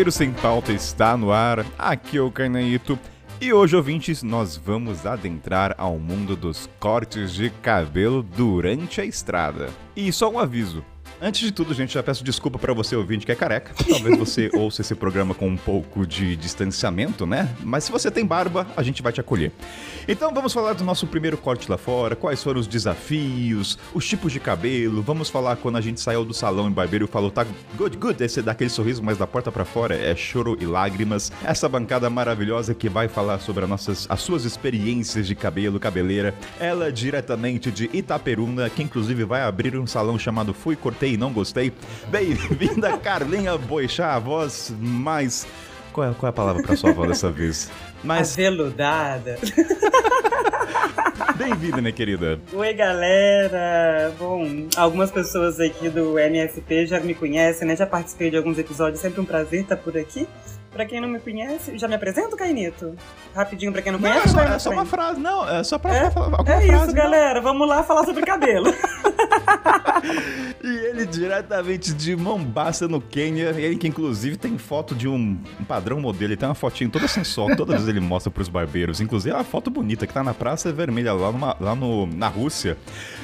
[0.00, 2.98] Cabeleiro Sem Pauta está no ar, aqui é o Carnaíto.
[3.38, 9.68] E hoje, ouvintes, nós vamos adentrar ao mundo dos cortes de cabelo durante a estrada.
[9.94, 10.82] E só um aviso:
[11.22, 13.74] Antes de tudo, gente, já peço desculpa para você ouvinte que é careca.
[13.86, 17.54] Talvez você ouça esse programa com um pouco de distanciamento, né?
[17.62, 19.52] Mas se você tem barba, a gente vai te acolher.
[20.08, 24.32] Então vamos falar do nosso primeiro corte lá fora, quais foram os desafios, os tipos
[24.32, 25.02] de cabelo.
[25.02, 27.44] Vamos falar quando a gente saiu do salão em barbeiro e falou, tá
[27.76, 31.30] good, good, esse dá aquele sorriso, mas da porta para fora é choro e lágrimas.
[31.44, 36.34] Essa bancada maravilhosa que vai falar sobre as, nossas, as suas experiências de cabelo, cabeleira.
[36.58, 41.32] Ela diretamente de Itaperuna, que inclusive vai abrir um salão chamado Fui Cortei e não
[41.32, 41.72] gostei.
[42.08, 45.46] Bem-vinda, Carlinha Boixá, a voz mais.
[45.92, 47.70] Qual é, qual é a palavra para sua voz dessa vez?
[48.04, 48.32] Mais.
[48.32, 49.38] Aveludada.
[51.36, 52.38] Bem-vinda, minha querida.
[52.52, 54.12] Oi, galera.
[54.18, 57.74] Bom, algumas pessoas aqui do MSP já me conhecem, né?
[57.74, 60.28] Já participei de alguns episódios, sempre um prazer estar por aqui.
[60.72, 62.94] Pra quem não me conhece, já me apresento, Cainito?
[63.34, 64.34] Rapidinho pra quem não, não conhece.
[64.34, 66.66] Não, é só, é só uma frase, não, é só pra é, falar alguma É
[66.66, 68.72] frase, isso, galera, vamos lá falar sobre cabelo.
[70.62, 75.64] e ele diretamente de Mombasa, no Quênia, ele que inclusive tem foto de um, um
[75.64, 78.48] padrão modelo, ele tem uma fotinho toda sem sol, todas as vezes ele mostra pros
[78.48, 82.06] barbeiros, inclusive é uma foto bonita que tá na Praça Vermelha, lá, numa, lá no,
[82.06, 82.76] na Rússia.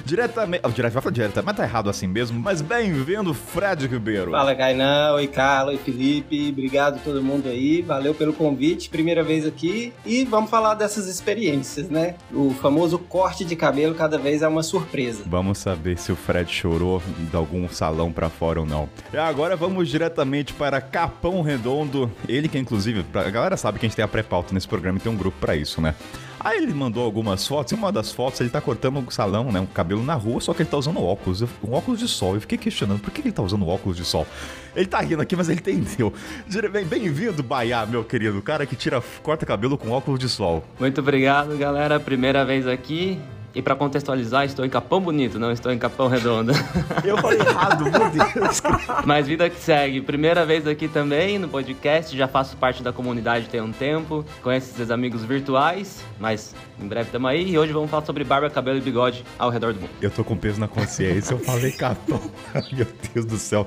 [0.05, 4.33] Diretamente, oh, direto, vai falar direto, mas tá errado assim mesmo, mas bem-vindo, Fred Ribeiro.
[4.33, 8.89] Fala, Kainan, oi, Carlos, oi, Felipe, obrigado a todo mundo mundo aí, valeu pelo convite,
[8.89, 9.92] primeira vez aqui.
[10.05, 12.15] E vamos falar dessas experiências, né?
[12.33, 15.23] O famoso corte de cabelo cada vez é uma surpresa.
[15.27, 18.89] Vamos saber se o Fred chorou de algum salão para fora ou não.
[19.12, 22.11] E agora vamos diretamente para Capão Redondo.
[22.29, 25.01] Ele que, inclusive, a galera sabe que a gente tem a pré-pauta nesse programa e
[25.01, 25.95] tem um grupo para isso, né?
[26.39, 29.61] Aí ele mandou algumas fotos, e uma das fotos ele tá cortando um salão, né?
[29.61, 32.34] Um cabelo na rua, só que ele tá usando óculos, um óculos de sol.
[32.34, 34.27] Eu fiquei questionando por que ele tá usando óculos de sol.
[34.75, 36.13] Ele tá rindo aqui, mas ele entendeu.
[36.89, 38.39] Bem-vindo, Baiá, meu querido.
[38.39, 40.63] O cara que tira, corta cabelo com óculos de sol.
[40.79, 41.98] Muito obrigado, galera.
[41.98, 43.19] Primeira vez aqui.
[43.56, 46.52] E para contextualizar, estou em Capão Bonito, não estou em Capão Redondo.
[47.02, 48.61] Eu falei errado, meu Deus.
[49.06, 50.02] Mas vida que segue.
[50.02, 54.27] Primeira vez aqui também no podcast, já faço parte da comunidade tem um tempo.
[54.42, 57.50] Conheço esses amigos virtuais, mas em breve estamos aí.
[57.50, 59.90] E hoje vamos falar sobre barba, cabelo e bigode ao redor do mundo.
[60.02, 62.20] Eu tô com peso na consciência, eu falei Capão.
[62.77, 63.66] meu Deus do céu.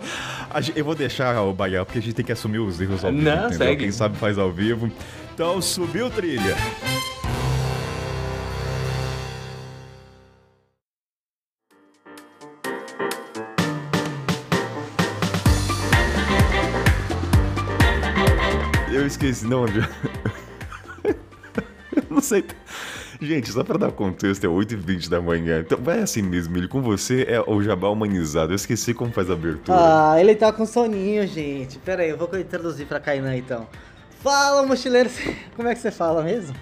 [0.75, 3.23] Eu vou deixar o Bahia, porque a gente tem que assumir os erros ao vivo,
[3.23, 3.57] Não, entendeu?
[3.57, 3.83] segue.
[3.85, 4.91] Quem sabe faz ao vivo.
[5.33, 6.55] Então, subiu trilha.
[19.09, 19.66] Esqueci, não,
[22.09, 22.46] não sei.
[23.22, 25.59] Gente, só pra dar contexto, é 8h20 da manhã.
[25.59, 28.53] Então vai assim mesmo, ele com você é o jabá humanizado.
[28.53, 29.78] Eu esqueci como faz a abertura.
[29.78, 31.78] Ah, ele tá com soninho, gente.
[31.80, 33.68] Pera aí, eu vou introduzir pra Kainan então.
[34.22, 35.09] Fala, mochileiro.
[35.56, 36.56] Como é que você fala mesmo?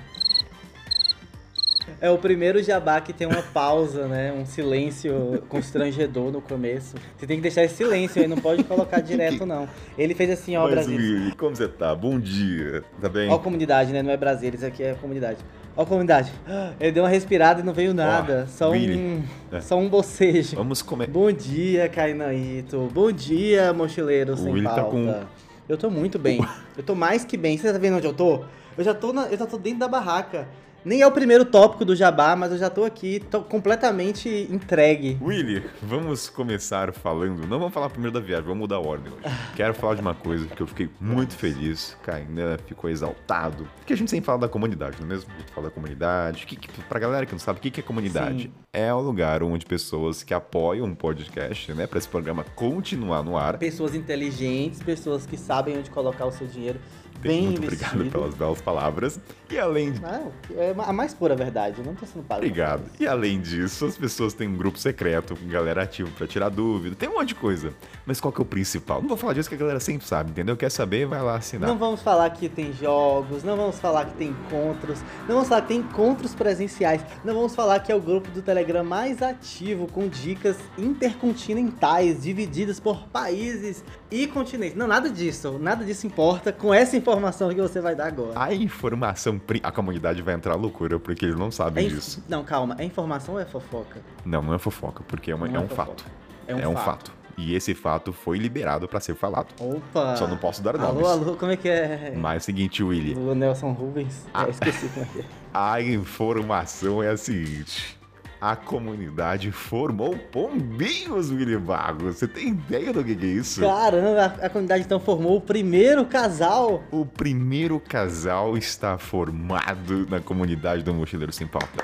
[2.00, 4.32] É o primeiro jabá que tem uma pausa, né?
[4.32, 6.96] Um silêncio constrangedor no começo.
[7.18, 9.68] Você tem que deixar esse silêncio aí, não pode colocar direto, não.
[9.98, 11.32] Ele fez assim, ó, Mas, Brasil.
[11.38, 11.96] Como você tá?
[11.96, 13.30] Bom dia, tá bem?
[13.30, 14.02] Ó a comunidade, né?
[14.04, 15.40] Não é Brasília, isso aqui é comunidade.
[15.76, 16.32] Ó a comunidade.
[16.80, 18.44] Ele deu uma respirada e não veio nada.
[18.48, 18.98] Ó, só Willy.
[18.98, 19.24] um.
[19.52, 19.62] É.
[19.62, 20.56] Só um bocejo.
[20.56, 21.08] Vamos comer.
[21.08, 22.90] Bom dia, Cainaíto.
[22.94, 24.92] Bom dia, mochileiro O sem Willy tá pauta.
[24.92, 25.24] com-
[25.70, 26.46] Eu tô muito bem.
[26.78, 27.58] Eu tô mais que bem.
[27.58, 28.42] Você tá vendo onde eu tô?
[28.78, 29.24] Eu já tô, na...
[29.28, 30.48] eu já tô dentro da barraca.
[30.88, 35.18] Nem é o primeiro tópico do Jabá, mas eu já tô aqui, tô completamente entregue.
[35.22, 37.46] Willy, vamos começar falando.
[37.46, 39.36] Não vamos falar primeiro da viagem, vamos mudar a ordem hoje.
[39.54, 41.98] Quero falar de uma coisa que eu fiquei muito feliz.
[42.04, 43.68] Kainan ficou exaltado.
[43.80, 45.30] Porque a gente sempre fala da comunidade, não é mesmo?
[45.54, 46.46] Fala da comunidade.
[46.46, 48.44] Que, que, pra galera que não sabe, o que, que é comunidade?
[48.44, 48.52] Sim.
[48.72, 51.86] É o lugar onde pessoas que apoiam um podcast, né?
[51.86, 53.58] Pra esse programa continuar no ar.
[53.58, 56.80] Pessoas inteligentes, pessoas que sabem onde colocar o seu dinheiro
[57.22, 57.96] bem Muito investido.
[57.96, 59.20] obrigado pelas belas palavras.
[59.50, 62.40] E além de Não, é a mais pura verdade, eu não tô sendo pago.
[62.42, 62.84] Obrigado.
[63.00, 66.96] E além disso, as pessoas têm um grupo secreto, com galera ativa pra tirar dúvida,
[66.96, 67.74] tem um monte de coisa.
[68.06, 69.02] Mas qual que é o principal?
[69.02, 70.58] Não vou falar disso que a galera sempre sabe, entendeu?
[70.58, 71.70] Quer saber, vai lá assinar.
[71.70, 75.62] Não vamos falar que tem jogos, não vamos falar que tem encontros, não vamos falar
[75.62, 79.88] que tem encontros presenciais, não vamos falar que é o grupo do Telegram mais ativo
[79.88, 84.78] com dicas intercontinentais divididas por países e continentes.
[84.78, 88.34] Não, nada disso, nada disso importa com essa informação que você vai dar agora.
[88.36, 92.22] A informação, a comunidade vai entrar loucura porque eles não sabem É disso.
[92.28, 94.02] Não, calma, é informação ou é fofoca?
[94.26, 95.88] Não, não é fofoca, porque é, uma- é é um fofoca.
[95.88, 96.06] fato.
[96.48, 97.12] É um fato.
[97.38, 99.48] E esse fato foi liberado pra ser falado.
[99.60, 100.16] Opa!
[100.16, 101.08] Só não posso dar Alô, nomes.
[101.08, 102.14] alô, como é que é?
[102.18, 104.26] Mas é o seguinte, Willy, O Nelson Rubens?
[104.34, 104.46] Ah.
[104.46, 105.24] É, esqueci como é que é.
[105.54, 107.97] a informação é a seguinte.
[108.40, 111.32] A comunidade formou pombinhos,
[111.62, 112.18] Barros.
[112.18, 113.62] Você tem ideia do que que é isso?
[113.62, 116.84] Caramba, a, a comunidade então formou o primeiro casal.
[116.92, 121.84] O primeiro casal está formado na comunidade do Mochileiro Sem Pauta.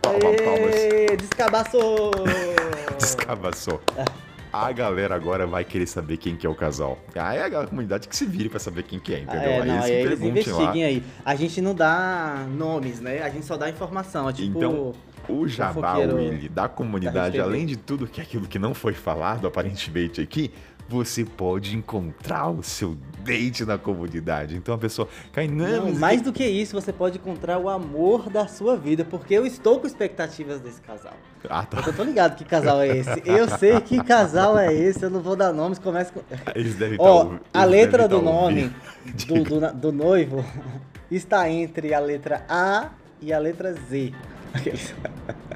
[0.00, 1.16] Palma, palmas.
[1.18, 2.10] Descabaçou!
[2.98, 3.80] Descabaçou.
[4.52, 6.98] A galera agora vai querer saber quem que é o casal.
[7.14, 9.50] Aí é a comunidade que se vire pra saber quem que é, Ah, entendeu?
[9.50, 10.40] é, não, eles aí eles perguntem lá.
[10.40, 11.02] investiguem aí.
[11.24, 13.22] A gente não dá nomes, né?
[13.22, 14.30] A gente só dá informação.
[14.30, 14.56] É tipo.
[14.56, 14.94] Então,
[15.28, 17.44] O jabá, Willy, da comunidade, TV.
[17.44, 20.52] além de tudo que aquilo que não foi falado aparentemente aqui,
[20.88, 24.56] você pode encontrar o seu date na comunidade.
[24.56, 28.30] Então a pessoa cai, não, Não, mais do que isso, você pode encontrar o amor
[28.30, 31.14] da sua vida, porque eu estou com expectativas desse casal.
[31.48, 31.82] Ah, tá.
[31.84, 33.22] Eu tô ligado que casal é esse.
[33.24, 36.20] Eu sei que casal é esse, eu não vou dar nomes, começa com.
[36.54, 38.72] Eles devem Ó, tá a letra devem do tá nome
[39.26, 40.44] do, do, do noivo
[41.10, 42.90] está entre a letra A
[43.20, 44.12] e a letra Z.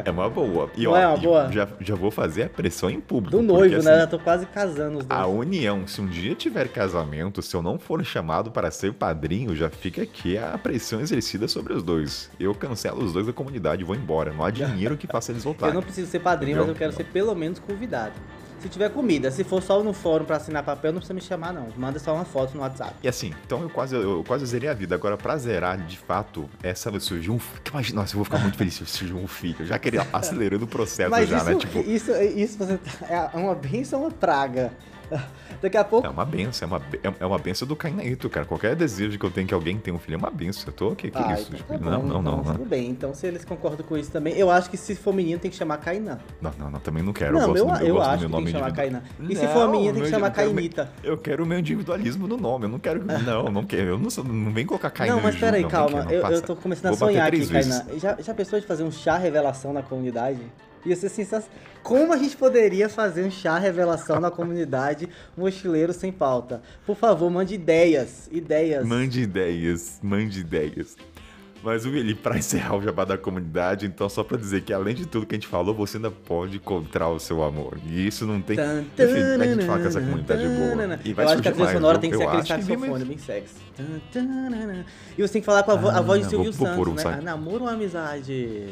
[0.05, 0.71] É uma boa.
[0.77, 1.53] E Não ó, é uma boa?
[1.53, 3.37] Já, já vou fazer a pressão em público.
[3.37, 3.93] Do porque, noivo, né?
[3.93, 5.21] assim, Eu tô quase casando os dois.
[5.21, 9.55] A união, se um dia tiver casamento, se eu não for chamado para ser padrinho,
[9.55, 12.31] já fica aqui a pressão exercida sobre os dois.
[12.39, 14.33] Eu cancelo os dois da comunidade e vou embora.
[14.33, 15.75] Não há dinheiro que faça eles Eu voltarem.
[15.75, 18.15] não preciso ser padrinho, mas eu quero ser pelo menos convidado.
[18.61, 21.53] Se tiver comida, se for só no fórum pra assinar papel, não precisa me chamar,
[21.53, 21.69] não.
[21.77, 22.95] Manda só uma foto no WhatsApp.
[23.03, 24.95] E assim, então eu quase, eu quase zerei a vida.
[24.95, 27.41] Agora, pra zerar, de fato, essa surgiu um.
[27.71, 29.65] Imagina, nossa, eu vou ficar muito feliz se surgiu um filho.
[29.65, 31.55] Já queria acelerando o processo Mas já, isso, né?
[31.57, 34.73] Tipo, isso, isso você tá- é uma benção ou uma praga?
[35.61, 36.07] Daqui a pouco.
[36.07, 38.47] é uma benção, é uma, be- é uma benção do Cainaito, cara.
[38.47, 40.65] Qualquer desejo que eu tenho que alguém tenha um filho é uma benção.
[40.69, 41.51] Eu tô, que, que Ah, isso?
[41.53, 42.53] então tá bom, não, não, não, então não.
[42.55, 45.39] Tudo bem, então se eles concordam com isso também, eu acho que se for menino
[45.39, 46.19] tem que chamar Kainan.
[46.41, 47.37] Não, não, não, também não quero.
[47.37, 48.73] eu Não, gosto eu, do, eu eu acho que tem que chamar.
[48.73, 49.03] Kainan.
[49.29, 50.93] E se Não, for menina, tem que chamar eu Kainita.
[51.03, 52.65] Eu quero o meu individualismo no nome.
[52.65, 53.05] Eu não quero.
[53.21, 53.83] Não, não quero.
[53.91, 56.07] Eu não, sou, não vem colocar Kainan Não, mas peraí, não, calma.
[56.11, 57.45] eu, não, eu tô começando a sonhar aqui.
[57.99, 60.41] Já, já pensou de fazer um chá revelação na comunidade?
[60.85, 61.59] Ia ser sensacional.
[61.83, 66.63] Como a gente poderia fazer um chá revelação na comunidade mochileiro sem pauta?
[66.87, 68.29] Por favor, mande ideias.
[68.33, 68.87] Ideias.
[68.87, 70.97] Mande ideias, mande ideias.
[71.63, 75.05] Mas, Willy, pra encerrar o jabá da comunidade, então, só pra dizer que além de
[75.05, 77.79] tudo que a gente falou, você ainda pode encontrar o seu amor.
[77.87, 78.57] E isso não tem.
[78.57, 80.99] Tan, Enfim, a gente fala que essa comunidade é boa.
[81.05, 83.55] E vai eu acho que a trilha sonora tem que ser aquele saxofone bem sexy.
[84.11, 84.85] Tan.
[85.19, 86.95] E você tem que falar com a, vo- a Ah, voz de Silvio Santos, um
[86.95, 87.21] né?
[87.23, 88.69] Namoro ou amizade?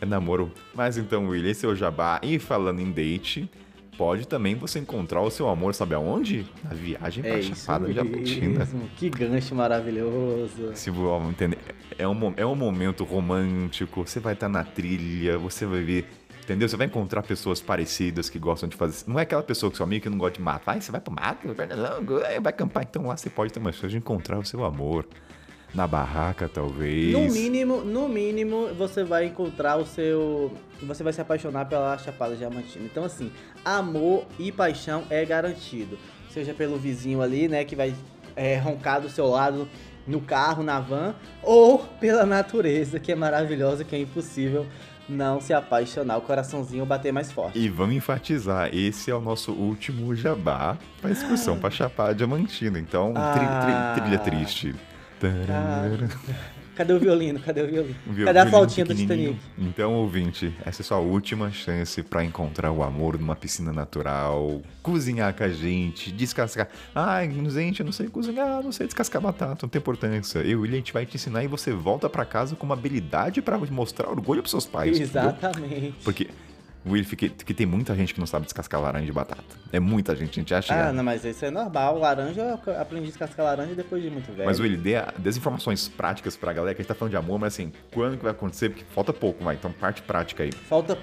[0.00, 0.50] É namoro.
[0.74, 2.20] Mas então, Willy, esse é o jabá.
[2.22, 3.48] E falando em date,
[3.96, 6.44] pode também você encontrar o seu amor, sabe aonde?
[6.64, 8.68] Na viagem pra É Chapada Diamantina.
[8.96, 10.72] Que gancho maravilhoso.
[10.74, 10.90] Se
[11.30, 11.58] entender,
[11.98, 16.06] é um, é um momento romântico, você vai estar na trilha, você vai ver,
[16.42, 16.68] entendeu?
[16.68, 19.04] Você vai encontrar pessoas parecidas que gostam de fazer.
[19.06, 20.64] Não é aquela pessoa que seu amigo que não gosta de mato.
[20.66, 22.82] Vai, você vai pro mato, vai vai- vai acampar.
[22.82, 25.06] Então lá você pode ter uma chance de encontrar o seu amor.
[25.74, 27.12] Na barraca, talvez.
[27.12, 30.52] No mínimo, no mínimo, você vai encontrar o seu.
[30.82, 32.84] Você vai se apaixonar pela Chapada Diamantina.
[32.84, 33.32] Então, assim,
[33.64, 35.98] amor e paixão é garantido.
[36.30, 37.92] Seja pelo vizinho ali, né, que vai
[38.36, 39.68] é, roncar do seu lado
[40.06, 44.66] no carro, na van, ou pela natureza, que é maravilhosa, que é impossível
[45.08, 47.58] não se apaixonar, o coraçãozinho bater mais forte.
[47.58, 52.78] E vamos enfatizar, esse é o nosso último jabá pra excursão pra Chapada Diamantina.
[52.78, 53.94] Então, tri- tri- Ah.
[53.98, 54.74] trilha triste.
[56.74, 57.38] Cadê o violino?
[57.38, 57.94] Cadê o violino?
[58.04, 58.94] Viu- Cadê a violino flautinha do.
[58.96, 59.36] Titanic?
[59.56, 65.32] Então, ouvinte, essa é sua última chance pra encontrar o amor numa piscina natural, cozinhar
[65.34, 66.68] com a gente, descascar.
[66.92, 70.40] Ai, gente, eu não sei cozinhar, não sei descascar batata, não tem importância.
[70.40, 72.74] Eu e ele, a gente vai te ensinar e você volta pra casa com uma
[72.74, 74.98] habilidade pra mostrar orgulho pros seus pais.
[74.98, 75.22] entendeu?
[75.30, 75.94] Exatamente.
[76.02, 76.28] Porque,
[76.86, 79.42] Will, que, que tem muita gente que não sabe descascar laranja de batata.
[79.72, 80.74] É muita gente, a gente acha.
[80.74, 81.98] Ah, não, mas isso é normal.
[81.98, 84.44] Laranja, eu aprendi a descascar laranja depois de muito velho.
[84.44, 87.12] Mas, Willy, dê, a- dê as informações práticas pra galera que a gente tá falando
[87.12, 88.68] de amor, mas assim, quando que vai acontecer?
[88.68, 89.54] Porque falta pouco, vai.
[89.54, 90.52] Então, parte prática aí.
[90.52, 90.96] Falta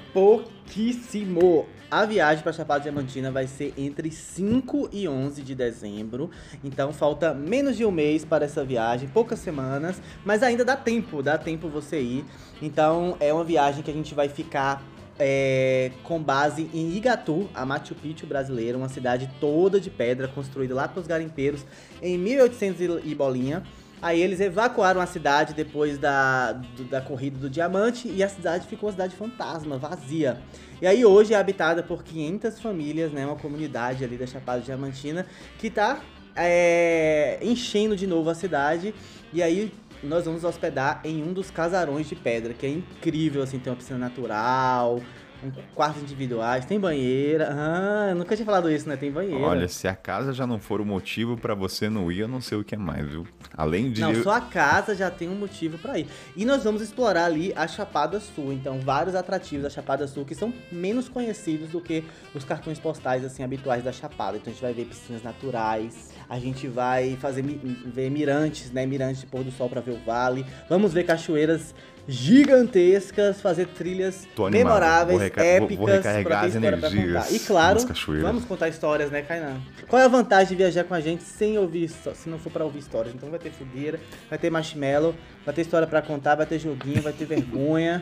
[0.65, 1.65] pouquíssimo.
[1.89, 6.29] A viagem para Chapada Diamantina vai ser entre 5 e 11 de dezembro.
[6.63, 11.21] Então falta menos de um mês para essa viagem, poucas semanas, mas ainda dá tempo,
[11.21, 12.25] dá tempo você ir.
[12.61, 14.81] Então é uma viagem que a gente vai ficar
[15.23, 20.73] é, com base em Igatu, a Machu Picchu brasileira, uma cidade toda de pedra, construída
[20.73, 21.63] lá pelos garimpeiros
[22.01, 23.61] em 1800 e- bolinha.
[24.01, 28.65] Aí eles evacuaram a cidade depois da, do- da corrida do diamante e a cidade
[28.65, 30.39] ficou uma cidade fantasma, vazia.
[30.81, 35.27] E aí hoje é habitada por 500 famílias, né, uma comunidade ali da Chapada Diamantina
[35.59, 36.01] que tá
[36.35, 38.91] é, enchendo de novo a cidade.
[39.31, 39.71] E aí
[40.03, 43.77] nós vamos hospedar em um dos casarões de pedra, que é incrível, assim, tem uma
[43.77, 45.01] piscina natural,
[45.43, 47.49] um quartos individuais, tem banheira.
[47.51, 48.95] Ah, eu nunca tinha falado isso, né?
[48.95, 49.43] Tem banheira.
[49.43, 52.41] Olha, se a casa já não for o motivo pra você não ir, eu não
[52.41, 53.27] sei o que é mais, viu?
[53.55, 54.01] Além de.
[54.01, 56.07] Não, só a casa já tem um motivo pra ir.
[56.35, 58.53] E nós vamos explorar ali a Chapada Sul.
[58.53, 62.03] Então, vários atrativos da Chapada Sul que são menos conhecidos do que
[62.35, 64.37] os cartões postais assim habituais da Chapada.
[64.37, 68.85] Então, a gente vai ver piscinas naturais, a gente vai fazer ver mirantes, né?
[68.85, 70.45] Mirantes de pôr do sol pra ver o vale.
[70.69, 71.75] Vamos ver cachoeiras
[72.07, 74.25] gigantescas, fazer trilhas
[74.57, 77.31] memoráveis, Vou reca- vou- épicas, vou recarregar as energias.
[77.31, 77.79] E claro,
[78.23, 79.59] vamos contar histórias, né, Kainan?
[79.89, 82.63] Qual é a vantagem de viajar com a gente sem ouvir, se não for pra
[82.63, 83.13] ouvir histórias?
[83.13, 85.13] Então vai ter fogueira, vai ter marshmallow,
[85.45, 88.01] vai ter história pra contar, vai ter joguinho, vai ter vergonha.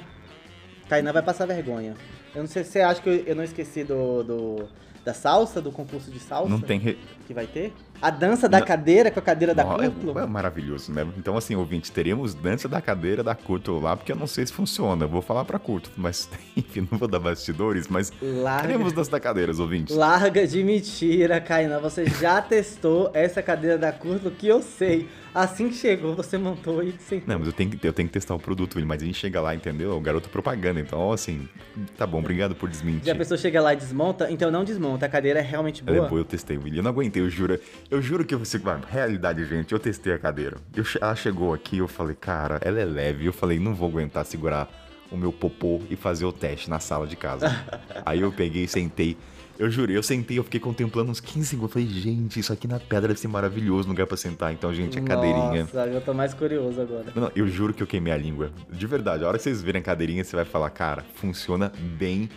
[0.88, 1.96] Kainan vai passar vergonha.
[2.36, 4.68] Eu não sei se você acha que eu, eu não esqueci do, do-
[5.06, 6.80] da salsa, do concurso de salsa Não tem.
[6.80, 6.98] Re...
[7.28, 7.74] que vai ter.
[8.02, 8.66] A dança da Não.
[8.66, 10.18] cadeira com a cadeira da Curtlo.
[10.18, 11.06] é, é maravilhoso, né?
[11.18, 14.54] Então, assim, ouvinte, teremos dança da cadeira da Curto lá, porque eu não sei se
[14.54, 15.04] funciona.
[15.04, 19.12] Eu vou falar pra Curto, mas enfim, não vou dar bastidores, mas Larga, teremos dança
[19.12, 19.96] da cadeira, ouvintes.
[19.96, 21.80] larga de mentira, Kainan.
[21.80, 25.10] Você já testou essa cadeira da Curtlo que eu sei.
[25.34, 27.28] Assim que chegou, você montou e sentou.
[27.28, 29.40] Não, mas eu tenho, que, eu tenho que testar o produto, mas a gente chega
[29.40, 29.96] lá, entendeu?
[29.96, 31.48] O garoto propaganda, então, assim,
[31.98, 33.06] tá bom, obrigado por desmentir.
[33.06, 35.94] Já a pessoa chega lá e desmonta, então não desmonta, a cadeira é realmente é
[35.94, 36.08] boa.
[36.08, 36.80] boa, eu testei, William.
[36.80, 37.60] Eu não aguentei, eu juro.
[37.90, 38.58] Eu juro que você.
[38.58, 40.58] mano, Realidade, gente, eu testei a cadeira.
[40.76, 43.26] Eu ela chegou aqui, eu falei, cara, ela é leve.
[43.26, 44.70] Eu falei, não vou aguentar segurar
[45.12, 47.48] o meu popô e fazer o teste na sala de casa.
[48.06, 49.18] Aí eu peguei e sentei.
[49.60, 51.76] Eu jurei, eu sentei, eu fiquei contemplando uns 15 segundos.
[51.76, 54.54] Eu falei, gente, isso aqui na pedra deve ser maravilhoso, lugar pra sentar.
[54.54, 55.64] Então, gente, a cadeirinha.
[55.64, 57.12] Nossa, eu tô mais curioso agora.
[57.14, 58.54] Não, eu juro que eu queimei a língua.
[58.72, 62.30] De verdade, a hora que vocês verem a cadeirinha, você vai falar, cara, funciona bem.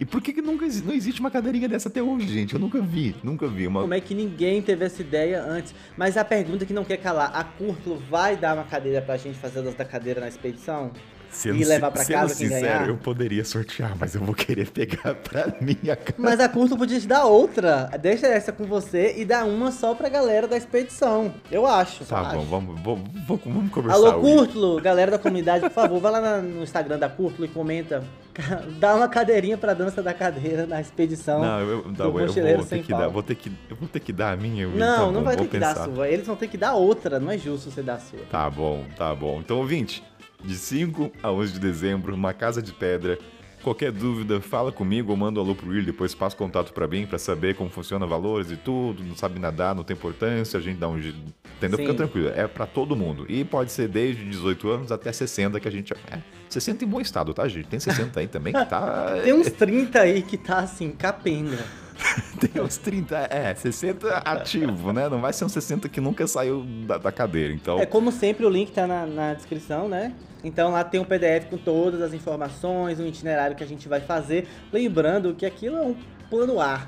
[0.00, 2.54] E por que, que nunca não existe uma cadeirinha dessa até hoje, gente?
[2.54, 3.66] Eu nunca vi, nunca vi.
[3.66, 3.82] Uma...
[3.82, 5.74] Como é que ninguém teve essa ideia antes?
[5.98, 9.38] Mas a pergunta que não quer calar, a Curtlo vai dar uma cadeira pra gente
[9.38, 10.92] fazer das da cadeira na expedição?
[11.30, 12.88] Sendo e levar sendo casa quem sincero, ganhar?
[12.88, 16.18] eu poderia sortear, mas eu vou querer pegar pra minha casa.
[16.18, 17.90] Mas a Curtlo podia te dar outra.
[18.00, 21.32] Deixa essa com você e dá uma só pra galera da expedição.
[21.50, 22.04] Eu acho.
[22.04, 22.36] Tá acho.
[22.36, 23.96] bom, vamos, vamos, vamos, vamos conversar.
[23.96, 24.36] Alô, Will.
[24.38, 28.02] Curtlo, galera da comunidade, por favor, vai lá no Instagram da Curtlo e comenta.
[28.78, 31.40] Dá uma cadeirinha pra dança da cadeira na expedição.
[31.40, 32.12] Não, eu, eu, do eu
[32.56, 34.66] vou ter que dar, vou ter que, eu vou ter que dar a minha.
[34.68, 35.90] Não, tá não vai ter que dar pensar.
[35.90, 36.08] a sua.
[36.08, 37.20] Eles vão ter que dar outra.
[37.20, 38.20] Não é justo você dar a sua.
[38.30, 39.40] Tá bom, tá bom.
[39.40, 40.02] Então, ouvinte,
[40.44, 43.18] de 5 a 11 de dezembro, uma casa de pedra.
[43.62, 47.06] Qualquer dúvida, fala comigo ou manda um alô pro Will, depois passa contato pra mim
[47.06, 49.04] pra saber como funciona valores e tudo.
[49.04, 51.18] Não sabe nadar, não tem importância, a gente dá um jeito.
[51.58, 51.76] Entendeu?
[51.76, 51.84] Sim.
[51.84, 53.26] Fica tranquilo, é pra todo mundo.
[53.28, 55.92] E pode ser desde 18 anos até 60 que a gente.
[55.92, 57.68] É, 60 em bom estado, tá, gente?
[57.68, 59.16] Tem 60 aí também, tá?
[59.22, 61.58] Tem uns 30 aí que tá assim, capenga.
[62.40, 65.08] Tem uns 30, é, 60 ativo, né?
[65.08, 67.52] Não vai ser um 60 que nunca saiu da, da cadeira.
[67.52, 70.12] Então, É como sempre, o link tá na, na descrição, né?
[70.42, 74.00] Então lá tem um PDF com todas as informações, um itinerário que a gente vai
[74.00, 74.48] fazer.
[74.72, 75.96] Lembrando que aquilo é um
[76.30, 76.86] plano A.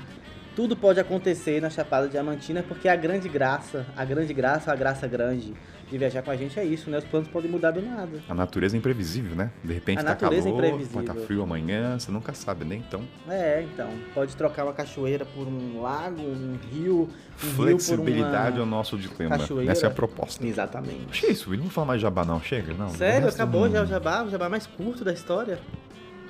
[0.55, 5.07] Tudo pode acontecer na Chapada Diamantina, porque a grande graça, a grande graça, a graça
[5.07, 5.53] grande
[5.93, 6.97] de viajar com a gente é isso, né?
[6.97, 8.19] Os planos podem mudar do nada.
[8.27, 9.51] a natureza é imprevisível, né?
[9.63, 11.03] De repente A tá natureza é calor, imprevisível.
[11.03, 12.75] vai tá frio amanhã, você nunca sabe, né?
[12.77, 13.87] Então, É, então.
[14.11, 17.07] Pode trocar uma cachoeira por um lago, um rio,
[17.43, 19.37] um flexibilidade rio é o nosso dilema.
[19.37, 19.71] cachoeira.
[19.71, 20.43] Essa é a proposta.
[20.45, 21.05] Exatamente.
[21.11, 21.57] Achei isso, Will.
[21.59, 22.41] Não vou falar mais jabá, não.
[22.41, 22.89] Chega, não.
[22.89, 23.27] Sério?
[23.29, 24.23] Acabou já o jabá?
[24.23, 25.59] O jabá mais curto da história?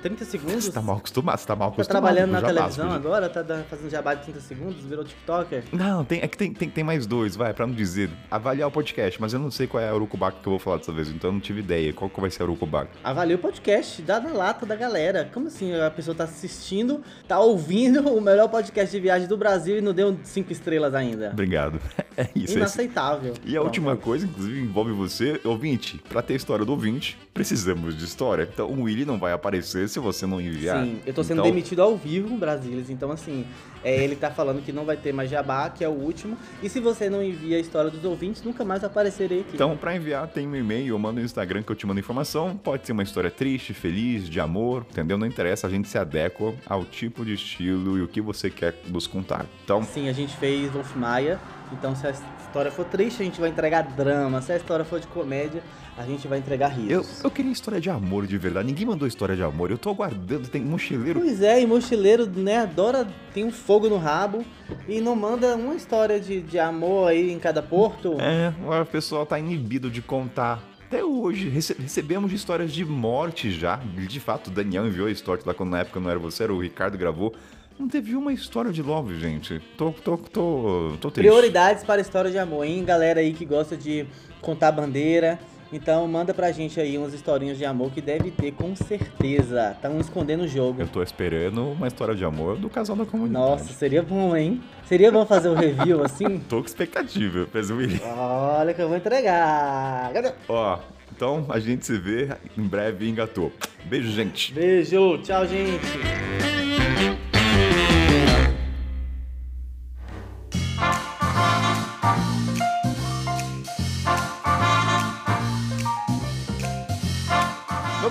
[0.04, 0.64] 30 segundos?
[0.64, 2.02] Você tá mal acostumado, você tá mal Tá acostumado.
[2.02, 3.28] trabalhando com na jabás, televisão agora?
[3.30, 4.76] Tá fazendo jabá de 30 segundos?
[4.84, 5.64] Virou TikToker?
[5.72, 8.10] Não, tem, é que tem, tem, tem mais dois, vai, pra não dizer.
[8.30, 10.76] Avaliar o podcast, mas eu não sei qual é a Urucubaca que eu vou falar
[10.76, 11.90] dessa vez, então eu não tive ideia.
[11.94, 12.90] Qual que vai ser a Urucubaca?
[13.02, 15.30] Avalie o podcast, dá na lata da galera.
[15.32, 19.78] Como assim a pessoa tá assistindo, tá ouvindo o melhor podcast de viagem do Brasil
[19.78, 21.30] e não deu 5 estrelas ainda?
[21.30, 21.80] Obrigado.
[22.16, 22.56] É isso, é isso.
[22.58, 23.34] Inaceitável.
[23.44, 26.00] E a última coisa, inclusive, envolve você, ouvinte.
[26.08, 28.48] Pra ter a história do ouvinte, precisamos de história.
[28.54, 30.84] Então o Willy não vai aparecer se você não enviar.
[30.84, 33.46] Sim, eu tô sendo Então, demitido ao vivo com Brasilis, então assim,
[33.84, 36.36] é, ele tá falando que não vai ter mais jabá, que é o último.
[36.60, 39.50] E se você não envia a história dos ouvintes, nunca mais aparecerei aqui.
[39.54, 42.56] Então, pra enviar, tem um e-mail, eu mando no Instagram que eu te mando informação.
[42.56, 45.16] Pode ser uma história triste, feliz, de amor, entendeu?
[45.16, 48.74] Não interessa, a gente se adequa ao tipo de estilo e o que você quer
[48.88, 49.46] nos contar.
[49.64, 51.38] Então, Sim, a gente fez Wolf Maia,
[51.72, 52.04] então se
[52.54, 54.40] história for triste, a gente vai entregar drama.
[54.40, 55.60] Se a história for de comédia,
[55.98, 56.88] a gente vai entregar risos.
[56.88, 58.64] eu, eu queria história de amor de verdade.
[58.68, 59.72] Ninguém mandou história de amor.
[59.72, 61.18] Eu tô aguardando, tem mochileiro.
[61.18, 64.44] Pois é, e mochileiro, né, adora, tem um fogo no rabo
[64.86, 68.16] e não manda uma história de, de amor aí em cada porto.
[68.20, 70.62] É, o pessoal tá inibido de contar.
[70.86, 73.80] Até hoje, rece- recebemos histórias de morte já.
[74.08, 76.54] De fato, o Daniel enviou a história lá quando na época não era você, era
[76.54, 77.34] o Ricardo gravou.
[77.78, 79.60] Não teve uma história de love, gente.
[79.76, 81.28] Tô, tô, tô, tô triste.
[81.28, 82.84] Prioridades para a história de amor, hein?
[82.84, 84.06] Galera aí que gosta de
[84.40, 85.38] contar bandeira.
[85.72, 89.72] Então manda pra gente aí umas historinhas de amor que deve ter com certeza.
[89.72, 90.80] Estão escondendo o jogo.
[90.80, 93.44] Eu tô esperando uma história de amor do casal da comunidade.
[93.44, 94.62] Nossa, seria bom, hein?
[94.84, 96.38] Seria bom fazer um review assim?
[96.48, 98.00] Tô com expectativa, presumiria.
[98.04, 100.12] Olha que eu vou entregar.
[100.12, 100.32] Cadê?
[100.48, 100.78] Ó,
[101.10, 103.50] então a gente se vê em breve em Engatou.
[103.84, 104.54] Beijo, gente.
[104.54, 105.80] Beijo, tchau, gente.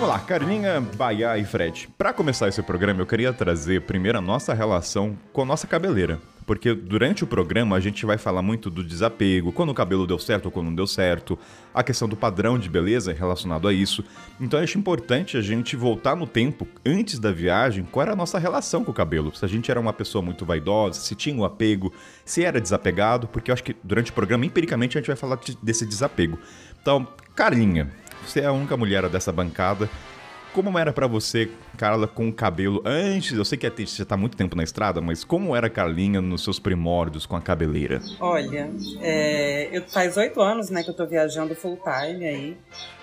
[0.03, 1.88] Vamos lá, Carlinha, Baiá e Fred.
[1.98, 6.19] Pra começar esse programa, eu queria trazer primeiro a nossa relação com a nossa cabeleira.
[6.45, 10.19] Porque durante o programa a gente vai falar muito do desapego, quando o cabelo deu
[10.19, 11.39] certo ou quando não deu certo,
[11.74, 14.03] a questão do padrão de beleza relacionado a isso.
[14.41, 18.15] Então eu acho importante a gente voltar no tempo, antes da viagem, qual era a
[18.17, 19.33] nossa relação com o cabelo.
[19.33, 21.93] Se a gente era uma pessoa muito vaidosa, se tinha um apego,
[22.25, 25.38] se era desapegado, porque eu acho que durante o programa, empiricamente, a gente vai falar
[25.38, 26.38] de- desse desapego.
[26.81, 27.89] Então, Carlinha,
[28.30, 29.89] você é a única mulher dessa bancada.
[30.53, 33.36] Como era pra você, Carla, com o cabelo antes?
[33.36, 36.22] Eu sei que você tá há muito tempo na estrada, mas como era a Carlinha
[36.22, 38.00] nos seus primórdios com a cabeleira?
[38.20, 38.70] Olha,
[39.01, 42.58] é, eu, faz oito anos né, que eu tô viajando full time aí.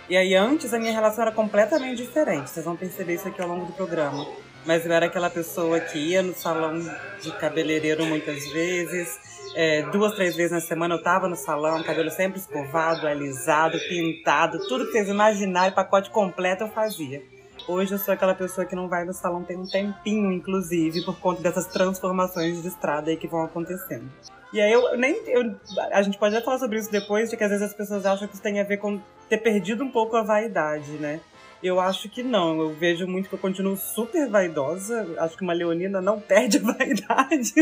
[0.09, 2.51] E aí antes a minha relação era completamente diferente.
[2.51, 4.27] Vocês vão perceber isso aqui ao longo do programa.
[4.65, 6.79] Mas eu era aquela pessoa que ia no salão
[7.21, 9.19] de cabeleireiro muitas vezes.
[9.55, 14.59] É, duas, três vezes na semana eu tava no salão, cabelo sempre escovado, alisado, pintado,
[14.69, 17.23] tudo que vocês imaginarem, pacote completo eu fazia.
[17.69, 21.19] Hoje eu sou aquela pessoa que não vai no salão tem um tempinho, inclusive, por
[21.19, 24.11] conta dessas transformações de estrada aí que vão acontecendo.
[24.53, 25.15] E aí eu nem.
[25.29, 25.55] Eu,
[25.93, 28.27] a gente pode até falar sobre isso depois, de que às vezes as pessoas acham
[28.27, 31.21] que isso tem a ver com ter perdido um pouco a vaidade, né?
[31.63, 32.59] Eu acho que não.
[32.59, 35.07] Eu vejo muito que eu continuo super vaidosa.
[35.19, 37.53] Acho que uma leonina não perde a vaidade.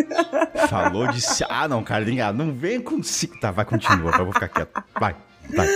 [0.69, 1.21] Falou de.
[1.49, 3.01] Ah, não, Carlinha, não vem com.
[3.41, 4.83] Tá, vai, continua, eu vou ficar quieto.
[4.99, 5.17] Vai,
[5.55, 5.69] vai.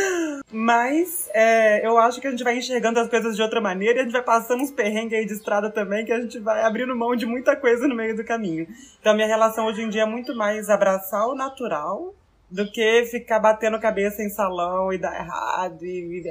[0.55, 4.01] Mas é, eu acho que a gente vai enxergando as coisas de outra maneira e
[4.01, 6.95] a gente vai passando uns perrengues aí de estrada também, que a gente vai abrindo
[6.95, 8.67] mão de muita coisa no meio do caminho.
[9.01, 12.15] Então a minha relação hoje em dia é muito mais abraçar o natural
[12.53, 16.23] do que ficar batendo cabeça em salão e dar errado e,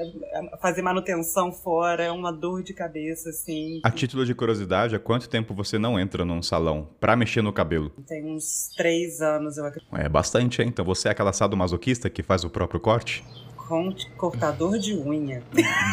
[0.62, 2.04] fazer manutenção fora.
[2.04, 3.82] É uma dor de cabeça, assim.
[3.84, 7.52] A título de curiosidade, há quanto tempo você não entra num salão pra mexer no
[7.52, 7.90] cabelo?
[8.08, 9.96] Tem uns três anos, eu acredito.
[9.96, 10.68] É bastante, hein?
[10.68, 13.24] Então você é aquela sadomasoquista que faz o próprio corte?
[13.68, 15.42] Com cortador de unha.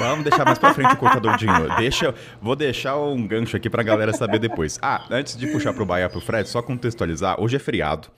[0.01, 1.77] Vamos deixar mais pra frente o cortador de unha.
[1.77, 2.13] Deixa,
[2.43, 4.79] vou deixar um gancho aqui pra galera saber depois.
[4.83, 8.09] Ah, antes de puxar pro Bahia pro Fred, só contextualizar, hoje é feriado.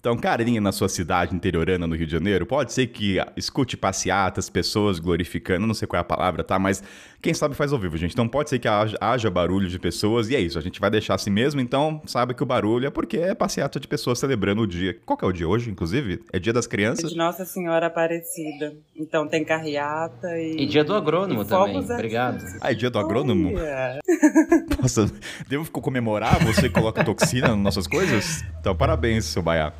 [0.00, 4.48] Então, carinha na sua cidade interiorana no Rio de Janeiro, pode ser que escute passeatas,
[4.48, 6.56] pessoas glorificando, não sei qual é a palavra, tá?
[6.56, 6.82] Mas
[7.20, 8.12] quem sabe faz ao vivo, gente.
[8.12, 10.56] Então pode ser que haja, haja barulho de pessoas e é isso.
[10.56, 13.80] A gente vai deixar assim mesmo, então sabe que o barulho é porque é passeata
[13.80, 14.96] de pessoas celebrando o dia.
[15.04, 16.22] Qual que é o dia hoje, inclusive?
[16.32, 17.10] É dia das crianças?
[17.10, 18.76] De Nossa Senhora Aparecida.
[18.96, 20.62] Então tem carreata e.
[20.62, 21.78] E dia do agrônomo também.
[21.78, 22.44] Obrigado.
[22.60, 23.56] Ah, é dia do agrônomo?
[23.56, 23.98] Olha.
[24.80, 25.10] Nossa,
[25.48, 26.38] devo comemorar?
[26.44, 28.44] Você coloca toxina nas nossas coisas?
[28.60, 29.72] Então, parabéns, seu Baiá.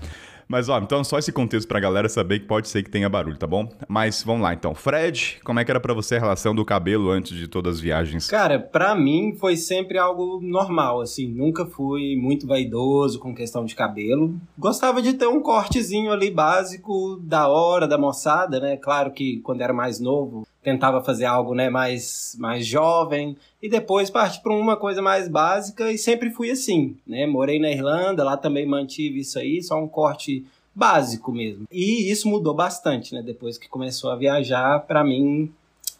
[0.48, 3.36] Mas, ó, então só esse contexto pra galera saber que pode ser que tenha barulho,
[3.36, 3.68] tá bom?
[3.86, 4.74] Mas vamos lá, então.
[4.74, 7.80] Fred, como é que era pra você a relação do cabelo antes de todas as
[7.80, 8.28] viagens?
[8.28, 11.28] Cara, pra mim foi sempre algo normal, assim.
[11.28, 14.34] Nunca fui muito vaidoso com questão de cabelo.
[14.58, 18.78] Gostava de ter um cortezinho ali básico da hora, da moçada, né?
[18.78, 23.36] Claro que quando era mais novo, tentava fazer algo, né, mais, mais jovem.
[23.62, 27.26] E depois parti pra uma coisa mais básica e sempre fui assim, né?
[27.26, 30.44] Morei na Irlanda, lá também mantive isso aí, só um corte
[30.74, 31.66] básico mesmo.
[31.72, 33.20] E isso mudou bastante, né?
[33.20, 35.52] Depois que começou a viajar, pra mim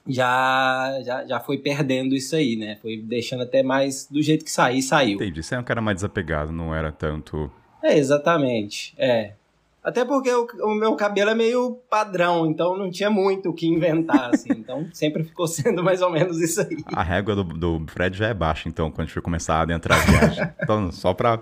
[0.06, 2.78] já, já, já foi perdendo isso aí, né?
[2.80, 5.16] Foi deixando até mais do jeito que sair, saiu.
[5.16, 7.50] Entendi, você é um cara mais desapegado, não era tanto...
[7.82, 8.94] É, exatamente.
[8.96, 9.32] É.
[9.88, 13.66] Até porque o, o meu cabelo é meio padrão, então não tinha muito o que
[13.66, 14.48] inventar, assim.
[14.68, 16.76] Então sempre ficou sendo mais ou menos isso aí.
[16.92, 19.62] A régua do, do Fred já é baixa, então, quando a gente for começar a
[19.62, 20.48] adentrar a viagem.
[20.60, 21.40] Então, só pra...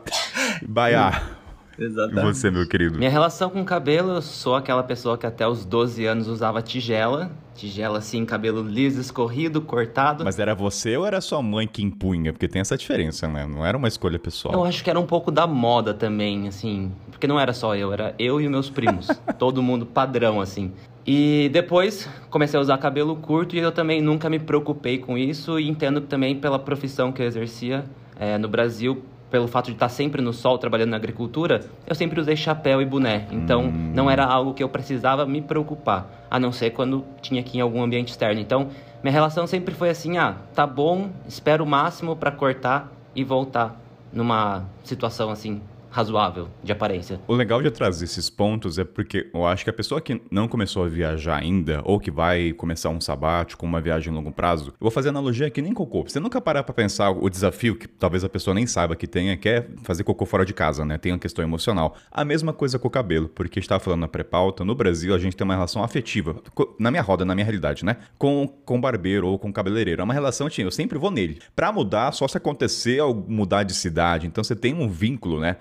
[1.77, 2.35] Baiá, e Exatamente.
[2.35, 2.99] você, meu querido?
[2.99, 6.63] Minha relação com o cabelo, eu sou aquela pessoa que até os 12 anos usava
[6.63, 7.31] tigela.
[7.55, 10.25] Tigela assim, cabelo liso, escorrido, cortado.
[10.25, 12.33] Mas era você ou era sua mãe que impunha?
[12.33, 13.47] Porque tem essa diferença, né?
[13.47, 14.55] Não era uma escolha pessoal.
[14.55, 16.93] Eu acho que era um pouco da moda também, assim.
[17.11, 19.09] Porque não era só eu, era eu e meus primos.
[19.39, 20.73] todo mundo padrão, assim.
[21.07, 25.59] E depois comecei a usar cabelo curto e eu também nunca me preocupei com isso.
[25.59, 27.85] E entendo que também pela profissão que eu exercia
[28.19, 29.03] eh, no Brasil,
[29.37, 32.87] pelo fato de estar sempre no sol trabalhando na agricultura, eu sempre usei chapéu e
[32.87, 33.27] boné.
[33.31, 37.59] Então não era algo que eu precisava me preocupar, a não ser quando tinha aqui
[37.59, 38.41] em algum ambiente externo.
[38.41, 38.69] Então
[39.03, 43.79] minha relação sempre foi assim: ah, tá bom, espero o máximo para cortar e voltar
[44.11, 45.61] numa situação assim
[45.97, 47.19] razoável de aparência.
[47.27, 50.47] O legal de trazer esses pontos é porque eu acho que a pessoa que não
[50.47, 54.69] começou a viajar ainda, ou que vai começar um sabático, uma viagem a longo prazo,
[54.69, 56.03] eu vou fazer analogia aqui nem cocô.
[56.03, 59.39] Você nunca parar pra pensar o desafio que talvez a pessoa nem saiba que tenha,
[59.39, 60.99] que é fazer cocô fora de casa, né?
[60.99, 61.97] Tem uma questão emocional.
[62.13, 65.15] A mesma coisa com o cabelo, porque a gente tava falando na pré-pauta, no Brasil
[65.15, 66.37] a gente tem uma relação afetiva,
[66.79, 67.97] na minha roda, na minha realidade, né?
[68.19, 70.03] Com, com barbeiro ou com cabeleireiro.
[70.03, 71.39] É uma relação, eu sempre vou nele.
[71.55, 74.27] Pra mudar, só se acontecer mudar de cidade.
[74.27, 75.57] Então você tem um vínculo, né?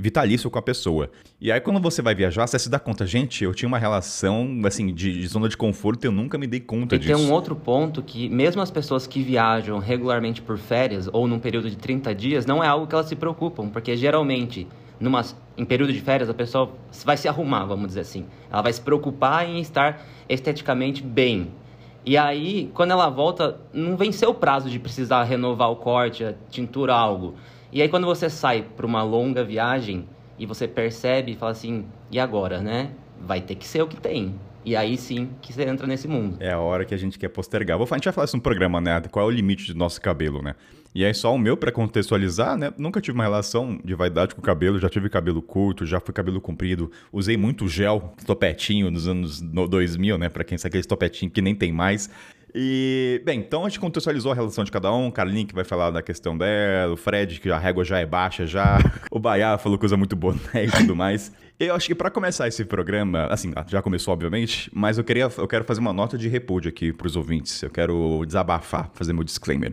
[0.00, 1.10] Vitalício com a pessoa.
[1.40, 4.48] E aí, quando você vai viajar, você se dá conta, gente, eu tinha uma relação,
[4.64, 7.12] assim, de, de zona de conforto e eu nunca me dei conta e disso.
[7.12, 11.26] E tem um outro ponto que, mesmo as pessoas que viajam regularmente por férias ou
[11.26, 14.66] num período de 30 dias, não é algo que elas se preocupam, porque geralmente,
[15.00, 15.24] numa,
[15.56, 16.72] em período de férias, a pessoa
[17.04, 18.26] vai se arrumar, vamos dizer assim.
[18.50, 21.50] Ela vai se preocupar em estar esteticamente bem.
[22.04, 26.34] E aí, quando ela volta, não venceu o prazo de precisar renovar o corte, a
[26.48, 27.34] tintura, algo.
[27.70, 30.06] E aí, quando você sai para uma longa viagem
[30.38, 32.92] e você percebe e fala assim: e agora, né?
[33.20, 34.34] Vai ter que ser o que tem.
[34.64, 36.36] E aí sim que você entra nesse mundo.
[36.40, 37.78] É a hora que a gente quer postergar.
[37.78, 39.00] Vou, a gente vai falar isso no programa, né?
[39.10, 40.54] Qual é o limite do nosso cabelo, né?
[40.94, 42.72] E aí, só o meu, para contextualizar, né?
[42.76, 46.12] Nunca tive uma relação de vaidade com o cabelo, já tive cabelo curto, já fui
[46.12, 50.28] cabelo comprido, usei muito gel, topetinho nos anos 2000, né?
[50.28, 52.10] Pra quem sabe aquele topetinho que nem tem mais.
[52.60, 55.06] E, bem, então a gente contextualizou a relação de cada um.
[55.06, 58.04] O Carlinho que vai falar da questão dela, o Fred, que a régua já é
[58.04, 58.78] baixa já.
[59.12, 61.32] O Baiá falou coisa muito boné e tudo mais.
[61.58, 65.46] Eu acho que para começar esse programa, assim, já começou obviamente, mas eu queria, eu
[65.46, 67.62] quero fazer uma nota de repúdio aqui para os ouvintes.
[67.62, 69.72] Eu quero desabafar, fazer meu disclaimer.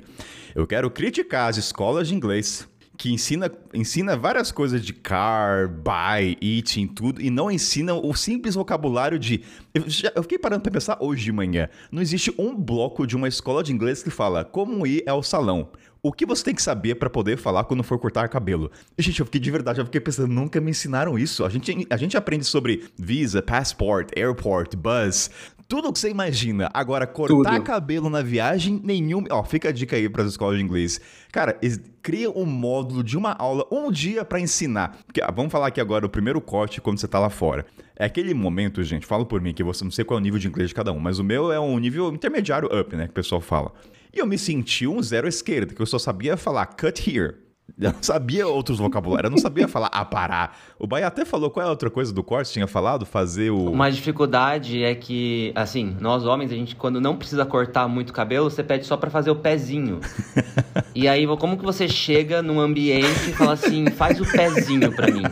[0.53, 6.37] Eu quero criticar as escolas de inglês que ensina, ensina várias coisas de car, buy,
[6.41, 9.43] eating, tudo, e não ensina o simples vocabulário de.
[9.73, 11.69] Eu, já, eu fiquei parando pra pensar hoje de manhã.
[11.91, 15.69] Não existe um bloco de uma escola de inglês que fala como ir ao salão.
[16.05, 18.69] O que você tem que saber para poder falar quando for cortar cabelo?
[18.95, 21.43] Gente, eu fiquei de verdade, eu fiquei pensando, nunca me ensinaram isso.
[21.43, 25.31] A gente, a gente aprende sobre visa, passport, airport, bus,
[25.67, 26.69] tudo que você imagina.
[26.73, 27.63] Agora, cortar Tudo.
[27.63, 29.23] cabelo na viagem, nenhum.
[29.31, 31.01] Ó, fica a dica aí para as escolas de inglês.
[31.31, 31.59] Cara,
[32.01, 34.99] cria um módulo de uma aula, um dia para ensinar.
[35.05, 37.65] Porque, ah, vamos falar aqui agora o primeiro corte quando você tá lá fora.
[37.95, 40.39] É aquele momento, gente, falo por mim, que você não sei qual é o nível
[40.39, 43.05] de inglês de cada um, mas o meu é um nível intermediário up, né?
[43.05, 43.73] Que o pessoal fala.
[44.13, 47.35] E eu me senti um zero esquerda, que eu só sabia falar cut here.
[47.77, 50.57] Eu não sabia outros vocabulários, eu não sabia falar aparar.
[50.79, 53.69] O Bahia até falou qual é a outra coisa do corte, tinha falado, fazer o.
[53.69, 58.49] Uma dificuldade é que, assim, nós homens, a gente, quando não precisa cortar muito cabelo,
[58.49, 59.99] você pede só para fazer o pezinho.
[60.95, 65.11] e aí, como que você chega num ambiente e fala assim, faz o pezinho pra
[65.11, 65.23] mim?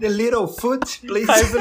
[0.00, 1.26] The little foot, please.
[1.26, 1.52] Faz?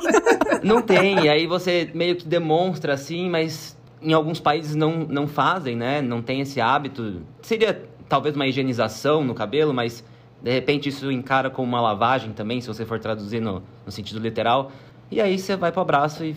[0.62, 5.26] Não tem, e aí você meio que demonstra assim, mas em alguns países não, não
[5.26, 6.02] fazem, né?
[6.02, 7.22] Não tem esse hábito.
[7.40, 10.04] Seria talvez uma higienização no cabelo, mas
[10.42, 14.20] de repente isso encara como uma lavagem também, se você for traduzir no, no sentido
[14.20, 14.70] literal.
[15.10, 16.36] E aí você vai pro abraço e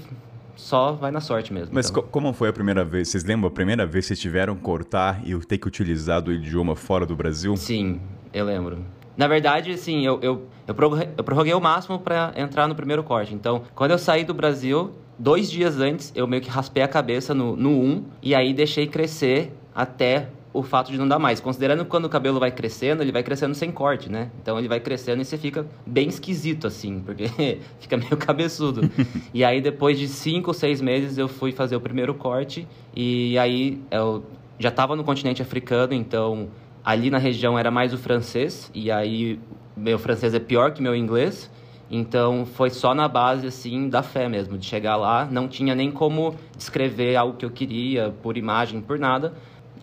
[0.55, 1.69] só vai na sorte mesmo.
[1.73, 2.01] Mas então.
[2.01, 3.09] co como foi a primeira vez?
[3.09, 6.31] Vocês lembram a primeira vez que vocês tiveram que cortar e ter que utilizar o
[6.31, 7.55] idioma fora do Brasil?
[7.55, 8.01] Sim,
[8.33, 8.79] eu lembro.
[9.15, 10.75] Na verdade, assim, eu, eu, eu,
[11.23, 13.33] prorroguei, o máximo para entrar no primeiro corte.
[13.33, 17.33] Então, quando eu saí do Brasil, dois dias antes, eu meio que raspei a cabeça
[17.33, 21.39] no, no 1 e aí deixei crescer até o fato de não dar mais.
[21.39, 24.31] Considerando que quando o cabelo vai crescendo, ele vai crescendo sem corte, né?
[24.41, 27.29] Então ele vai crescendo e você fica bem esquisito, assim, porque
[27.79, 28.89] fica meio cabeçudo.
[29.31, 32.67] e aí, depois de cinco ou seis meses, eu fui fazer o primeiro corte.
[32.95, 34.23] E aí eu
[34.57, 36.49] já estava no continente africano, então
[36.83, 38.71] ali na região era mais o francês.
[38.73, 39.39] E aí
[39.75, 41.51] meu francês é pior que meu inglês.
[41.89, 45.89] Então foi só na base assim da fé mesmo, de chegar lá, não tinha nem
[45.89, 49.33] como descrever algo que eu queria por imagem, por nada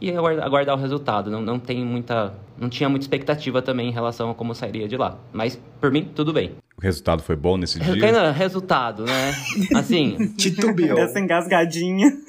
[0.00, 1.30] e aguardar o resultado.
[1.30, 2.34] Não, não tem muita.
[2.56, 5.18] Não tinha muita expectativa também em relação a como sairia de lá.
[5.32, 6.52] Mas, por mim, tudo bem.
[6.76, 7.94] O resultado foi bom nesse dia?
[8.32, 9.32] Resultado, né?
[9.74, 10.16] Assim.
[10.36, 10.98] Titubeou.
[10.98, 12.12] Essa engasgadinha.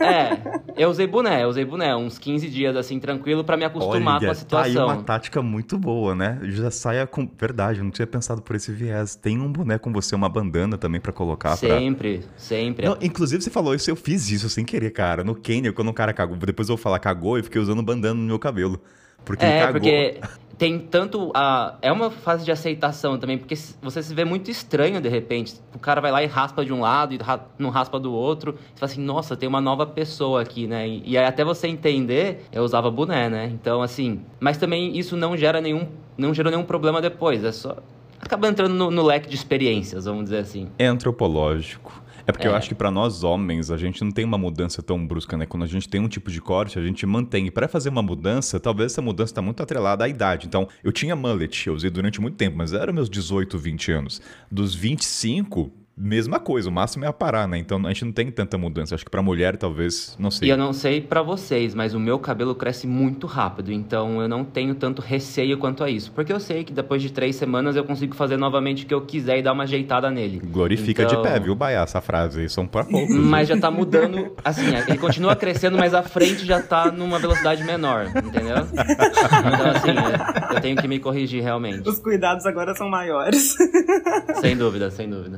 [0.00, 0.38] É.
[0.76, 4.26] Eu usei boné, eu usei boné uns 15 dias, assim, tranquilo, para me acostumar Olha,
[4.26, 4.74] com a situação.
[4.74, 6.38] Tá aí uma tática muito boa, né?
[6.44, 7.28] Já saia com.
[7.38, 9.14] Verdade, eu não tinha pensado por esse viés.
[9.14, 11.56] Tem um boné com você, uma bandana também para colocar.
[11.56, 12.28] Sempre, pra...
[12.36, 12.86] sempre.
[12.86, 15.22] Não, inclusive, você falou isso, eu fiz isso sem querer, cara.
[15.22, 18.14] No Kenny, quando o cara cagou, depois eu vou falar cagou, eu fiquei usando bandana
[18.14, 18.80] no meu cabelo.
[19.24, 19.72] Porque é, cagou.
[19.72, 20.20] porque
[20.60, 21.78] tem tanto a.
[21.80, 25.54] É uma fase de aceitação também, porque você se vê muito estranho de repente.
[25.74, 27.18] O cara vai lá e raspa de um lado e
[27.58, 28.52] não raspa do outro.
[28.52, 30.86] Você fala assim, nossa, tem uma nova pessoa aqui, né?
[30.86, 33.46] E, e aí até você entender, eu usava boné, né?
[33.46, 34.20] Então, assim.
[34.38, 35.88] Mas também isso não gera nenhum.
[36.18, 37.42] Não gerou nenhum problema depois.
[37.42, 37.78] É só.
[38.20, 40.68] Acaba entrando no, no leque de experiências, vamos dizer assim.
[40.78, 41.99] É antropológico.
[42.26, 42.56] É porque eu É.
[42.56, 45.46] acho que pra nós homens, a gente não tem uma mudança tão brusca, né?
[45.46, 47.46] Quando a gente tem um tipo de corte, a gente mantém.
[47.46, 50.46] E pra fazer uma mudança, talvez essa mudança tá muito atrelada à idade.
[50.46, 54.20] Então, eu tinha mullet, eu usei durante muito tempo, mas era meus 18, 20 anos.
[54.50, 57.58] Dos 25, mesma coisa, o máximo é a parar, né?
[57.58, 58.94] Então, a gente não tem tanta mudança.
[58.94, 60.48] Acho que pra mulher, talvez, não sei.
[60.48, 64.28] E eu não sei pra vocês, mas o meu cabelo cresce muito rápido, então eu
[64.28, 66.10] não tenho tanto receio quanto a isso.
[66.12, 69.02] Porque eu sei que depois de três semanas eu consigo fazer novamente o que eu
[69.02, 70.40] quiser e dar uma ajeitada nele.
[70.44, 71.78] Glorifica Então- de pé, viu, Baia?
[71.82, 73.14] Essa frase aí são pra poucos.
[73.16, 77.62] Mas já tá mudando, assim, ele continua crescendo, mas a frente já tá numa velocidade
[77.64, 78.56] menor, entendeu?
[78.70, 81.88] Então, assim, eu tenho que me corrigir realmente.
[81.88, 83.54] Os cuidados agora são maiores.
[84.40, 85.36] Sem dúvida, sem dúvida.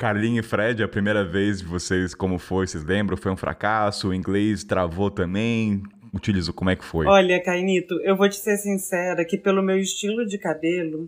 [0.00, 2.66] Carlinhos e Fred, a primeira vez de vocês, como foi?
[2.66, 3.18] Vocês lembram?
[3.18, 4.08] Foi um fracasso?
[4.08, 5.82] O inglês travou também?
[6.14, 7.06] Utilizou, como é que foi?
[7.06, 11.06] Olha, Cainito, eu vou te ser sincera que pelo meu estilo de cabelo,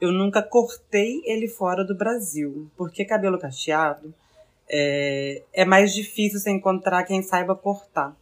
[0.00, 2.70] eu nunca cortei ele fora do Brasil.
[2.76, 4.14] Porque cabelo cacheado
[4.70, 8.16] é, é mais difícil você encontrar quem saiba cortar.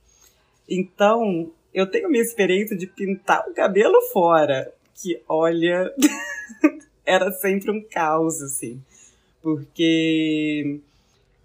[0.66, 4.72] Então, eu tenho minha experiência de pintar o cabelo fora.
[4.94, 5.92] Que, olha,
[7.05, 8.81] era sempre um caos, assim.
[9.46, 10.80] Porque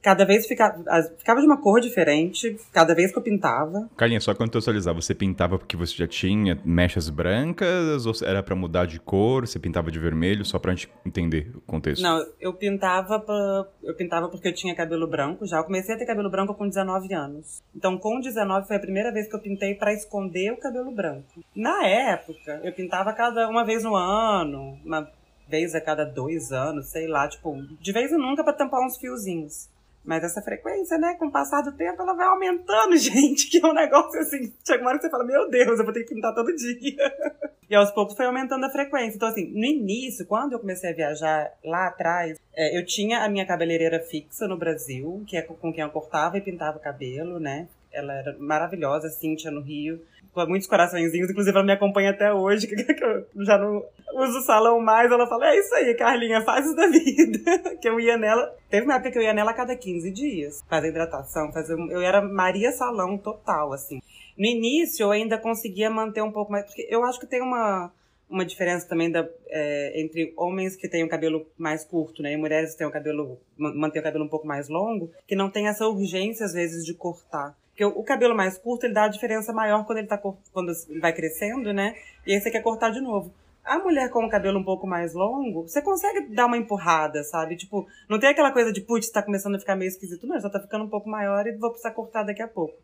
[0.01, 3.87] cada vez ficava, as- ficava de uma cor diferente, cada vez que eu pintava.
[3.95, 8.87] Carlinhos, só contextualizar, você pintava porque você já tinha mechas brancas ou era pra mudar
[8.87, 9.45] de cor?
[9.45, 12.01] Você pintava de vermelho, só pra gente entender o contexto?
[12.01, 15.57] Não, eu pintava pra, eu pintava porque eu tinha cabelo branco já.
[15.57, 17.61] Eu comecei a ter cabelo branco com 19 anos.
[17.75, 21.43] Então, com 19 foi a primeira vez que eu pintei pra esconder o cabelo branco.
[21.55, 25.07] Na época, eu pintava cada uma vez no ano, uma
[25.51, 28.97] vez a cada dois anos, sei lá, tipo, de vez em nunca pra tampar uns
[28.97, 29.69] fiozinhos.
[30.03, 33.67] Mas essa frequência, né, com o passar do tempo, ela vai aumentando, gente, que é
[33.67, 34.51] um negócio assim.
[34.65, 36.97] Chega uma hora que você fala, meu Deus, eu vou ter que pintar todo dia.
[37.69, 39.15] E aos poucos foi aumentando a frequência.
[39.15, 43.29] Então, assim, no início, quando eu comecei a viajar lá atrás, é, eu tinha a
[43.29, 47.39] minha cabeleireira fixa no Brasil, que é com quem eu cortava e pintava o cabelo,
[47.39, 47.69] né?
[47.89, 50.01] Ela era maravilhosa, Cíntia, no Rio.
[50.47, 53.83] Muitos coraçõezinhos, inclusive ela me acompanha até hoje, que eu já não
[54.15, 55.11] uso o salão mais.
[55.11, 57.39] Ela fala: É isso aí, Carlinha, faz isso da vida.
[57.81, 58.55] que eu ia nela.
[58.69, 61.73] Teve uma época que eu ia nela a cada 15 dias, fazer hidratação, fazer.
[61.77, 63.99] Eu era Maria Salão total, assim.
[64.37, 66.65] No início eu ainda conseguia manter um pouco mais.
[66.65, 67.91] Porque eu acho que tem uma,
[68.29, 72.31] uma diferença também da, é, entre homens que têm o cabelo mais curto, né?
[72.31, 73.37] E mulheres que têm o cabelo.
[73.57, 76.85] ma- mantêm o cabelo um pouco mais longo, que não tem essa urgência, às vezes,
[76.85, 77.53] de cortar.
[77.71, 80.99] Porque o, cabelo mais curto, ele dá a diferença maior quando ele, tá, quando ele
[80.99, 81.95] vai crescendo, né?
[82.27, 83.33] E aí você quer cortar de novo.
[83.63, 87.55] A mulher com o cabelo um pouco mais longo, você consegue dar uma empurrada, sabe?
[87.55, 90.27] Tipo, não tem aquela coisa de, putz, tá começando a ficar meio esquisito.
[90.27, 92.75] Não, já tá ficando um pouco maior e vou precisar cortar daqui a pouco.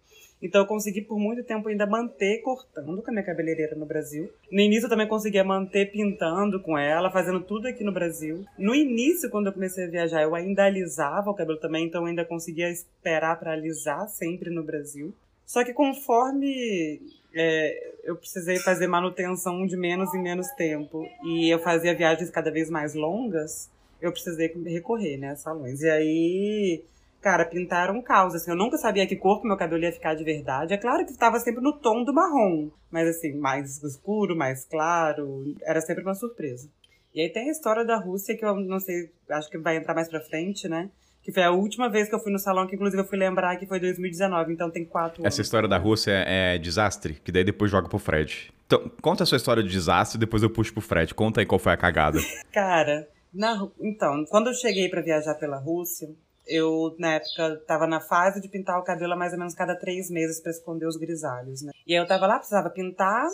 [0.42, 4.30] Então eu consegui por muito tempo ainda manter cortando com a minha cabeleireira no Brasil.
[4.52, 8.46] No início eu também conseguia manter pintando com ela, fazendo tudo aqui no Brasil.
[8.58, 12.08] No início, quando eu comecei a viajar, eu ainda alisava o cabelo também, então eu
[12.08, 15.14] ainda conseguia esperar pra alisar sempre no Brasil.
[15.46, 17.02] Só que conforme
[17.34, 22.52] é, eu precisei fazer manutenção de menos em menos tempo e eu fazia viagens cada
[22.52, 23.70] vez mais longas,
[24.02, 25.82] eu precisei recorrer, né, a salões.
[25.82, 26.84] E aí,
[27.22, 30.16] cara, pintaram um caos, assim, eu nunca sabia que cor que meu cabelo ia ficar
[30.16, 30.74] de verdade.
[30.74, 35.44] É claro que estava sempre no tom do marrom, mas assim, mais escuro, mais claro,
[35.64, 36.70] era sempre uma surpresa.
[37.14, 39.96] E aí tem a história da Rússia, que eu não sei, acho que vai entrar
[39.96, 40.90] mais pra frente, né?
[41.24, 43.58] Que foi a última vez que eu fui no salão, que inclusive eu fui lembrar
[43.58, 45.40] que foi 2019, então tem quatro Essa anos.
[45.40, 48.54] história da Rússia é, é desastre, que daí depois joga pro Fred.
[48.66, 51.14] Então, conta a sua história de desastre, depois eu puxo pro Fred.
[51.14, 52.20] Conta aí qual foi a cagada.
[52.54, 56.10] Cara, na, então, quando eu cheguei pra viajar pela Rússia,
[56.48, 60.10] eu, na época, tava na fase de pintar o cabelo mais ou menos cada três
[60.10, 61.72] meses pra esconder os grisalhos, né?
[61.86, 63.28] E aí eu tava lá, precisava pintar,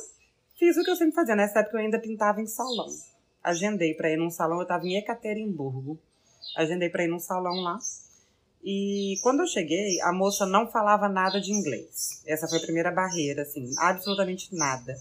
[0.58, 1.36] fiz o que eu sempre fazia.
[1.36, 2.88] Nessa época eu ainda pintava em salão.
[3.44, 6.00] Agendei pra ir num salão, eu tava em Ekaterimburgo.
[6.56, 7.78] Agendei pra ir num salão lá.
[8.64, 12.22] E quando eu cheguei, a moça não falava nada de inglês.
[12.26, 14.96] Essa foi a primeira barreira, assim, absolutamente nada.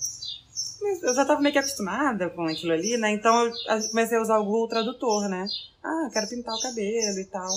[0.80, 3.12] Mas eu já tava meio que acostumada com aquilo ali, né?
[3.12, 3.52] Então eu
[3.90, 5.46] comecei a usar o Google Tradutor, né?
[5.82, 7.48] Ah, quero pintar o cabelo e tal.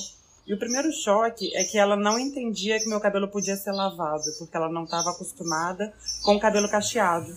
[0.47, 4.23] E o primeiro choque é que ela não entendia que meu cabelo podia ser lavado,
[4.38, 5.91] porque ela não estava acostumada
[6.23, 7.34] com o cabelo cacheado.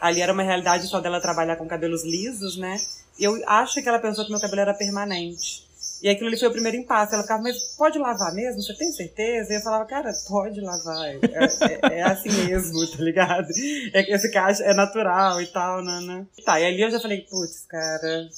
[0.00, 2.76] Ali era uma realidade só dela trabalhar com cabelos lisos, né?
[3.18, 5.66] E eu acho que ela pensou que meu cabelo era permanente.
[6.02, 7.14] E aquilo ali foi o primeiro impasse.
[7.14, 8.62] Ela ficava, mas pode lavar mesmo?
[8.62, 9.52] Você tem certeza?
[9.52, 11.06] E eu falava, cara, pode lavar.
[11.06, 13.48] É, é- é assim mesmo, tá ligado?
[13.94, 16.00] É esse cacho é natural e tal, né?
[16.02, 16.26] né?
[16.44, 18.28] Tá, e ali eu já falei, putz, cara,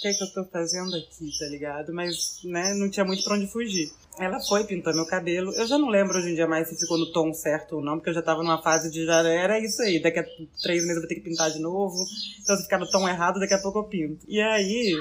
[0.00, 1.92] que é que eu tô fazendo aqui, tá ligado?
[1.92, 3.90] Mas, né, não tinha muito pra onde fugir.
[4.18, 5.52] Ela foi, pintou meu cabelo.
[5.54, 7.96] Eu já não lembro hoje em dia mais se ficou no tom certo ou não,
[7.96, 10.00] porque eu já tava numa fase de já era isso aí.
[10.00, 10.24] Daqui a
[10.62, 11.96] três meses eu vou ter que pintar de novo.
[12.40, 14.24] Então se ficar no tom errado, daqui a pouco eu pinto.
[14.28, 14.94] E aí,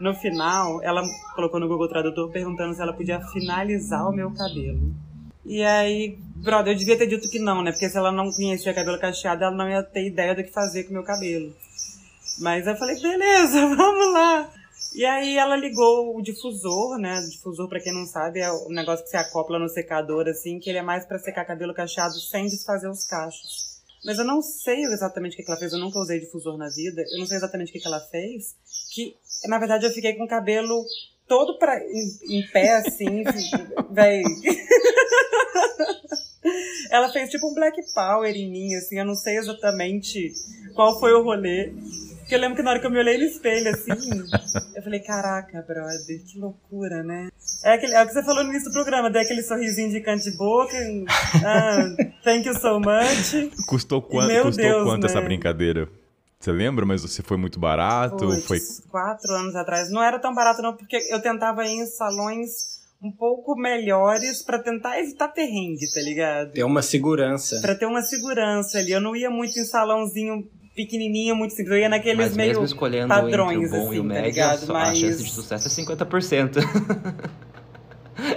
[0.00, 1.02] no final, ela
[1.34, 4.94] colocou no Google Tradutor perguntando se ela podia finalizar o meu cabelo.
[5.44, 7.72] E aí, brother, eu devia ter dito que não, né?
[7.72, 10.84] Porque se ela não conhecia cabelo cacheado, ela não ia ter ideia do que fazer
[10.84, 11.52] com o meu cabelo.
[12.42, 14.52] Mas eu falei, beleza, vamos lá.
[14.94, 17.20] E aí ela ligou o difusor, né?
[17.20, 20.58] O difusor, pra quem não sabe, é o negócio que você acopla no secador, assim,
[20.58, 23.80] que ele é mais para secar cabelo cacheado sem desfazer os cachos.
[24.04, 27.04] Mas eu não sei exatamente o que ela fez, eu nunca usei difusor na vida,
[27.12, 28.56] eu não sei exatamente o que ela fez,
[28.92, 30.84] que, na verdade, eu fiquei com o cabelo
[31.28, 33.22] todo pra, em, em pé, assim,
[33.92, 34.24] véi.
[36.90, 40.32] ela fez tipo um black power em mim, assim, eu não sei exatamente
[40.74, 41.72] qual foi o rolê.
[42.22, 43.90] Porque eu lembro que na hora que eu me olhei no espelho, assim,
[44.74, 47.28] eu falei, caraca, brother, que loucura, né?
[47.64, 50.00] É, aquele, é o que você falou no início do programa, deu aquele sorrisinho de
[50.00, 50.76] canto de boca.
[51.44, 53.50] Ah, thank you so much.
[53.66, 55.06] Custou, quant, Meu custou Deus, quanto né?
[55.08, 55.88] essa brincadeira?
[56.38, 56.86] Você lembra?
[56.86, 58.16] Mas você foi muito barato?
[58.16, 58.58] Puts, foi
[58.90, 59.90] quatro anos atrás.
[59.90, 64.60] Não era tão barato, não, porque eu tentava ir em salões um pouco melhores pra
[64.60, 66.52] tentar evitar perrengue, tá ligado?
[66.52, 67.60] Ter uma segurança.
[67.60, 68.92] Pra ter uma segurança ali.
[68.92, 71.72] Eu não ia muito em salãozinho pequenininho, muito simples.
[71.74, 74.08] Eu ia naqueles Mas meio mesmo escolhendo padrões, entre o bom assim, e o tá
[74.08, 74.58] médio, ligado?
[74.66, 76.58] só- Mas a chance de sucesso é 50%.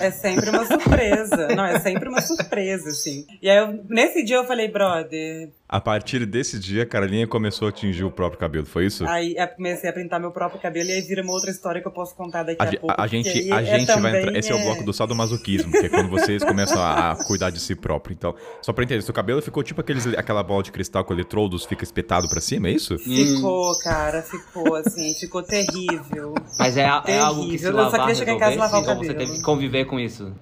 [0.00, 1.48] é sempre uma surpresa.
[1.54, 3.26] Não, é sempre uma surpresa, assim.
[3.40, 7.66] E aí, eu- nesse dia eu falei, brother, A partir desse dia, a Carolinha começou
[7.66, 9.06] a atingir o próprio cabelo, foi isso?
[9.06, 11.88] Aí eu comecei a pintar meu próprio cabelo e aí vira uma outra história que
[11.88, 12.94] eu posso contar daqui A, a, pouco.
[13.00, 14.36] a gente, a é gente vai entrar.
[14.36, 17.58] Esse é o bloco do sadomasoquismo, que é quando vocês começam a, a cuidar de
[17.58, 18.12] si próprio.
[18.12, 21.64] Então, só pra entender, seu cabelo ficou tipo aqueles, aquela bola de cristal com eletrodos,
[21.64, 22.98] fica espetado pra cima, é isso?
[22.98, 26.34] Ficou, cara, ficou assim, ficou terrível.
[26.58, 27.70] Mas é, é algo que se Terrível.
[27.70, 29.18] Eu só lavar queria chegar em casa e lavar o ou você cabelo.
[29.30, 30.32] teve conviver com isso?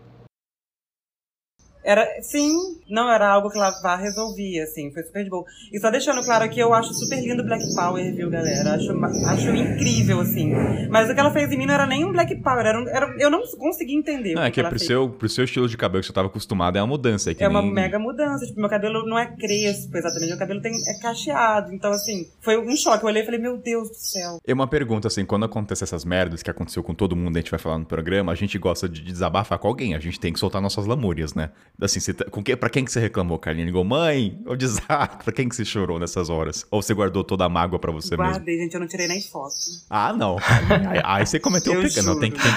[1.83, 2.53] Era, sim,
[2.89, 5.45] não era algo que lavar resolvia, assim, foi super de boa.
[5.73, 8.75] E só deixando claro aqui, eu acho super lindo Black Power, viu, galera?
[8.75, 8.93] Acho,
[9.27, 10.53] acho incrível, assim.
[10.91, 12.89] Mas o que ela fez em mim não era nem um Black Power, era, um-
[12.89, 14.35] era eu não consegui entender.
[14.35, 14.87] Não, é que ela pro fez.
[14.89, 17.31] seu, pro seu estilo de cabelo que você tava acostumado é uma mudança.
[17.31, 18.45] É, que É uma nem- mega mudança.
[18.47, 20.29] Tipo, meu cabelo não é crespo, exatamente.
[20.31, 21.73] Meu cabelo tem, é cacheado.
[21.73, 23.03] Então, assim, foi um choque.
[23.05, 24.39] Eu olhei e falei, meu Deus do céu.
[24.47, 27.51] É uma pergunta, assim, quando acontece essas merdas que aconteceu com todo mundo, a gente
[27.51, 30.39] vai falar no programa, a gente gosta de desabafar com alguém, a gente tem que
[30.39, 31.51] soltar nossas lamúrias, né?
[31.81, 33.65] Assim, você tá- com que, pra quem que você reclamou, Carlinha?
[33.67, 36.67] Ligou, mãe, o desastre, pra quem que você chorou nessas horas?
[36.71, 38.33] Ou você guardou toda a mágoa pra você mesmo?
[38.33, 39.55] Guardei, gente, eu não tirei nem foto.
[39.89, 40.37] Ah, não.
[40.91, 42.05] Aí, aí você cometeu o pecado.
[42.07, 42.41] Não, tem que.
[42.43, 42.53] tem-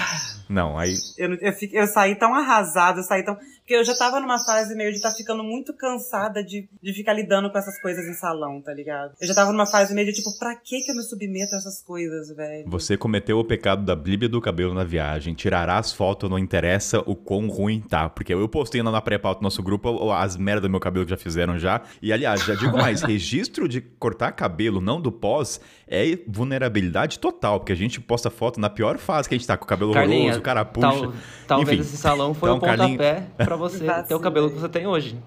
[0.53, 0.93] Não, aí.
[1.17, 3.35] Eu, eu, fiquei- eu saí tão arrasada, eu saí tão.
[3.35, 7.13] Porque eu já tava numa fase meio de estar ficando muito cansada de, de ficar
[7.13, 9.13] lidando com essas coisas em salão, tá ligado?
[9.21, 11.57] Eu já tava numa fase meio de tipo, pra que que eu me submeto a
[11.59, 12.69] essas coisas, velho?
[12.69, 15.33] Você cometeu o pecado da bíblia do cabelo na viagem.
[15.33, 18.09] Tirará as fotos, não interessa o quão ruim tá.
[18.09, 21.11] Porque eu postei lá na pré-pauta do nosso grupo as merdas do meu cabelo que
[21.11, 21.81] já fizeram já.
[22.01, 27.59] E aliás, já digo mais: registro de cortar cabelo, não do pós, é vulnerabilidade total.
[27.61, 29.93] Porque a gente posta foto na pior fase que a gente tá, com o cabelo
[29.93, 30.87] Carlinha, horroroso, cara puxa.
[30.87, 31.13] tal-
[31.47, 31.87] talvez Enfim.
[31.89, 34.85] esse salão foi Então, o pontapé Carlinhos- pra você ter o cabelo que você tem
[34.85, 35.17] hoje.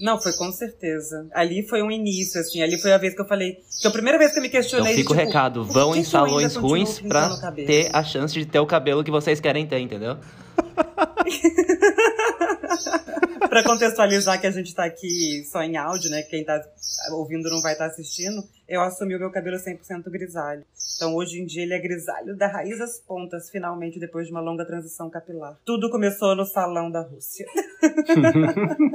[0.00, 1.28] Não, foi com certeza.
[1.32, 2.60] Ali foi um início, assim.
[2.60, 3.58] Ali foi a vez que eu falei.
[3.80, 4.94] Que a primeira vez que eu me Então questionei.
[4.96, 8.66] fica o tipo, recado, vão em salões ruins pra ter a chance de ter o
[8.66, 10.18] cabelo que vocês querem ter, entendeu?
[13.48, 16.22] Pra contextualizar que a gente tá aqui só em áudio, né?
[16.22, 16.60] Quem tá
[17.12, 18.42] ouvindo não vai estar assistindo.
[18.66, 20.64] Eu assumi o meu cabelo 100% grisalho.
[20.96, 24.40] Então hoje em dia ele é grisalho da raiz às pontas, finalmente, depois de uma
[24.40, 25.58] longa transição capilar.
[25.64, 27.46] Tudo começou no salão da Rússia.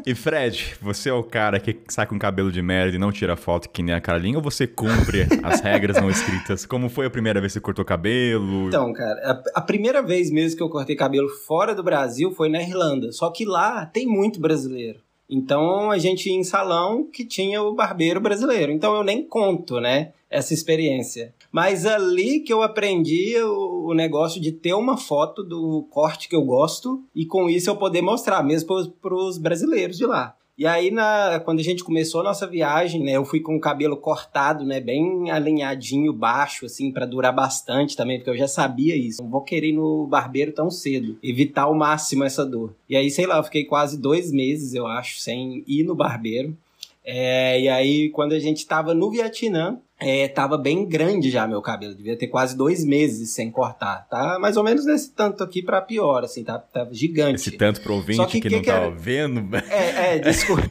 [0.05, 3.35] E Fred, você é o cara que sai com cabelo de merda e não tira
[3.35, 6.65] foto que nem a Carlinha ou você cumpre as regras não escritas?
[6.65, 8.67] Como foi a primeira vez que você cortou cabelo?
[8.67, 12.49] Então, cara, a, a primeira vez mesmo que eu cortei cabelo fora do Brasil foi
[12.49, 13.11] na Irlanda.
[13.11, 14.99] Só que lá tem muito brasileiro.
[15.29, 18.71] Então a gente ia em salão que tinha o barbeiro brasileiro.
[18.71, 21.33] Então eu nem conto, né, essa experiência.
[21.51, 26.43] Mas ali que eu aprendi o negócio de ter uma foto do corte que eu
[26.43, 30.35] gosto e com isso eu poder mostrar mesmo para os brasileiros de lá.
[30.59, 33.61] E aí, na, quando a gente começou a nossa viagem, né, eu fui com o
[33.61, 38.93] cabelo cortado, né, bem alinhadinho, baixo, assim, para durar bastante também, porque eu já sabia
[38.93, 39.23] isso.
[39.23, 42.75] Não vou querer ir no barbeiro tão cedo, evitar ao máximo essa dor.
[42.89, 46.57] E aí, sei lá, eu fiquei quase dois meses, eu acho, sem ir no barbeiro.
[47.05, 51.61] É, e aí, quando a gente tava no Vietnã, é, tava bem grande já meu
[51.61, 54.39] cabelo, devia ter quase dois meses sem cortar, tá?
[54.39, 56.57] Mais ou menos nesse tanto aqui pra pior, assim, tá?
[56.57, 57.35] Tava gigante.
[57.49, 58.95] Esse tanto pro ouvinte Só que, que não que que tava era?
[58.95, 59.55] vendo.
[59.69, 60.63] É, é, desculpa.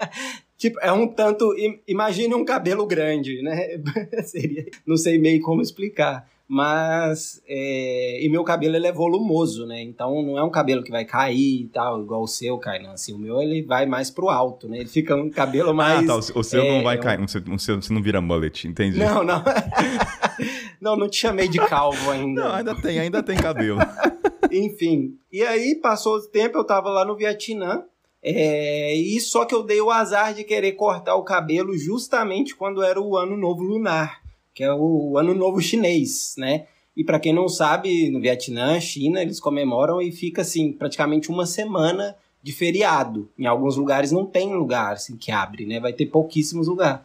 [0.56, 1.54] tipo, é um tanto.
[1.58, 3.80] im- Imagine um cabelo grande, né?
[4.24, 4.66] Seria.
[4.86, 6.28] Não sei meio como explicar.
[6.52, 9.80] Mas, é, e meu cabelo ele é volumoso, né?
[9.82, 12.90] Então não é um cabelo que vai cair e tal, igual o seu, Kainan.
[12.90, 14.78] Assim, o meu ele vai mais pro alto, né?
[14.78, 16.02] Ele fica um cabelo mais.
[16.02, 16.38] Ah, tá.
[16.38, 17.20] O seu é, não vai é um- cair.
[17.20, 18.98] O o seu- você não vira mullet, entendi.
[18.98, 19.44] Não, não.
[20.82, 22.42] não, não te chamei de calvo ainda.
[22.42, 23.78] Não, ainda tem, ainda tem cabelo.
[24.50, 25.16] Enfim.
[25.32, 27.84] E aí, passou o tempo, eu tava lá no Vietnã.
[28.22, 32.82] é, e só que eu dei o azar de querer cortar o cabelo justamente quando
[32.82, 34.19] era o ano novo lunar,
[34.54, 36.66] que é o ano novo chinês, né?
[36.96, 41.46] E para quem não sabe, no Vietnã, China, eles comemoram e fica assim, praticamente uma
[41.46, 43.28] semana de feriado.
[43.38, 45.78] Em alguns lugares não tem lugar assim que abre, né?
[45.78, 47.00] Vai ter pouquíssimos lugares.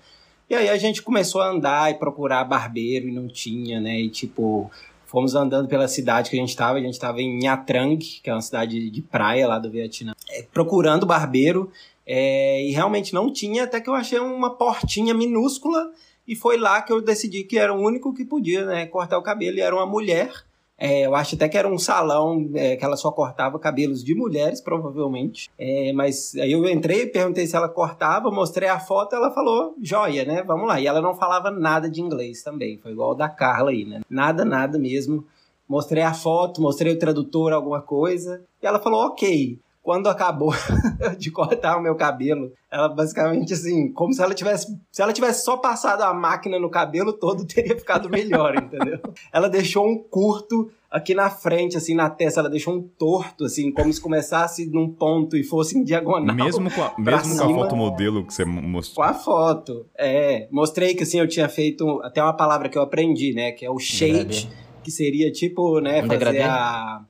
[0.50, 4.00] E aí a gente começou a andar e procurar barbeiro e não tinha, né?
[4.00, 4.70] E tipo,
[5.06, 6.78] fomos andando pela cidade que a gente estava.
[6.78, 10.14] A gente estava em Nha Trang, que é uma cidade de praia lá do Vietnã,
[10.30, 11.72] é, procurando barbeiro.
[12.06, 15.92] é, e realmente não tinha, até que eu achei uma portinha minúscula.
[16.28, 19.24] E foi lá que eu decidi que era o único que podia né, cortar o
[19.24, 19.58] cabelo.
[19.58, 20.32] E era uma mulher.
[20.78, 24.14] É, eu acho até que era um salão é, que ela só cortava cabelos de
[24.14, 25.50] mulheres, provavelmente.
[25.58, 30.26] É, mas aí eu entrei, perguntei se ela cortava, mostrei a foto, ela falou, joia,
[30.26, 30.44] né?
[30.44, 30.80] Vamos lá.
[30.80, 32.78] E ela não falava nada de inglês também.
[32.78, 34.02] Foi igual o da Carla aí, né?
[34.10, 35.26] Nada, nada mesmo.
[35.68, 38.44] Mostrei a foto, mostrei o tradutor, alguma coisa.
[38.62, 39.58] E ela falou, ok.
[39.86, 40.52] Quando acabou
[41.20, 45.46] de cortar o meu cabelo, ela basicamente assim, como se ela tivesse, se ela tivesse
[45.46, 48.98] só passado a máquina no cabelo todo, teria ficado melhor, entendeu?
[49.32, 53.72] Ela deixou um curto aqui na frente, assim, na testa, ela deixou um torto, assim,
[53.72, 56.36] como se começasse num ponto e fosse em diagonal.
[56.36, 57.60] Mesmo com a, mesmo com a cima.
[57.60, 59.06] foto modelo que você Com mostrou.
[59.06, 59.86] a foto.
[59.96, 63.64] É, mostrei que assim eu tinha feito até uma palavra que eu aprendi, né, que
[63.64, 64.50] é o shade,
[64.84, 66.42] que seria tipo, né, Um fazer degradê?
[66.42, 67.02] a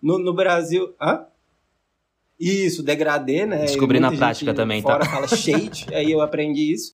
[0.00, 1.24] no, no Brasil, hã?
[2.42, 3.58] Isso, degradê, né?
[3.58, 5.10] Descobri na prática também, fora tá?
[5.12, 6.92] fala shade, aí eu aprendi isso.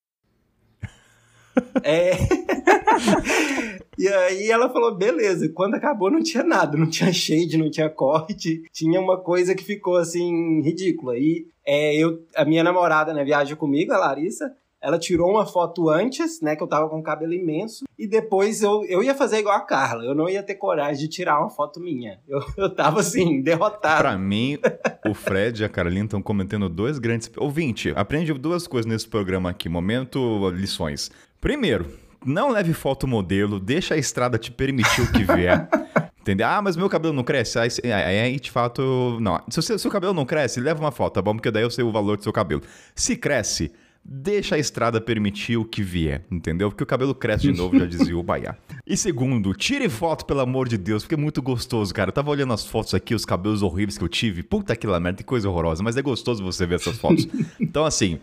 [1.82, 2.12] É.
[3.98, 5.48] e aí ela falou, beleza.
[5.54, 9.64] Quando acabou não tinha nada, não tinha shade, não tinha corte, tinha uma coisa que
[9.64, 11.16] ficou assim ridícula.
[11.16, 14.54] E é, eu, a minha namorada, né, viaja comigo, a Larissa.
[14.80, 18.62] Ela tirou uma foto antes, né, que eu tava com o cabelo imenso, e depois
[18.62, 21.50] eu, eu ia fazer igual a Carla, eu não ia ter coragem de tirar uma
[21.50, 22.20] foto minha.
[22.28, 24.02] Eu, eu tava assim, derrotado.
[24.02, 24.56] Pra mim,
[25.06, 27.30] o Fred e a Carolina estão cometendo dois grandes.
[27.36, 29.68] Ouvinte, aprende duas coisas nesse programa aqui.
[29.68, 31.10] Momento lições.
[31.40, 31.86] Primeiro,
[32.24, 35.68] não leve foto modelo, deixa a estrada te permitir o que vier.
[36.20, 36.46] Entendeu?
[36.46, 37.58] Ah, mas meu cabelo não cresce.
[37.58, 39.40] Aí, aí, aí, de fato, não.
[39.48, 41.34] Se o seu, seu cabelo não cresce, leva uma foto, tá bom?
[41.34, 42.60] Porque daí eu sei o valor do seu cabelo.
[42.94, 43.72] Se cresce,
[44.10, 46.70] deixa a estrada permitir o que vier, entendeu?
[46.70, 48.56] Porque o cabelo cresce de novo, já dizia o Baiá.
[48.86, 52.08] E segundo, tire foto, pelo amor de Deus, porque é muito gostoso, cara.
[52.08, 54.42] Eu tava olhando as fotos aqui, os cabelos horríveis que eu tive.
[54.42, 55.82] Puta que lá merda, que coisa horrorosa.
[55.82, 57.28] Mas é gostoso você ver essas fotos.
[57.60, 58.18] Então, assim,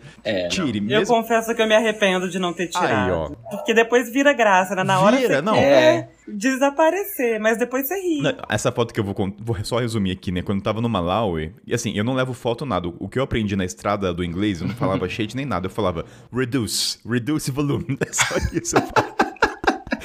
[0.50, 1.14] tire Eu mesmo.
[1.14, 2.86] confesso que eu me arrependo de não ter tirado.
[3.04, 3.28] Aí, ó.
[3.50, 4.82] Porque depois vira graça, né?
[4.82, 5.54] Na hora Vira, você não.
[5.54, 8.22] quer desaparecer, mas depois você ri.
[8.22, 10.42] Não, Essa foto que eu vou, vou só resumir aqui, né?
[10.42, 12.88] Quando eu tava no Malawi, e assim, eu não levo foto nada.
[12.98, 15.66] O que eu aprendi na estrada do inglês, eu não falava shade nem nada.
[15.66, 17.98] Eu falava reduce, reduce volume.
[18.06, 18.76] É só isso.
[18.76, 19.15] Eu falava.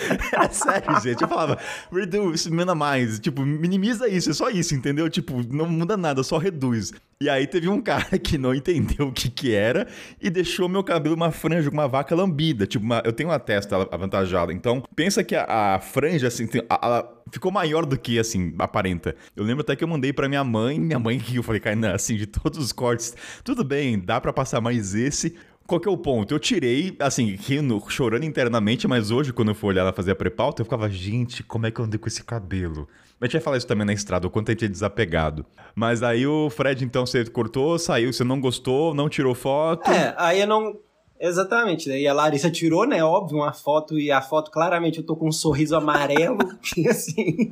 [0.42, 1.22] É sério, gente.
[1.22, 1.58] Eu falava,
[1.92, 3.20] reduce, minimize.
[3.20, 5.10] Tipo, minimiza isso, é só isso, entendeu?
[5.10, 6.92] Tipo, não muda nada, só reduz.
[7.22, 9.88] E aí teve um cara que não entendeu o que que era
[10.20, 12.66] e deixou meu cabelo uma franja com uma vaca lambida.
[12.66, 14.52] Tipo, uma- eu tenho uma testa avantajada.
[14.52, 19.16] Então, pensa que a, a franja, assim, ela ficou maior do que, assim, aparenta.
[19.36, 21.94] Eu lembro até que eu mandei pra minha mãe, minha mãe que eu falei, cara,
[21.94, 25.36] assim, de todos os cortes, tudo bem, dá pra passar mais esse.
[25.72, 26.34] Qual que é o ponto?
[26.34, 30.16] Eu tirei, assim, rindo, chorando internamente, mas hoje, quando eu fui olhar ela fazer a
[30.16, 32.90] pré-pauta, eu ficava, gente, como é que eu andei com esse cabelo?
[33.22, 35.46] A gente vai falar isso também na estrada, o quanto a gente é desapegado.
[35.74, 39.90] Mas aí o Fred, então, você cortou, saiu, você não gostou, não tirou foto.
[39.90, 40.78] É, aí eu não.
[41.22, 41.88] Exatamente.
[41.88, 43.04] Daí a Larissa tirou, né?
[43.04, 46.40] Óbvio, uma foto, e a foto, claramente, eu tô com um sorriso amarelo.
[46.76, 47.52] e assim.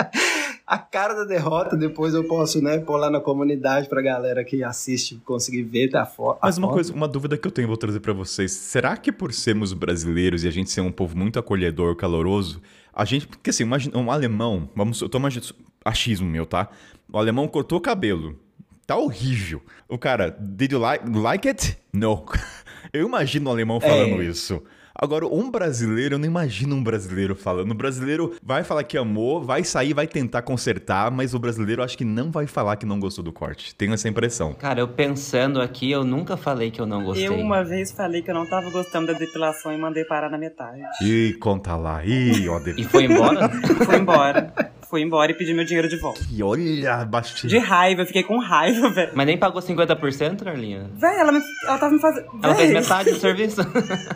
[0.66, 4.62] a cara da derrota, depois eu posso, né, pôr lá na comunidade pra galera que
[4.62, 6.74] assiste conseguir ver a, fo a Mas uma foto.
[6.74, 8.52] coisa, uma dúvida que eu tenho, vou trazer pra vocês.
[8.52, 12.60] Será que por sermos brasileiros e a gente ser um povo muito acolhedor, caloroso,
[12.92, 16.68] a gente, porque assim, imagina, um alemão, vamos, eu tô imaginando, achismo meu, tá?
[17.10, 18.38] O alemão cortou o cabelo.
[18.86, 19.62] Tá horrível.
[19.88, 21.78] O cara, did you like, like it?
[21.92, 22.24] No.
[22.92, 24.24] Eu imagino um alemão falando É.
[24.24, 24.62] isso.
[25.00, 27.70] Agora, um brasileiro, eu não imagino um brasileiro falando.
[27.70, 31.96] O brasileiro vai falar que amou, vai sair, vai tentar consertar, mas o brasileiro acho
[31.96, 33.72] que não vai falar que não gostou do corte.
[33.76, 34.54] Tenho essa impressão.
[34.54, 37.28] Cara, eu pensando aqui, eu nunca falei que eu não gostei.
[37.28, 40.38] Eu uma vez falei que eu não tava gostando da depilação e mandei parar na
[40.38, 40.80] metade.
[41.00, 42.04] Ih, conta lá.
[42.04, 43.48] Ih, ó, E foi embora?
[43.86, 44.52] Fui embora.
[44.88, 46.20] Fui embora e pedi meu dinheiro de volta.
[46.32, 47.50] E olha, baixinho.
[47.50, 49.12] De raiva, eu fiquei com raiva, velho.
[49.14, 50.90] Mas nem pagou 50%, Carlinha?
[50.94, 52.26] Véi, ela, me, ela tava me fazendo.
[52.42, 53.60] Ela fez metade do serviço?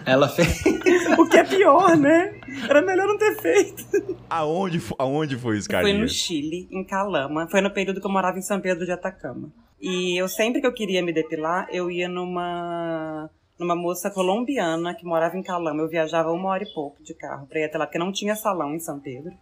[0.06, 0.62] Ela fez.
[1.18, 2.34] o que é pior, né?
[2.68, 3.84] Era melhor não ter feito.
[4.30, 5.98] Aonde, aonde foi isso, Foi Carlinha?
[5.98, 7.46] no Chile, em Calama.
[7.50, 9.50] Foi no período que eu morava em São Pedro de Atacama.
[9.80, 15.04] E eu sempre que eu queria me depilar, eu ia numa numa moça colombiana que
[15.04, 15.82] morava em Calama.
[15.82, 18.34] Eu viajava uma hora e pouco de carro pra ir até lá, porque não tinha
[18.34, 19.32] salão em São Pedro.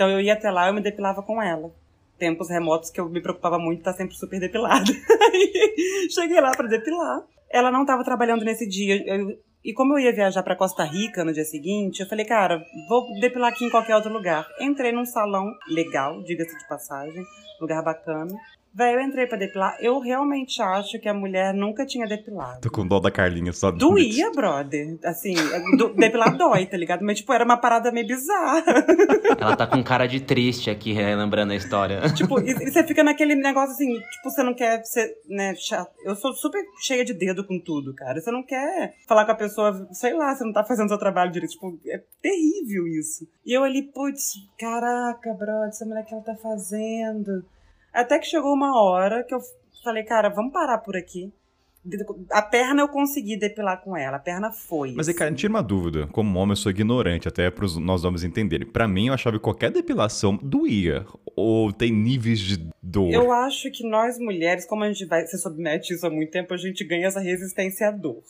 [0.00, 1.70] Então eu ia até lá eu me depilava com ela.
[2.18, 4.82] Tempos remotos que eu me preocupava muito estar sempre super depilada.
[6.14, 7.20] Cheguei lá pra depilar.
[7.50, 8.96] Ela não tava trabalhando nesse dia.
[9.06, 12.64] Eu- e como eu ia viajar pra Costa Rica no dia seguinte, eu falei, cara,
[12.88, 14.46] vou depilar aqui em qualquer outro lugar.
[14.58, 17.22] Entrei num salão legal, diga-se de passagem,
[17.60, 18.32] lugar bacana.
[18.72, 19.76] Véi, eu entrei pra depilar.
[19.80, 22.60] Eu realmente acho que a mulher nunca tinha depilado.
[22.60, 23.70] Tô com dó da Carlinha só.
[23.72, 24.96] Doía, brother.
[25.04, 25.34] Assim,
[25.76, 27.02] do- depilar dói, tá ligado?
[27.04, 28.62] Mas, tipo, era uma parada meio bizarra.
[29.38, 32.00] Ela tá com cara de triste aqui, relembrando a história.
[32.14, 35.90] tipo, e, e você fica naquele negócio assim, tipo, você não quer ser, né, chato.
[36.04, 38.20] Eu sou super cheia de dedo com tudo, cara.
[38.20, 41.32] Você não quer falar com a pessoa, sei lá, você não tá fazendo seu trabalho
[41.32, 41.50] direito.
[41.52, 43.26] Tipo, é terrível isso.
[43.44, 47.44] E eu ali, putz, caraca, brother, essa mulher que ela tá fazendo.
[47.92, 49.40] Até que chegou uma hora que eu
[49.82, 51.32] falei, cara, vamos parar por aqui.
[52.30, 54.92] A perna eu consegui depilar com ela, a perna foi.
[54.94, 55.18] Mas aí, assim.
[55.18, 56.06] cara, tira uma dúvida.
[56.08, 58.66] Como homem, eu sou ignorante, até pros nós homens entenderem.
[58.66, 61.06] Pra mim, eu achava que qualquer depilação doía.
[61.34, 63.10] Ou tem níveis de dor.
[63.10, 66.52] Eu acho que nós mulheres, como a gente vai se submete isso há muito tempo,
[66.52, 68.22] a gente ganha essa resistência à dor.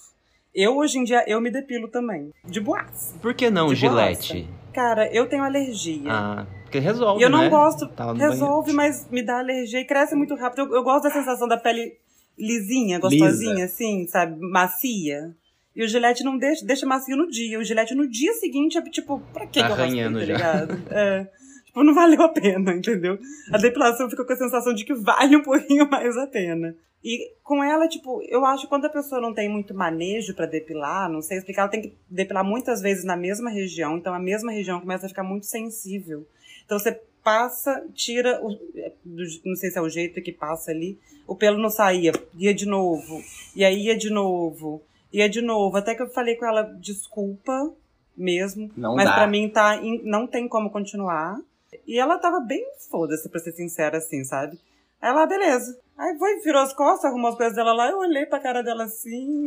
[0.54, 2.30] Eu, hoje em dia, eu me depilo também.
[2.44, 3.16] De boas.
[3.20, 4.48] Por que não De gilete?
[4.72, 6.02] Cara, eu tenho alergia.
[6.06, 7.48] Ah, porque resolve, e eu não né?
[7.48, 7.88] gosto.
[7.88, 10.60] Tá resolve, mas me dá alergia e cresce muito rápido.
[10.62, 11.96] Eu, eu gosto da sensação da pele
[12.38, 14.40] lisinha, gostosinha, assim, sabe?
[14.40, 15.34] Macia.
[15.74, 17.58] E o gilete não deixa, deixa macio no dia.
[17.58, 20.32] O gilete no dia seguinte é tipo, pra que, que eu Arranhando tá já.
[20.32, 20.82] ligado?
[20.90, 21.28] É.
[21.64, 23.18] Tipo, não valeu a pena, entendeu?
[23.52, 26.74] A depilação fica com a sensação de que vale um pouquinho mais a pena.
[27.02, 30.44] E com ela, tipo, eu acho que quando a pessoa não tem muito manejo pra
[30.46, 34.18] depilar, não sei explicar, ela tem que depilar muitas vezes na mesma região, então a
[34.18, 36.26] mesma região começa a ficar muito sensível.
[36.66, 40.98] Então você passa, tira, o, do- não sei se é o jeito que passa ali,
[41.26, 43.22] o pelo não saía, ia de novo,
[43.56, 44.82] e aí ia de novo,
[45.12, 47.72] ia de novo, até que eu falei com ela, desculpa
[48.16, 51.40] mesmo, Não mas pra mim tá, não tem como continuar.
[51.86, 54.58] E ela tava bem foda-se, pra ser sincera, assim, sabe?
[55.00, 55.78] Aí ela, ah, beleza.
[56.00, 58.84] Aí foi, virou as costas, arrumou as coisas dela lá, eu olhei pra cara dela
[58.84, 59.46] assim,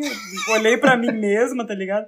[0.51, 2.07] olhei pra mim mesma, tá ligado?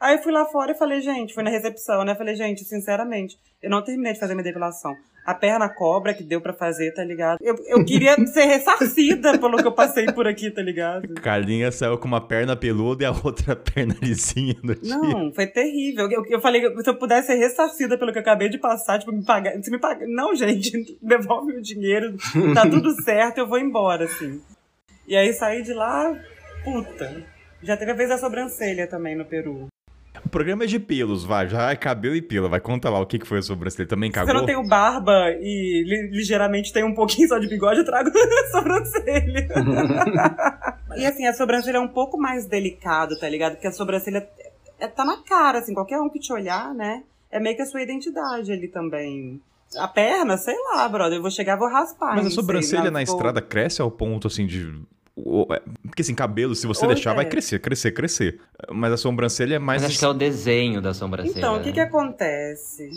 [0.00, 2.12] Aí eu fui lá fora e falei, gente, fui na recepção, né?
[2.16, 4.96] Falei, gente, sinceramente, eu não terminei de fazer minha depilação.
[5.24, 7.38] A perna cobra que deu pra fazer, tá ligado?
[7.40, 11.14] Eu, eu queria ser ressarcida pelo que eu passei por aqui, tá ligado?
[11.14, 14.96] Carlinha saiu com uma perna peluda e a outra perna lisinha no dia.
[14.96, 16.10] Não, foi terrível.
[16.10, 18.98] Eu, eu falei que se eu pudesse ser ressarcida pelo que eu acabei de passar,
[18.98, 19.52] tipo, me pagar.
[19.62, 20.06] Se me pagar.
[20.06, 22.16] Não, gente, devolve o dinheiro,
[22.54, 24.42] tá tudo certo, eu vou embora, assim.
[25.08, 26.14] E aí saí de lá,
[26.62, 27.24] puta.
[27.62, 29.68] Já teve a vez da sobrancelha também no Peru.
[30.34, 31.48] O programa é de pelos, vai.
[31.48, 32.48] Já é cabelo e pelo.
[32.48, 33.86] Vai, conta lá o que que foi a sobrancelha.
[33.86, 34.34] Também Se cagou?
[34.34, 38.10] eu não tenho barba e li- ligeiramente tenho um pouquinho só de bigode, eu trago
[38.50, 39.46] sobrancelha.
[40.98, 43.52] e assim, a sobrancelha é um pouco mais delicado, tá ligado?
[43.52, 44.28] Porque a sobrancelha
[44.80, 47.04] é, tá na cara, assim, qualquer um que te olhar, né?
[47.30, 49.40] É meio que a sua identidade ali também.
[49.76, 52.08] A perna, sei lá, brother, eu vou chegar, vou raspar.
[52.08, 54.82] Mas a não sei, sobrancelha não, na tipo, estrada cresce ao ponto assim de.
[55.16, 57.16] É, Porque assim, cabelo, se você Ou deixar, é.
[57.16, 58.40] vai crescer, crescer, crescer.
[58.70, 59.82] Mas a sobrancelha é mais.
[59.82, 61.38] Mas acho que é o desenho da sobrancelha.
[61.38, 61.72] Então, o que né?
[61.72, 62.88] que acontece?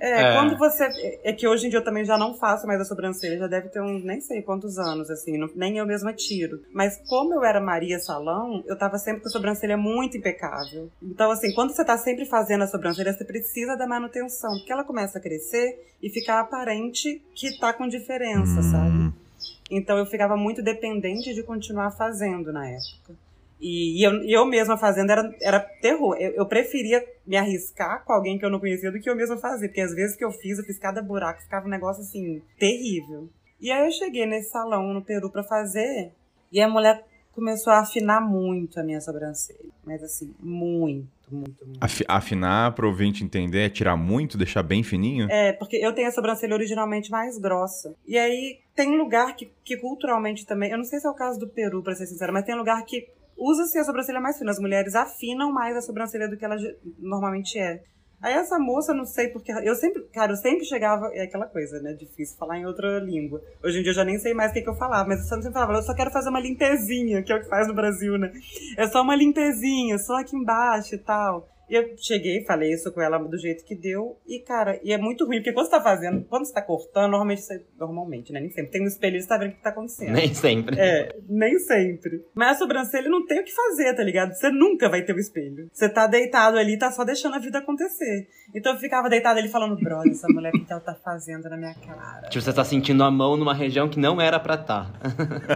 [0.00, 0.32] É, É.
[0.34, 0.84] quando você.
[1.24, 3.68] É que hoje em dia eu também já não faço mais a sobrancelha, já deve
[3.68, 6.60] ter uns nem sei quantos anos, assim, não- nem eu mesma tiro.
[6.72, 10.88] Mas como eu era Maria Salão, eu tava sempre com a sobrancelha muito impecável.
[11.02, 14.84] Então, assim, quando você tá sempre fazendo a sobrancelha, você precisa da manutenção, porque ela
[14.84, 18.70] começa a crescer e ficar aparente que tá com diferença, Hum.
[18.70, 19.27] sabe?
[19.70, 23.14] Então eu ficava muito dependente de continuar fazendo na época.
[23.60, 26.16] E, e eu, eu mesma fazendo era, era terror.
[26.18, 29.36] Eu, eu preferia me arriscar com alguém que eu não conhecia do que eu mesma
[29.36, 29.68] fazer.
[29.68, 33.28] Porque às vezes que eu fiz, eu fiz cada buraco, ficava um negócio assim, terrível.
[33.60, 36.12] E aí eu cheguei nesse salão no Peru pra fazer,
[36.52, 39.58] e a mulher começou a afinar muito a minha sobrancelha.
[39.84, 41.78] Mas assim, muito, muito, muito.
[41.80, 45.28] Afi- afinar pro ouvinte entender é tirar muito, deixar bem fininho?
[45.30, 47.94] É, porque eu tenho a sobrancelha originalmente mais grossa.
[48.06, 50.70] E aí tem lugar que, que culturalmente também.
[50.70, 52.80] Eu não sei se é o caso do Peru, pra ser sincera, mas tem lugar
[52.84, 54.52] que usa-se a sobrancelha mais fina.
[54.52, 56.54] As mulheres afinam mais a sobrancelha do que ela
[56.96, 57.82] normalmente é.
[58.22, 59.50] Aí essa moça, não sei porque.
[59.50, 61.10] Eu sempre, cara, eu sempre chegava.
[61.12, 61.92] É aquela coisa, né?
[61.94, 63.42] Difícil falar em outra língua.
[63.64, 65.26] Hoje em dia eu já nem sei mais o que, que eu falava, mas eu
[65.26, 68.16] sempre falava, eu só quero fazer uma limpezinha, que é o que faz no Brasil,
[68.16, 68.30] né?
[68.76, 71.48] É só uma limpezinha, só aqui embaixo e tal.
[71.68, 74.18] E eu cheguei, falei isso com ela do jeito que deu.
[74.26, 77.10] E, cara, e é muito ruim, porque quando você tá fazendo, quando você tá cortando,
[77.10, 77.64] normalmente você.
[77.78, 78.40] Normalmente, né?
[78.40, 78.72] Nem sempre.
[78.72, 80.12] Tem no espelho e você tá vendo o que tá acontecendo.
[80.12, 80.78] Nem sempre.
[80.78, 82.24] É, nem sempre.
[82.34, 84.32] Mas a sobrancelha não tem o que fazer, tá ligado?
[84.32, 85.68] Você nunca vai ter o espelho.
[85.72, 88.28] Você tá deitado ali, tá só deixando a vida acontecer.
[88.54, 91.74] Então eu ficava deitado ali falando, brother, essa mulher que ela tá fazendo na minha
[91.74, 92.28] cara.
[92.28, 94.90] Tipo, você tá sentindo a mão numa região que não era pra tá.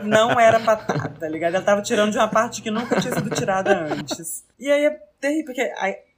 [0.05, 1.55] Não era pra tá, tá ligado?
[1.55, 4.45] Ela tava tirando de uma parte que nunca tinha sido tirada antes.
[4.59, 5.63] E aí é terrível, porque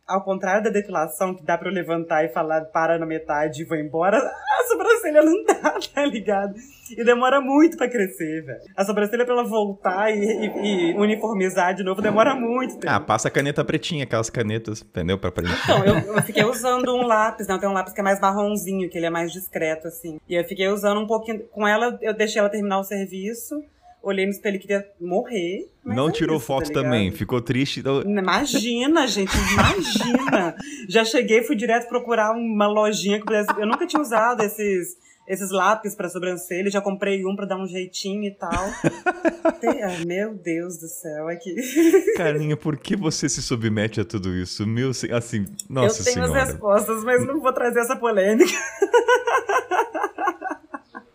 [0.06, 3.64] ao contrário da depilação, que dá pra eu levantar e falar para na metade e
[3.64, 6.54] vou embora, a sobrancelha não dá, tá ligado?
[6.90, 8.60] E demora muito pra crescer, velho.
[8.76, 12.86] A sobrancelha pra ela voltar e, e- e uniformizar de novo demora muito.
[12.86, 15.18] Ah, passa a caneta pretinha, aquelas canetas, entendeu?
[15.18, 15.58] Pra preencher.
[15.64, 18.90] Então, eu, eu fiquei usando um lápis, não, tem um lápis que é mais marronzinho,
[18.90, 20.20] que ele é mais discreto, assim.
[20.28, 21.44] E eu fiquei usando um pouquinho.
[21.50, 23.64] Com ela, eu deixei ela terminar o serviço,
[24.04, 25.68] olhei no espelho e queria morrer.
[25.84, 27.80] Não é tirou isso, foto tá também, ficou triste.
[27.80, 30.54] então- Imagina, gente, imagina.
[30.88, 33.50] Já cheguei, fui direto procurar uma lojinha que pudesse.
[33.58, 34.96] Eu nunca tinha usado esses,
[35.28, 38.50] esses lápis pra sobrancelha, já comprei um pra dar um jeitinho e tal.
[38.52, 41.54] Ai, meu Deus do céu, é que
[42.16, 44.66] Carinha, por que você se submete a tudo isso?
[44.66, 46.42] Meu, assim, nossa eu tenho senhora.
[46.42, 48.52] as respostas, mas não vou trazer essa polêmica.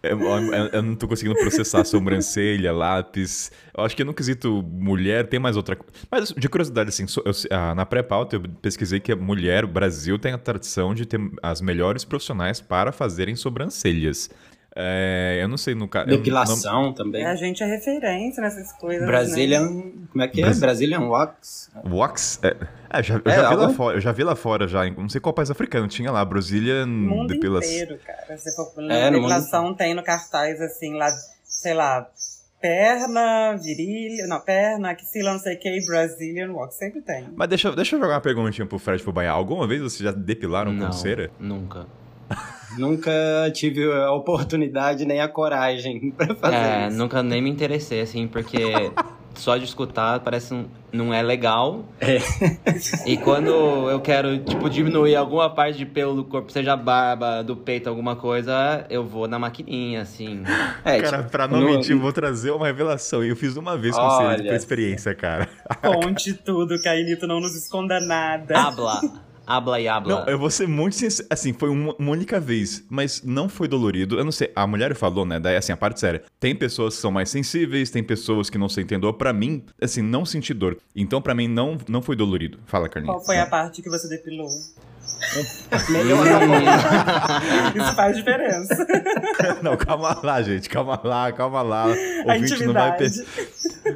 [0.02, 3.52] Eu, eu- eu não tô conseguindo processar sobrancelha, lápis.
[3.78, 5.92] Eu acho que no quesito mulher tem mais outra coisa.
[6.10, 10.18] Mas de curiosidade, assim, eu- ah, na pré-pauta eu pesquisei que a mulher, o Brasil
[10.18, 14.30] tem a tradição de ter as melhores profissionais para fazerem sobrancelhas.
[14.76, 16.08] É, eu não sei no caso.
[16.08, 17.26] Depilação também.
[17.26, 19.02] A gente é referência nessas coisas.
[19.02, 19.08] Né?
[19.08, 19.68] Brazilian.
[20.12, 20.44] Como é que é?
[20.46, 21.72] Bras- Brazilian Wax.
[21.86, 22.40] Wax?
[22.44, 22.56] É,
[22.92, 24.90] é, já, eu, É, já vi lá fora, eu já vi lá fora já.
[24.92, 27.70] Não sei qual país africano tinha lá, Brazilian No mundo Depilação.
[27.72, 28.38] inteiro, cara.
[28.38, 31.10] Se for É, no mundo- depilação tem no cartaz, assim, lá,
[31.44, 32.08] sei lá,
[32.62, 37.28] perna, virilha, não, perna, axila, não sei o que, Brazilian Walk, sempre tem.
[37.36, 39.32] Mas deixa, eu- deixa eu jogar uma perguntinha pro Fred pro Baiá.
[39.32, 41.32] Alguma vez vocês já depilaram não, com cera?
[41.40, 41.86] nunca.
[42.78, 43.12] Nunca
[43.54, 46.98] tive a oportunidade nem a coragem pra fazer É, isso.
[46.98, 48.58] nunca nem me interessei, assim, porque
[49.36, 51.86] só de escutar parece um, não é legal.
[52.02, 52.18] É.
[53.06, 53.50] E quando
[53.90, 58.16] eu quero, tipo, diminuir alguma parte de pelo do corpo, seja barba, do peito, alguma
[58.16, 60.42] coisa, eu vou na maquininha, assim.
[60.84, 63.24] É, Cara, tipo, pra não no- mentir, eu vou trazer uma revelação.
[63.24, 65.48] Eu fiz uma vez com Olha por experiência, cara.
[65.82, 68.60] Conte tudo, Cainito, não nos esconda nada.
[68.60, 69.00] Habla.
[69.50, 70.20] Habla e habla.
[70.20, 71.28] Não, eu vou ser muito sincero.
[71.32, 74.20] Assim, foi uma, uma única vez, mas não foi dolorido.
[74.20, 75.40] Eu não sei, a mulher falou, né?
[75.40, 76.22] Daí, assim, a parte séria.
[76.40, 79.14] Tem pessoas que são mais sensíveis, tem pessoas que não sentem dor.
[79.14, 80.78] Pra mim, assim, não senti dor.
[80.96, 82.60] Então, pra mim, não, não foi dolorido.
[82.68, 83.16] Fala, Carlinhos.
[83.18, 84.48] Qual foi a parte que você depilou?
[85.90, 86.26] Melhor
[87.76, 88.88] Isso faz diferença.
[89.62, 90.70] Não, calma lá, gente.
[90.70, 91.88] Calma lá, calma lá.
[91.88, 93.28] O ouvinte não vai perceber.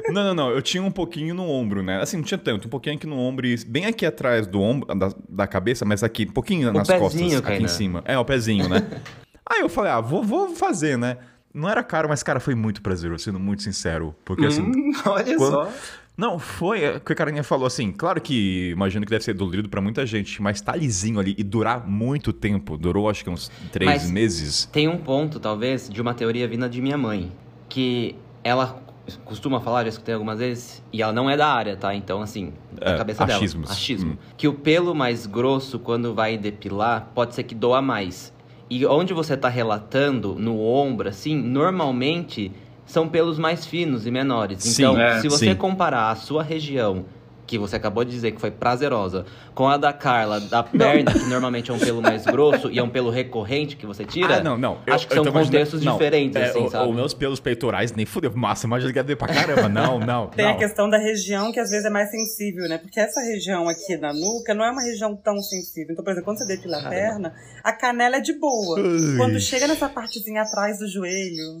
[0.08, 0.50] Não, não, não.
[0.50, 2.00] Eu tinha um pouquinho no ombro, né?
[2.00, 2.66] Assim, não tinha tanto.
[2.66, 6.02] Um pouquinho aqui no ombro, e bem aqui atrás do ombro, da, da cabeça, mas
[6.02, 7.00] aqui, um pouquinho nas pezinho,
[7.40, 8.02] costas, aqui em cima.
[8.04, 8.86] É, o pezinho, né?
[9.48, 11.18] Aí eu falei, ah, vou, vou fazer, né?
[11.52, 14.14] Não era caro, mas, cara, foi muito prazeroso, sendo muito sincero.
[14.24, 15.72] Porque, assim, Hum, olha Quando- só.
[16.16, 17.92] não, foi é, o que a Carinha falou assim.
[17.92, 21.44] Claro que imagino que deve ser dolorido pra muita gente, mas tá lisinho ali e
[21.44, 22.76] durar muito tempo.
[22.76, 24.64] Durou acho que uns três Mas- meses.
[24.72, 27.30] Tem um ponto, talvez, de uma teoria vinda de minha mãe,
[27.68, 28.82] que ela
[29.24, 31.94] costuma falar, já escutei algumas vezes, e ela não é da área, tá?
[31.94, 33.68] Então, assim, É, cabeça achismos.
[33.68, 33.72] dela.
[33.78, 34.12] Achismo.
[34.12, 34.16] Hum.
[34.36, 38.32] Que o pelo mais grosso, quando vai depilar, pode ser que doa mais.
[38.70, 42.50] E onde você tá relatando, no ombro, assim, normalmente
[42.86, 44.62] são pelos mais finos e menores.
[44.62, 45.54] Sim, Então, é, se você sim.
[45.54, 47.04] comparar a sua região,
[47.46, 51.24] que você acabou de dizer que foi prazerosa, com a da Carla, da perna, que
[51.26, 54.42] normalmente é um pelo mais grosso e é um pelo recorrente que você tira, ah,
[54.42, 54.78] não, não.
[54.86, 56.88] acho que são tô imaginando- contextos não, diferentes, é, assim, o- sabe?
[56.88, 58.32] Os meus pelos peitorais nem fudeu.
[58.34, 59.68] Massa, mas ligado pra caramba.
[59.68, 60.28] Não, não.
[60.28, 60.52] Tem não.
[60.52, 62.78] a questão da região que às vezes é mais sensível, né?
[62.78, 65.92] Porque essa região aqui na nuca não é uma região tão sensível.
[65.92, 68.80] Então, por exemplo, quando você depila a perna, a canela é de boa.
[68.80, 69.16] Ui.
[69.16, 71.58] Quando chega nessa partezinha atrás do joelho,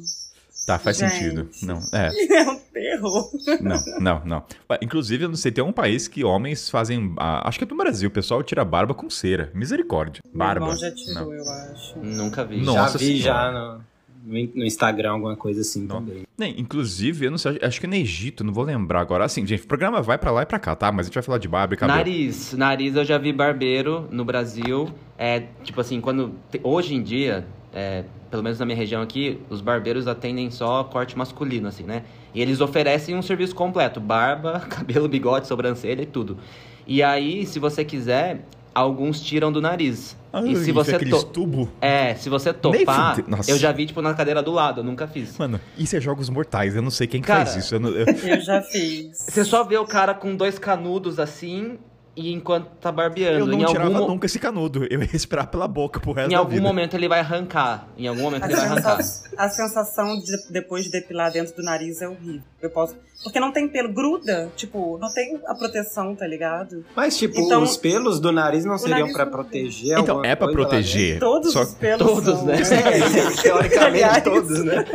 [0.66, 1.12] Tá, faz Gente.
[1.12, 1.48] sentido.
[1.62, 2.10] Não, é.
[2.38, 3.30] é um terror.
[3.60, 4.42] Não, não, não.
[4.80, 7.14] Inclusive, eu não sei, tem um país que homens fazem.
[7.18, 9.50] ah, acho que é no Brasil, o pessoal tira barba com cera.
[9.54, 10.22] Misericórdia.
[10.32, 10.66] Barba.
[10.66, 11.34] Meu irmão já tirou, Não.
[11.34, 11.98] eu acho.
[11.98, 12.56] Nunca vi.
[12.62, 12.72] Não.
[12.74, 13.22] já Nossa vi Senhora.
[13.22, 13.84] já
[14.24, 15.96] no, no Instagram alguma coisa assim Não.
[16.00, 16.22] também.
[16.38, 19.24] Nem, inclusive, eu não sei, acho que é no Egito, não vou lembrar agora.
[19.24, 20.90] Assim, gente, o programa vai pra lá e pra cá, tá?
[20.90, 21.98] Mas a gente vai falar de barba e cabelo.
[21.98, 22.54] Nariz.
[22.54, 24.88] Nariz eu já vi barbeiro no Brasil.
[25.18, 26.34] É, tipo assim, quando.
[26.62, 28.04] Hoje em dia, é,
[28.34, 32.02] pelo menos na minha região aqui, os barbeiros atendem só corte masculino, assim, né?
[32.34, 36.36] E eles oferecem um serviço completo: barba, cabelo, bigode, sobrancelha e tudo.
[36.84, 40.16] E aí, se você quiser, alguns tiram do nariz.
[40.32, 41.30] Ai, e se você aqueles to...
[41.30, 41.70] tubo.
[41.80, 45.38] É, se você topar, eu já vi, tipo, na cadeira do lado, eu nunca fiz.
[45.38, 47.76] Mano, isso é jogos mortais, eu não sei quem que Cara, faz isso.
[47.76, 49.16] Eu não- eu- Eu já fiz.
[49.16, 51.78] Você só vê o cara com dois canudos assim
[52.16, 53.40] e enquanto tá barbeando.
[53.40, 54.84] Eu não em tirava algum, nunca esse canudo.
[54.90, 56.62] Eu ia respirar pela boca pro resto Em da algum vida.
[56.62, 57.88] momento ele vai arrancar.
[57.98, 58.98] Em algum momento A, ele vai arrancar.
[59.36, 62.42] a sensação de depois de depilar dentro do nariz é horrível.
[62.62, 62.96] Eu posso.
[63.22, 64.50] Porque não tem pelo, gruda.
[64.56, 66.84] Tipo, não tem a proteção, tá ligado?
[66.96, 70.34] Mas, tipo, Então, os pelos do nariz não seriam nariz pra não- proteger Então, é
[70.34, 71.18] pra proteger.
[71.20, 71.98] Todos Só- os pelos.
[72.06, 72.56] Todos, são- né?
[72.56, 74.22] É, teoricamente Aliás.
[74.24, 74.84] todos, né?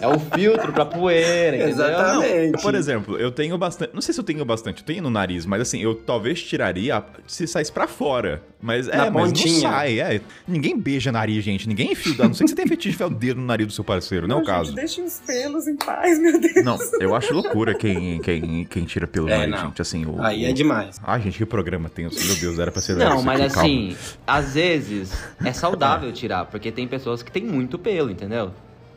[0.00, 1.66] É o filtro pra poeira?
[1.68, 2.60] Exatamente.
[2.62, 3.94] Por exemplo, eu tenho bastante.
[3.94, 7.02] Não sei se eu tenho bastante, eu tenho no nariz, mas assim, eu talvez tiraria
[7.26, 8.42] se saísse pra fora.
[8.60, 9.54] Mas é, Na mas pontinha.
[9.54, 10.20] não sai, é.
[10.48, 11.68] Ninguém beija nariz, gente.
[11.68, 12.14] Ninguém enfia.
[12.24, 13.84] A não ser que você tenha fetiche de enfiar o dedo no nariz do seu
[13.84, 14.74] parceiro, não é o gente, caso.
[14.74, 16.64] Deixem os pelos em paz, meu Deus.
[16.64, 19.66] Não, eu acho loucura quem, quem, quem tira pelo É, nariz, não.
[19.68, 19.82] gente.
[19.82, 20.98] Assim, o, Aí é o- demais.
[21.04, 22.06] Ai, gente, que programa tem.
[22.06, 23.68] Meu Deus, era pra ser Não, mas aqui, calma.
[23.68, 23.96] assim,
[24.26, 25.12] às vezes
[25.44, 28.50] é saudável tirar, porque tem pessoas que têm muito pelo, entendeu?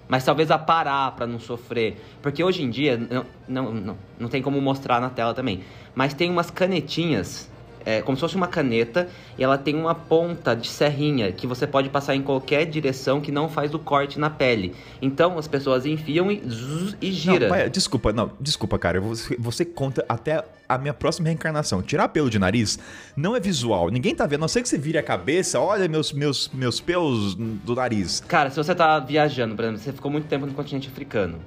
[0.08, 2.02] Mas talvez aparar pra não sofrer.
[2.22, 5.62] Porque hoje em dia, não, não, não, não tem como mostrar na tela também.
[5.94, 7.50] Mas tem umas canetinhas,
[7.88, 9.08] é, como se fosse uma caneta,
[9.38, 13.32] e ela tem uma ponta de serrinha que você pode passar em qualquer direção que
[13.32, 14.76] não faz o corte na pele.
[15.02, 17.48] Então as pessoas enfiam e, zzz, e gira.
[17.48, 19.00] Não, pai, desculpa, não, desculpa, cara.
[19.00, 21.82] Você, você conta até a minha próxima reencarnação.
[21.82, 22.78] Tirar pelo de nariz
[23.16, 23.90] não é visual.
[23.90, 24.40] Ninguém tá vendo.
[24.40, 28.22] A não ser que você vire a cabeça, olha meus, meus, meus pelos do nariz.
[28.28, 31.40] Cara, se você tá viajando, por exemplo, você ficou muito tempo no continente africano.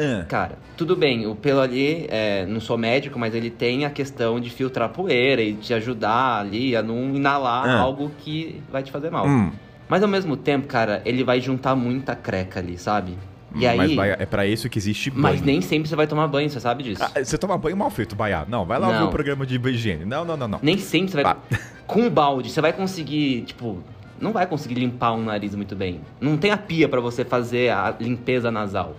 [0.00, 3.90] Ah, Cara, tudo bem, o pelo ali, é, não sou médico, mas ele tem a
[3.90, 7.80] questão de filtrar poeira e te ajudar ali a não inalar Ah.
[7.80, 9.26] algo que vai te fazer mal.
[9.26, 9.50] hum,
[9.88, 13.16] Mas ao mesmo tempo, cara, ele vai juntar muita creca ali, sabe?
[13.56, 13.96] E mas aí.
[13.96, 15.22] vai- é pra isso que existe banho.
[15.22, 17.02] Mas nem sempre você vai tomar banho, você sabe disso.
[17.02, 18.44] Ah, você toma banho mal feito, Baiá.
[18.46, 18.98] Não, vai lá Não.
[18.98, 20.04] ver o programa de higiene.
[20.04, 20.58] Não, não, não, não.
[20.62, 21.34] Nem sempre você vai.
[21.34, 21.38] Tá.
[21.88, 23.82] Com um balde, você vai conseguir, tipo.
[24.20, 26.00] Não vai conseguir limpar um nariz muito bem.
[26.20, 28.94] Não tem a pia pra você fazer a limpeza nasal.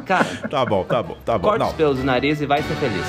[0.00, 1.48] Cara, Tá bom, tá bom, tá bom.
[1.48, 3.06] corta os pelos do nariz e vai ser feliz.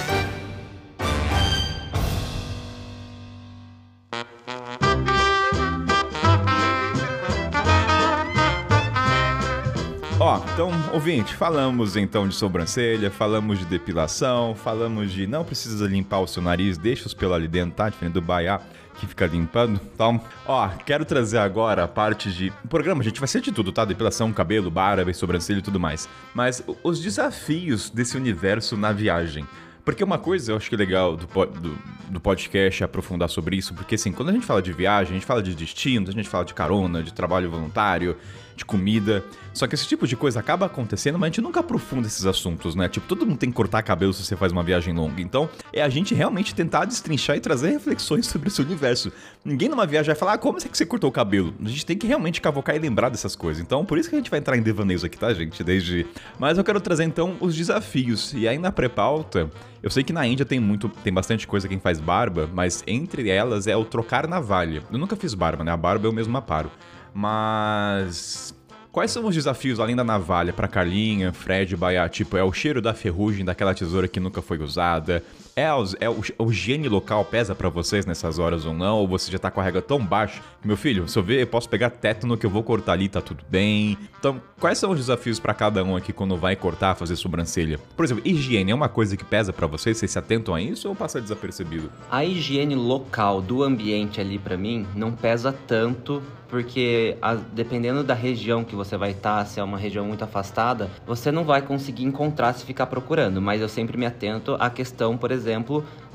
[10.20, 16.20] Ó, então, ouvinte, falamos então de sobrancelha, falamos de depilação, falamos de não precisa limpar
[16.20, 17.90] o seu nariz, deixa os pelos ali dentro, tá?
[17.90, 18.62] Diferente do baiá
[19.02, 19.82] que fica limpando.
[19.94, 22.54] Então, ó, quero trazer agora a parte de.
[22.64, 23.84] O programa, gente, vai ser de tudo, tá?
[23.84, 26.08] Depilação, cabelo, barba, sobrancelha e tudo mais.
[26.34, 29.46] Mas os desafios desse universo na viagem.
[29.84, 31.78] Porque uma coisa eu acho que é legal do, do,
[32.12, 35.14] do podcast é aprofundar sobre isso, porque assim, quando a gente fala de viagem, a
[35.16, 38.16] gente fala de destinos, a gente fala de carona, de trabalho voluntário,
[38.62, 39.24] de comida.
[39.54, 42.74] Só que esse tipo de coisa acaba acontecendo, mas a gente nunca aprofunda esses assuntos,
[42.74, 42.88] né?
[42.88, 45.22] Tipo, todo mundo tem que cortar cabelo se você faz uma viagem longa.
[45.22, 49.12] Então, é a gente realmente tentar destrinchar e trazer reflexões sobre esse universo.
[49.44, 51.54] Ninguém numa viagem vai falar, ah, como é que você cortou o cabelo?
[51.64, 53.62] A gente tem que realmente cavocar e lembrar dessas coisas.
[53.62, 55.64] Então, por isso que a gente vai entrar em devaneios aqui, tá, gente?
[55.64, 56.06] Desde.
[56.40, 58.34] Mas eu quero trazer então os desafios.
[58.34, 59.52] E aí na pré-pauta,
[59.84, 63.30] eu sei que na Índia tem muito, tem bastante coisa quem faz barba, mas entre
[63.30, 64.82] elas é o trocar navalha.
[64.92, 65.72] Eu nunca fiz barba, né?
[65.72, 66.72] A barba eu mesmo aparo.
[67.14, 68.54] Mas
[68.92, 72.10] Quais são os desafios além da navalha pra Carlinha, Fred, Baiá?
[72.10, 75.24] Tipo, é o cheiro da ferrugem daquela tesoura que nunca foi usada?
[75.56, 75.64] É,
[76.00, 78.98] é o, o higiene local pesa pra vocês nessas horas ou não?
[79.00, 81.48] Ou você já tá com a régua tão baixa meu filho, se eu ver, eu
[81.48, 83.98] posso pegar tétano que eu vou cortar ali, tá tudo bem?
[84.20, 87.80] Então, quais são os desafios pra cada um aqui quando vai cortar, fazer sobrancelha?
[87.98, 89.98] Por exemplo, higiene é uma coisa que pesa pra vocês?
[89.98, 91.92] Vocês se atentam a isso ou passa desapercebido?
[92.12, 98.14] A higiene local do ambiente ali pra mim não pesa tanto, porque a- dependendo da
[98.14, 102.04] região que você vai estar, se é uma região muito afastada, você não vai conseguir
[102.04, 103.42] encontrar se ficar procurando.
[103.42, 105.41] Mas eu sempre me atento à questão, por exemplo,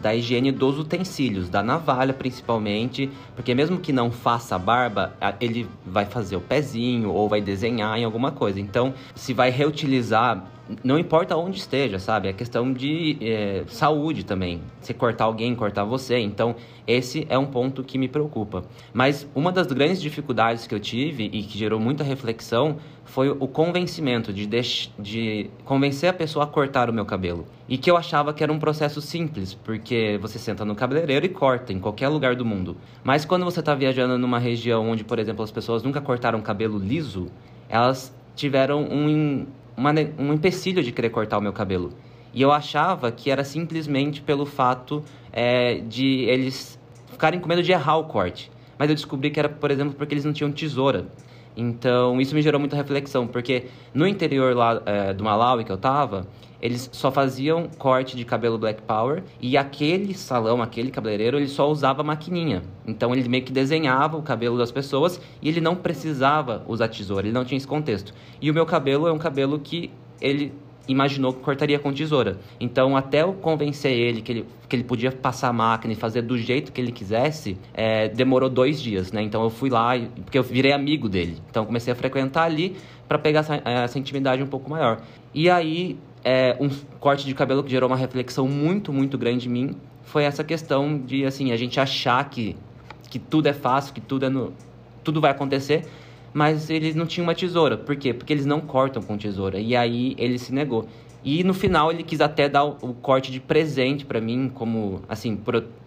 [0.00, 6.04] da higiene dos utensílios, da navalha principalmente, porque mesmo que não faça barba, ele vai
[6.04, 8.60] fazer o pezinho ou vai desenhar em alguma coisa.
[8.60, 10.44] Então, se vai reutilizar
[10.82, 12.28] não importa onde esteja, sabe?
[12.28, 14.60] É questão de é, saúde também.
[14.80, 16.18] Se cortar alguém, cortar você.
[16.18, 16.56] Então,
[16.86, 18.64] esse é um ponto que me preocupa.
[18.92, 23.48] Mas uma das grandes dificuldades que eu tive e que gerou muita reflexão foi o
[23.48, 27.46] convencimento de, deix- de convencer a pessoa a cortar o meu cabelo.
[27.68, 31.28] E que eu achava que era um processo simples, porque você senta no cabeleireiro e
[31.28, 32.76] corta em qualquer lugar do mundo.
[33.02, 36.78] Mas quando você está viajando numa região onde, por exemplo, as pessoas nunca cortaram cabelo
[36.78, 37.28] liso,
[37.68, 39.46] elas tiveram um,
[39.76, 41.92] uma um empecilho de querer cortar o meu cabelo.
[42.34, 45.02] E eu achava que era simplesmente pelo fato
[45.32, 46.78] é, de eles
[47.10, 48.50] ficarem com medo de errar o corte.
[48.78, 51.06] Mas eu descobri que era, por exemplo, porque eles não tinham tesoura.
[51.56, 55.78] Então, isso me gerou muita reflexão, porque no interior lá é, do Malawi que eu
[55.78, 56.26] tava,
[56.60, 61.70] eles só faziam corte de cabelo Black Power e aquele salão, aquele cabeleireiro, ele só
[61.70, 62.62] usava maquininha.
[62.86, 67.26] Então, ele meio que desenhava o cabelo das pessoas e ele não precisava usar tesoura,
[67.26, 68.12] ele não tinha esse contexto.
[68.40, 69.90] E o meu cabelo é um cabelo que
[70.20, 70.52] ele
[70.88, 72.38] imaginou que cortaria com tesoura.
[72.60, 76.22] Então, até eu convencer ele que ele, que ele podia passar a máquina e fazer
[76.22, 79.22] do jeito que ele quisesse, é, demorou dois dias, né?
[79.22, 79.92] Então, eu fui lá,
[80.24, 81.38] porque eu virei amigo dele.
[81.50, 82.76] Então, comecei a frequentar ali
[83.08, 85.00] para pegar essa, essa, intimidade um pouco maior.
[85.34, 86.68] E aí, é, um
[86.98, 90.98] corte de cabelo que gerou uma reflexão muito, muito grande em mim foi essa questão
[90.98, 92.56] de, assim, a gente achar que,
[93.10, 94.52] que tudo é fácil, que tudo, é no,
[95.02, 95.84] tudo vai acontecer,
[96.36, 97.78] mas eles não tinham uma tesoura.
[97.78, 98.12] Por quê?
[98.12, 99.58] Porque eles não cortam com tesoura.
[99.58, 100.86] E aí ele se negou.
[101.24, 105.40] E no final ele quis até dar o, corte de presente para mim, como, assim,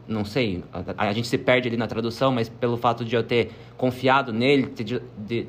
[0.08, 3.22] não sei, a, a, gente se perde ali na tradução, mas pelo fato de eu
[3.22, 5.48] ter confiado nele, de, de,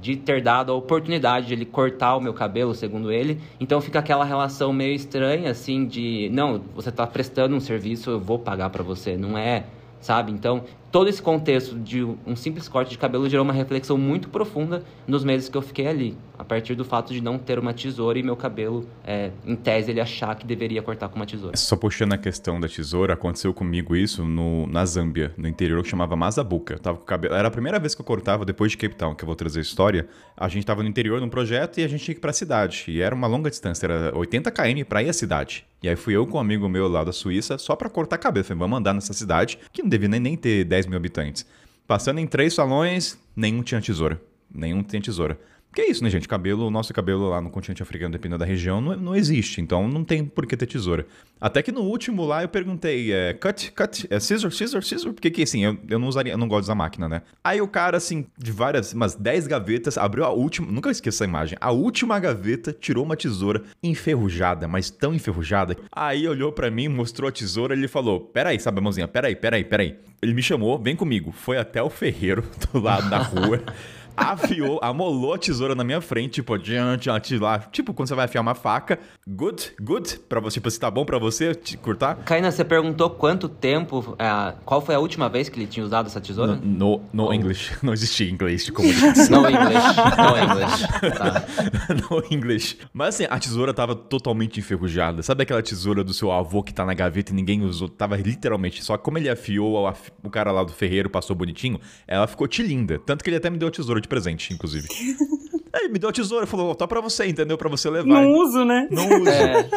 [0.00, 3.38] de, ter dado a oportunidade de ele cortar o meu cabelo, segundo ele.
[3.60, 8.18] Então fica aquela relação meio estranha, assim, de, não, você tá prestando um serviço, eu
[8.18, 9.18] vou pagar para você.
[9.18, 9.64] Não é
[10.00, 10.32] sabe?
[10.32, 14.82] Então, todo esse contexto de um simples corte de cabelo gerou uma reflexão muito profunda
[15.06, 18.18] nos meses que eu fiquei ali, a partir do fato de não ter uma tesoura
[18.18, 21.56] e meu cabelo, é, em tese, ele achar que deveria cortar com uma tesoura.
[21.56, 25.88] Só puxando a questão da tesoura, aconteceu comigo isso no, na Zâmbia, no interior, que
[25.88, 26.78] chamava Mazabuca.
[26.78, 29.22] tava com cabelo, era a primeira vez que eu cortava depois de Cape Town, que
[29.22, 30.08] eu vou trazer a história.
[30.36, 32.84] A gente tava no interior num projeto e a gente tinha que ir pra cidade.
[32.88, 35.66] E era uma longa distância, era 80 km pra ir à cidade.
[35.82, 38.44] E aí fui eu com um amigo meu lá da Suíça só para cortar cabelo.
[38.44, 41.46] Falei, vamos andar nessa cidade, que não devia nem, nem ter 10 mil habitantes.
[41.86, 44.20] Passando em três salões, nenhum tinha tesoura.
[44.52, 45.38] Nenhum tinha tesoura.
[45.70, 46.26] Porque é isso, né, gente?
[46.26, 49.60] Cabelo, o nosso cabelo lá no continente africano, dependendo da região, não, não existe.
[49.60, 51.06] Então não tem por que ter tesoura.
[51.40, 55.12] Até que no último lá eu perguntei, é, cut, cut, é scissor, scissor, scissor?
[55.12, 57.22] Porque que assim, eu, eu não usaria, eu não gosto usar máquina, né?
[57.42, 61.24] Aí o cara, assim, de várias, umas 10 gavetas, abriu a última, nunca esqueço essa
[61.24, 65.76] imagem, a última gaveta, tirou uma tesoura enferrujada, mas tão enferrujada.
[65.92, 69.64] Aí olhou para mim, mostrou a tesoura, ele falou, peraí, sabe a mãozinha, peraí, peraí,
[69.64, 69.96] peraí.
[70.20, 71.32] Ele me chamou, vem comigo.
[71.32, 73.62] Foi até o ferreiro do lado da rua
[74.20, 77.58] afiou, amolou a tesoura na minha frente, tipo, adiante, lá.
[77.58, 81.04] Tipo, quando você vai afiar uma faca, good, good, pra você, tipo, se tá bom
[81.04, 82.16] pra você te cortar.
[82.16, 86.06] Kaina, você perguntou quanto tempo, é, qual foi a última vez que ele tinha usado
[86.06, 86.56] essa tesoura?
[86.56, 87.32] No, no, no oh.
[87.32, 89.42] English, não existia inglês de comunicação.
[89.42, 91.44] no English, no English, tá.
[92.10, 92.78] no English.
[92.92, 95.22] Mas assim, a tesoura tava totalmente enferrujada.
[95.22, 97.88] Sabe aquela tesoura do seu avô que tá na gaveta e ninguém usou?
[97.88, 99.90] Tava literalmente, só como ele afiou,
[100.22, 102.98] o cara lá do ferreiro passou bonitinho, ela ficou tilinda.
[102.98, 104.86] Tanto que ele até me deu a tesoura de presente, inclusive.
[105.72, 107.56] Aí me deu a tesoura, falou, tá pra você, entendeu?
[107.56, 108.06] Pra você levar.
[108.06, 108.88] Não uso, né?
[108.90, 109.28] Não uso.
[109.28, 109.68] É.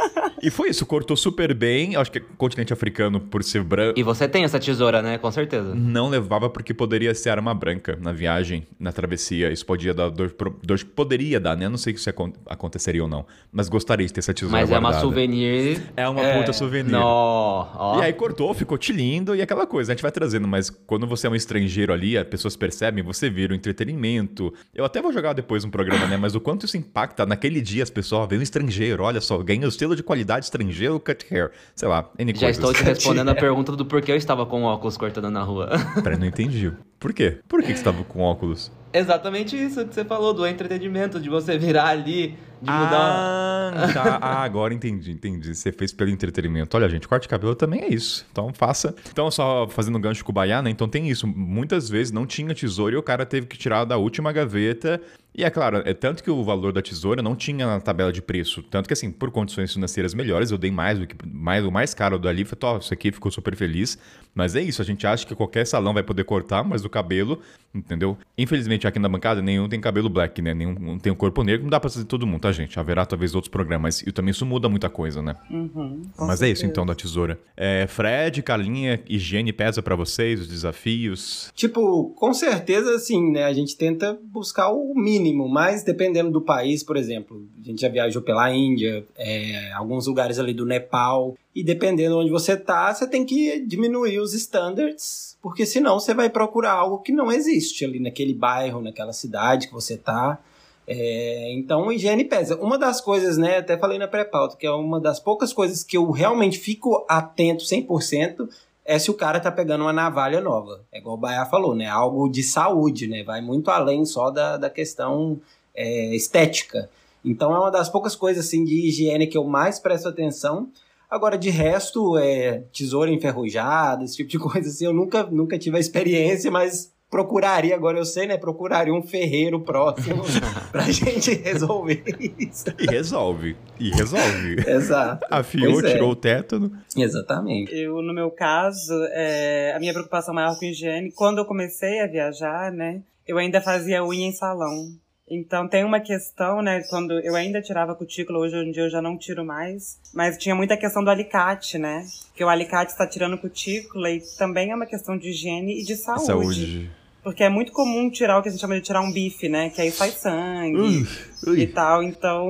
[0.42, 1.96] E foi isso, cortou super bem.
[1.96, 3.98] Acho que é continente africano, por ser branco.
[3.98, 5.18] E você tem essa tesoura, né?
[5.18, 5.74] Com certeza.
[5.74, 9.52] Não levava porque poderia ser arma branca na viagem, na travessia.
[9.52, 10.36] Isso podia dar dor.
[10.62, 11.66] dor poderia dar, né?
[11.66, 13.26] Eu não sei se aconteceria ou não.
[13.52, 14.60] Mas gostaria de ter essa tesoura.
[14.60, 14.94] Mas guardada.
[14.94, 15.82] é uma souvenir.
[15.96, 16.38] É uma é...
[16.40, 16.92] puta souvenir.
[16.92, 17.98] Não.
[18.00, 19.92] E aí cortou, ficou te lindo e aquela coisa.
[19.92, 23.30] A gente vai trazendo, mas quando você é um estrangeiro ali, as pessoas percebem, você
[23.30, 24.54] vira o entretenimento.
[24.74, 26.18] Eu até vou jogar depois um programa, né?
[26.18, 29.68] Mas o quanto isso impacta naquele dia as pessoas, vem um estrangeiro, olha só, ganha
[29.68, 31.52] o selo de qualidade estrangeiro, cut hair.
[31.76, 34.98] Sei lá, N Já estou te respondendo a pergunta do porquê eu estava com óculos
[34.98, 35.70] cortando na rua.
[36.04, 36.72] Peraí, não entendi.
[37.00, 37.40] Por quê?
[37.48, 38.72] Por que, que você estava com óculos?
[38.94, 43.74] Exatamente isso que você falou, do entretenimento, de você virar ali, de mudar.
[43.76, 44.20] Ah, tá.
[44.22, 45.56] ah, agora entendi, entendi.
[45.56, 46.78] Você fez pelo entretenimento.
[46.78, 48.26] Olha, gente, corte de cabelo também é isso.
[48.32, 48.96] Então faça.
[49.12, 50.70] Então, só fazendo gancho com o Baiá, né?
[50.70, 51.28] Então tem isso.
[51.28, 55.02] Muitas vezes não tinha tesouro e o cara teve que tirar da última gaveta
[55.36, 58.22] e é claro, é tanto que o valor da tesoura não tinha na tabela de
[58.22, 58.62] preço.
[58.62, 61.92] Tanto que, assim, por condições financeiras melhores, eu dei mais do que mais, o mais
[61.92, 62.46] caro do ali.
[62.46, 63.98] Falei, isso aqui ficou super feliz.
[64.36, 67.42] Mas é isso, a gente acha que qualquer salão vai poder cortar, mas o cabelo,
[67.74, 68.16] entendeu?
[68.38, 70.54] Infelizmente, aqui na bancada, nenhum tem cabelo black, né?
[70.54, 71.64] Nenhum tem um corpo negro.
[71.64, 72.80] Não dá pra fazer todo mundo, tá, gente?
[72.80, 74.02] Haverá talvez outros programas.
[74.02, 75.36] E também isso muda muita coisa, né?
[75.50, 76.46] Uhum, mas certeza.
[76.46, 77.40] é isso, então, da tesoura.
[77.56, 81.52] É, Fred, Carlinha, higiene pesa para vocês, os desafios?
[81.56, 83.46] Tipo, com certeza, sim, né?
[83.46, 87.82] A gente tenta buscar o mínimo mínimo, mas dependendo do país, por exemplo, a gente
[87.82, 92.94] já viajou pela Índia, é, alguns lugares ali do Nepal, e dependendo onde você tá,
[92.94, 97.84] você tem que diminuir os standards, porque senão você vai procurar algo que não existe
[97.84, 100.40] ali naquele bairro, naquela cidade que você tá.
[100.88, 102.56] É, então, higiene pesa.
[102.56, 105.98] Uma das coisas, né, até falei na pré-pauta, que é uma das poucas coisas que
[105.98, 108.48] eu realmente fico atento 100%,
[108.86, 110.82] é se o cara tá pegando uma navalha nova.
[110.90, 111.88] É igual o Baia falou, né?
[111.88, 113.22] Algo de saúde, né?
[113.24, 115.42] Vai muito além só da, da questão
[115.76, 116.90] é, estética.
[117.24, 120.70] Então é uma das poucas coisas assim de higiene que eu mais presto atenção.
[121.14, 125.78] Agora, de resto, é tesoura enferrujada, esse tipo de coisa assim, eu nunca, nunca tive
[125.78, 128.36] a experiência, mas procuraria, agora eu sei, né?
[128.36, 130.24] Procuraria um ferreiro próximo
[130.72, 132.04] pra gente resolver
[132.40, 132.66] isso.
[132.80, 133.56] E resolve.
[133.80, 134.56] E resolve.
[134.68, 135.24] Exato.
[135.30, 135.94] Afiou, é.
[135.94, 136.72] tirou o tétano.
[136.98, 137.72] Exatamente.
[137.72, 142.08] Eu, no meu caso, é, a minha preocupação maior com higiene, quando eu comecei a
[142.08, 143.04] viajar, né?
[143.28, 144.88] Eu ainda fazia unha em salão.
[145.30, 146.84] Então tem uma questão, né?
[146.90, 149.98] Quando eu ainda tirava cutícula, hoje em dia eu já não tiro mais.
[150.14, 152.06] Mas tinha muita questão do alicate, né?
[152.36, 155.96] Que o alicate está tirando cutícula e também é uma questão de higiene e de
[155.96, 156.26] saúde.
[156.26, 156.92] Saúde.
[157.24, 159.70] Porque é muito comum tirar o que a gente chama de tirar um bife, né?
[159.70, 161.08] Que aí sai sangue Ui,
[161.48, 161.62] ui.
[161.62, 162.04] e tal.
[162.04, 162.48] Então.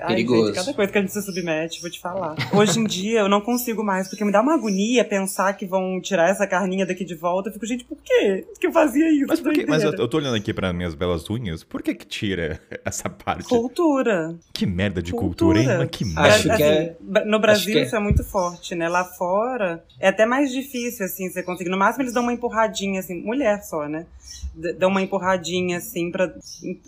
[0.00, 0.46] Ai, perigoso.
[0.48, 2.34] gente, cada coisa que a gente se submete, vou te falar.
[2.52, 6.00] Hoje em dia eu não consigo mais, porque me dá uma agonia pensar que vão
[6.00, 7.48] tirar essa carninha daqui de volta.
[7.48, 8.44] Eu fico, gente, por quê?
[8.52, 9.26] Por que eu fazia isso?
[9.28, 9.66] Mas por que?
[9.66, 11.62] Mas eu, eu tô olhando aqui para minhas belas unhas.
[11.64, 13.48] Por que que tira essa parte?
[13.48, 14.34] Cultura.
[14.52, 15.64] Que merda de cultura, hein?
[15.66, 15.78] Cultura.
[15.84, 16.56] Mas que Acho merda.
[16.56, 18.88] que é- ba- No Brasil que é- isso é muito forte, né?
[18.88, 21.70] Lá fora é até mais difícil, assim, você conseguir.
[21.70, 24.06] No máximo eles dão uma empurradinha, assim, mulher só, né?
[24.54, 26.32] D- Dão uma empurradinha, assim, pra.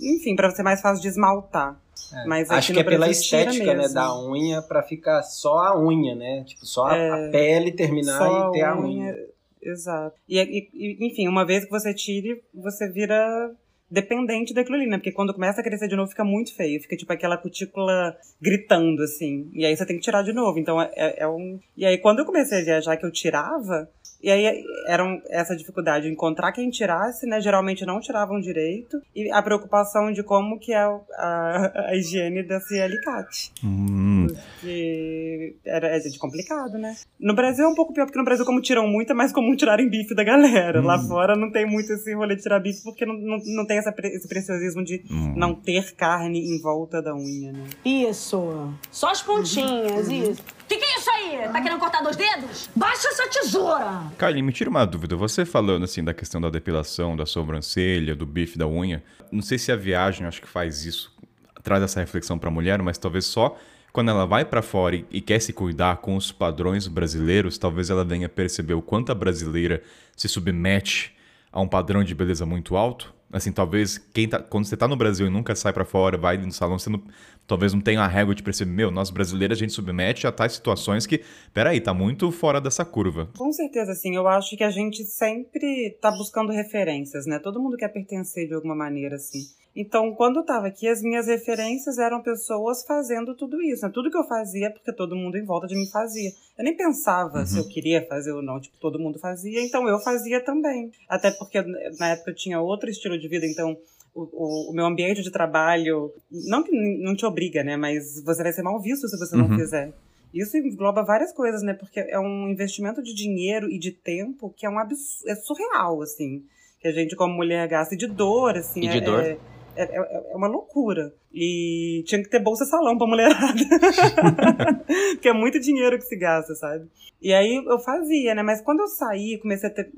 [0.01, 1.81] Enfim, pra ser mais fácil de esmaltar.
[2.27, 6.15] Mas aqui Acho que é pela estética, né, da unha pra ficar só a unha,
[6.15, 6.45] né?
[6.47, 8.87] Tipo, só a- a pele terminar Só e ter a a unha.
[9.13, 9.27] unha.
[9.63, 10.15] Exato.
[10.29, 13.51] E, e- e, enfim, uma vez que você tire, você vira
[13.91, 14.99] dependente daquilo ali, né?
[14.99, 16.81] Porque quando começa a crescer de novo, fica muito feio.
[16.81, 19.49] Fica tipo aquela cutícula gritando, assim.
[19.53, 20.59] E aí você tem que tirar de novo.
[20.59, 21.59] Então é, é- é um.
[21.77, 23.89] E aí quando eu comecei a viajar, que eu tirava.
[24.27, 27.41] E aí era essa dificuldade de encontrar quem tirasse, né?
[27.41, 29.01] Geralmente não tiravam direito.
[29.15, 33.53] E a preocupação de como que é o- a, a higiene desse alicate.
[33.65, 34.27] Hum,
[34.61, 36.97] Que era é de complicado, né?
[37.21, 39.55] No Brasil é um pouco pior, porque no Brasil, como tiram muito, é mais comum
[39.55, 40.83] tirarem bife da galera.
[40.83, 43.79] Lá fora não tem muito esse rolê de tirar bife, porque não, não, não tem
[43.79, 45.35] essa, esse preciosismo de hum.
[45.37, 47.65] não ter carne em volta da unha, né?
[47.85, 48.73] Isso.
[48.91, 50.43] Só as pontinhas, isso.
[50.69, 51.49] Que que é isso aí?
[51.53, 52.69] Tá querendo cortar dois dedos?
[52.75, 54.03] Baixa essa tesoura!
[54.19, 55.17] Kylie, me tira uma dúvida.
[55.17, 59.59] Você falando assim da questão da depilação, da sobrancelha, do bife da unha, não sei
[59.59, 61.15] se a viagem acho que faz isso,
[61.63, 63.57] traz essa reflexão pra mulher, mas talvez só
[63.93, 67.89] quando ela vai pra fora e, e quer se cuidar com os padrões brasileiros, talvez
[67.89, 69.83] ela venha perceber o quanto a brasileira
[70.15, 71.17] se submete
[71.51, 73.15] a um padrão de beleza muito alto.
[73.33, 76.37] Assim, talvez quem tá, quando você tá no Brasil e nunca sai pra fora, vai
[76.37, 77.03] no salão, você não,
[77.47, 80.53] talvez não tenha a régua de perceber, meu, nós brasileiros a gente submete a tais
[80.53, 81.23] situações que,
[81.53, 83.29] peraí, tá muito fora dessa curva.
[83.37, 87.41] Com certeza, assim, eu acho que a gente sempre tá buscando referências, né?
[87.41, 89.41] Todo mundo quer pertencer de alguma maneira, assim.
[89.77, 93.85] Então, quando eu tava aqui, as minhas referências eram pessoas fazendo tudo isso.
[93.85, 93.91] Né?
[93.93, 96.31] Tudo que eu fazia, é porque todo mundo em volta de mim fazia.
[96.59, 98.59] Eu nem pensava se eu queria fazer ou não.
[98.59, 100.91] Tipo, todo mundo fazia, então eu fazia também.
[101.09, 101.61] Até porque
[101.99, 103.77] na época eu tinha outro estilo de vida, então
[104.15, 106.11] o, o- o meu ambiente de trabalho,
[106.49, 107.77] não que não te obriga, né?
[107.77, 109.59] Mas você vai ser mal visto se você não Uhum.
[109.59, 109.93] fizer.
[110.33, 111.75] Isso engloba várias coisas, né?
[111.75, 116.01] Porque é um investimento de dinheiro e de tempo que é um absurdo, é surreal,
[116.01, 116.43] assim.
[116.81, 118.81] Que a gente, como mulher, gasta e de dor, assim.
[118.85, 119.23] E de é, dor.
[119.23, 119.39] É,
[119.77, 121.13] é, é- é uma loucura.
[121.33, 123.53] E tinha que ter bolsa salão pra mulherada.
[125.15, 126.87] Porque é muito dinheiro que se gasta, sabe?
[127.21, 128.43] E aí eu fazia, né?
[128.43, 129.91] Mas quando eu saí, comecei a ter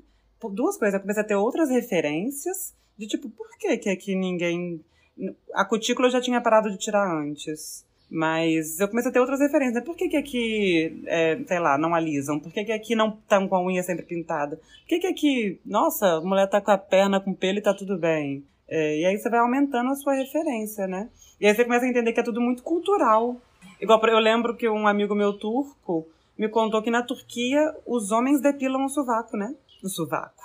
[0.53, 0.95] duas coisas.
[0.95, 4.81] Eu comecei a ter outras referências de tipo, por que que aqui ninguém.
[5.55, 7.87] A cutícula eu já tinha parado de tirar antes.
[8.11, 9.75] Mas eu comecei a ter outras referências.
[9.75, 9.81] né?
[9.83, 12.41] Por que, que aqui, é, sei lá, não alisam?
[12.41, 14.57] Por que, que aqui não estão com a unha sempre pintada?
[14.57, 17.75] Por que, que aqui, nossa, a mulher tá com a perna com pelo e tá
[17.75, 18.43] tudo bem?
[18.69, 21.09] É, e aí você vai aumentando a sua referência, né?
[21.41, 23.37] E aí você começa a entender que é tudo muito cultural.
[23.81, 26.07] Igual, eu lembro que um amigo meu turco
[26.37, 29.55] me contou que na Turquia os homens depilam o sovaco, né?
[29.83, 30.45] O sovaco.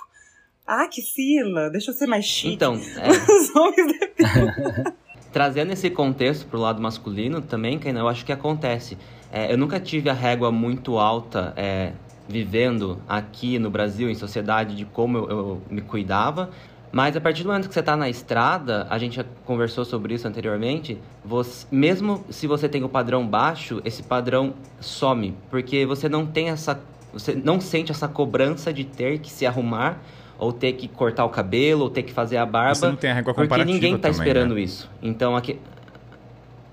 [0.66, 1.68] Ah, que fila!
[1.68, 2.54] Deixa eu ser mais chique.
[2.54, 4.94] Então, é, Os homens depilam.
[5.34, 8.96] trazendo esse contexto pro lado masculino também, Kainan, eu acho que acontece.
[9.32, 11.90] É, eu nunca tive a régua muito alta é,
[12.28, 16.50] vivendo aqui no Brasil, em sociedade, de como eu, eu me cuidava.
[16.94, 20.14] Mas a partir do momento que você está na estrada, a gente já conversou sobre
[20.14, 26.08] isso anteriormente, você- mesmo se você tem o padrão baixo, esse padrão some, porque você
[26.08, 26.80] não tem essa.
[27.12, 29.98] Você não sente essa cobrança de ter que se arrumar,
[30.38, 32.76] ou ter que cortar o cabelo, ou ter que fazer a barba.
[32.76, 34.60] Você não tem a régua Porque comparativa ninguém tá também, esperando né?
[34.60, 34.88] isso.
[35.02, 35.58] Então aqui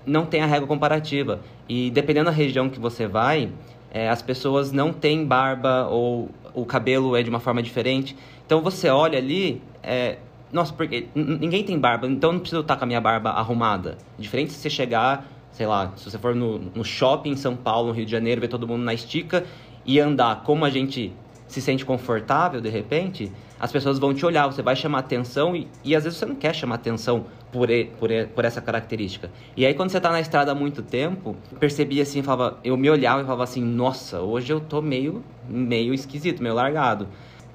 [0.06, 1.40] não tem a régua comparativa.
[1.68, 3.50] E dependendo da região que você vai,
[3.92, 8.16] é, as pessoas não têm barba ou o cabelo é de uma forma diferente.
[8.46, 10.18] Então você olha ali, é,
[10.52, 13.96] nossa, porque ninguém tem barba, então não preciso estar com a minha barba arrumada.
[14.18, 17.88] Diferente se você chegar, sei lá, se você for no, no shopping em São Paulo,
[17.88, 19.44] no Rio de Janeiro, ver todo mundo na estica
[19.84, 21.12] e andar como a gente
[21.48, 23.30] se sente confortável de repente,
[23.60, 26.34] as pessoas vão te olhar, você vai chamar atenção e, e às vezes você não
[26.34, 29.30] quer chamar atenção por, e- por, e- por essa característica.
[29.56, 32.76] E aí quando você tá na estrada há muito tempo, eu percebi assim, falava, eu
[32.76, 37.06] me olhava e falava assim, nossa, hoje eu tô meio, meio esquisito, meio largado.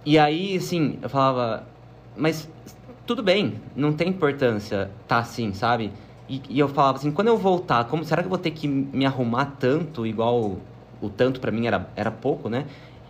[0.05, 1.63] E aí, assim, eu falava,
[2.17, 2.49] mas
[3.05, 5.91] tudo bem, não tem importância tá assim, sabe?
[6.27, 8.67] E, e eu falava assim, quando eu voltar, como será que eu vou ter que
[8.67, 10.57] me arrumar tanto, igual
[11.01, 12.65] o tanto pra mim era, era pouco, né?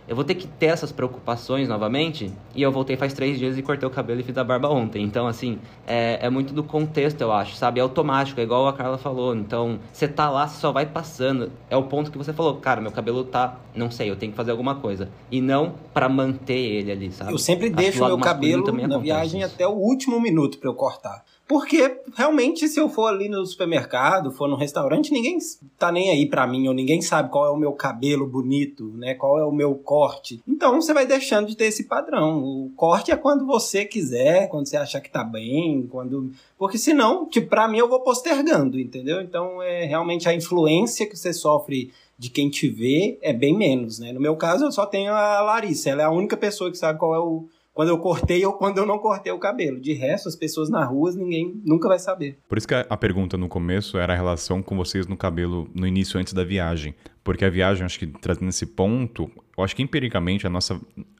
[0.08, 2.32] Eu vou ter que ter essas preocupações novamente.
[2.54, 5.04] E eu voltei faz três dias e cortei o cabelo e fiz a barba ontem.
[5.04, 7.78] Então, assim, é, é muito do contexto, eu acho, sabe?
[7.78, 9.36] É automático, é igual a Carla falou.
[9.36, 11.52] Então, você tá lá, você só vai passando.
[11.68, 14.36] É o ponto que você falou, cara, meu cabelo tá, não sei, eu tenho que
[14.36, 15.10] fazer alguma coisa.
[15.30, 17.30] E não para manter ele ali, sabe?
[17.30, 19.54] Eu sempre deixo meu cabelo na viagem isso.
[19.54, 21.22] até o último minuto para eu cortar.
[21.48, 25.38] Porque realmente, se eu for ali no supermercado, for no restaurante, ninguém
[25.78, 29.14] tá nem aí para mim, ou ninguém sabe qual é o meu cabelo bonito, né?
[29.14, 30.42] Qual é o meu corte.
[30.46, 32.44] Então você vai deixando de ter esse padrão.
[32.44, 36.30] O corte é quando você quiser, quando você achar que tá bem, quando.
[36.58, 39.22] Porque senão, tipo, pra mim eu vou postergando, entendeu?
[39.22, 43.98] Então é realmente a influência que você sofre de quem te vê é bem menos,
[43.98, 44.12] né?
[44.12, 46.98] No meu caso, eu só tenho a Larissa, ela é a única pessoa que sabe
[46.98, 47.46] qual é o
[47.78, 49.78] quando eu cortei ou quando eu não cortei o cabelo.
[49.78, 52.36] De resto, as pessoas na rua, ninguém nunca vai saber.
[52.48, 55.86] Por isso que a pergunta no começo era a relação com vocês no cabelo no
[55.86, 56.92] início, antes da viagem.
[57.22, 60.74] Porque a viagem, acho que trazendo esse ponto, eu acho que empiricamente a nossa.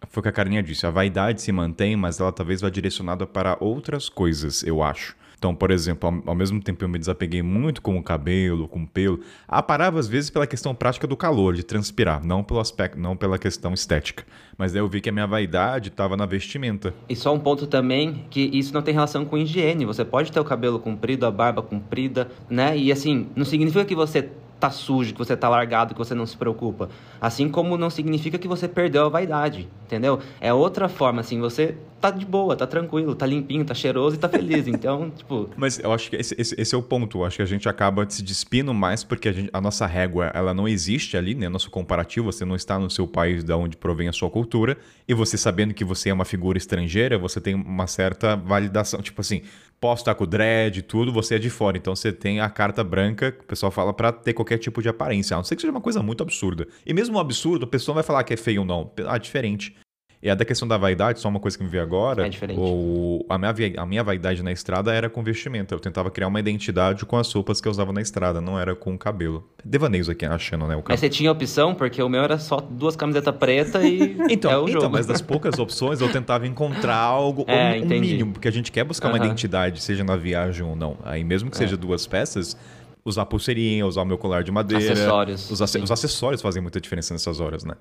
[0.09, 3.25] Foi o que a Carinha disse, a vaidade se mantém, mas ela talvez vá direcionada
[3.25, 5.15] para outras coisas, eu acho.
[5.39, 8.83] Então, por exemplo, ao, ao, mesmo tempo eu me desapeguei muito com o cabelo, com
[8.83, 9.21] o pelo.
[9.47, 13.17] Ah, parava às vezes pela questão prática do calor, de transpirar, não pelo aspecto, não
[13.17, 14.25] pela questão estética.
[14.57, 16.93] Mas daí eu vi que a minha vaidade estava na vestimenta.
[17.09, 19.85] E só um ponto também, que isso não tem relação com higiene.
[19.85, 22.77] Você pode ter o cabelo comprido, a barba comprida, né?
[22.77, 24.29] E assim, não significa que você
[24.59, 26.89] tá sujo, que você tá largado, que você não se preocupa.
[27.21, 30.21] Assim como não significa que você perdeu a vaidade, entendeu?
[30.41, 34.19] É outra forma, assim, você tá de boa, tá tranquilo, tá limpinho, tá cheiroso e
[34.19, 34.67] tá feliz.
[34.79, 35.49] Então, tipo.
[35.57, 37.19] Mas eu acho que esse, esse, esse, é o ponto.
[37.19, 40.31] Eu acho que a gente acaba se despindo mais porque a, gente, a, nossa régua,
[40.35, 41.49] ela não existe ali, né?
[41.49, 44.77] Nosso comparativo, você não está no seu país da onde provém a sua cultura.
[45.07, 49.01] E você sabendo que você é uma figura estrangeira, você tem uma certa validação.
[49.01, 49.43] Tipo assim,
[49.81, 51.77] posso estar com o dread e tudo, você é de fora.
[51.77, 54.89] Então você tem a carta branca, que o pessoal fala, para ter qualquer tipo de
[54.89, 55.35] aparência.
[55.35, 56.67] A não ser que seja uma coisa muito absurda.
[56.85, 58.93] E mesmo um absurdo, a pessoa vai falar que é feio ou não.
[59.07, 59.75] Ah, diferente.
[60.21, 62.27] E a da questão da vaidade, só uma coisa que me veio agora.
[62.27, 62.59] É diferente.
[62.61, 65.75] O, a, minha, a minha vaidade na estrada era com vestimenta.
[65.75, 68.75] Eu tentava criar uma identidade com as roupas que eu usava na estrada, não era
[68.75, 69.49] com o cabelo.
[69.65, 70.75] Devaneios aqui achando, né?
[70.75, 74.17] O Mas você tinha opção, porque o meu era só duas camisetas pretas e.
[74.29, 74.93] então, é o então, jogo.
[74.93, 78.73] mas das poucas opções eu tentava encontrar algo, é, um, um mínimo, porque a gente
[78.73, 80.97] quer buscar uma identidade, seja na viagem ou não.
[81.05, 81.61] Aí mesmo que é.
[81.61, 82.57] seja duas peças,
[83.05, 84.93] usar pulseirinha, usar o meu colar de madeira.
[84.93, 85.51] Acessórios.
[85.51, 87.75] Os, ac os, acessórios fazem muita diferença nessas horas, né?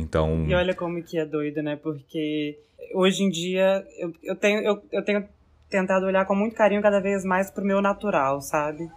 [0.00, 0.46] Então.
[0.46, 1.76] E olha como que é doido, né?
[1.76, 2.58] Porque
[2.94, 5.28] hoje em dia eu, eu, tenho, eu, eu tenho
[5.68, 8.88] tentado olhar com muito carinho cada vez mais pro meu natural, sabe?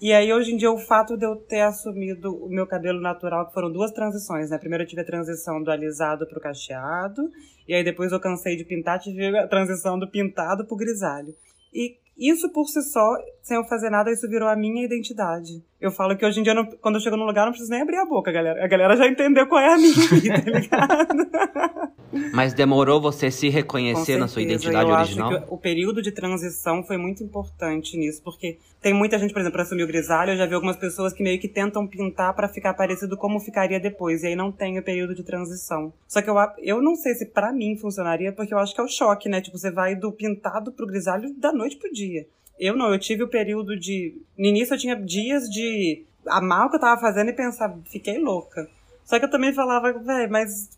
[0.00, 3.48] E aí, hoje em dia, o fato de eu ter assumido o meu cabelo natural,
[3.48, 4.56] que foram duas transições, né?
[4.56, 7.28] Primeiro eu tive a transição do alisado pro cacheado,
[7.66, 11.34] e aí depois eu cansei de pintar, tive a transição do pintado pro grisalho.
[11.74, 15.62] E isso por si só, sem eu fazer nada, isso virou a minha identidade.
[15.80, 17.82] Eu falo que hoje em dia, não, quando eu chego num lugar, não preciso nem
[17.82, 18.64] abrir a boca, galera.
[18.64, 21.92] A galera já entendeu qual é a minha vida, tá ligado?
[22.32, 25.30] Mas demorou você se reconhecer na sua identidade eu original?
[25.30, 29.40] Acho que o período de transição foi muito importante nisso, porque tem muita gente, por
[29.40, 32.32] exemplo, para assumir o grisalho, eu já vi algumas pessoas que meio que tentam pintar
[32.34, 35.92] para ficar parecido como ficaria depois, e aí não tem o período de transição.
[36.06, 38.84] Só que eu, eu não sei se para mim funcionaria, porque eu acho que é
[38.84, 39.40] o choque, né?
[39.40, 42.26] Tipo, você vai do pintado pro grisalho da noite pro dia.
[42.58, 44.20] Eu não, eu tive o período de.
[44.36, 48.18] No início eu tinha dias de amar o que eu tava fazendo e pensar, fiquei
[48.18, 48.68] louca.
[49.04, 50.68] Só que eu também falava, velho, mas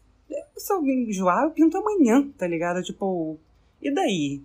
[0.56, 2.82] se eu me enjoar, eu pinto amanhã, tá ligado?
[2.82, 3.38] Tipo,
[3.82, 4.40] e daí?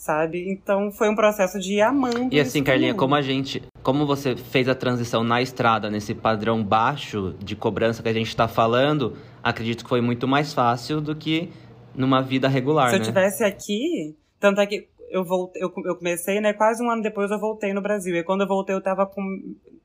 [0.00, 0.50] Sabe?
[0.50, 2.30] Então foi um processo de ir amando.
[2.32, 3.62] E assim, Carlinha, como a gente.
[3.82, 8.34] Como você fez a transição na estrada, nesse padrão baixo de cobrança que a gente
[8.34, 11.50] tá falando, acredito que foi muito mais fácil do que
[11.94, 12.88] numa vida regular.
[12.88, 13.02] Se né?
[13.02, 16.54] eu tivesse aqui, tanto é que eu, voltei, eu, eu comecei, né?
[16.54, 18.16] Quase um ano depois eu voltei no Brasil.
[18.16, 19.22] E quando eu voltei, eu tava com.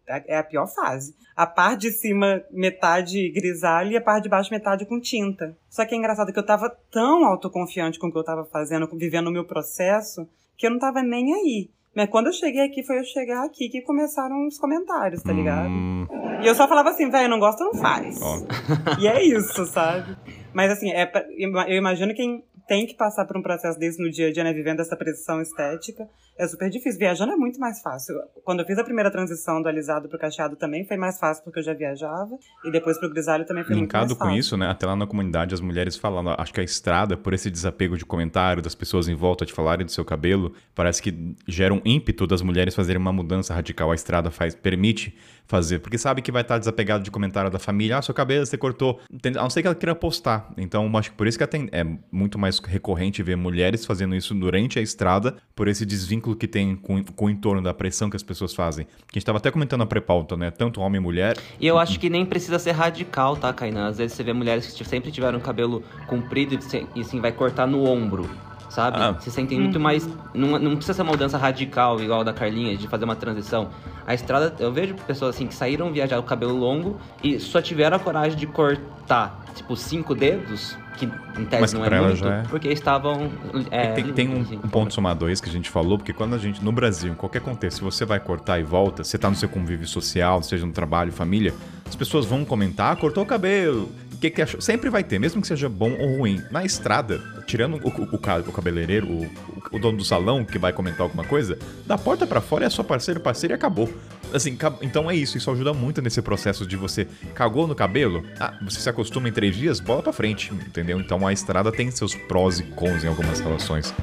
[0.08, 1.16] É a pior fase.
[1.36, 5.56] A parte de cima, metade grisalha, e a parte de baixo, metade com tinta.
[5.70, 8.88] Só que é engraçado que eu tava tão autoconfiante com o que eu tava fazendo,
[8.93, 10.28] vivendo o meu processo,
[10.58, 11.70] que eu não tava nem aí.
[11.95, 15.70] Mas quando eu cheguei aqui, foi eu chegar aqui que começaram os comentários, tá ligado?
[15.70, 16.06] Hum.
[16.41, 18.20] E eu só falava assim, velho, não gosta, não faz.
[18.22, 18.45] Oh.
[18.99, 20.16] E é isso, sabe?
[20.53, 24.28] Mas assim, é eu imagino quem tem que passar por um processo desse no dia
[24.28, 24.51] a dia, né?
[24.51, 26.08] Vivendo essa pressão estética.
[26.38, 27.00] É super difícil.
[27.00, 28.16] Viajando é muito mais fácil.
[28.44, 31.60] Quando eu fiz a primeira transição do alisado pro cacheado também foi mais fácil porque
[31.60, 32.38] eu já viajava.
[32.64, 34.34] E depois pro grisalho também foi Linkado muito mais fácil.
[34.34, 34.70] com isso, né?
[34.70, 38.06] Até lá na comunidade as mulheres falando, acho que a estrada, por esse desapego de
[38.06, 42.28] comentário das pessoas em volta de falarem do seu cabelo, parece que gera um ímpeto
[42.28, 43.92] das mulheres fazerem uma mudança radical.
[43.92, 45.16] A estrada faz, permite
[45.48, 48.58] fazer, porque sabe que vai estar desapegado de comentário da família, ah, seu cabelo você
[48.58, 50.52] cortou, a não ser que ela queira postar.
[50.58, 54.80] Então, acho que por isso que é muito mais recorrente ver mulheres fazendo isso durante
[54.80, 58.23] a estrada, por esse desvínculo que tem com, com o entorno da pressão que as
[58.23, 58.85] pessoas fazem.
[58.85, 60.49] Que a gente tava até comentando na pré-pauta, né?
[60.49, 61.38] Tanto homem e mulher.
[61.60, 63.88] E eu acho que nem precisa ser radical, tá, Kainan?
[63.88, 66.57] Às vezes você vê mulheres que sempre tiveram cabelo comprido
[66.95, 68.30] e assim vai cortar no ombro
[68.76, 68.97] sabe?
[68.99, 69.15] Ah.
[69.19, 70.07] Se sentem muito mais.
[70.34, 73.69] Não, não precisa ser uma mudança radical, igual a da Carlinha, de fazer uma transição.
[74.06, 77.95] A estrada, eu vejo pessoas assim que saíram viajar com cabelo longo e só tiveram
[77.95, 82.07] a coragem de cortar, tipo, cinco dedos, que em tese Mas não pra é ela
[82.07, 82.43] muito, já é.
[82.43, 83.31] porque estavam.
[83.72, 84.60] É, tem tem um, assim.
[84.64, 87.15] um ponto somador esse que a gente falou, porque quando a gente, no Brasil, em
[87.15, 90.65] qualquer contexto, se você vai cortar e volta, você tá no seu convívio social, seja
[90.65, 91.53] no trabalho, família,
[91.88, 93.89] as pessoas vão comentar, ah, cortou o cabelo.
[94.16, 94.62] O que, que?
[94.62, 96.42] Sempre vai ter, mesmo que seja bom ou ruim.
[96.50, 99.30] Na estrada, tirando o, o, o ca- o cabeleireiro, o,
[99.72, 102.82] o dono do salão que vai comentar alguma coisa, da porta pra fora é só
[102.82, 103.92] parceiro, parceiro e acabou.
[104.34, 108.58] Assim, então é isso, isso ajuda muito nesse processo de você cagou no cabelo, ah,
[108.62, 111.00] você se acostuma em três dias, bola pra frente, entendeu?
[111.00, 113.94] Então a estrada tem seus prós e cons em algumas relações.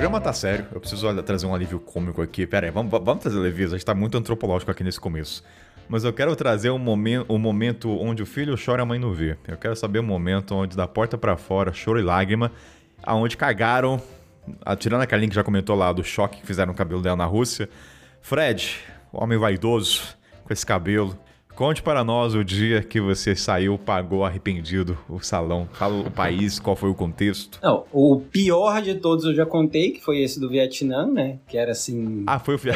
[0.00, 2.46] Programa tá sério, eu preciso trazer um alívio cômico aqui.
[2.46, 5.44] Pera aí, vamos, vamos trazer leveza, a gente tá muito antropológico aqui nesse começo.
[5.90, 8.98] Mas eu quero trazer um momento, um momento onde o filho chora e a mãe
[8.98, 9.36] não vê.
[9.46, 12.50] Eu quero saber o momento onde da porta pra fora, choro e lágrima,
[13.02, 14.00] aonde cagaram,
[14.64, 17.16] a- tirando a Carlinha que já comentou lá do choque que fizeram no cabelo dela
[17.16, 17.68] na Rússia.
[18.22, 18.78] Fred,
[19.12, 21.14] o homem vaidoso, com esse cabelo,
[21.60, 25.68] conte para nós o dia que você saiu, pagou arrependido o salão.
[25.74, 27.58] Fala o país, qual foi o contexto.
[27.62, 31.38] Não, o pior de todos eu já contei, que foi esse do Vietnã, né?
[31.46, 32.24] Que era assim.
[32.26, 32.70] Ah, foi o fi-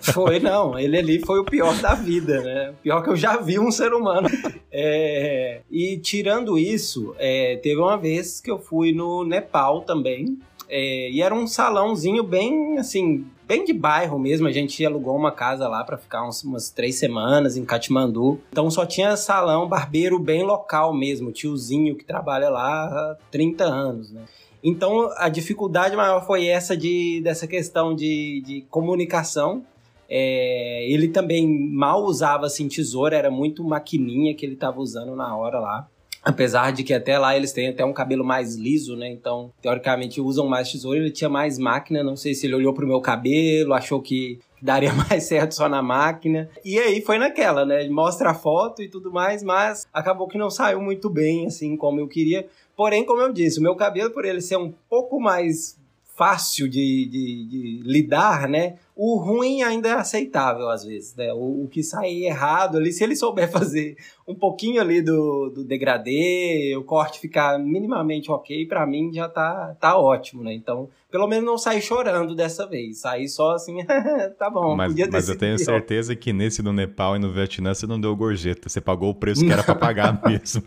[0.00, 0.78] Foi, não.
[0.78, 2.70] Ele ali foi o pior da vida, né?
[2.70, 4.26] O pior que eu já vi um ser humano.
[4.72, 10.38] É, e tirando isso, é, teve uma vez que eu fui no Nepal também.
[10.66, 14.46] é, e era um salãozinho bem, assim, bem de bairro mesmo.
[14.46, 18.38] A gente alugou uma casa lá pra ficar uns- umas três semanas em Katmandu.
[18.52, 21.32] Então só tinha salão, barbeiro bem local mesmo.
[21.32, 24.20] Tiozinho que trabalha lá há 30 anos, né?
[24.62, 29.64] Então a dificuldade maior foi essa de, dessa questão de, de comunicação.
[30.10, 35.36] É, ele também mal usava assim, tesoura, era muito maquininha que ele estava usando na
[35.36, 35.88] hora lá.
[36.22, 39.08] Apesar de que até lá eles têm até um cabelo mais liso, né?
[39.08, 40.98] Então, teoricamente, usam mais tesoura.
[40.98, 42.02] Ele tinha mais máquina.
[42.02, 45.82] Não sei se ele olhou pro meu cabelo, achou que daria mais certo só na
[45.82, 46.48] máquina.
[46.64, 47.88] E aí foi naquela, né?
[47.88, 52.00] Mostra a foto e tudo mais, mas acabou que não saiu muito bem, assim, como
[52.00, 52.46] eu queria.
[52.76, 55.78] Porém, como eu disse, o meu cabelo, por ele ser um pouco mais
[56.16, 58.74] fácil de, de, de lidar, né?
[59.00, 61.32] O ruim ainda é aceitável às vezes, né?
[61.32, 63.96] O, o que sai errado ali, se ele souber fazer
[64.26, 69.76] um pouquinho ali do, do degradê, o corte ficar minimamente ok, pra mim já tá,
[69.78, 70.52] tá ótimo, né?
[70.52, 73.00] Então, pelo menos não sair chorando dessa vez.
[73.00, 73.78] Sair só assim,
[74.38, 75.64] tá bom, Mas, mas eu tenho pior.
[75.64, 78.68] certeza que nesse do Nepal e no Vietnã você não deu gorjeta.
[78.68, 80.62] Você pagou o preço que era pra pagar mesmo.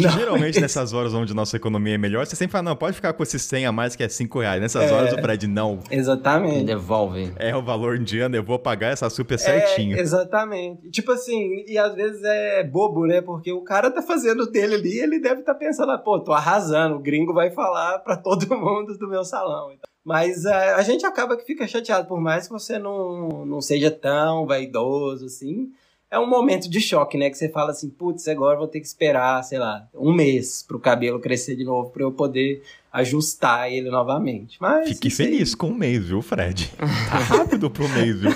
[0.00, 2.94] Não, geralmente mas- nessas horas onde nossa economia é melhor, você sempre fala, não, pode
[2.96, 4.60] ficar com esse 100 a mais que é 5 reais.
[4.60, 4.94] Nessas É.
[4.94, 6.64] horas o Fred, não, Exatamente.
[6.64, 7.32] Devolve.
[7.36, 9.96] é o valor indiano, eu vou pagar essa super certinho.
[9.96, 10.88] É, exatamente.
[10.90, 13.20] Tipo assim, e às vezes é bobo, né?
[13.20, 16.32] Porque o cara tá fazendo o dele ali, ele deve estar pensando, ah, pô, tô
[16.32, 19.70] arrasando, o gringo vai falar pra todo mundo do meu salão.
[20.04, 23.90] Mas é, a gente acaba que fica chateado, por mais que você não, não seja
[23.90, 25.70] tão vaidoso assim.
[26.10, 27.30] É um momento de choque, né?
[27.30, 30.80] Que você fala assim, putz, agora vou ter que esperar, sei lá, um mês pro
[30.80, 32.62] cabelo crescer de novo pra eu poder
[32.92, 34.56] ajustar ele novamente.
[34.60, 36.72] Mas Fique feliz com o mês, viu, Fred?
[36.76, 38.32] Tá rápido pro mês, viu?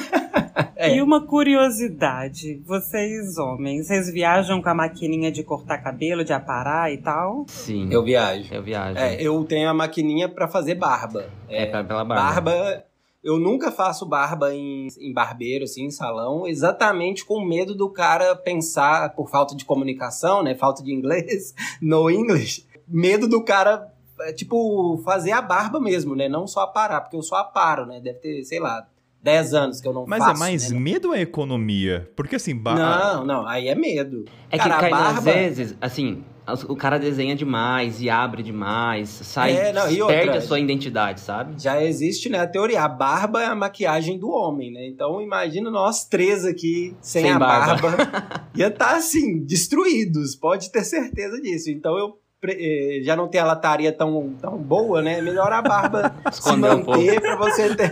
[0.77, 0.95] É.
[0.97, 6.93] E uma curiosidade, vocês homens, vocês viajam com a maquininha de cortar cabelo, de aparar
[6.93, 7.45] e tal?
[7.49, 7.89] Sim.
[7.91, 8.53] Eu viajo.
[8.55, 8.99] Eu viajo.
[8.99, 11.29] É, eu tenho a maquininha pra fazer barba.
[11.49, 12.23] É, pra- pela barba.
[12.43, 12.85] Barba,
[13.23, 18.37] eu nunca faço barba em, em barbeiro, assim, em salão, exatamente com medo do cara
[18.37, 20.55] pensar, por falta de comunicação, né?
[20.55, 22.65] Falta de inglês, no English.
[22.87, 23.91] Medo do cara,
[24.21, 26.29] é, tipo, fazer a barba mesmo, né?
[26.29, 27.99] Não só aparar, porque eu só aparo, né?
[28.01, 28.87] Deve ter, sei lá,
[29.25, 30.37] 10 anos que eu não Mas faço.
[30.37, 30.79] é mais né?
[30.79, 32.11] medo ou é economia?
[32.15, 34.27] Porque assim, ba- Não, não, aí é medo.
[34.51, 38.11] É Cara, a que cai às barba- vezes, assim, as- o cara desenha demais e
[38.11, 40.17] abre demais, sai, É, não, e outra?
[40.19, 41.55] perde a sua identidade, sabe?
[41.61, 42.83] Já existe, né, a teoria.
[42.83, 44.87] A barba é a maquiagem do homem, né?
[44.87, 47.81] Então imagina nós três aqui sem, Sem a barba.
[47.97, 48.45] barba.
[48.55, 51.71] Ia estar assim, destruídos, pode ter certeza disso.
[51.71, 52.19] Então eu
[53.03, 55.21] já não ter a lataria tão, tão boa, né?
[55.21, 57.91] Melhor a barba se Esconder um manter pra você ter,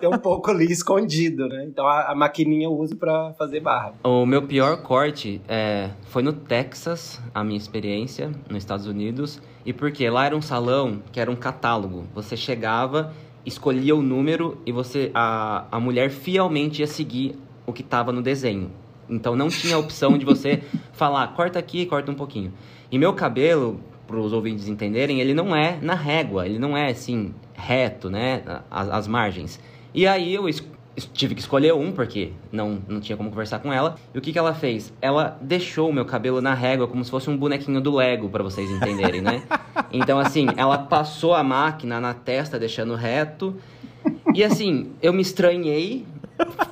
[0.00, 1.64] ter um pouco ali escondido, né?
[1.64, 3.94] Então a, a maquininha eu uso pra fazer barba.
[4.04, 9.40] O meu pior corte é, foi no Texas, a minha experiência, nos Estados Unidos.
[9.64, 12.04] E porque lá era um salão que era um catálogo.
[12.14, 13.12] Você chegava
[13.48, 18.22] escolhia o número e você a, a mulher fielmente ia seguir o que estava no
[18.22, 18.70] desenho.
[19.08, 20.62] Então não tinha a opção de você
[20.92, 22.52] falar, corta aqui, corta um pouquinho.
[22.90, 26.90] E meu cabelo, para os ouvintes entenderem, ele não é na régua, ele não é
[26.90, 28.42] assim, reto, né?
[28.70, 29.60] As, as margens.
[29.92, 30.48] E aí eu
[31.12, 33.96] tive que escolher um, porque não, não tinha como conversar com ela.
[34.14, 34.92] E o que, que ela fez?
[35.00, 38.42] Ela deixou o meu cabelo na régua como se fosse um bonequinho do Lego, para
[38.42, 39.42] vocês entenderem, né?
[39.90, 43.56] Então, assim, ela passou a máquina na testa, deixando reto.
[44.34, 46.04] E assim, eu me estranhei,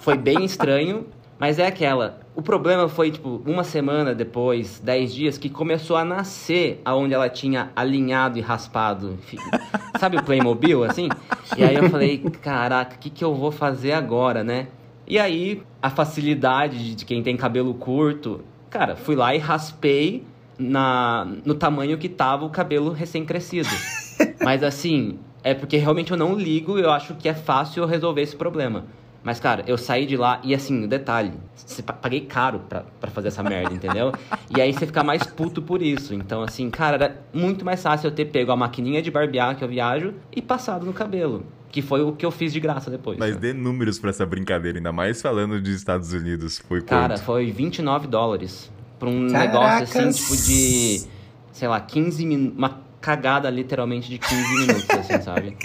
[0.00, 1.06] foi bem estranho,
[1.38, 2.20] mas é aquela.
[2.36, 7.30] O problema foi, tipo, uma semana depois, dez dias, que começou a nascer aonde ela
[7.30, 9.18] tinha alinhado e raspado.
[9.98, 11.08] Sabe o Playmobil, assim?
[11.56, 14.68] E aí eu falei, caraca, o que, que eu vou fazer agora, né?
[15.06, 20.22] E aí, a facilidade de quem tem cabelo curto, cara, fui lá e raspei
[20.58, 23.70] na, no tamanho que tava o cabelo recém-crescido.
[24.44, 28.20] Mas assim, é porque realmente eu não ligo, eu acho que é fácil eu resolver
[28.20, 28.84] esse problema.
[29.26, 33.10] Mas, cara, eu saí de lá e assim, detalhe, você pa- paguei caro pra, pra
[33.10, 34.12] fazer essa merda, entendeu?
[34.56, 36.14] E aí você fica mais puto por isso.
[36.14, 39.64] Então, assim, cara, era muito mais fácil eu ter pego a maquininha de barbear que
[39.64, 41.44] eu viajo e passado no cabelo.
[41.72, 43.18] Que foi o que eu fiz de graça depois.
[43.18, 43.40] Mas né?
[43.40, 46.60] dê números pra essa brincadeira, ainda mais falando de Estados Unidos.
[46.68, 47.24] Foi Cara, quanto?
[47.24, 48.70] foi 29 dólares.
[49.00, 49.52] Pra um Caracas!
[49.92, 51.02] negócio assim, tipo de.
[51.50, 52.56] Sei lá, 15 minutos.
[53.00, 55.56] Cagada literalmente de 15 minutos, assim, sabe?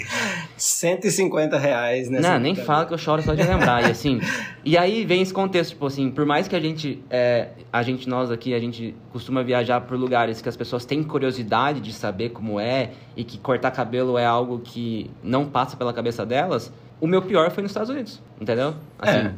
[0.56, 2.20] 150 reais, né?
[2.20, 3.82] Não, nem fala que eu choro só de lembrar.
[3.82, 4.20] E assim.
[4.64, 7.02] E aí vem esse contexto, tipo assim, por mais que a gente.
[7.10, 11.02] É, a gente, nós aqui, a gente costuma viajar por lugares que as pessoas têm
[11.02, 15.92] curiosidade de saber como é e que cortar cabelo é algo que não passa pela
[15.92, 16.72] cabeça delas.
[17.00, 18.76] O meu pior foi nos Estados Unidos, entendeu?
[19.00, 19.18] Assim.
[19.18, 19.34] É.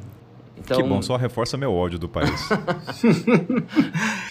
[0.59, 2.31] Então, Que bom, só reforça meu ódio do país.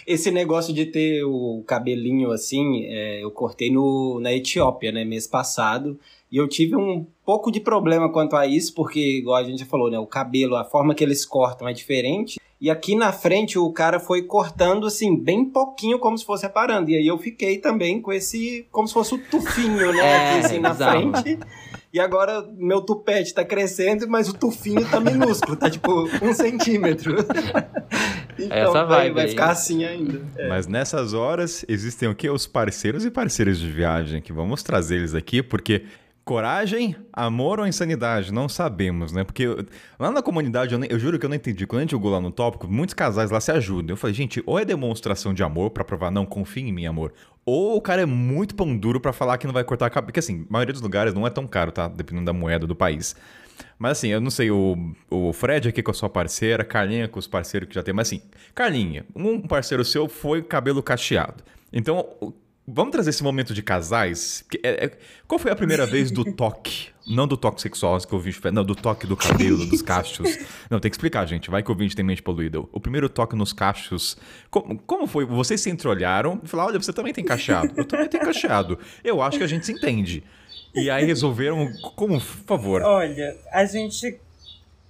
[0.06, 5.28] Esse negócio de ter o cabelinho assim, é, eu cortei no, na Etiópia, né, mês
[5.28, 5.98] passado.
[6.32, 9.66] E eu tive um pouco de problema quanto a isso, porque, igual a gente já
[9.66, 12.40] falou, né, o cabelo, a forma que eles cortam é diferente.
[12.60, 16.90] E aqui na frente o cara foi cortando assim, bem pouquinho, como se fosse reparando.
[16.90, 20.46] E aí eu fiquei também com esse, como se fosse o tufinho, né, É, aqui
[20.46, 21.12] assim na bizarro.
[21.12, 21.40] frente.
[21.94, 27.18] E agora meu tupete tá crescendo, mas o tufinho tá minúsculo, tá tipo um centímetro.
[28.36, 30.20] então Essa vai, vai ficar assim ainda.
[30.50, 32.32] Mas nessas horas existem o quê?
[32.32, 35.84] Os parceiros e parceiras de viagem, que vamos trazer eles aqui, porque
[36.26, 38.32] coragem, amor ou insanidade?
[38.32, 39.24] Não sabemos, né?
[39.24, 39.66] Porque eu-
[40.00, 41.66] lá na comunidade, eu, nem- eu juro que eu não entendi.
[41.68, 43.94] Quando a gente jogou lá no tópico, muitos casais lá se ajudam.
[43.94, 47.14] Eu falei, gente, ou é demonstração de amor pra provar, não, confia em mim, amor.
[47.46, 50.06] Ou o cara é muito pão duro pra falar que não vai cortar a cabeça.
[50.08, 51.88] Porque assim, a maioria dos lugares não é tão caro, tá?
[51.88, 53.16] Dependendo da moeda do país.
[53.78, 54.78] Mas assim, eu não sei, o,
[55.12, 58.08] o Fred aqui com a sua parceira, Carlinha com os parceiros que já tem, mas
[58.08, 58.22] assim,
[58.56, 61.44] Carlinha, um parceiro seu foi cabelo cacheado.
[61.72, 62.08] Então,
[62.68, 64.46] vamos trazer esse momento de casais.
[64.64, 64.92] é- é-
[65.28, 66.88] qual foi a primeira vez do toque?
[67.06, 70.38] Não do toque sexual, que eu vi, não, do toque do cabelo, dos cachos.
[70.70, 71.50] Não, tem que explicar, gente.
[71.50, 72.60] Vai que o ouvinte tem mente poluída.
[72.72, 74.16] O primeiro toque nos cachos.
[74.50, 75.26] Como, como foi?
[75.26, 77.74] Vocês se entreolharam e falaram: olha, você também tem cacheado.
[77.76, 78.80] Eu também tenho cacheado.
[79.04, 80.24] Eu acho que a gente se entende.
[80.74, 81.70] E aí resolveram.
[81.96, 82.82] Como, por favor.
[82.82, 84.18] Olha, a gente.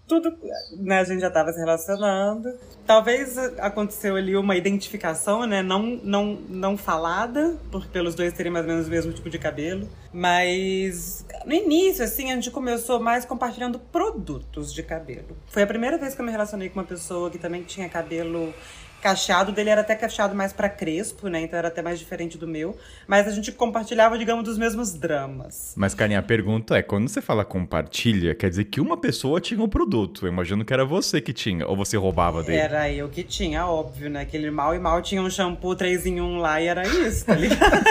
[0.07, 0.37] Tudo.
[0.77, 2.53] Né, a gente já tava se relacionando.
[2.85, 5.61] Talvez aconteceu ali uma identificação, né?
[5.63, 9.39] Não, não, não falada, por, pelos dois terem mais ou menos o mesmo tipo de
[9.39, 9.87] cabelo.
[10.11, 15.37] Mas no início, assim, a gente começou mais compartilhando produtos de cabelo.
[15.47, 18.53] Foi a primeira vez que eu me relacionei com uma pessoa que também tinha cabelo
[19.03, 19.51] cacheado.
[19.51, 21.41] Dele era até cacheado mais pra crespo, né?
[21.41, 22.75] Então era até mais diferente do meu.
[23.05, 25.73] Mas a gente compartilhava, digamos, dos mesmos dramas.
[25.75, 29.61] Mas, Carinha, a pergunta é: quando você fala compartilha, quer dizer que uma pessoa tinha
[29.61, 30.25] o produto.
[30.25, 32.57] Eu imagino que era você que tinha, ou você roubava dele.
[32.57, 34.21] Era eu que tinha, óbvio, né?
[34.21, 37.35] Aquele mal e mal tinha um shampoo 3 em 1 lá e era isso, tá
[37.35, 37.83] ligado?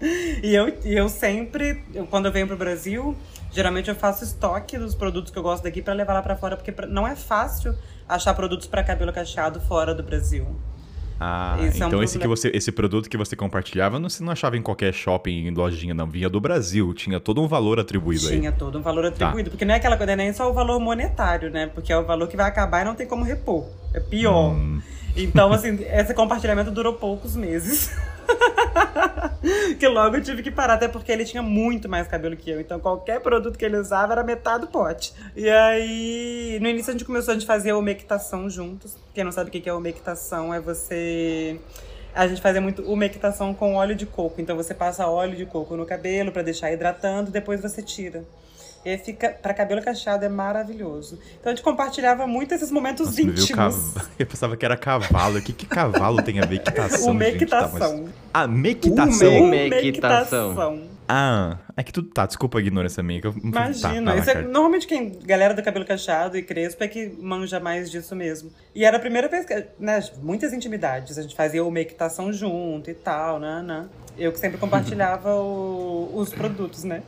[0.42, 3.14] e, eu, eu sempre, eu- quando eu venho pro Brasil,
[3.52, 6.56] geralmente eu faço estoque dos produtos que eu gosto daqui pra levar lá pra fora,
[6.56, 7.74] porque não é fácil
[8.08, 10.46] achar produtos pra cabelo cacheado fora do Brasil.
[11.18, 14.22] Ah, Esse é um então esse, que você, esse produto que você compartilhava, não- você
[14.22, 16.06] não achava em qualquer shopping, em lojinha, não.
[16.06, 18.38] Vinha do Brasil, tinha todo um valor atribuído aí.
[18.38, 19.48] Tinha todo um valor atribuído.
[19.50, 21.68] Porque não é aquela coisa, nem só o valor monetário, né?
[21.68, 23.66] Porque é o valor que vai acabar e não tem como repor.
[23.94, 24.52] É pior.
[24.52, 24.82] Hum.
[25.16, 27.96] Então, assim, esse compartilhamento durou poucos meses.
[29.78, 32.60] que logo eu tive que parar, até porque ele tinha muito mais cabelo que eu.
[32.60, 35.12] Então, qualquer produto que ele usava era metade do pote.
[35.34, 38.96] E aí, no início a gente começou, a gente fazia umectação juntos.
[39.14, 41.60] Quem não sabe o que é umectação, é você.
[42.14, 44.40] A gente fazia muito umectação com óleo de coco.
[44.40, 48.24] Então você passa óleo de coco no cabelo pra deixar hidratando, depois você tira.
[48.86, 51.18] E fica, pra cabelo cacheado é maravilhoso.
[51.40, 53.50] Então a gente compartilhava muito esses momentos Nossa, íntimos.
[53.50, 55.38] cav- Eu pensava que era cavalo.
[55.38, 57.10] O que, que cavalo tem a ver equitação?
[57.10, 57.46] Uma gente?
[57.46, 58.02] Tá, equitação.
[58.04, 59.28] mas- Ah, mequitação?
[59.38, 60.50] Uma Uma equitação.
[60.50, 60.96] equitação.
[61.08, 62.08] Ah, é que tudo.
[62.10, 63.20] Tá, desculpa a ignorância minha.
[63.20, 64.12] que eu- Imagina.
[64.12, 65.18] Tá, tá, Isso é- normalmente quem.
[65.24, 68.50] Galera do cabelo cacheado e crespo é que manja mais disso mesmo.
[68.74, 69.66] E era a primeira vez que.
[69.80, 71.18] Né, muitas intimidades.
[71.18, 73.62] A gente fazia uma equitação junto e tal, né?
[73.66, 73.86] né.
[74.18, 77.02] Eu que sempre compartilhava o- os produtos, né?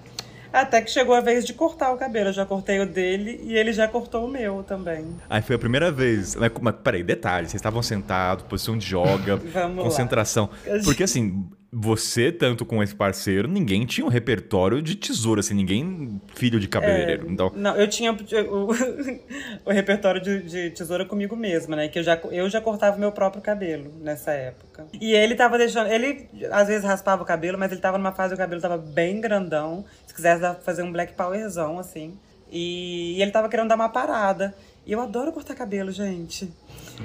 [0.52, 2.28] Até que chegou a vez de cortar o cabelo.
[2.30, 5.06] Eu já cortei o dele e ele já cortou o meu também.
[5.28, 6.34] Aí foi a primeira vez.
[6.34, 7.46] Mas, mas peraí, detalhe.
[7.48, 9.82] Vocês estavam sentados, posição de joga, Vamos lá.
[9.84, 10.48] concentração.
[10.84, 16.18] Porque assim, você, tanto com esse parceiro, ninguém tinha um repertório de tesoura, assim, ninguém
[16.34, 17.26] filho de cabeleireiro.
[17.26, 18.68] É, Então, Não, eu tinha o,
[19.66, 21.88] o repertório de, de tesoura comigo mesma, né?
[21.88, 24.86] Que eu já, eu já cortava meu próprio cabelo nessa época.
[24.98, 25.88] E ele tava deixando.
[25.88, 28.78] Ele às vezes raspava o cabelo, mas ele tava numa fase que o cabelo tava
[28.78, 29.84] bem grandão.
[30.18, 32.18] Se quisesse fazer um black powerzão, assim.
[32.50, 34.52] E, e ele tava querendo dar uma parada.
[34.84, 36.50] E eu adoro cortar cabelo, gente.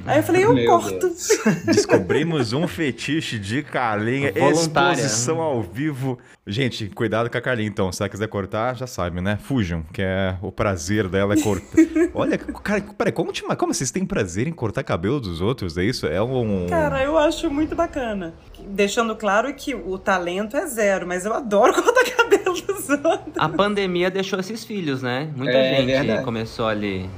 [0.07, 1.07] Aí eu falei, eu Meu corto.
[1.65, 4.93] descobrimos um fetiche de Carlinha, Voluntária.
[4.93, 6.17] exposição ao vivo.
[6.47, 7.91] Gente, cuidado com a Carlinha, então.
[7.91, 9.37] Se ela quiser cortar, já sabe, né?
[9.43, 11.77] Fujam, que é o prazer dela é cortar.
[12.15, 13.59] Olha, cara, peraí, conte mais.
[13.59, 15.77] Como vocês têm prazer em cortar cabelo dos outros?
[15.77, 16.07] É isso?
[16.07, 16.65] É um.
[16.67, 18.33] Cara, eu acho muito bacana.
[18.65, 23.35] Deixando claro que o talento é zero, mas eu adoro cortar cabelo dos outros.
[23.37, 25.29] A pandemia deixou esses filhos, né?
[25.35, 26.23] Muita É, gente verdade.
[26.23, 27.09] começou ali.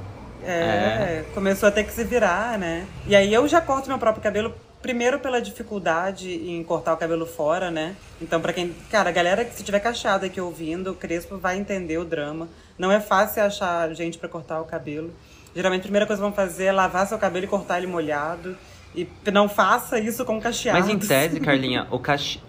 [0.44, 2.86] É, começou a ter que se virar, né?
[3.06, 7.26] E aí eu já corto meu próprio cabelo, primeiro pela dificuldade em cortar o cabelo
[7.26, 7.96] fora, né?
[8.22, 8.72] Então, pra quem.
[8.90, 12.48] Cara, a galera que se tiver cacheada aqui ouvindo, o Crespo vai entender o drama.
[12.78, 15.12] Não é fácil achar gente pra cortar o cabelo.
[15.54, 18.56] Geralmente a primeira coisa que vão fazer é lavar seu cabelo e cortar ele molhado.
[18.94, 20.78] E não faça isso com cacheado.
[20.78, 22.40] Mas em tese, Carlinha, o, cache...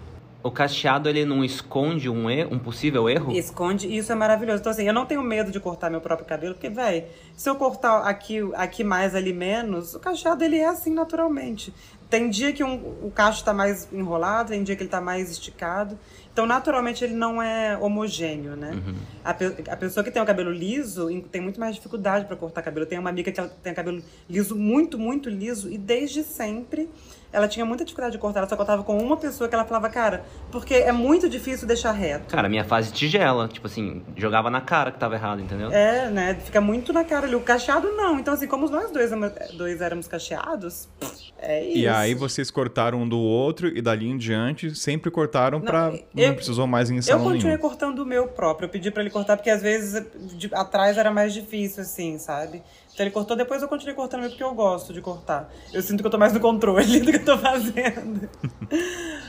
[0.42, 3.32] o cacheado ele não esconde um, erro, um possível erro?
[3.32, 4.60] Esconde, e isso é maravilhoso.
[4.60, 7.06] Então, assim, eu não tenho medo de cortar meu próprio cabelo, porque, véi,
[7.36, 11.74] se eu cortar aqui, aqui mais, ali menos, o cacheado ele é assim naturalmente.
[12.08, 15.30] Tem dia que um- o cacho tá mais enrolado, tem dia que ele tá mais
[15.30, 15.98] esticado.
[16.32, 18.80] Então, naturalmente, ele não é homogêneo, né?
[19.24, 22.36] A, pe- a pessoa que tem o cabelo liso em- tem muito mais dificuldade para
[22.36, 22.86] cortar cabelo.
[22.86, 24.00] Tenho uma amiga que tem cabelo
[24.30, 26.88] liso, muito, muito liso, e desde sempre
[27.32, 28.40] ela tinha muita dificuldade de cortar.
[28.40, 31.92] Ela só cortava com uma pessoa que ela falava, cara, porque é muito difícil deixar
[31.92, 32.26] reto.
[32.34, 35.70] Cara, minha fase tigela, tipo assim, jogava na cara que tava errado, entendeu?
[35.70, 36.34] É, né?
[36.34, 37.34] Fica muito na cara ali.
[37.36, 38.18] O cacheado não.
[38.18, 39.10] Então, assim, como nós dois,
[39.54, 40.88] dois éramos cacheados,
[41.38, 41.78] é isso.
[41.78, 45.92] E aí vocês cortaram um do outro e dali em diante sempre cortaram pra.
[46.16, 47.58] eu- não precisou mais em Eu salão continuei nenhum.
[47.68, 48.66] cortando o meu próprio.
[48.66, 50.02] Eu pedi pra ele cortar porque às vezes
[50.36, 52.62] de- atrás era mais difícil, assim, sabe?
[52.98, 55.48] Então ele cortou, depois eu continuei cortando porque eu gosto de cortar.
[55.72, 58.28] Eu sinto que eu tô mais no controle do que eu tô fazendo.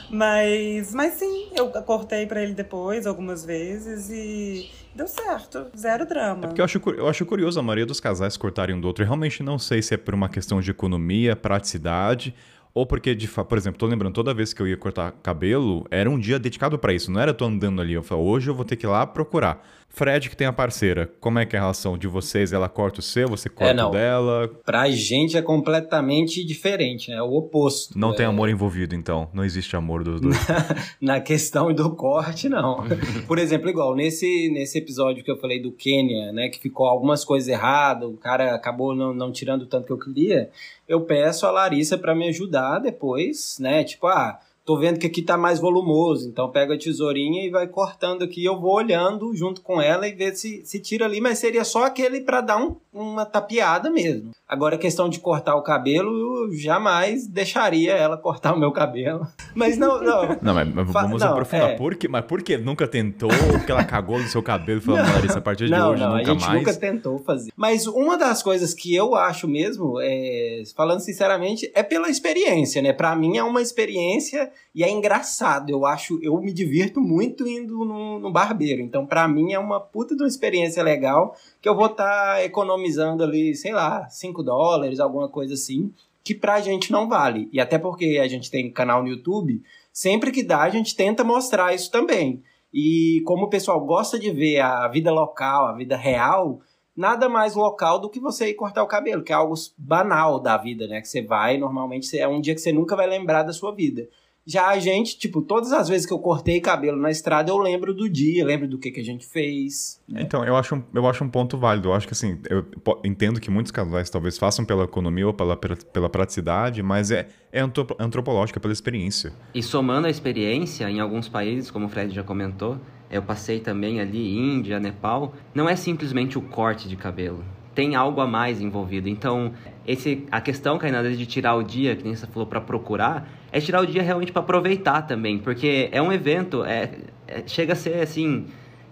[0.10, 5.68] mas, mas sim, eu cortei pra ele depois algumas vezes e deu certo.
[5.78, 6.46] Zero drama.
[6.46, 9.04] É porque eu acho, eu acho curioso a maioria dos casais cortarem um do outro.
[9.04, 12.34] Eu realmente não sei se é por uma questão de economia, praticidade,
[12.74, 13.46] ou porque, de fa...
[13.46, 16.80] por exemplo, tô lembrando, toda vez que eu ia cortar cabelo, era um dia dedicado
[16.80, 17.12] pra isso.
[17.12, 17.94] Não era tô andando ali.
[17.94, 19.64] Eu falei, hoje eu vou ter que ir lá procurar.
[19.90, 22.53] Fred, que tem a parceira, como é que é a relação de vocês?
[22.53, 23.90] Ela corta o seu, você corta não.
[23.90, 24.48] o dela?
[24.64, 27.18] Pra gente é completamente diferente, né?
[27.18, 27.98] É o oposto.
[27.98, 29.28] Não É, tem amor envolvido, então.
[29.34, 30.38] Não existe amor dos dois.
[31.02, 32.86] Na questão do corte, não.
[33.28, 36.49] Por exemplo, igual nesse, nesse episódio que eu falei do Quênia, né?
[36.49, 39.99] Que ficou algumas coisas erradas, o cara acabou não, não tirando o tanto que eu
[39.99, 40.49] queria.
[40.88, 43.84] Eu peço a Larissa pra me ajudar depois, né?
[43.84, 47.68] Tipo, ah, tô vendo que aqui tá mais volumoso, então pega a tesourinha e vai
[47.68, 48.44] cortando aqui.
[48.44, 51.86] Eu vou olhando junto com ela e ver se, se tira ali, mas seria só
[51.86, 54.31] aquele pra dar um, uma tapeada mesmo.
[54.50, 56.10] Agora, a questão de cortar o cabelo,
[56.48, 59.28] eu jamais deixaria ela cortar o meu cabelo.
[59.54, 60.38] Mas não, não.
[60.42, 61.72] Não, mas, mas vamos não, aprofundar.
[61.72, 61.76] é.
[61.76, 62.08] Por quê?
[62.08, 63.30] Mas por que nunca tentou?
[63.30, 66.18] Porque ela cagou no seu cabelo e falou, Larissa, a partir de não, hoje não,
[66.18, 66.60] nunca a gente mais.
[66.60, 67.52] nunca tentou fazer.
[67.56, 72.92] Mas uma das coisas que eu acho mesmo, é, falando sinceramente, é pela experiência, né?
[72.92, 75.70] Pra mim é uma experiência e é engraçado.
[75.70, 78.82] Eu acho, eu me divirto muito indo no, no barbeiro.
[78.82, 83.23] Então, pra mim é uma puta de uma experiência legal que eu vou estar economizando
[83.23, 87.49] ali, sei lá, 5 dólares, alguma coisa assim, que pra gente não vale.
[87.52, 89.61] E até porque a gente tem canal no YouTube,
[89.91, 92.44] sempre que dá a gente tenta mostrar isso também.
[92.73, 96.61] E como o pessoal gosta de ver a vida local, a vida real,
[96.95, 100.56] nada mais local do que você ir cortar o cabelo, que é algo banal da
[100.57, 101.02] vida, né?
[101.02, 104.07] Que você vai, normalmente é um dia que você nunca vai lembrar da sua vida.
[104.50, 107.94] Já a gente, tipo, todas as vezes que eu cortei cabelo na estrada, eu lembro
[107.94, 110.02] do dia, lembro do que, que a gente fez.
[110.10, 110.24] né?
[110.24, 111.90] Então, eu acho, um, eu acho um ponto válido.
[111.90, 112.66] Eu acho que, assim, eu
[113.04, 117.62] entendo que muitos casais talvez façam pela economia ou pela, pela, praticidade, mas é, é
[117.62, 119.32] antropo- antropológica, pela experiência.
[119.54, 122.80] E somando a experiência, em alguns países, como o Fred já comentou,
[123.12, 127.46] eu passei também ali, Índia, Nepal, não é simplesmente o corte de cabelo.
[127.76, 129.08] Tem algo a mais envolvido.
[129.08, 129.54] Então,
[129.90, 133.60] esse, a questão, Kainá, de tirar o dia, que nem você falou, para procurar, é
[133.60, 135.40] tirar o dia realmente para aproveitar também.
[135.40, 136.91] Porque é um evento, é,
[137.28, 138.45] é, chega a ser assim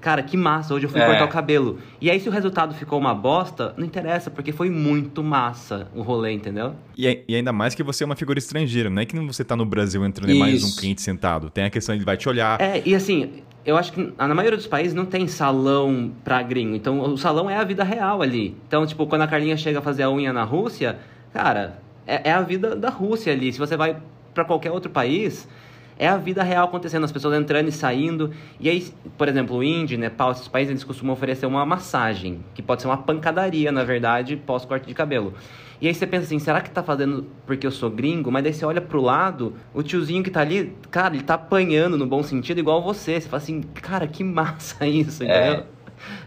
[0.08, 1.06] cara, que massa, hoje eu fui é.
[1.06, 1.80] cortar o cabelo.
[2.00, 6.02] E aí, se o resultado ficou uma bosta, não interessa, porque foi muito massa o
[6.02, 6.76] rolê, entendeu?
[6.98, 9.54] E, e ainda mais que você é uma figura estrangeira, não é que você tá
[9.54, 11.50] no Brasil entrando em mais um cliente sentado.
[11.50, 12.58] Tem a questão, ele vai te olhar.
[12.62, 16.74] É, e assim, eu acho que na maioria dos países não tem salão pra gringo.
[16.74, 18.56] Então, o salão é a vida real ali.
[18.66, 21.00] Então, tipo, quando a Carlinha chega a fazer a unha na Rússia,
[21.34, 23.52] cara, é, é a vida da Rússia ali.
[23.52, 23.98] Se você vai
[24.34, 25.50] para qualquer outro país
[26.00, 28.32] é a vida real acontecendo, as pessoas entrando e saindo.
[28.60, 28.88] E aí,
[29.18, 32.88] por exemplo, o Índia, Nepal, esses países, eles costumam oferecer uma massagem, que pode ser
[32.88, 35.34] uma pancadaria, na verdade, pós-corte de cabelo.
[35.80, 38.32] E aí você pensa assim, será que tá fazendo porque eu sou gringo?
[38.32, 41.98] Mas daí você olha pro lado, o tiozinho que tá ali, cara, ele tá apanhando
[41.98, 43.20] no bom sentido igual você.
[43.20, 45.26] Você fala assim, cara, que massa isso, é.
[45.26, 45.66] entendeu?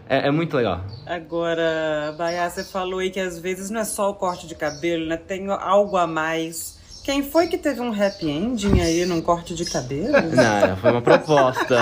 [0.07, 0.81] É, é, muito legal.
[1.05, 5.05] Agora, Baia, você falou aí que às vezes não é só o corte de cabelo,
[5.05, 5.15] né?
[5.15, 9.65] Tem algo a mais quem foi que teve um happy ending aí num corte de
[9.65, 10.11] cabelo?
[10.11, 11.79] Não, foi uma proposta.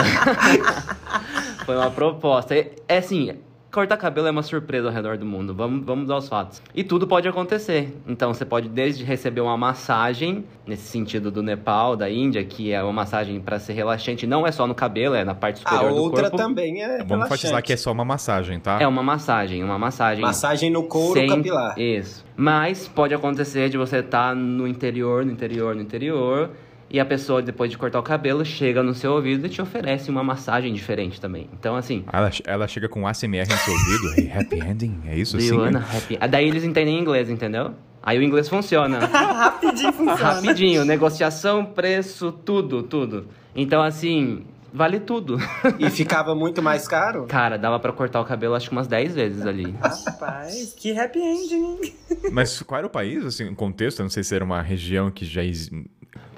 [1.66, 2.56] foi uma proposta.
[2.56, 3.38] É, é assim,
[3.72, 5.54] cortar cabelo é uma surpresa ao redor do mundo.
[5.54, 6.62] Vamos, vamos aos fatos.
[6.74, 7.96] E tudo pode acontecer.
[8.08, 12.82] Então você pode desde receber uma massagem, nesse sentido do Nepal, da Índia, que é
[12.82, 15.96] uma massagem para ser relaxante, não é só no cabelo, é na parte superior do
[16.02, 16.20] corpo.
[16.20, 18.80] A outra também é Vamos enfatizar que é só uma massagem, tá?
[18.82, 20.24] É uma massagem, uma massagem.
[20.24, 21.28] Massagem no couro sem...
[21.28, 21.78] capilar.
[21.78, 22.26] Isso.
[22.36, 26.50] Mas pode acontecer de você estar tá no interior, no interior, no interior
[26.92, 30.10] e a pessoa, depois de cortar o cabelo, chega no seu ouvido e te oferece
[30.10, 31.48] uma massagem diferente também.
[31.54, 32.04] Então, assim.
[32.12, 34.20] Ela, ela chega com ASMR no seu ouvido.
[34.20, 35.02] Hey, happy ending?
[35.06, 35.56] É isso assim?
[35.56, 35.84] Né?
[35.96, 36.18] Happy...
[36.28, 37.76] Daí eles entendem inglês, entendeu?
[38.02, 39.06] Aí o inglês funciona.
[39.06, 40.34] Rapidinho funciona.
[40.34, 40.84] Rapidinho.
[40.86, 43.28] Negociação, preço, tudo, tudo.
[43.56, 44.46] Então, assim.
[44.72, 45.38] Vale tudo.
[45.80, 47.26] E ficava muito mais caro?
[47.26, 49.76] Cara, dava para cortar o cabelo acho que umas 10 vezes ali.
[49.82, 51.94] Rapaz, que happy ending.
[52.32, 54.00] Mas qual era o país, assim, o contexto?
[54.00, 55.44] Eu não sei se era uma região que já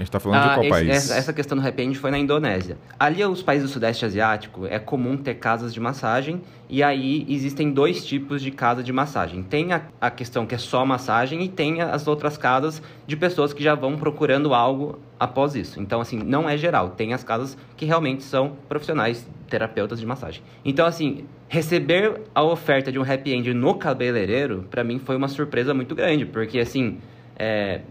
[0.01, 0.89] a gente está falando ah, de qual esse, país?
[0.89, 2.77] Essa, essa questão do happy end foi na Indonésia.
[2.99, 6.41] Ali, os países do Sudeste Asiático, é comum ter casas de massagem.
[6.67, 9.43] E aí, existem dois tipos de casa de massagem.
[9.43, 13.53] Tem a, a questão que é só massagem e tem as outras casas de pessoas
[13.53, 15.79] que já vão procurando algo após isso.
[15.79, 16.91] Então, assim, não é geral.
[16.91, 20.41] Tem as casas que realmente são profissionais, terapeutas de massagem.
[20.65, 25.27] Então, assim, receber a oferta de um happy end no cabeleireiro, para mim, foi uma
[25.27, 26.25] surpresa muito grande.
[26.25, 26.97] Porque, assim...
[27.37, 27.81] É,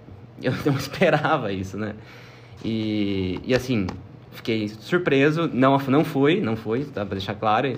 [0.43, 1.95] eu não esperava isso, né?
[2.65, 3.87] E, e assim,
[4.33, 5.49] fiquei surpreso.
[5.53, 7.05] Não, não fui, não fui, tá?
[7.05, 7.77] Pra deixar claro.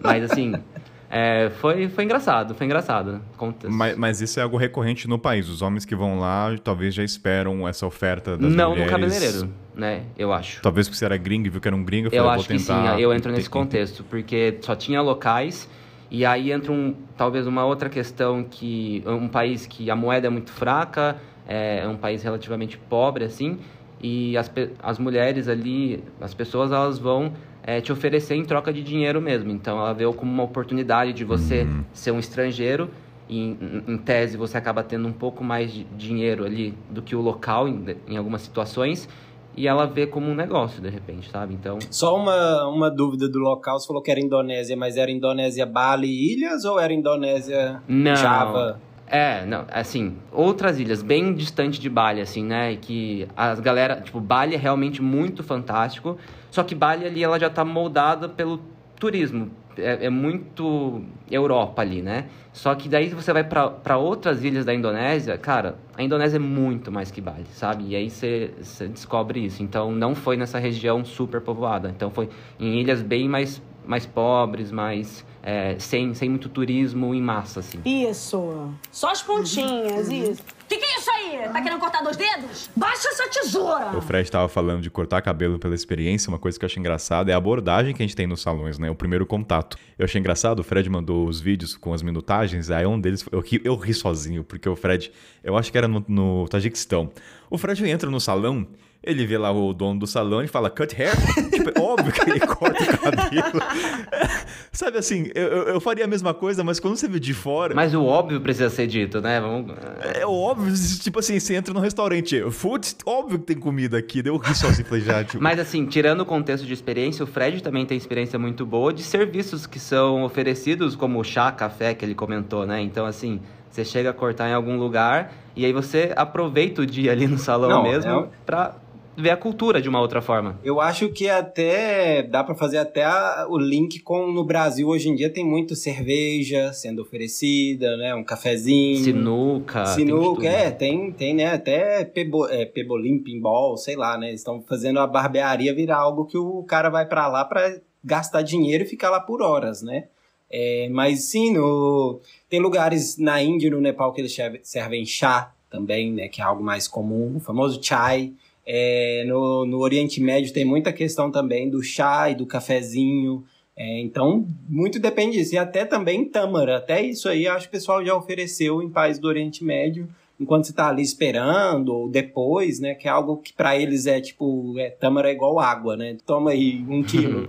[0.00, 0.54] Mas assim,
[1.10, 3.20] é, foi, foi engraçado, foi engraçado.
[3.68, 5.48] Mas, mas, isso é algo recorrente no país.
[5.48, 8.78] Os homens que vão lá talvez já esperam essa oferta das não mulheres.
[8.78, 10.02] Não no cabeleireiro, né?
[10.16, 10.62] Eu acho.
[10.62, 12.08] Talvez porque você era gringo e viu que era um gringo.
[12.12, 14.04] Eu, eu acho que sim, eu entro nesse contexto.
[14.04, 15.68] Porque só tinha locais...
[16.14, 20.30] E aí entra um, talvez uma outra questão que um país que a moeda é
[20.30, 21.16] muito fraca,
[21.46, 23.58] é um país relativamente pobre, assim,
[24.02, 24.50] e as,
[24.82, 27.32] as mulheres ali, as pessoas, elas vão
[27.62, 29.50] é, te oferecer em troca de dinheiro mesmo.
[29.50, 31.84] Então, ela vê como uma oportunidade de você uhum.
[31.92, 32.90] ser um estrangeiro
[33.28, 37.14] e, em, em, tese, você acaba tendo um pouco mais de dinheiro ali do que
[37.14, 39.08] o local em, em algumas situações
[39.56, 41.54] e ela vê como um negócio, de repente, sabe?
[41.54, 41.78] Então.
[41.90, 43.78] Só uma, uma dúvida do local.
[43.78, 48.16] Você falou que era Indonésia, mas era Indonésia Bali Ilhas ou era Indonésia Não.
[48.16, 48.80] Java?
[49.12, 52.76] É, não, assim, outras ilhas bem distante de Bali, assim, né?
[52.76, 56.16] Que as galera, tipo, Bali é realmente muito fantástico,
[56.50, 58.62] só que Bali ali ela já tá moldada pelo
[58.98, 62.28] turismo, é, é muito Europa ali, né?
[62.54, 66.90] Só que daí você vai para outras ilhas da Indonésia, cara, a Indonésia é muito
[66.90, 67.88] mais que Bali, sabe?
[67.88, 68.50] E aí você
[68.88, 69.62] descobre isso.
[69.62, 74.72] Então não foi nessa região super povoada, então foi em ilhas bem mais, mais pobres,
[74.72, 77.80] mais é, sem, sem muito turismo em massa, assim.
[77.84, 78.72] Isso.
[78.90, 80.30] Só as pontinhas, uhum.
[80.30, 80.42] isso.
[80.42, 81.48] O que, que é isso aí?
[81.52, 82.70] Tá querendo cortar dois dedos?
[82.74, 83.96] Baixa essa tesoura!
[83.96, 86.30] O Fred estava falando de cortar cabelo pela experiência.
[86.30, 88.78] Uma coisa que eu achei engraçada é a abordagem que a gente tem nos salões,
[88.78, 88.88] né?
[88.88, 89.76] O primeiro contato.
[89.98, 93.40] Eu achei engraçado, o Fred mandou os vídeos com as minutagens, aí um deles, eu
[93.40, 95.12] ri, eu ri sozinho, porque o Fred,
[95.44, 97.10] eu acho que era no, no Tajiquistão.
[97.50, 98.66] O Fred entra no salão
[99.02, 101.12] ele vê lá o dono do salão e fala, cut hair?
[101.50, 103.62] tipo, é óbvio que ele corta o cabelo.
[104.70, 107.74] Sabe assim, eu, eu, faria a mesma coisa, mas quando você vê de fora.
[107.74, 109.40] Mas o óbvio precisa ser dito, né?
[109.40, 109.74] Vamos...
[110.14, 114.36] É óbvio, tipo assim, você entra num restaurante, food, óbvio que tem comida aqui, deu
[114.36, 115.42] ri sozinho, falei já, tipo...
[115.42, 119.02] Mas assim, tirando o contexto de experiência, o Fred também tem experiência muito boa de
[119.02, 122.80] serviços que são oferecidos, como chá, café, que ele comentou, né?
[122.80, 123.40] Então, assim,
[123.72, 127.38] você chega a cortar em algum lugar e aí você aproveita o dia ali no
[127.38, 128.28] salão Não, mesmo é...
[128.44, 128.76] pra
[129.16, 130.58] ver a cultura de uma outra forma.
[130.64, 135.08] Eu acho que até dá pra fazer até a- o link com no Brasil hoje
[135.08, 138.14] em dia tem muito cerveja sendo oferecida, né?
[138.14, 139.04] Um cafezinho.
[139.04, 139.84] Sinuca.
[139.84, 140.46] tem Sinuca, tudo.
[140.46, 141.52] é, tem, tem, né?
[141.52, 144.32] Até pebo, é, pebolim, pinball, sei lá, né?
[144.32, 148.84] Estão fazendo a barbearia virar algo que o cara vai pra lá pra gastar dinheiro
[148.84, 150.04] e ficar lá por horas, né?
[150.50, 155.06] É, mas sim, no, tem lugares na Índia e no Nepal que eles servem- servem
[155.06, 156.28] chá também, né?
[156.28, 158.32] Que é algo mais comum, o famoso chai.
[158.66, 163.44] É, no, no Oriente Médio tem muita questão também do chá e do cafezinho.
[163.76, 165.54] É, então, muito depende disso.
[165.54, 166.76] E até também tâmara.
[166.76, 170.08] Até isso aí, acho que o pessoal já ofereceu em países do Oriente Médio,
[170.42, 172.94] enquanto você tá ali esperando, ou depois, né?
[172.94, 176.16] Que é algo que para eles é tipo, é, tâmara é igual água, né?
[176.26, 177.48] Toma aí um quilo.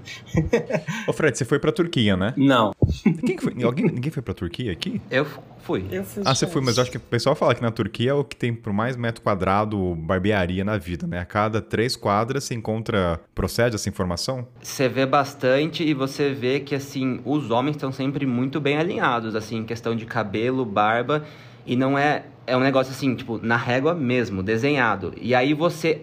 [1.08, 2.34] Ô Fred, você foi pra Turquia, né?
[2.38, 2.74] Não.
[3.04, 3.64] Quem que foi?
[3.64, 5.02] Alguém, ninguém foi pra Turquia aqui?
[5.10, 5.26] Eu
[5.60, 5.86] fui.
[5.92, 8.12] Eu fui Ah, você foi, mas eu acho que o pessoal fala que na Turquia
[8.12, 11.20] é o que tem por mais metro quadrado barbearia na vida, né?
[11.20, 13.20] A cada três quadras se encontra.
[13.34, 14.48] Procede essa informação?
[14.62, 19.36] Você vê bastante e você vê que, assim, os homens estão sempre muito bem alinhados,
[19.36, 21.24] assim, em questão de cabelo, barba.
[21.66, 22.26] E não é.
[22.46, 25.14] É um negócio assim, tipo, na régua mesmo, desenhado.
[25.22, 26.02] E aí você.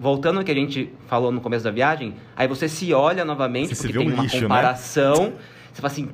[0.00, 3.70] Voltando ao que a gente falou no começo da viagem, aí você se olha novamente,
[3.70, 4.42] Você se porque tem um uma lixo, né?
[4.42, 5.32] comparação.
[5.72, 6.08] Você fala assim,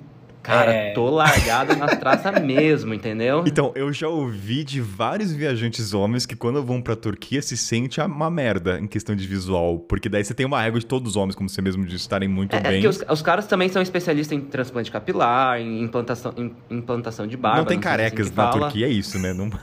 [0.45, 0.93] cara, É.
[0.93, 3.43] tô largado nas traças mesmo, entendeu?
[3.55, 8.01] Então, eu já ouvi de vários viajantes homens que quando vão pra Turquia se sente
[8.01, 9.79] uma merda em questão de visual.
[9.79, 12.29] Porque daí você tem uma régua de todos os homens, como você mesmo disse, estarem
[12.29, 12.73] muito É, é bem.
[12.83, 17.37] porque os, os caras também são especialistas em transplante capilar, em implantação, em implantação de
[17.37, 17.59] barba.
[17.59, 18.61] não tem se é assim carecas que na fala.
[18.63, 19.33] Turquia, é isso, né?
[19.33, 19.51] Não...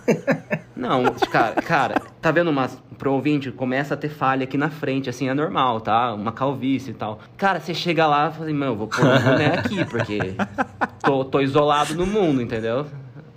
[0.73, 2.75] Não, cara, cara, tá vendo umas.
[2.97, 6.11] Pro ouvinte, começa a ter falha aqui na frente, assim, é normal, tá?
[6.13, 7.19] Uma calvície e tal.
[7.37, 10.19] Cara, você chega lá e fala assim, eu vou pôr um boné aqui, porque
[11.03, 12.85] tô, tô isolado no mundo, entendeu?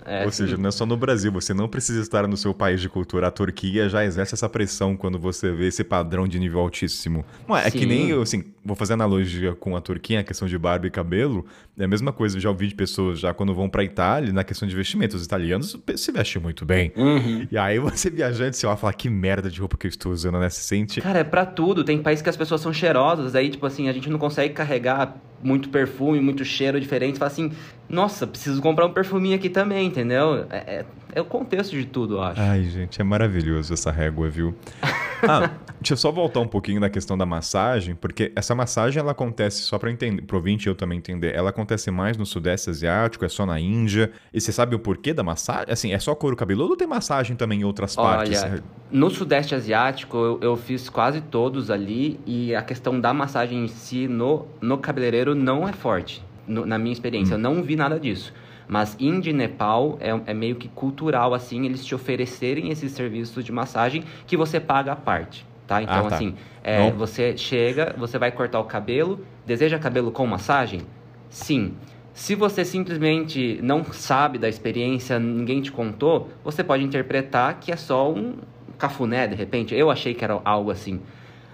[0.05, 2.79] É, Ou seja, não é só no Brasil, você não precisa estar no seu país
[2.79, 3.27] de cultura.
[3.27, 7.25] A Turquia já exerce essa pressão quando você vê esse padrão de nível altíssimo.
[7.47, 10.57] Não é, é que nem, assim, vou fazer analogia com a Turquia, a questão de
[10.57, 11.45] barba e cabelo.
[11.77, 14.43] É a mesma coisa, eu já ouvi de pessoas já quando vão pra Itália, na
[14.43, 15.15] questão de vestimento.
[15.15, 16.91] Os italianos se vestem muito bem.
[16.95, 17.47] Uhum.
[17.51, 20.39] E aí você viajante, você vai falar, que merda de roupa que eu estou usando,
[20.39, 20.49] né?
[20.49, 21.01] Se sente...
[21.01, 21.83] Cara, é pra tudo.
[21.83, 25.17] Tem países que as pessoas são cheirosas, aí, tipo assim, a gente não consegue carregar
[25.43, 27.19] muito perfume, muito cheiro diferente.
[27.19, 27.51] Fala assim,
[27.87, 30.45] nossa, preciso comprar um perfuminho aqui também, entendeu?
[30.49, 32.41] É, é, é o contexto de tudo, eu acho.
[32.41, 34.53] Ai, gente, é maravilhoso essa régua, viu?
[35.27, 35.49] Ah,
[35.79, 39.61] deixa eu só voltar um pouquinho na questão da massagem, porque essa massagem ela acontece,
[39.63, 43.29] só para entender, pro ouvinte eu também entender, ela acontece mais no Sudeste Asiático, é
[43.29, 44.11] só na Índia.
[44.31, 45.65] E você sabe o porquê da massagem?
[45.71, 48.43] Assim, é só couro cabeludo ou tem massagem também em outras partes?
[48.43, 53.63] Olha, no Sudeste Asiático eu, eu fiz quase todos ali e a questão da massagem
[53.63, 57.33] em si no, no cabeleireiro não é forte, no- na minha experiência.
[57.35, 58.31] Eu não vi nada disso.
[58.67, 63.43] Mas Índia e Nepal é, é meio que cultural, assim, eles te oferecerem esses serviços
[63.43, 65.81] de massagem que você paga à parte, tá?
[65.81, 66.15] Então, Ah, tá.
[66.15, 70.81] assim, é, você chega, você vai cortar o cabelo, deseja cabelo com massagem?
[71.29, 71.73] Sim.
[72.13, 77.75] Se você simplesmente não sabe da experiência, ninguém te contou, você pode interpretar que é
[77.75, 78.35] só um
[78.77, 79.75] cafuné, de repente.
[79.75, 81.01] Eu achei que era algo assim.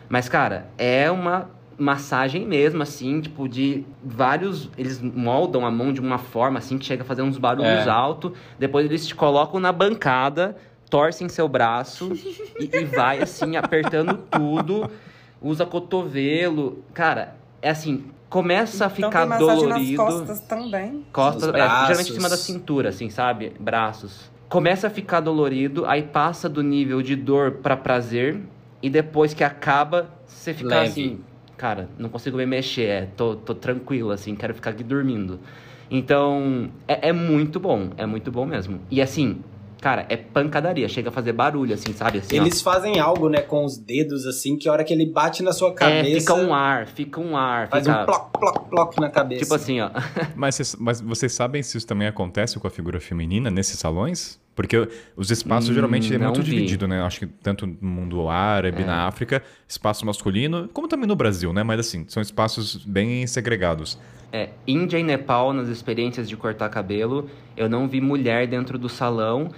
[0.07, 1.49] Mas, cara, é uma
[1.81, 4.69] massagem mesmo, assim, tipo, de vários.
[4.77, 7.89] Eles moldam a mão de uma forma, assim, que chega a fazer uns barulhos É.
[7.89, 8.31] altos.
[8.59, 10.55] Depois eles te colocam na bancada,
[10.89, 12.11] torcem seu braço
[12.59, 14.89] e, e vai, assim, apertando tudo.
[15.41, 16.83] Usa cotovelo.
[16.93, 20.03] Cara, é assim, começa a Então ficar tem massagem dolorido.
[20.03, 21.05] nas costas também.
[21.11, 23.53] Costas, Os é, geralmente em cima da cintura, assim, sabe?
[23.59, 24.29] Braços.
[24.47, 28.37] Começa a ficar dolorido, aí passa do nível de dor pra prazer,
[28.83, 30.87] e depois que acaba, você fica Leve.
[30.89, 31.19] assim,
[31.61, 35.39] cara, não consigo me mexer, é, tô, tô tranquilo, assim, quero ficar aqui dormindo.
[35.91, 38.79] Então, é, é muito bom, é muito bom mesmo.
[38.89, 39.41] E assim,
[39.79, 42.17] cara, é pancadaria, chega a fazer barulho, assim, sabe?
[42.17, 42.41] Assim, ó.
[42.41, 45.51] Eles fazem algo, né, com os dedos, assim, que a hora que ele bate na
[45.53, 46.19] sua É, cabeça.
[46.19, 48.01] fica um ar, fica um ar, Faz fica...
[48.01, 49.43] um ploc, ploc, ploc na cabeça.
[49.43, 49.91] Tipo assim, ó.
[50.35, 54.40] Mas, vocês- mas vocês sabem se isso também acontece com a figura feminina nesses salões?
[54.55, 56.51] Porque os espaços Hum, geralmente é não muito vi.
[56.51, 57.01] dividido, né?
[57.01, 61.63] Acho que tanto no mundo árabe, na África, espaço masculino, como também no Brasil, né?
[61.63, 63.97] Mas assim, são espaços bem segregados.
[64.33, 68.87] É, Índia e Nepal, nas experiências de cortar cabelo, eu não vi mulher dentro do
[68.89, 69.51] salão,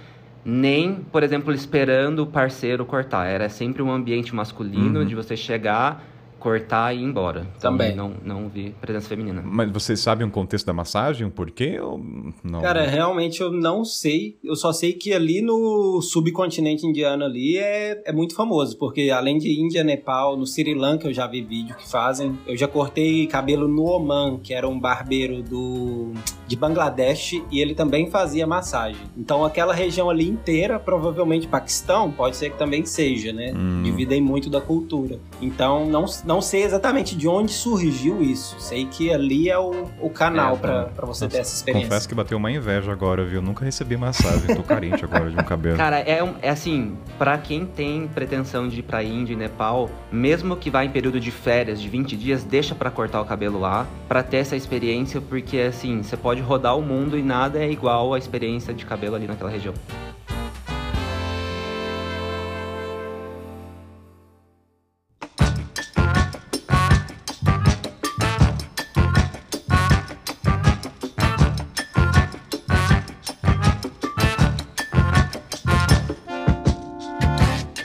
[0.44, 3.26] nem, por exemplo, esperando o parceiro cortar.
[3.26, 5.06] Era sempre um ambiente masculino Uhum.
[5.06, 6.04] de você chegar,
[6.44, 7.46] cortar e ir embora.
[7.56, 7.96] Então, Também.
[7.96, 9.42] Não, não vi presença feminina.
[9.42, 11.98] Mas vocês sabem o contexto da massagem, o porquê ou
[12.44, 12.60] não?
[12.60, 14.36] Cara, realmente eu não sei.
[14.44, 19.38] Eu só sei que ali no subcontinente indiano ali é, é muito famoso, porque além
[19.38, 22.38] de Índia, Nepal, no Sri Lanka eu já vi vídeo que fazem.
[22.46, 26.12] Eu já cortei cabelo no Oman, que era um barbeiro do
[26.46, 29.00] de Bangladesh e ele também fazia massagem.
[29.16, 33.54] Então aquela região ali inteira, provavelmente Paquistão, pode ser que também seja, né?
[33.56, 33.82] Hum.
[33.82, 35.18] Dividem muito da cultura.
[35.40, 38.56] Então não, não sei exatamente de onde surgiu isso.
[38.60, 41.88] Sei que ali é o, o canal É, pra pra você ter essa experiência.
[41.88, 43.40] Confesso que bateu uma inveja agora, viu?
[43.42, 44.54] Nunca recebi massagem.
[44.54, 45.76] Tô carente agora de um cabelo.
[45.76, 49.90] Cara, é, um- é assim, pra quem tem pretensão de ir pra Índia e Nepal,
[50.10, 53.58] mesmo que vá em período de férias de 20 dias, deixa pra cortar o cabelo
[53.58, 57.70] lá, pra ter essa experiência, porque assim, você pode rodar o mundo e nada é
[57.70, 59.74] igual à experiência de cabelo ali naquela região.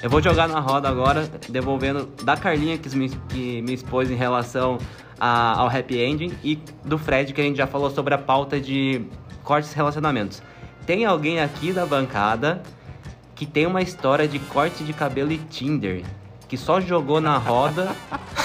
[0.10, 4.15] Eu vou jogar na roda agora, devolvendo da Carlinha que me, que me expôs em
[4.15, 4.80] relação
[5.19, 8.60] a- ao happy ending e do Fred que a gente já falou sobre a pauta
[8.60, 9.03] de
[9.44, 10.41] cortes e relacionamentos.
[10.84, 12.64] Tem alguém aqui da bancada
[13.36, 16.03] que tem uma história de corte de cabelo e Tinder,
[16.49, 17.95] que só jogou na roda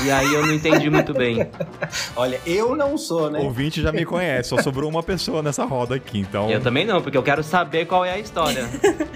[0.04, 1.48] e aí eu não entendi muito bem.
[2.14, 3.40] Olha, eu não sou, né?
[3.40, 6.50] O ouvinte já me conhece, só sobrou uma pessoa nessa roda aqui, então.
[6.50, 8.68] Eu também não, porque eu quero saber qual é a história.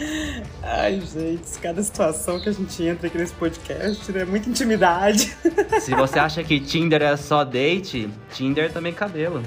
[0.65, 4.24] Ai, gente, cada situação que a gente entra aqui nesse podcast, né?
[4.24, 5.36] Muita intimidade.
[5.81, 9.43] Se você acha que Tinder é só date, Tinder também é cabelo.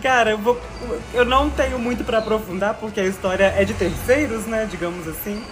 [0.00, 0.60] Cara, eu, vou,
[1.12, 4.68] eu não tenho muito pra aprofundar, porque a história é de terceiros, né?
[4.70, 5.42] Digamos assim.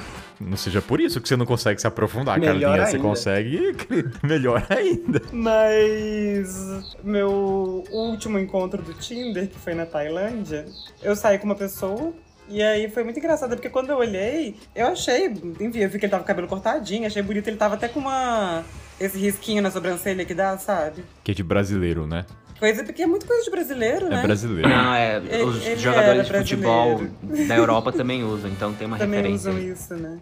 [0.47, 2.86] Não seja por isso que você não consegue se aprofundar, Melhor Carlinha.
[2.86, 3.09] Você ainda.
[3.09, 3.77] consegue.
[4.23, 5.20] Melhor ainda.
[5.32, 10.66] Mas meu último encontro do Tinder, que foi na Tailândia,
[11.02, 12.12] eu saí com uma pessoa.
[12.48, 15.27] E aí foi muito engraçado, porque quando eu olhei, eu achei,
[15.60, 17.89] enfim, eu vi que ele tava com o cabelo cortadinho, achei bonito, ele tava até
[17.89, 18.62] com uma.
[19.01, 21.02] esse risquinho na sobrancelha que dá, sabe?
[21.24, 22.27] Que é de brasileiro, né?
[22.59, 24.20] Coisa, porque é muito coisa de brasileiro, né?
[24.20, 24.69] É brasileiro.
[24.69, 27.48] Não, é, Ele- os ele jogadores de futebol brasileiro.
[27.48, 29.51] da Europa também usam, então tem uma Também referência.
[29.51, 29.70] usam aí.
[29.70, 30.19] isso, né?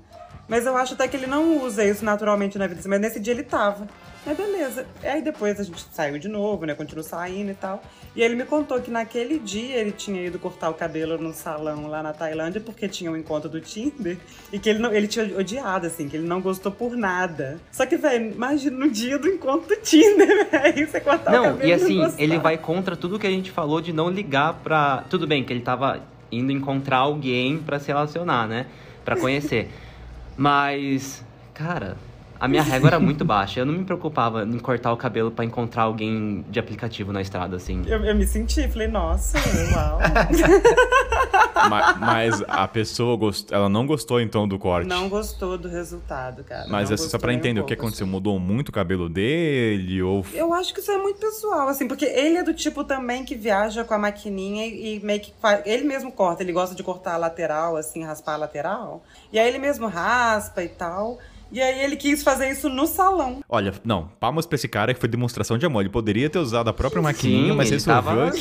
[0.50, 3.32] Mas eu acho até que ele não usa isso naturalmente na vida, mas nesse dia
[3.32, 3.86] ele tava.
[4.26, 4.84] Mas beleza.
[5.02, 6.74] Aí depois a gente saiu de novo, né?
[6.74, 7.80] Continuou saindo e tal.
[8.14, 11.86] E ele me contou que naquele dia ele tinha ido cortar o cabelo num salão
[11.86, 14.18] lá na Tailândia, porque tinha um encontro do Tinder.
[14.52, 17.58] E que ele, não, ele tinha odiado, assim, que ele não gostou por nada.
[17.70, 20.86] Só que, velho, imagina no dia do encontro do Tinder, velho.
[20.90, 22.22] Você cortar o Não, cabelo e não assim, gostar.
[22.22, 25.04] ele vai contra tudo que a gente falou de não ligar pra.
[25.08, 26.02] Tudo bem que ele tava
[26.32, 28.66] indo encontrar alguém pra se relacionar, né?
[29.04, 29.70] Pra conhecer.
[30.40, 31.22] Mas,
[31.52, 31.98] cara,
[32.40, 33.60] a minha régua era muito baixa.
[33.60, 37.56] Eu não me preocupava em cortar o cabelo pra encontrar alguém de aplicativo na estrada,
[37.56, 37.82] assim.
[37.86, 39.38] Eu, eu me senti, falei, nossa,
[39.74, 39.98] uau.
[41.68, 43.52] Ma- mas, a pessoa gost...
[43.52, 44.88] ela não gostou então do corte.
[44.88, 46.66] Não gostou do resultado, cara.
[46.68, 48.10] Mas assim, só um entender o que aconteceu, assim.
[48.10, 52.06] mudou muito o cabelo dele ou Eu acho que isso é muito pessoal, assim, porque
[52.06, 55.60] ele é do tipo também que viaja com a maquininha e, e meio que faz,
[55.66, 59.02] ele mesmo corta, ele gosta de cortar a lateral, assim, raspar a lateral.
[59.30, 61.18] E aí ele mesmo raspa e tal.
[61.52, 63.40] E aí ele quis fazer isso no salão.
[63.48, 65.80] Olha, não, palmas pra esse cara que foi demonstração de amor.
[65.80, 68.02] Ele poderia ter usado a própria maquininha, Sim, mas ele resolveu.
[68.02, 68.32] tava-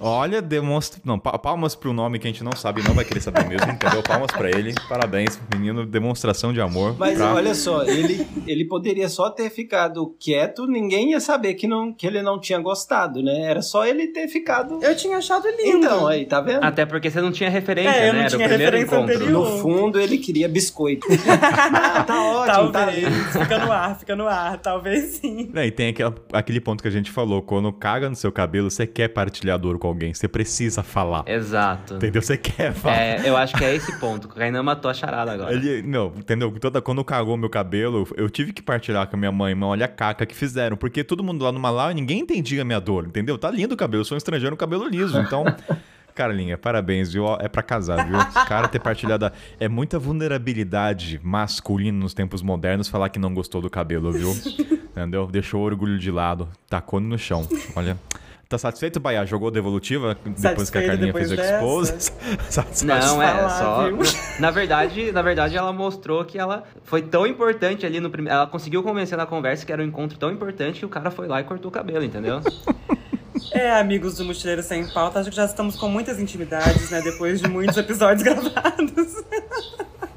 [0.00, 1.00] Olha, demonstra.
[1.04, 3.46] Não, pa- palmas pro nome que a gente não sabe e não vai querer saber
[3.48, 4.02] mesmo, entendeu?
[4.02, 4.74] Palmas pra ele.
[4.88, 5.86] Parabéns, menino.
[5.86, 6.94] Demonstração de amor.
[6.98, 11.66] Mas pra- olha só, ele, ele poderia só ter ficado quieto, ninguém ia saber que,
[11.66, 13.40] não, que ele não tinha gostado, né?
[13.42, 14.78] Era só ele ter ficado.
[14.82, 15.78] Eu tinha achado lindo.
[15.78, 16.62] Então, aí, tá vendo?
[16.64, 18.26] Até porque você não tinha referência, É, eu não né?
[18.26, 19.14] Era tinha o primeiro referência encontro.
[19.16, 19.50] anterior.
[19.52, 21.06] No fundo, ele queria biscoito.
[21.28, 23.26] ah, tá ótimo, tá Talvez.
[23.32, 24.58] fica no ar, fica no ar.
[24.58, 25.50] Talvez sim.
[25.54, 28.70] É, e tem aquela- aquele ponto que a gente falou: quando caga no seu cabelo,
[28.70, 31.24] você quer partilhar dor com alguém, você precisa falar.
[31.26, 31.96] Exato.
[31.96, 32.22] Entendeu?
[32.22, 32.96] Você quer falar.
[32.96, 34.24] É, eu acho que é esse ponto.
[34.24, 35.52] O Kainan matou a charada agora.
[35.52, 36.50] Ele, não, entendeu?
[36.58, 39.84] Toda, quando cagou meu cabelo, eu tive que partilhar com a minha mãe, mãe, olha
[39.84, 40.74] a caca que fizeram.
[40.74, 43.36] Porque todo mundo lá no Malau, ninguém entendia a minha dor, entendeu?
[43.36, 45.18] Tá lindo o cabelo, eu sou um estrangeiro cabelo liso.
[45.18, 45.44] Então,
[46.14, 47.26] Carlinha, parabéns, viu?
[47.38, 48.16] É pra casar, viu?
[48.18, 49.26] Esse cara ter partilhado.
[49.26, 54.30] a- É muita vulnerabilidade masculina nos tempos modernos falar que não gostou do cabelo, viu?
[54.96, 55.26] Entendeu?
[55.26, 57.46] Deixou o orgulho de lado, tacou no chão.
[57.76, 57.98] Olha.
[58.48, 59.24] Tá satisfeito, Baia?
[59.24, 62.12] Jogou devolutiva depois que a Carlinha fez o expose?
[62.50, 62.84] Satisfeito.
[63.06, 63.88] Não, é falar, só.
[64.38, 68.36] Na verdade, na verdade, ela mostrou que ela foi tão importante ali no primeiro.
[68.36, 71.26] Ela conseguiu convencer na conversa que era um encontro tão importante que o cara foi
[71.26, 72.40] lá e cortou o cabelo, entendeu?
[73.54, 77.00] É, amigos do Mochileiro Sem Pauta, acho que já estamos com muitas intimidades, né?
[77.00, 79.24] Depois de muitos episódios gravados.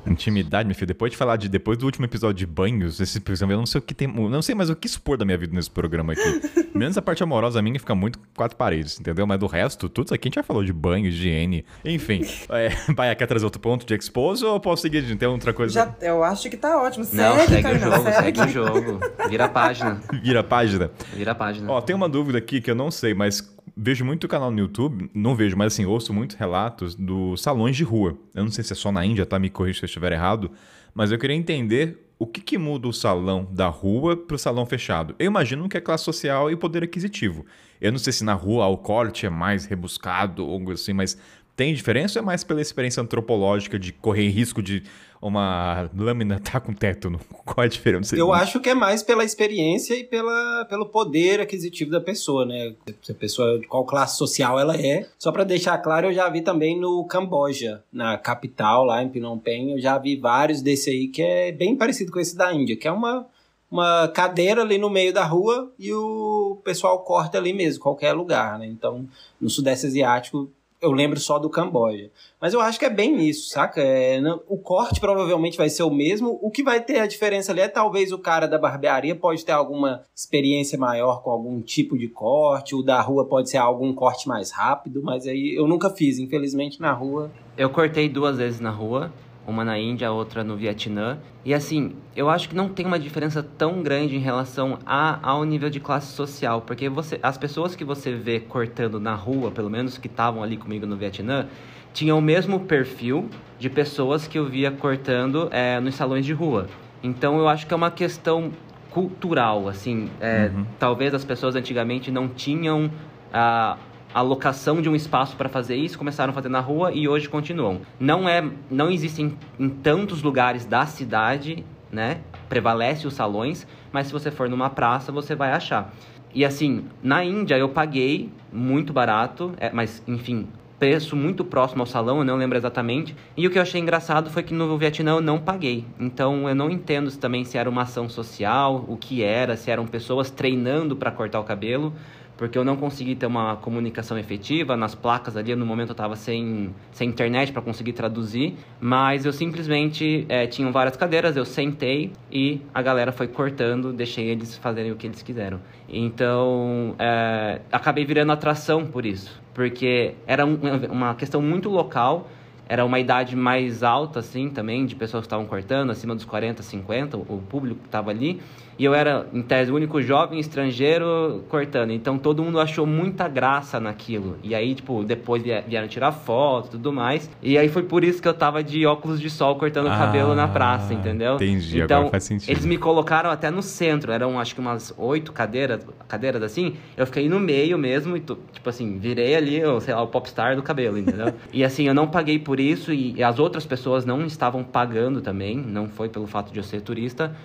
[0.09, 0.87] Intimidade, meu filho.
[0.87, 3.79] Depois de falar de depois do último episódio de banhos, esse episódio, eu não sei
[3.79, 6.41] o que tem, não sei mais o que expor da minha vida nesse programa aqui.
[6.73, 9.27] Menos a parte amorosa minha fica muito quatro paredes, entendeu?
[9.27, 12.21] Mas do resto, tudo isso aqui a gente já falou de banho, higiene, enfim.
[12.49, 15.73] É, Baia, quer trazer outro ponto de expose ou posso seguir de tem outra coisa?
[15.73, 17.03] Já, eu acho que tá ótimo.
[17.03, 18.99] Segue, Não, segue o jogo, segue o jogo.
[19.29, 20.01] Vira a página.
[20.23, 20.91] Vira a página.
[21.13, 21.71] Vira a página.
[21.71, 23.26] Ó, tem uma dúvida aqui que eu não sei, mas
[23.75, 27.83] vejo muito canal no YouTube, não vejo, mas assim, ouço muitos relatos dos salões de
[27.83, 28.17] rua.
[28.33, 29.37] Eu não sei se é só na Índia, tá?
[29.37, 30.51] Me corrija se eu estiver errado,
[30.93, 34.65] mas eu queria entender o que, que muda o salão da rua para o salão
[34.65, 35.15] fechado.
[35.19, 37.45] Eu imagino que é classe social e poder aquisitivo.
[37.79, 41.17] Eu não sei se na rua o corte é mais rebuscado ou algo assim, mas
[41.57, 44.83] tem diferença ou é mais pela experiência antropológica de correr risco de
[45.19, 47.19] uma lâmina estar tá com tétano?
[47.43, 48.15] Qual é a diferença?
[48.15, 52.75] Eu acho que é mais pela experiência e pela, pelo poder aquisitivo da pessoa, né?
[53.01, 55.09] Se a pessoa, de qual classe social ela é.
[55.17, 59.39] Só para deixar claro, eu já vi também no Camboja, na capital, lá em Phnom
[59.39, 62.77] Penh, eu já vi vários desse aí que é bem parecido com esse da Índia,
[62.77, 63.25] que é uma
[63.69, 68.57] uma cadeira ali no meio da rua e o pessoal corta ali mesmo, qualquer lugar,
[68.57, 68.65] né?
[68.65, 69.05] Então,
[69.41, 70.49] no Sudeste Asiático
[70.81, 72.09] eu lembro só do Camboja.
[72.39, 73.81] Mas eu acho que é bem isso, saca?
[73.81, 76.37] É, não, o corte provavelmente vai ser o mesmo.
[76.41, 79.53] O que vai ter a diferença ali é talvez o cara da barbearia pode ter
[79.53, 82.75] alguma experiência maior com algum tipo de corte.
[82.75, 86.79] O da rua pode ser algum corte mais rápido, mas aí eu nunca fiz, infelizmente,
[86.79, 87.31] na rua.
[87.57, 89.11] Eu cortei duas vezes na rua
[89.47, 91.17] uma na Índia, outra no Vietnã.
[91.45, 95.45] E assim, eu acho que não tem uma diferença tão grande em relação a, ao
[95.45, 99.69] nível de classe social, porque você, as pessoas que você vê cortando na rua, pelo
[99.69, 101.47] menos que estavam ali comigo no Vietnã,
[101.93, 106.67] tinham o mesmo perfil de pessoas que eu via cortando é, nos salões de rua.
[107.01, 108.51] Então eu acho que é uma questão
[108.91, 110.65] cultural, assim, é, uhum.
[110.77, 112.91] talvez as pessoas antigamente não tinham
[113.33, 113.77] a
[114.17, 117.29] a locação de um espaço para fazer isso, começaram a fazer na rua e hoje
[117.29, 117.81] continuam.
[117.99, 122.21] Não é, não existem em tantos lugares da cidade, né?
[122.49, 125.93] Prevalece os salões, mas se você for numa praça, você vai achar.
[126.33, 130.47] E assim, na Índia eu paguei muito barato, é, mas enfim,
[130.79, 133.15] preço muito próximo ao salão, eu não lembro exatamente.
[133.35, 135.85] E o que eu achei engraçado foi que no Vietnã eu não paguei.
[135.99, 139.85] Então eu não entendo também se era uma ação social, o que era, se eram
[139.85, 141.93] pessoas treinando para cortar o cabelo
[142.37, 145.55] porque eu não consegui ter uma comunicação efetiva nas placas ali.
[145.55, 150.71] No momento eu estava sem, sem internet para conseguir traduzir, mas eu simplesmente é, tinham
[150.71, 155.23] várias cadeiras, eu sentei e a galera foi cortando, deixei eles fazerem o que eles
[155.23, 155.59] quiseram.
[155.89, 160.57] Então é, acabei virando atração por isso, porque era um,
[160.91, 162.29] uma questão muito local
[162.69, 166.61] era uma idade mais alta, assim, também, de pessoas que estavam cortando, acima dos 40,
[166.61, 168.41] 50, o público que estava ali.
[168.77, 171.91] E eu era, em tese, o único jovem estrangeiro cortando.
[171.91, 174.37] Então todo mundo achou muita graça naquilo.
[174.43, 177.29] E aí, tipo, depois vieram tirar foto e tudo mais.
[177.41, 179.97] E aí foi por isso que eu tava de óculos de sol cortando o ah,
[179.97, 181.35] cabelo na praça, entendeu?
[181.35, 182.51] Entendi, então, agora faz sentido.
[182.51, 184.11] Eles me colocaram até no centro.
[184.11, 186.75] Eram, acho que umas oito cadeiras, cadeiras assim.
[186.95, 190.61] Eu fiquei no meio mesmo e, tipo assim, virei ali, sei lá, o popstar do
[190.61, 191.33] cabelo, entendeu?
[191.51, 195.57] e assim, eu não paguei por isso e as outras pessoas não estavam pagando também.
[195.57, 197.35] Não foi pelo fato de eu ser turista.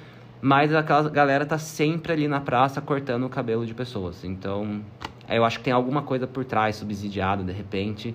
[0.44, 4.24] Mas aquela galera tá sempre ali na praça cortando o cabelo de pessoas.
[4.24, 4.82] Então,
[5.28, 8.12] eu acho que tem alguma coisa por trás, subsidiada de repente.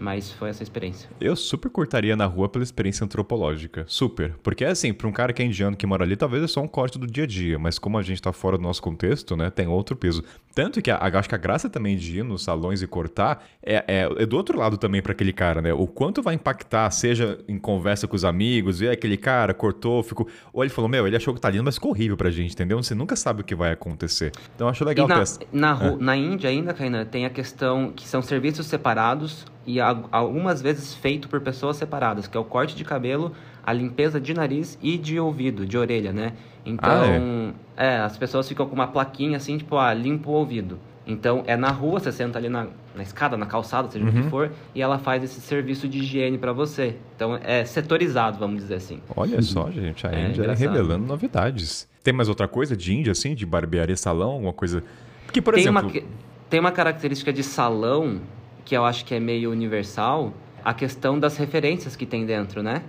[0.00, 1.10] Mas foi essa experiência.
[1.20, 3.84] Eu super cortaria na rua pela experiência antropológica.
[3.86, 4.34] Super.
[4.42, 6.66] Porque, assim, para um cara que é indiano que mora ali, talvez é só um
[6.66, 7.58] corte do dia a dia.
[7.58, 10.24] Mas como a gente tá fora do nosso contexto, né, tem outro peso.
[10.54, 13.84] Tanto que a, acho que a graça também de ir nos salões e cortar é,
[13.86, 15.72] é, é do outro lado também para aquele cara, né?
[15.72, 20.26] O quanto vai impactar, seja em conversa com os amigos, e aquele cara cortou, ficou.
[20.52, 22.82] Ou ele falou, meu, ele achou que tá lindo, mas ficou horrível pra gente, entendeu?
[22.82, 24.32] Você nunca sabe o que vai acontecer.
[24.56, 25.96] Então acho legal e na, ter na, é.
[25.96, 31.28] na Índia ainda, Kainan, tem a questão que são serviços separados e algumas vezes feito
[31.28, 33.32] por pessoas separadas, que é o corte de cabelo,
[33.62, 36.32] a limpeza de nariz e de ouvido, de orelha, né?
[36.64, 37.86] Então, ah, é?
[37.86, 37.98] é?
[37.98, 40.78] as pessoas ficam com uma plaquinha assim, tipo, ah, limpa o ouvido.
[41.06, 44.10] Então, é na rua, você senta ali na, na escada, na calçada, seja uhum.
[44.10, 44.30] o que uhum.
[44.30, 46.96] for, e ela faz esse serviço de higiene para você.
[47.16, 49.00] Então, é setorizado, vamos dizer assim.
[49.16, 51.88] Olha só, gente, a é, Índia é revelando novidades.
[52.02, 54.84] Tem mais outra coisa de Índia, assim, de barbearia, salão, alguma coisa...
[55.24, 55.82] Porque, por tem exemplo...
[55.82, 56.02] Uma,
[56.48, 58.20] tem uma característica de salão
[58.64, 60.32] que eu acho que é meio universal,
[60.64, 62.82] a questão das referências que tem dentro, né?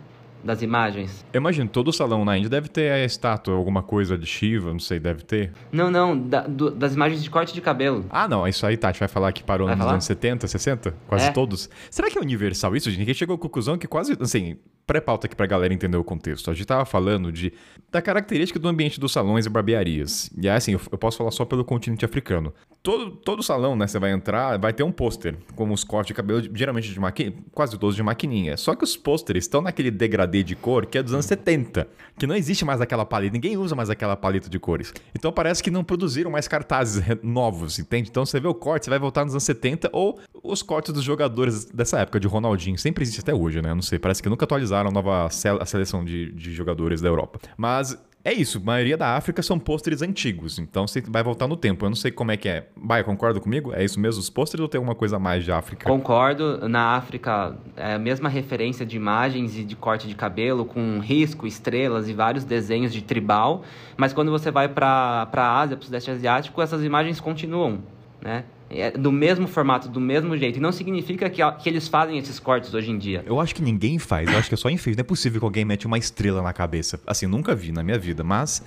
[0.44, 1.24] Das imagens.
[1.32, 4.80] Eu imagino, todo salão na Índia deve ter a estátua, alguma coisa de Shiva, não
[4.80, 5.52] sei, deve ter.
[5.72, 8.06] Não, não, da, do, das imagens de corte de cabelo.
[8.10, 9.94] Ah, não, isso aí, Tati, vai falar que parou vai nos falar?
[9.94, 10.96] anos 70, 60?
[11.08, 11.32] Quase é.
[11.32, 11.70] todos.
[11.92, 13.00] Será que é universal isso, gente?
[13.00, 16.52] Ninguém chegou à conclusão que quase, assim, pré-pauta aqui pra galera entender o contexto.
[16.52, 17.54] A gente tava falando de,
[17.92, 20.30] da característica do ambiente dos salões e barbearias.
[20.38, 22.54] E assim, eu, eu posso falar só pelo continente africano.
[22.84, 26.14] Todo, todo salão, né, você vai entrar, vai ter um pôster com os cortes de
[26.16, 28.58] cabelo, geralmente de maquininha, quase todos de maquininha.
[28.58, 31.88] Só que os pôsteres estão naquele degradê de cor que é dos anos 70,
[32.18, 34.92] que não existe mais aquela paleta, ninguém usa mais aquela paleta de cores.
[35.16, 38.10] Então parece que não produziram mais cartazes novos, entende?
[38.10, 41.04] Então você vê o corte, você vai voltar nos anos 70 ou os cortes dos
[41.04, 42.80] jogadores dessa época, de Ronaldinho.
[42.80, 43.76] Sempre existe até hoje, né?
[43.76, 47.40] Não sei, parece que nunca atualizaram a nova a seleção de, de jogadores da Europa.
[47.58, 51.58] Mas é isso, a maioria da África são pôsteres antigos, então você vai voltar no
[51.58, 51.86] tempo.
[51.86, 52.68] Eu não sei como é que é.
[52.76, 53.74] Baia, concorda comigo?
[53.74, 55.90] É isso mesmo, os pôsteres ou tem alguma coisa mais de África?
[55.90, 56.70] Concordo.
[56.70, 61.48] Na África, é a mesma referência de imagens e de corte de cabelo, com risco,
[61.48, 63.64] estrelas e vários desenhos de tribal.
[63.98, 67.80] Mas quando você vai para a Ásia, para o Sudeste Asiático, essas imagens continuam,
[68.22, 68.44] né?
[68.74, 70.58] É do mesmo formato, do mesmo jeito.
[70.58, 73.24] E não significa que, que eles fazem esses cortes hoje em dia.
[73.26, 74.98] Eu acho que ninguém faz, eu acho que é só enfeite.
[74.98, 77.00] Não é possível que alguém mete uma estrela na cabeça.
[77.06, 78.64] Assim, nunca vi na minha vida, mas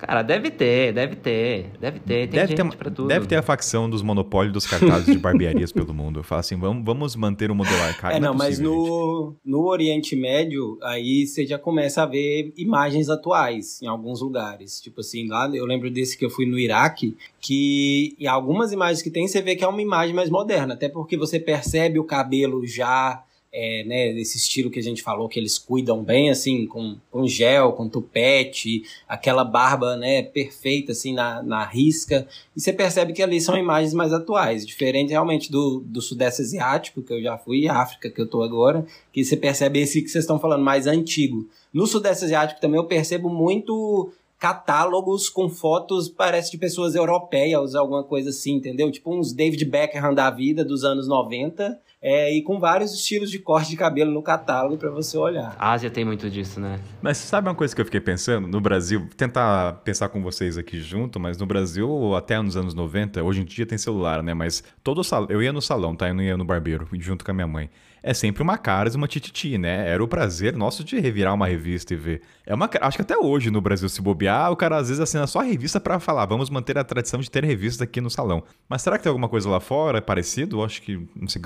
[0.00, 2.26] Cara, deve ter, deve ter, deve ter.
[2.26, 3.08] Tem deve gente ter, pra tudo.
[3.08, 6.22] Deve ter a facção dos monopólios dos cartazes de barbearias pelo mundo.
[6.22, 8.16] Fala assim, vamos, vamos manter o modelo arcaico.
[8.16, 8.88] É, não, é mas possível, gente.
[8.88, 14.80] no, no Oriente Médio, aí você já começa a ver imagens atuais em alguns lugares.
[14.80, 19.02] Tipo assim, lá eu lembro desse que eu fui no Iraque, que em algumas imagens
[19.02, 22.04] que tem, você vê que é uma imagem mais moderna, até porque você percebe o
[22.04, 23.22] cabelo já.
[23.52, 27.26] É, né, desse estilo que a gente falou, que eles cuidam bem, assim, com, com
[27.26, 33.20] gel, com tupete, aquela barba, né, perfeita, assim, na, na risca, e você percebe que
[33.20, 37.62] ali são imagens mais atuais, diferente realmente do, do Sudeste Asiático, que eu já fui,
[37.62, 40.86] e África, que eu tô agora, que você percebe esse que vocês estão falando, mais
[40.86, 41.48] antigo.
[41.74, 48.02] No Sudeste Asiático também eu percebo muito catálogos com fotos, parece de pessoas europeias, alguma
[48.02, 48.90] coisa assim, entendeu?
[48.90, 53.38] Tipo uns David Beckham da vida dos anos 90, é, e com vários estilos de
[53.38, 55.54] corte de cabelo no catálogo para você olhar.
[55.58, 56.80] A Ásia tem muito disso, né?
[57.02, 58.48] Mas sabe uma coisa que eu fiquei pensando?
[58.48, 63.22] No Brasil, tentar pensar com vocês aqui junto, mas no Brasil, até nos anos 90,
[63.22, 64.32] hoje em dia tem celular, né?
[64.32, 66.08] Mas todo salão, eu ia no salão, tá?
[66.08, 67.68] Eu não ia no barbeiro, junto com a minha mãe.
[68.02, 69.88] É sempre uma caras e uma tititi, né?
[69.88, 72.22] Era o prazer nosso de revirar uma revista e ver.
[72.46, 75.26] É uma, acho que até hoje no Brasil, se bobear, o cara às vezes assina
[75.26, 78.42] só a revista para falar, vamos manter a tradição de ter revista aqui no salão.
[78.68, 80.62] Mas será que tem alguma coisa lá fora é parecido?
[80.62, 81.42] Acho que, não sei,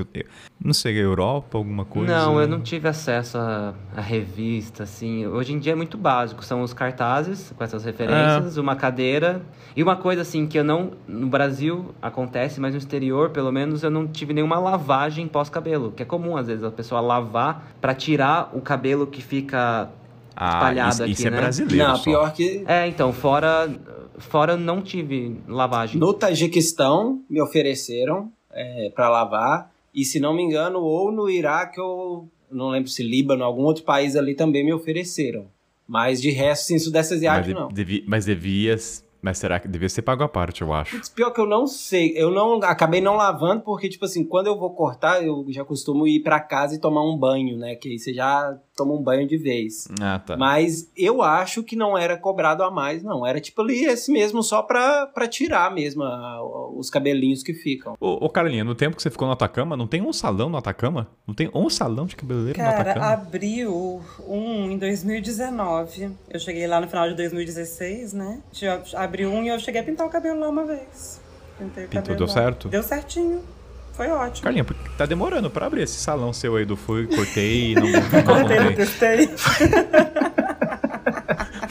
[0.62, 2.12] não sei, Europa, alguma coisa?
[2.12, 5.26] Não, eu não tive acesso a, a revista, assim.
[5.26, 6.44] Hoje em dia é muito básico.
[6.44, 9.43] São os cartazes com essas referências, uma cadeira.
[9.76, 10.93] E uma coisa, assim, que eu não.
[11.06, 15.93] No Brasil acontece, mas no exterior, pelo menos, eu não tive nenhuma lavagem pós-cabelo.
[15.93, 19.91] Que é comum, às vezes, a pessoa lavar para tirar o cabelo que fica
[20.31, 21.37] espalhado isso, aqui, isso é né?
[21.41, 22.03] brasileiro Não, só.
[22.05, 23.71] pior que É, então, fora.
[24.16, 25.99] Fora não tive lavagem.
[26.01, 31.81] no Tajiquistão me ofereceram é, para lavar, e se não me engano, ou no Iraque
[31.81, 35.47] ou não lembro se Líbano, algum outro país ali também me ofereceram.
[35.87, 37.69] Mas de resto, sim, Sudeste Mas, Asiático de- não.
[37.69, 38.77] devi- mas devia.
[39.25, 40.97] Mas será que devia ser pago à parte, eu acho.
[40.97, 42.13] Putz, Pior que eu não sei.
[42.15, 46.07] Eu não acabei não lavando, porque, tipo assim, quando eu vou cortar, eu já costumo
[46.07, 47.75] ir pra casa e tomar um banho, né?
[47.75, 49.89] Que aí você já toma um banho de vez.
[50.03, 50.37] Ah, tá.
[50.37, 53.27] Mas eu acho que não era cobrado a mais, não.
[53.27, 56.43] Era tipo ali esse mesmo, só pra, pra tirar mesmo a-
[56.77, 57.95] os cabelinhos que ficam.
[57.99, 60.59] Ô, ô Carolinha, no tempo que você ficou no Atacama, não tem um salão no
[60.59, 61.09] Atacama?
[61.27, 63.07] Não tem um salão de cabeleireiro no Cara, Atacama?
[63.13, 66.11] abriu um em 2019.
[66.31, 68.41] Eu cheguei lá no final de 2016, né?
[68.53, 68.83] Tinha-
[69.15, 71.20] Abriu um e eu cheguei a pintar o cabelo lá uma vez.
[71.57, 72.32] Pintei o Pintou, cabelo deu lá.
[72.32, 72.69] certo?
[72.69, 73.45] Deu certinho.
[73.93, 74.43] Foi ótimo.
[74.43, 77.86] Carlinha, porque tá demorando pra abrir esse salão seu aí do fui, cortei e não,
[77.86, 79.31] não Cortei, não testei.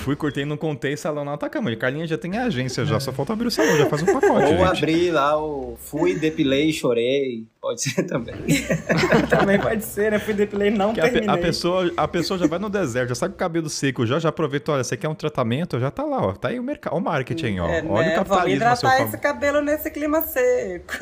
[0.04, 1.72] Fui, cortei e não contei salão no Atacama.
[1.72, 4.06] E Carlinha já tem a agência, já só falta abrir o salão, já faz um
[4.08, 4.64] pacote, Ou gente.
[4.64, 7.46] abrir lá o fui, depilei, chorei.
[7.62, 8.36] Pode ser também.
[9.30, 10.20] Também pode ser, né?
[10.20, 11.30] Fui depilei não Que a, terminei.
[11.30, 14.20] a pessoa, a pessoa já vai no deserto, já sabe que o cabelo seco, já,
[14.20, 16.34] já aproveita, olha, você quer um tratamento, já tá lá, ó.
[16.34, 17.70] Tá aí o mercado, o marketing, ó.
[17.70, 17.88] É, olha né?
[17.88, 20.94] o Vamos capitalismo a seu hidratar esse cabelo nesse clima seco.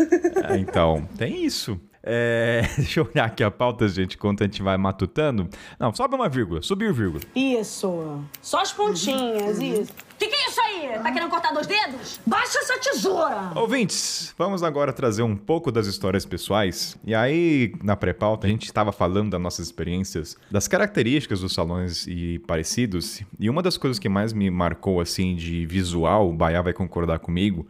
[0.47, 1.79] É, então, tem isso.
[2.03, 5.49] É, deixa eu olhar aqui a pauta, gente, enquanto a gente vai matutando.
[5.79, 7.21] Não, sobe uma vírgula, subiu vírgula.
[7.35, 8.23] Isso.
[8.41, 9.93] Só as pontinhas, isso.
[10.17, 10.99] Que que é isso aí?
[11.01, 12.19] Tá querendo cortar dois dedos?
[12.27, 13.53] Baixa essa tesoura!
[13.55, 16.95] Ouvintes, vamos agora trazer um pouco das histórias pessoais.
[17.03, 22.05] E aí, na pré-pauta, a gente estava falando das nossas experiências, das características dos salões
[22.05, 23.23] e parecidos.
[23.39, 27.17] E uma das coisas que mais me marcou, assim, de visual, o Baiá vai concordar
[27.17, 27.67] comigo,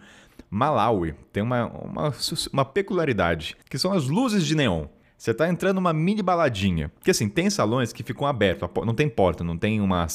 [0.52, 2.14] Malawi tem uma, uma,
[2.52, 4.86] uma peculiaridade, que são as luzes de neon.
[5.18, 6.90] Você tá entrando numa mini baladinha.
[6.90, 10.08] Porque assim, tem salões que ficam abertos, não tem porta, não tem uma,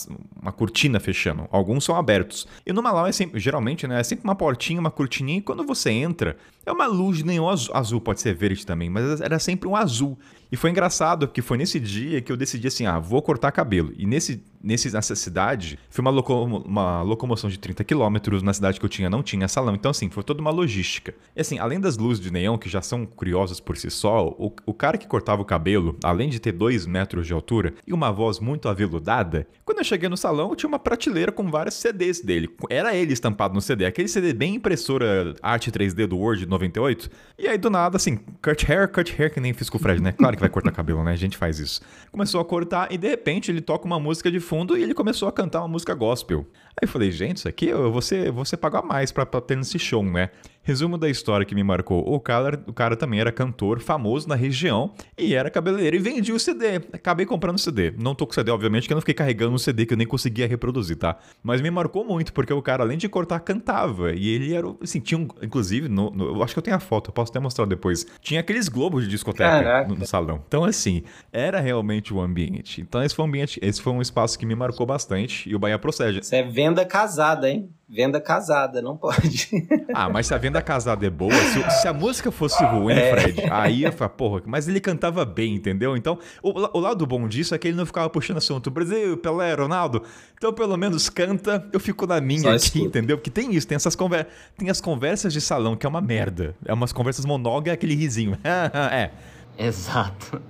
[0.42, 1.46] uma cortina fechando.
[1.52, 2.46] Alguns são abertos.
[2.66, 5.64] E no Malau é sempre, geralmente, né, é sempre uma portinha, uma cortininha, e quando
[5.64, 6.36] você entra,
[6.66, 10.18] é uma luz de neon azul, pode ser verde também, mas era sempre um azul.
[10.50, 13.92] E foi engraçado, porque foi nesse dia que eu decidi assim, ah, vou cortar cabelo.
[13.96, 18.78] E nesse, nesse, nessa cidade, foi uma, locomo- uma locomoção de 30 quilômetros, na cidade
[18.78, 19.74] que eu tinha não tinha salão.
[19.74, 21.14] Então assim, foi toda uma logística.
[21.34, 24.52] E assim, além das luzes de neon, que já são curiosas por si só, o,
[24.64, 28.12] o cara que cortava o cabelo, além de ter 2 metros de altura e uma
[28.12, 32.48] voz muito aveludada, quando eu cheguei no salão, tinha uma prateleira com vários CDs dele.
[32.70, 37.10] Era ele estampado no CD, aquele CD bem impressora arte 3D do Word 98.
[37.38, 40.00] E aí, do nada, assim, cut hair, cut hair, que nem fiz com o Fred,
[40.00, 40.12] né?
[40.12, 41.12] Claro que vai cortar cabelo, né?
[41.12, 41.80] A gente faz isso.
[42.12, 45.28] Começou a cortar e de repente ele toca uma música de fundo e ele começou
[45.28, 46.46] a cantar uma música gospel.
[46.70, 49.78] Aí eu falei, gente, isso aqui eu vou ser pagar mais pra, pra ter nesse
[49.78, 50.30] show, né?
[50.66, 54.34] Resumo da história que me marcou: o cara, o cara também era cantor famoso na
[54.34, 56.74] região e era cabeleireiro e vendia o CD.
[56.92, 57.92] Acabei comprando o CD.
[57.96, 59.96] Não tô com o CD, obviamente, que eu não fiquei carregando um CD que eu
[59.96, 61.18] nem conseguia reproduzir, tá?
[61.40, 64.12] Mas me marcou muito, porque o cara, além de cortar, cantava.
[64.12, 66.80] E ele era, assim, tinha um, inclusive, no, no- eu acho que eu tenho a
[66.80, 68.04] foto, eu posso até mostrar depois.
[68.20, 69.48] Tinha aqueles globos de discoteca
[69.86, 70.42] no, no salão.
[70.48, 72.80] Então, assim, era realmente o ambiente.
[72.80, 75.60] Então, esse foi um ambiente, esse foi um espaço que me marcou bastante e o
[75.60, 76.18] Bahia procede.
[76.18, 77.70] Isso é venda casada, hein?
[77.88, 79.48] Venda casada, não pode.
[79.94, 83.44] Ah, mas se a venda casada é boa, se, se a música fosse ruim, Fred,
[83.50, 85.96] aí eu falava, porra, mas ele cantava bem, entendeu?
[85.96, 89.54] Então, o, o lado bom disso é que ele não ficava puxando assunto Brasil, Pelé,
[89.54, 90.02] Ronaldo.
[90.36, 92.84] Então, pelo menos canta, eu fico na minha Só aqui, escuta.
[92.84, 93.16] entendeu?
[93.16, 96.54] Porque tem isso, tem essas conversas, tem as conversas de salão, que é uma merda.
[96.66, 98.36] É umas conversas monógamas, aquele risinho.
[98.44, 99.10] é,
[99.58, 100.42] Exato.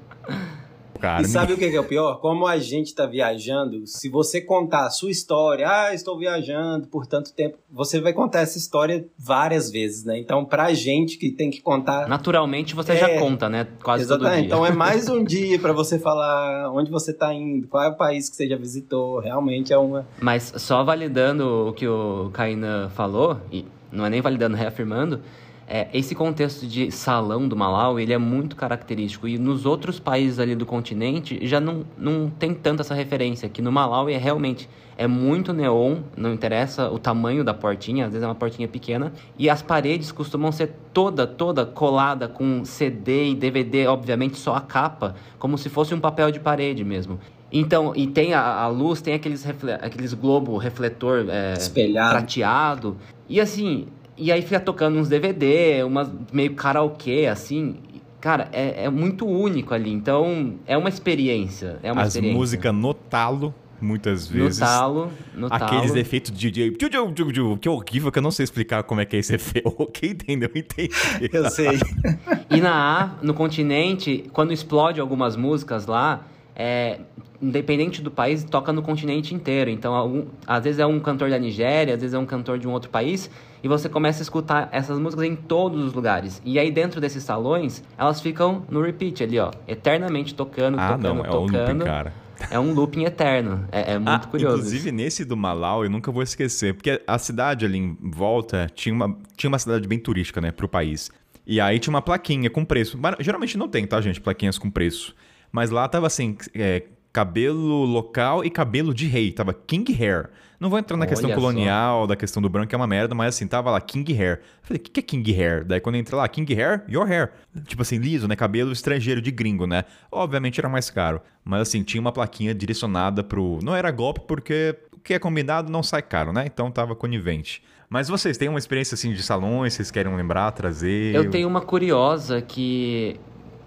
[0.99, 1.23] Cara.
[1.23, 2.21] E sabe o que é o pior?
[2.21, 7.07] Como a gente tá viajando, se você contar a sua história, ah, estou viajando por
[7.07, 10.19] tanto tempo, você vai contar essa história várias vezes, né?
[10.19, 12.09] Então, pra gente que tem que contar.
[12.09, 12.97] Naturalmente você É.
[12.97, 13.67] já conta, né?
[13.83, 14.47] Quase todo Exatamente.
[14.47, 14.55] dia.
[14.55, 17.95] Então é mais um dia pra você falar onde você tá indo, qual é o
[17.95, 19.19] país que você já visitou.
[19.21, 20.07] Realmente é uma.
[20.21, 25.21] Mas só validando o que o Kainan falou, e não é nem validando, reafirmando,
[25.69, 29.27] é, esse contexto de salão do Malau, ele é muito característico.
[29.27, 33.49] E nos outros países ali do continente, já não, não tem tanto essa referência.
[33.49, 38.13] Que no Malau é realmente é muito neon, não interessa o tamanho da portinha, às
[38.13, 39.13] vezes é uma portinha pequena.
[39.39, 44.61] E as paredes costumam ser toda, toda colada com CD e DVD, obviamente só a
[44.61, 47.19] capa, como se fosse um papel de parede mesmo.
[47.53, 49.47] Então, e tem a, a luz, tem aqueles,
[49.81, 52.11] aqueles globo refletor é, Espelhado.
[52.11, 52.97] prateado.
[53.29, 53.87] E assim,
[54.17, 57.77] e aí fica tocando uns DVD, umas meio karaokê, assim.
[58.21, 59.91] Cara, é, é muito único ali.
[59.93, 61.79] Então, é uma experiência.
[61.83, 62.39] É uma As experiência.
[62.39, 64.59] músicas no talo, muitas no vezes.
[64.59, 65.99] talo, no Aqueles talo.
[65.99, 69.35] efeitos de DJ, que horrível, que eu não sei explicar como é que é esse
[69.35, 69.71] efeito.
[69.93, 70.91] Quem entendeu, entendi.
[71.33, 71.79] Eu sei.
[72.49, 76.25] E na A, no continente, quando explode algumas músicas lá,
[76.57, 77.01] é,
[77.41, 79.71] independente do país, toca no continente inteiro.
[79.71, 82.67] Então, algum- às vezes é um cantor da Nigéria, às vezes é um cantor de
[82.67, 83.31] um outro país,
[83.63, 86.41] e você começa a escutar essas músicas em todos os lugares.
[86.45, 91.03] E aí, dentro desses salões, elas ficam no repeat ali, ó, eternamente tocando, Ah, tocando,
[91.03, 91.69] não, é tocando.
[91.73, 92.13] looping, cara.
[92.51, 93.67] É um looping eterno.
[93.73, 94.57] É, é muito Ah, curioso.
[94.59, 98.95] Inclusive, nesse do Malau, eu nunca vou esquecer, porque a cidade ali em volta tinha
[98.95, 101.11] uma, tinha uma cidade bem turística, né, pro país.
[101.47, 102.99] E aí tinha uma plaquinha com preço.
[103.01, 104.21] Mas, geralmente não tem, tá, gente?
[104.21, 105.15] Plaquinhas com preço.
[105.57, 109.33] Mas lá tava assim, é, cabelo local e cabelo de rei.
[109.33, 110.29] Tava King Hair.
[110.61, 111.41] Não vou entrar na questão Olha só.
[111.41, 114.41] colonial, da questão do branco, que é uma merda, mas assim, tava lá King Hair.
[114.43, 115.65] Eu falei, o que, que é King Hair?
[115.65, 117.33] Daí quando eu entrei lá, King Hair, your hair.
[117.67, 118.37] Tipo assim, liso, né?
[118.37, 119.85] Cabelo estrangeiro de gringo, né?
[120.13, 121.23] Obviamente era mais caro.
[121.43, 123.59] Mas assim, tinha uma plaquinha direcionada pro.
[123.63, 126.45] Não era golpe, porque o que é combinado não sai caro, né?
[126.45, 127.63] Então tava conivente.
[127.89, 131.15] Mas vocês têm uma experiência assim de salões, vocês querem lembrar, trazer?
[131.15, 133.19] Eu tenho uma curiosa que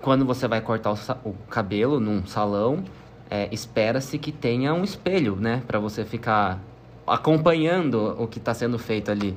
[0.02, 2.84] quando você vai cortar o, o cabelo num salão,
[3.30, 5.62] é, espera-se que tenha um espelho, né?
[5.68, 6.60] Pra você ficar
[7.06, 9.36] acompanhando o que tá sendo feito ali.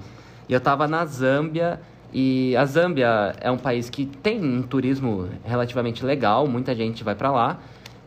[0.48, 1.80] E eu tava na Zâmbia
[2.12, 7.14] e a Zâmbia é um país que tem um turismo relativamente legal, muita gente vai
[7.14, 7.58] pra lá.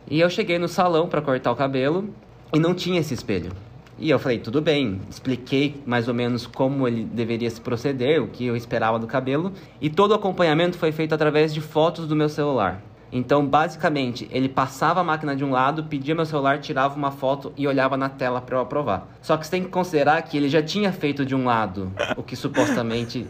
[0.08, 2.08] E eu cheguei no salão pra cortar o cabelo
[2.54, 3.52] e não tinha esse espelho.
[3.98, 8.28] E eu falei, tudo bem, expliquei mais ou menos como ele deveria se proceder, o
[8.28, 12.14] que eu esperava do cabelo, e todo o acompanhamento foi feito através de fotos do
[12.14, 12.82] meu celular.
[13.10, 17.52] Então, basicamente, ele passava a máquina de um lado, pedia meu celular, tirava uma foto
[17.56, 19.08] e olhava na tela para eu aprovar.
[19.22, 22.22] Só que você tem que considerar que ele já tinha feito de um lado o
[22.22, 23.26] que supostamente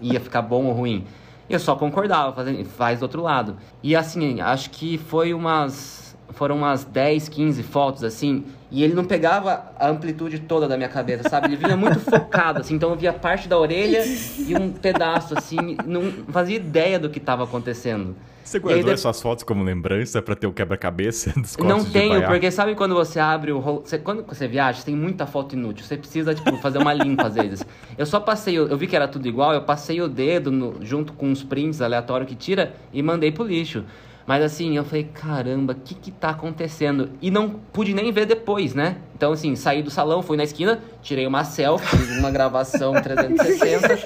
[0.00, 1.04] ia ficar bom ou ruim.
[1.48, 3.56] Eu só concordava, fazendo, faz do outro lado.
[3.82, 6.07] E assim, acho que foi umas.
[6.38, 10.88] Foram umas 10, 15 fotos, assim, e ele não pegava a amplitude toda da minha
[10.88, 11.48] cabeça, sabe?
[11.48, 14.04] Ele vinha muito focado, assim, então eu via parte da orelha
[14.46, 18.14] e um pedaço, assim, não fazia ideia do que estava acontecendo.
[18.44, 22.74] Você guardou essas fotos como lembrança pra ter o quebra-cabeça dos Não tenho, porque sabe
[22.76, 23.82] quando você abre o rolo...
[23.84, 25.84] você- Quando você viaja, tem muita foto inútil.
[25.84, 27.66] Você precisa, tipo, fazer uma limpa às vezes.
[27.98, 31.12] Eu só passei, eu vi que era tudo igual, eu passei o dedo no- junto
[31.12, 33.84] com uns prints aleatórios que tira e mandei pro lixo.
[34.28, 37.08] Mas assim, eu falei, caramba, o que que tá acontecendo?
[37.22, 38.98] E não pude nem ver depois, né?
[39.16, 43.98] Então, assim, saí do salão, fui na esquina, tirei uma selfie, fiz uma gravação 360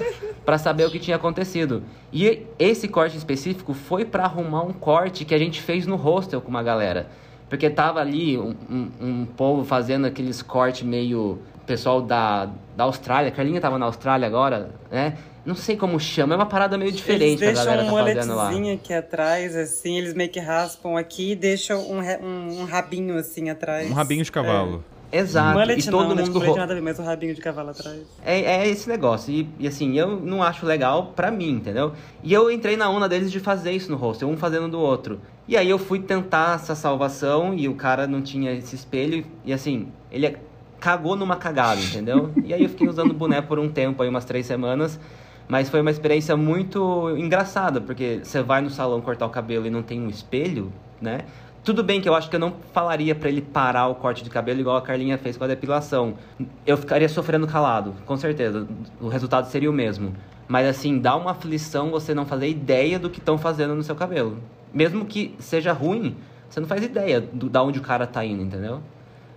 [0.45, 1.83] pra saber o que tinha acontecido.
[2.13, 6.41] E esse corte específico foi pra arrumar um corte que a gente fez no hostel
[6.41, 7.09] com uma galera.
[7.49, 11.41] Porque tava ali um, um, um povo fazendo aqueles cortes meio.
[11.67, 15.17] Pessoal da, da Austrália, a Carlinha tava na Austrália agora, né?
[15.45, 17.97] Não sei como chama, é uma parada meio diferente que a eles deixam galera um
[17.97, 18.45] tá fazendo lá.
[18.45, 23.17] moletezinho aqui atrás, assim, eles meio que raspam aqui e deixam um, um- um rabinho
[23.19, 23.91] assim atrás.
[23.91, 24.85] Um rabinho de cavalo.
[25.15, 25.59] Exato.
[25.59, 26.23] Mullet e todo não, né?
[26.23, 27.99] Tipo, mundo mullet ro- nada a ver, mas o rabinho de cavalo atrás.
[28.25, 29.31] É, é esse negócio.
[29.35, 31.93] E, e, assim, eu não acho legal pra mim, entendeu?
[32.23, 35.21] E eu entrei na onda deles de fazer isso no hostel, um fazendo do outro.
[35.47, 39.27] E aí eu fui tentar essa salvação e o cara não tinha esse espelho.
[39.45, 40.35] E assim, ele
[40.81, 42.31] cagou numa cagada, entendeu?
[42.43, 44.99] E aí eu fiquei usando boné por um tempo, aí umas três semanas.
[45.49, 49.71] Mas foi uma experiência muito engraçada, porque você vai no salão cortar o cabelo e
[49.71, 51.21] não tem um espelho, né?
[51.65, 54.31] Tudo bem que eu acho que eu não falaria pra ele parar o corte de
[54.31, 56.15] cabelo igual a Carlinha fez com a depilação.
[56.67, 58.67] Eu ficaria sofrendo calado, com certeza.
[59.01, 60.13] O resultado seria o mesmo.
[60.49, 63.95] Mas assim, dá uma aflição você não fazer ideia do que estão fazendo no seu
[63.95, 64.39] cabelo.
[64.75, 66.17] Mesmo que seja ruim,
[66.49, 68.83] você não faz ideia do, da onde o cara tá indo, entendeu?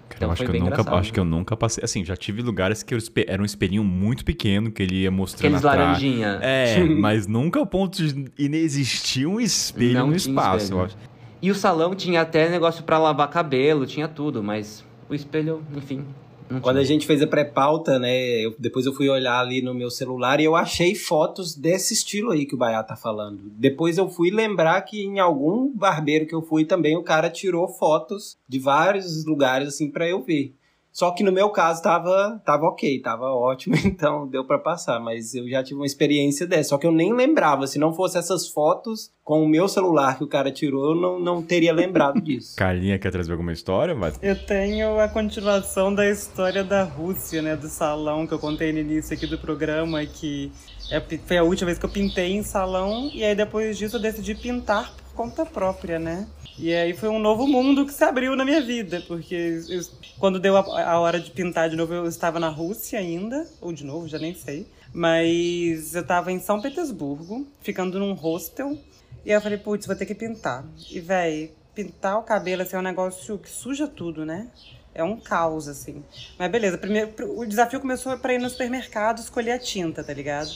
[0.08, 0.96] Cara, Então eu acho que eu nunca, engraçado.
[0.96, 1.84] acho que eu nunca passei.
[1.84, 5.56] Assim, já tive lugares que espe- era um espelhinho muito pequeno que ele ia mostrando
[5.56, 6.40] Aqueles laranjinha.
[6.42, 10.66] É, mas nunca ao ponto de inexistir um espelho Não no espaço.
[10.66, 10.80] espelho.
[10.82, 10.98] eu acho.
[11.42, 16.04] E o salão tinha até negócio pra lavar cabelo, tinha tudo, mas o espelho, enfim.
[16.50, 18.14] Não Quando a gente fez a pré-pauta, né?
[18.46, 22.32] eu- depois eu fui olhar ali no meu celular e eu achei fotos desse estilo
[22.32, 23.40] aí que o Baiá tá falando.
[23.58, 27.68] Depois eu fui lembrar que em algum barbeiro que eu fui também o cara tirou
[27.68, 30.54] fotos de vários lugares assim pra eu ver.
[30.96, 34.98] Só que no meu caso tava, tava ok, tava ótimo, então deu pra passar.
[34.98, 36.70] Mas eu já tive uma experiência dessa.
[36.70, 37.68] Só que eu nem lembrava.
[37.68, 41.20] Se não fosse essas fotos com o meu celular que o cara tirou, eu não,
[41.20, 42.56] não teria lembrado disso.
[42.56, 43.94] Carlinha quer trazer alguma história?
[43.94, 44.18] Mas...
[44.24, 47.58] Eu tenho a continuação da história da Rússia, né?
[47.58, 50.50] Do salão que eu contei no início aqui do programa, que
[50.90, 54.02] é- foi a última vez que eu pintei em salão, e aí depois disso eu
[54.02, 56.28] decidi pintar conta própria, né?
[56.58, 59.82] E aí foi um novo mundo que se abriu na minha vida, porque eu-
[60.20, 60.62] quando deu a,
[60.92, 64.18] a hora de pintar de novo, eu estava na Rússia ainda, ou de novo, já
[64.20, 64.68] nem sei.
[64.94, 68.78] Mas eu estava em São Petersburgo, ficando num hostel,
[69.26, 70.64] e eu falei, putz, vou ter que pintar.
[70.90, 74.48] E, véi, pintar o cabelo assim, é um negócio que suja tudo, né?
[74.94, 76.04] É um caos, assim.
[76.40, 80.50] Mas beleza, primeiro, o desafio começou pra ir no supermercado escolher a tinta, tá ligado?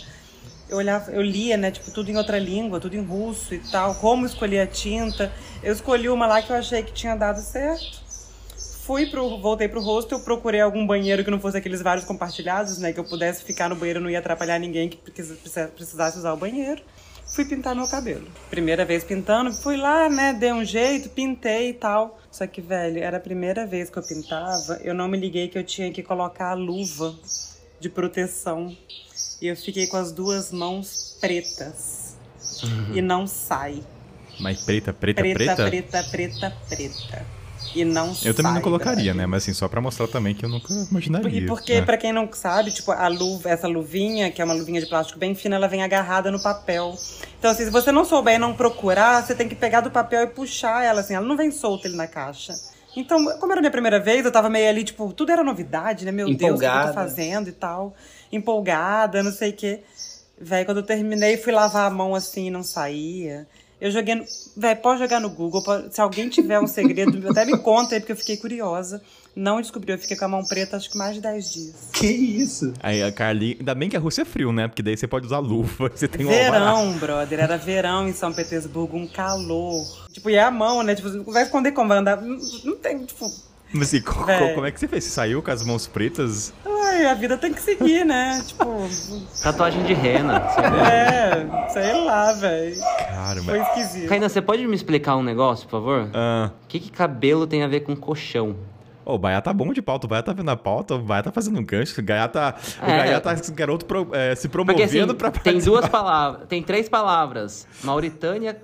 [0.70, 3.96] Eu olhava, eu lia, né, tipo, tudo em outra língua, tudo em russo e tal,
[3.96, 5.32] como escolher a tinta.
[5.64, 8.08] Eu escolhi uma lá que eu achei que tinha dado certo.
[8.84, 12.92] Fui pro, voltei pro hostel, procurei algum banheiro que não fosse aqueles vários compartilhados, né,
[12.94, 16.34] que eu pudesse ficar no banheiro, não ia atrapalhar ninguém que precis- precis- precisasse usar
[16.34, 16.82] o banheiro.
[17.36, 18.28] Fui pintar meu cabelo.
[18.50, 22.20] Primeira vez pintando, fui lá, né, dei um jeito, pintei e tal.
[22.32, 25.58] Só que, velho, era a primeira vez que eu pintava, eu não me liguei que
[25.58, 27.14] eu tinha que colocar a luva
[27.80, 28.76] de proteção.
[29.42, 32.16] E eu fiquei com as duas mãos pretas.
[32.94, 33.82] E não sai.
[34.40, 35.70] Mas preta, preta, Preta, preta?
[35.70, 37.26] preta, preta, preta.
[37.76, 38.30] E não sai.
[38.30, 39.26] Eu também não colocaria, né?
[39.26, 41.42] Mas assim, só pra mostrar também que eu nunca imaginaria.
[41.42, 41.86] E porque, né?
[41.86, 45.20] pra quem não sabe, tipo, a luva, essa luvinha, que é uma luvinha de plástico
[45.20, 46.98] bem fina, ela vem agarrada no papel.
[47.38, 50.24] Então, assim, se você não souber e não procurar, você tem que pegar do papel
[50.24, 52.56] e puxar ela, assim, ela não vem solta ali na caixa.
[52.96, 56.06] Então, como era a minha primeira vez, eu tava meio ali, tipo, tudo era novidade,
[56.06, 56.12] né?
[56.12, 56.88] Meu Deus, o que eu Empolgada.
[56.88, 57.94] tô fazendo e tal.
[58.32, 59.80] Empolgada, não sei o quê.
[60.40, 63.46] Véi, quando eu terminei, fui lavar a mão assim e não saía.
[63.82, 64.26] Eu joguei no.
[64.58, 65.64] Véi, pode jogar no Google.
[65.64, 69.02] pode- Se alguém tiver um segredo, até me conta aí, porque eu fiquei curiosa.
[69.36, 71.76] Não descobri, eu fiquei com a mão preta acho que mais de 10 dias.
[71.94, 72.74] que isso?
[72.82, 73.56] Aí a Carlinha.
[73.60, 74.68] Ainda bem que a Rússia é frio, né?
[74.68, 75.90] Porque daí você pode usar luva.
[75.96, 76.60] Você tem um alvará.
[76.74, 77.40] Verão, brother.
[77.40, 79.86] Era verão em São Petersburgo, um calor.
[80.12, 80.94] Tipo, e a mão, né?
[80.96, 81.88] Tipo, vai esconder como?
[81.90, 82.22] Vai andar.
[82.22, 83.32] Não, não tem, tipo.
[83.72, 84.54] Mas assim, co- Véi.
[84.56, 85.04] como é que você fez?
[85.04, 86.52] Você saiu com as mãos pretas?
[86.66, 88.42] Ai, a vida tem que seguir, né?
[88.48, 88.66] tipo,
[89.44, 90.38] Tatuagem de rena.
[90.92, 92.76] é, sei lá, velho.
[93.10, 93.46] Caramba.
[93.46, 94.10] Foi esquisito.
[94.10, 96.10] Kainan, você pode me explicar um negócio, por favor?
[96.14, 96.50] Ah.
[96.64, 98.56] O que, que cabelo tem a ver com colchão?
[99.06, 101.24] Ô, o Baia tá bom de pauta, o Baia tá vendo a pauta, o Baia
[101.24, 102.56] tá fazendo um gancho, o Gaia tá.
[102.82, 102.98] O É.
[102.98, 105.72] Gaia tá garoto pro- é, se Porque promovendo assim, pra tem participar.
[105.80, 107.68] duas palavras, tem três palavras.
[107.84, 108.58] Mauritânia,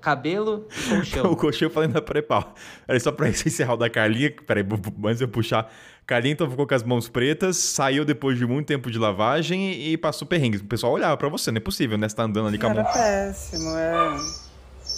[0.00, 1.34] cabelo e O colchão.
[1.34, 2.54] coxinho eu falei na pré-pau.
[2.86, 4.32] Era só pra encerrar o da Carlinha.
[4.46, 4.64] Peraí,
[5.04, 5.70] antes de eu puxar.
[6.06, 9.96] Carlinha então ficou com as mãos pretas, saiu depois de muito tempo de lavagem e
[9.98, 10.60] passou perrengues.
[10.62, 12.08] O pessoal olhava pra você, não é possível, né?
[12.08, 12.92] Você tá andando ali com a Era mão.
[12.92, 14.16] péssimo, é.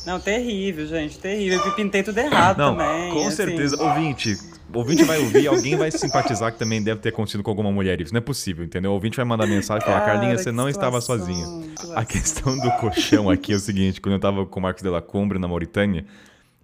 [0.07, 1.61] Não, terrível, gente, terrível.
[1.67, 3.13] Eu pintei tudo errado Não, também.
[3.13, 3.37] com assim.
[3.37, 3.83] certeza.
[3.83, 4.37] Ouvinte,
[4.73, 8.01] o ouvinte vai ouvir, alguém vai simpatizar que também deve ter acontecido com alguma mulher
[8.01, 8.13] isso.
[8.13, 8.91] Não é possível, entendeu?
[8.91, 11.47] O ouvinte vai mandar mensagem e falar, Carlinha, você não estava situação, sozinha.
[11.47, 12.05] que A situação.
[12.05, 15.03] questão do colchão aqui é o seguinte, quando eu tava com o Marcos de la
[15.03, 16.05] Cumbre na Mauritânia,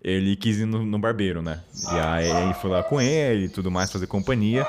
[0.03, 1.61] ele quis ir no, no barbeiro, né?
[1.93, 4.67] E aí ele foi lá com ele e tudo mais, fazer companhia.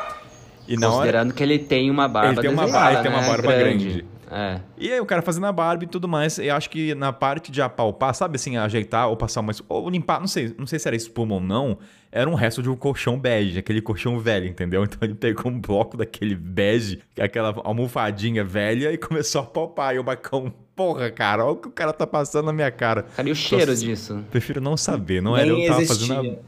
[0.67, 0.97] E na hora...
[0.97, 3.27] Considerando que ele tem uma barba Ele tem uma, desenhada, ele tem uma né?
[3.27, 4.05] barba grande.
[4.29, 4.61] É.
[4.77, 7.51] E aí o cara fazendo a barba e tudo mais, eu acho que na parte
[7.51, 9.53] de apalpar, sabe assim, ajeitar ou passar uma...
[9.69, 11.77] Ou limpar, não sei, não sei se era espuma ou não,
[12.11, 14.83] era um resto de um colchão bege, aquele colchão velho, entendeu?
[14.83, 19.95] Então ele pegou um bloco daquele bege, aquela almofadinha velha e começou a apalpar.
[19.95, 23.03] E o Bacão, porra, cara, olha o que o cara tá passando na minha cara.
[23.03, 24.25] Cara, e o cheiro Nossa, disso?
[24.31, 26.15] Prefiro não saber, não era eu Nem que tava existia.
[26.15, 26.39] fazendo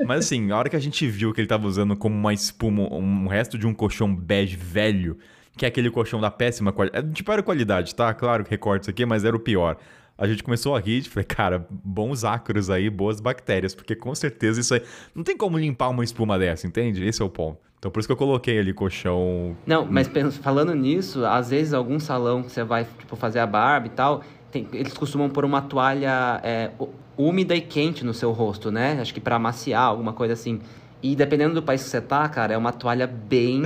[0.00, 0.04] a...
[0.06, 2.82] Mas assim, a hora que a gente viu que ele tava usando como uma espuma,
[2.94, 5.18] um resto de um colchão bege velho,
[5.56, 7.12] que é aquele colchão da péssima qualidade.
[7.12, 8.12] Tipo, era qualidade, tá?
[8.14, 9.76] Claro que recortes aqui, mas era o pior.
[10.16, 14.60] A gente começou a rir, falei, cara, bons ácaros aí, boas bactérias, porque com certeza
[14.60, 14.82] isso aí.
[15.14, 17.04] Não tem como limpar uma espuma dessa, entende?
[17.04, 17.58] Esse é o ponto.
[17.78, 19.56] Então por isso que eu coloquei ali colchão.
[19.66, 20.08] Não, mas
[20.40, 24.22] falando nisso, às vezes algum salão que você vai tipo, fazer a barba e tal,
[24.52, 26.70] tem- eles costumam pôr uma toalha é,
[27.16, 28.98] úmida e quente no seu rosto, né?
[29.00, 30.60] Acho que pra amaciar, alguma coisa assim.
[31.02, 33.62] E dependendo do país que você tá, cara, é uma toalha bem.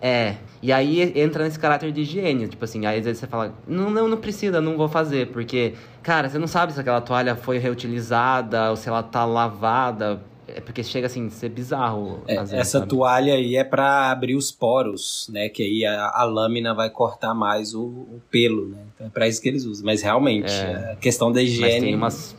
[0.00, 0.36] É.
[0.62, 2.48] E aí entra nesse caráter de higiene.
[2.48, 5.28] Tipo assim, aí às vezes você fala, não, não, não precisa, não vou fazer.
[5.28, 10.20] Porque, cara, você não sabe se aquela toalha foi reutilizada ou se ela tá lavada.
[10.52, 12.22] É porque chega assim, a ser bizarro.
[12.26, 12.90] É, vezes, essa sabe?
[12.90, 15.48] toalha aí é pra abrir os poros, né?
[15.48, 18.78] Que aí a, a lâmina vai cortar mais o, o pelo, né?
[18.94, 19.86] Então é pra isso que eles usam.
[19.86, 20.92] Mas realmente, É.
[20.92, 21.80] a questão da Mas higiene.
[21.86, 22.34] tem umas.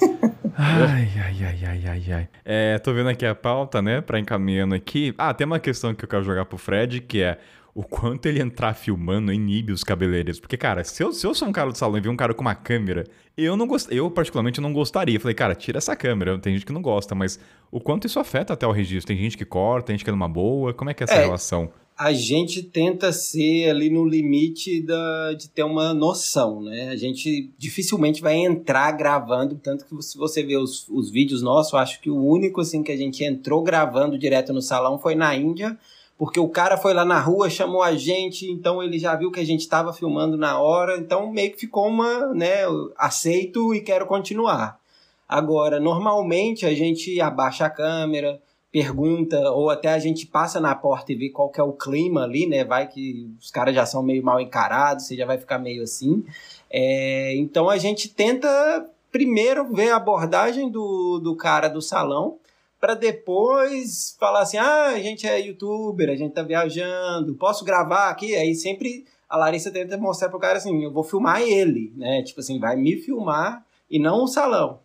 [0.58, 2.28] Ai, ai, ai, ai, ai, ai.
[2.44, 4.00] É, tô vendo aqui a pauta, né?
[4.00, 5.14] Pra encaminhando aqui.
[5.18, 7.38] Ah, tem uma questão que eu quero jogar pro Fred, que é
[7.74, 10.40] o quanto ele entrar filmando inibe os cabeleireiros.
[10.40, 12.32] Porque, cara, se eu, se eu sou um cara do salão e ver um cara
[12.32, 13.04] com uma câmera,
[13.36, 13.88] eu não gost...
[13.92, 15.20] eu particularmente não gostaria.
[15.20, 16.38] Falei, cara, tira essa câmera.
[16.38, 17.38] Tem gente que não gosta, mas
[17.70, 19.08] o quanto isso afeta até o registro?
[19.08, 20.72] Tem gente que corta, tem gente que é numa boa.
[20.72, 21.24] Como é que é essa É.
[21.24, 21.70] relação?
[21.98, 26.90] A gente tenta ser ali no limite da, de ter uma noção, né?
[26.90, 31.72] A gente dificilmente vai entrar gravando, tanto que se você ver os, os vídeos nossos,
[31.72, 35.34] acho que o único assim que a gente entrou gravando direto no salão foi na
[35.34, 35.78] Índia,
[36.18, 39.40] porque o cara foi lá na rua, chamou a gente, então ele já viu que
[39.40, 42.64] a gente estava filmando na hora, então meio que ficou uma, né,
[42.98, 44.78] aceito e quero continuar.
[45.26, 48.40] Agora, normalmente a gente abaixa a câmera,
[48.76, 52.24] pergunta, ou até a gente passa na porta e vê qual que é o clima
[52.24, 52.62] ali, né?
[52.62, 56.22] Vai que os caras já são meio mal encarados, você já vai ficar meio assim.
[56.70, 62.36] É, então a gente tenta primeiro ver a abordagem do, do cara do salão,
[62.78, 68.10] para depois falar assim: ah, a gente é youtuber, a gente tá viajando, posso gravar
[68.10, 68.36] aqui?
[68.36, 72.22] Aí sempre a Larissa tenta mostrar pro cara assim: eu vou filmar ele, né?
[72.22, 74.80] Tipo assim, vai me filmar e não o salão.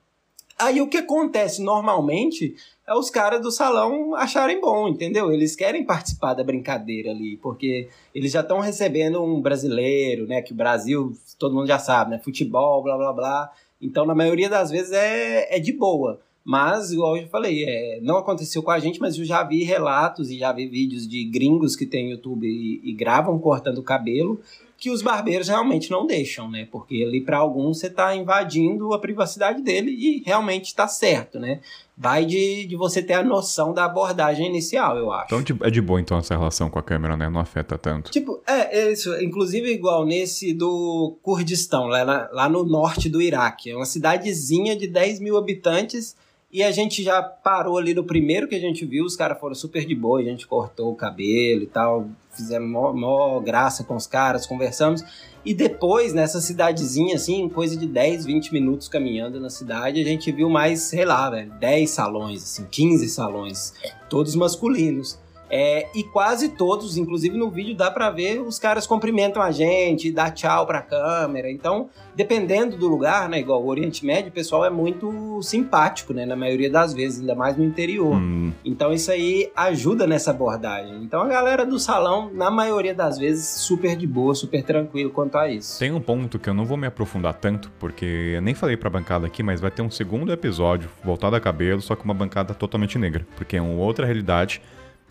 [0.57, 2.55] Aí o que acontece normalmente
[2.89, 5.31] os caras do salão acharem bom, entendeu?
[5.31, 10.41] Eles querem participar da brincadeira ali, porque eles já estão recebendo um brasileiro, né?
[10.41, 12.19] Que o Brasil, todo mundo já sabe, né?
[12.19, 13.51] Futebol, blá blá blá.
[13.81, 16.19] Então, na maioria das vezes é, é de boa.
[16.43, 20.31] Mas, igual eu falei, é, não aconteceu com a gente, mas eu já vi relatos
[20.31, 24.41] e já vi vídeos de gringos que tem YouTube e, e gravam cortando o cabelo,
[24.81, 26.67] que os barbeiros realmente não deixam, né?
[26.71, 31.61] Porque ali para alguns você tá invadindo a privacidade dele e realmente tá certo, né?
[31.95, 35.35] Vai de, de você ter a noção da abordagem inicial, eu acho.
[35.35, 37.29] Então é de boa, então, essa relação com a câmera, né?
[37.29, 38.09] Não afeta tanto.
[38.09, 39.13] Tipo, é, é isso.
[39.21, 43.69] Inclusive, igual nesse do Kurdistão, lá, lá no norte do Iraque.
[43.69, 46.15] É uma cidadezinha de 10 mil habitantes.
[46.51, 49.05] E a gente já parou ali no primeiro que a gente viu.
[49.05, 50.19] Os caras foram super de boa.
[50.19, 52.09] A gente cortou o cabelo e tal.
[52.35, 55.03] Fizemos mó, mó graça com os caras, conversamos.
[55.43, 60.31] E depois, nessa cidadezinha, assim, coisa de 10, 20 minutos caminhando na cidade, a gente
[60.31, 63.73] viu mais, sei lá, velho, 10 salões, assim, 15 salões.
[64.09, 65.19] Todos masculinos.
[65.53, 70.09] É, e quase todos, inclusive no vídeo dá pra ver, os caras cumprimentam a gente,
[70.09, 71.51] dá tchau pra câmera.
[71.51, 76.25] Então, dependendo do lugar, né, igual o Oriente Médio, o pessoal é muito simpático, né,
[76.25, 78.15] na maioria das vezes, ainda mais no interior.
[78.15, 81.03] Hum, Então isso aí ajuda nessa abordagem.
[81.03, 85.37] Então a galera do salão, na maioria das vezes, super de boa, super tranquilo quanto
[85.37, 85.77] a isso.
[85.77, 88.89] Tem um ponto que eu não vou me aprofundar tanto, porque eu nem falei pra
[88.89, 92.53] bancada aqui, mas vai ter um segundo episódio voltado a cabelo, só que uma bancada
[92.53, 94.61] totalmente negra, porque é uma outra realidade.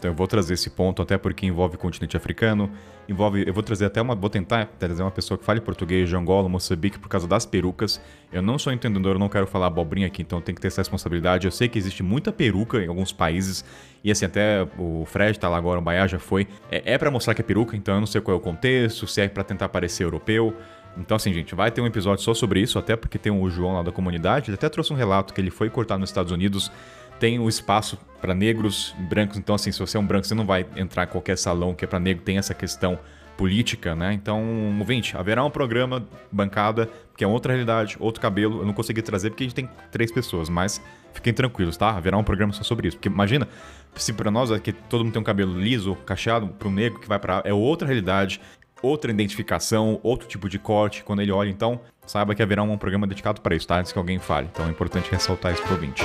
[0.01, 2.71] Então eu vou trazer esse ponto até porque envolve o continente africano,
[3.07, 6.17] envolve, eu vou trazer até uma, vou tentar trazer uma pessoa que fale português de
[6.17, 8.01] Angola, Moçambique por causa das perucas.
[8.33, 10.81] Eu não sou entendedor, eu não quero falar abobrinha aqui, então tem que ter essa
[10.81, 11.47] responsabilidade.
[11.47, 13.63] Eu sei que existe muita peruca em alguns países
[14.03, 16.49] e assim até o Fred tá lá agora, o Baiá já foi.
[16.71, 19.07] É, é para mostrar que é peruca, então eu não sei qual é o contexto,
[19.07, 20.57] se é pra tentar parecer europeu.
[20.97, 23.75] Então, assim, gente, vai ter um episódio só sobre isso, até porque tem o João
[23.75, 24.51] lá da comunidade.
[24.51, 26.73] Ele até trouxe um relato que ele foi cortar nos Estados Unidos.
[27.21, 29.39] Tem o espaço para negros brancos.
[29.39, 31.85] Então, assim, se você é um branco, você não vai entrar em qualquer salão que
[31.85, 32.25] é para negro.
[32.25, 32.99] Tem essa questão
[33.37, 34.13] política, né?
[34.13, 34.43] Então,
[34.79, 38.61] ouvinte, haverá um programa bancada, que é outra realidade, outro cabelo.
[38.61, 40.81] Eu não consegui trazer porque a gente tem três pessoas, mas
[41.15, 41.91] fiquem tranquilos, tá?
[41.91, 42.97] Haverá um programa só sobre isso.
[42.97, 43.49] Porque imagina,
[43.95, 47.09] se para nós aqui todo mundo tem um cabelo liso, cacheado, para um negro que
[47.09, 48.41] vai para é outra realidade.
[48.83, 53.07] outra identificação, outro tipo de corte quando ele olha, então saiba que haverá um programa
[53.07, 53.79] dedicado para isso, tá?
[53.79, 54.49] Antes que alguém fale.
[54.51, 56.03] Então é importante ressaltar isso pro ouvinte.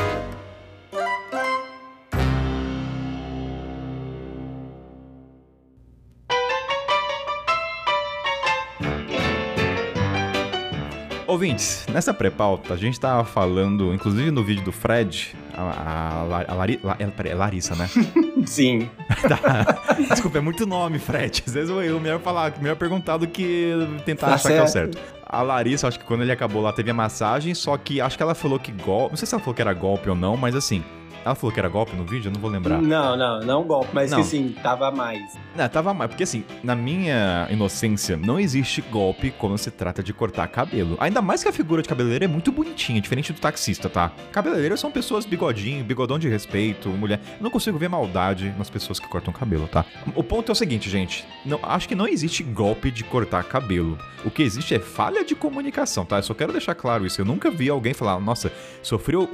[11.36, 16.54] Ouvintes, nessa pré-pauta a gente tava falando, inclusive no vídeo do Fred, a, a, a
[16.56, 17.90] Lari- La- é, peraí, é Larissa, né?
[18.48, 18.90] Sim.
[19.28, 19.94] Tá.
[20.14, 21.44] Desculpa, é muito nome, Fred.
[21.46, 23.74] Às vezes eu, eu melhor falar, melhor perguntar do que
[24.06, 24.96] tentar Tá achar que é o certo.
[24.98, 25.16] certo.
[25.28, 28.24] A Larissa, acho que quando ele acabou lá, teve a massagem, só que acho que
[28.24, 29.12] ela falou que golpe.
[29.12, 30.82] Não sei se ela falou que era golpe ou não, mas assim.
[31.26, 32.80] Ela falou que era golpe no vídeo, eu não vou lembrar.
[32.80, 34.20] Não, não, não golpe, mas Não.
[34.20, 35.22] que sim, tava mais.
[35.56, 36.10] Não, tava mais.
[36.12, 40.96] Porque assim, na minha inocência, não existe golpe quando se trata de cortar cabelo.
[41.00, 44.12] Ainda mais que a figura de cabeleireiro é muito bonitinha, diferente do taxista, tá?
[44.32, 47.20] Cabeleireiros são pessoas bigodinho, bigodão de respeito, mulher.
[47.40, 49.84] Eu não consigo ver maldade nas pessoas que cortam cabelo, tá?
[50.14, 51.26] O ponto é o seguinte, gente.
[51.44, 53.98] Não, acho que não existe golpe de cortar cabelo.
[54.24, 56.18] O que existe é falha de comunicação, tá?
[56.18, 57.20] Eu só quero deixar claro isso.
[57.20, 58.52] Eu nunca vi alguém falar, nossa,
[58.84, 59.28] sofreu.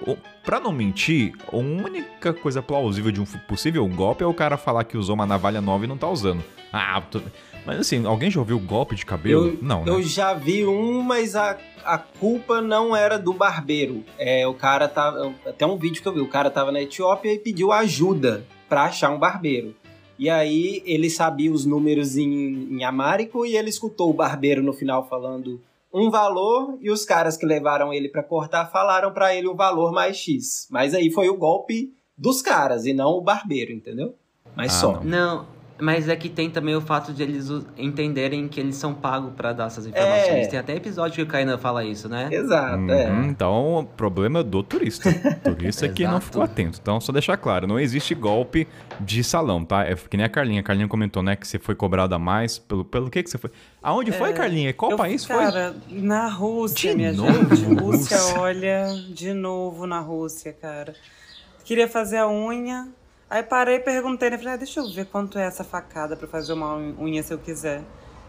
[0.44, 1.56] Pra não mentir, a
[1.86, 5.62] única coisa plausível de um possível golpe é o cara falar que usou uma navalha
[5.62, 6.44] nova e não tá usando.
[6.72, 7.22] Ah, tô-
[7.66, 9.50] mas assim, alguém já ouviu golpe de cabelo?
[9.50, 9.92] Eu, não, né?
[9.92, 14.04] eu já vi um, mas a, a culpa não era do barbeiro.
[14.18, 15.34] É, o cara tava.
[15.46, 18.84] Até um vídeo que eu vi, o cara tava na Etiópia e pediu ajuda pra
[18.86, 19.76] achar um barbeiro.
[20.18, 24.72] E aí ele sabia os números em, em amárico e ele escutou o barbeiro no
[24.74, 25.60] final falando
[25.94, 29.92] um valor e os caras que levaram ele pra cortar falaram pra ele um valor
[29.92, 30.68] mais X.
[30.72, 34.16] Mas aí foi o golpe dos caras e não o barbeiro, entendeu?
[34.56, 34.92] Mas Ah, só.
[34.94, 35.04] não.
[35.04, 35.46] Não,
[35.82, 39.52] mas é que tem também o fato de eles entenderem que eles são pagos pra
[39.52, 40.46] dar essas informações.
[40.46, 40.48] É.
[40.48, 42.30] Tem até episódio que o Kainan fala isso, né?
[42.32, 43.26] Exato, Uhum, é.
[43.26, 45.12] Então, o problema é do turista.
[45.44, 46.78] turista que não ficou atento.
[46.82, 48.68] Então, só deixar claro, não existe golpe
[49.00, 49.84] de salão, tá?
[49.84, 50.60] É que nem a Carlinha.
[50.62, 52.60] A Carlinha comentou, né, que você foi cobrado a mais.
[52.60, 53.50] Pelo, pelo que que você foi?
[53.82, 54.74] Aonde foi, Carlinha?
[54.74, 55.36] Qual Eu- país foi?
[55.36, 57.56] Cara, na Rússia, De minha novo?
[57.56, 57.82] gente.
[57.82, 58.40] Rússia, Rússia.
[58.40, 60.94] olha, de novo na Rússia, cara.
[61.66, 62.88] Queria fazer a unha.
[63.32, 64.38] Aí parei e perguntei, né?
[64.38, 67.38] Falei, ah, deixa eu ver quanto é essa facada pra fazer uma unha se eu
[67.38, 67.82] quiser.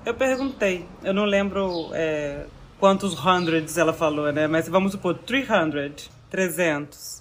[0.07, 0.87] Eu perguntei.
[1.03, 2.47] Eu não lembro é,
[2.79, 4.47] quantos hundreds ela falou, né?
[4.47, 7.21] Mas vamos supor, 300, 300.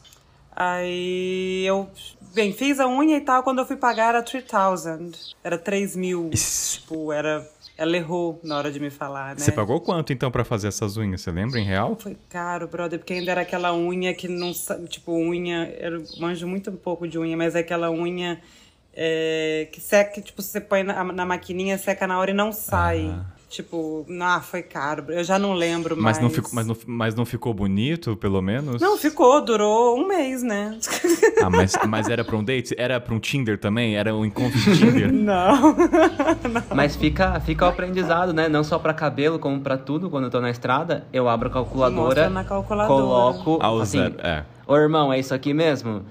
[0.56, 1.90] Aí eu,
[2.36, 3.42] bem, fiz a unha e tal.
[3.42, 5.14] Quando eu fui pagar era 3,000.
[5.44, 6.30] Era 3 mil.
[6.30, 7.44] Tipo, era...
[7.82, 9.42] Ela errou na hora de me falar, né?
[9.42, 11.22] Você pagou quanto, então, pra fazer essas unhas?
[11.22, 11.98] Você lembra em real?
[12.00, 14.52] Foi caro, brother, porque ainda era aquela unha que não.
[14.88, 15.68] Tipo, unha.
[15.80, 18.40] Eu manjo muito pouco de unha, mas é aquela unha
[18.94, 23.20] é, que seca, tipo, você põe na, na maquininha, seca na hora e não sai.
[23.52, 25.04] Tipo, ah, foi caro.
[25.10, 26.20] Eu já não lembro Mas mais.
[26.20, 28.82] não, ficou, mas, não, mas não ficou bonito, pelo menos?
[28.82, 30.80] Não, ficou, durou um mês, né?
[31.44, 32.74] Ah, mas, mas era pra um date?
[32.78, 33.98] Era pra um Tinder também?
[33.98, 35.12] Era um encontro de Tinder?
[35.12, 35.76] Não.
[36.74, 38.48] Mas fica, fica o aprendizado, né?
[38.48, 40.10] Não só pra cabelo, como pra tudo.
[40.10, 43.02] Quando eu tô na estrada, eu abro a calculadora, na calculadora.
[43.38, 44.46] coloco, Ao assim, zero, é.
[44.66, 46.04] ô irmão, é isso aqui mesmo?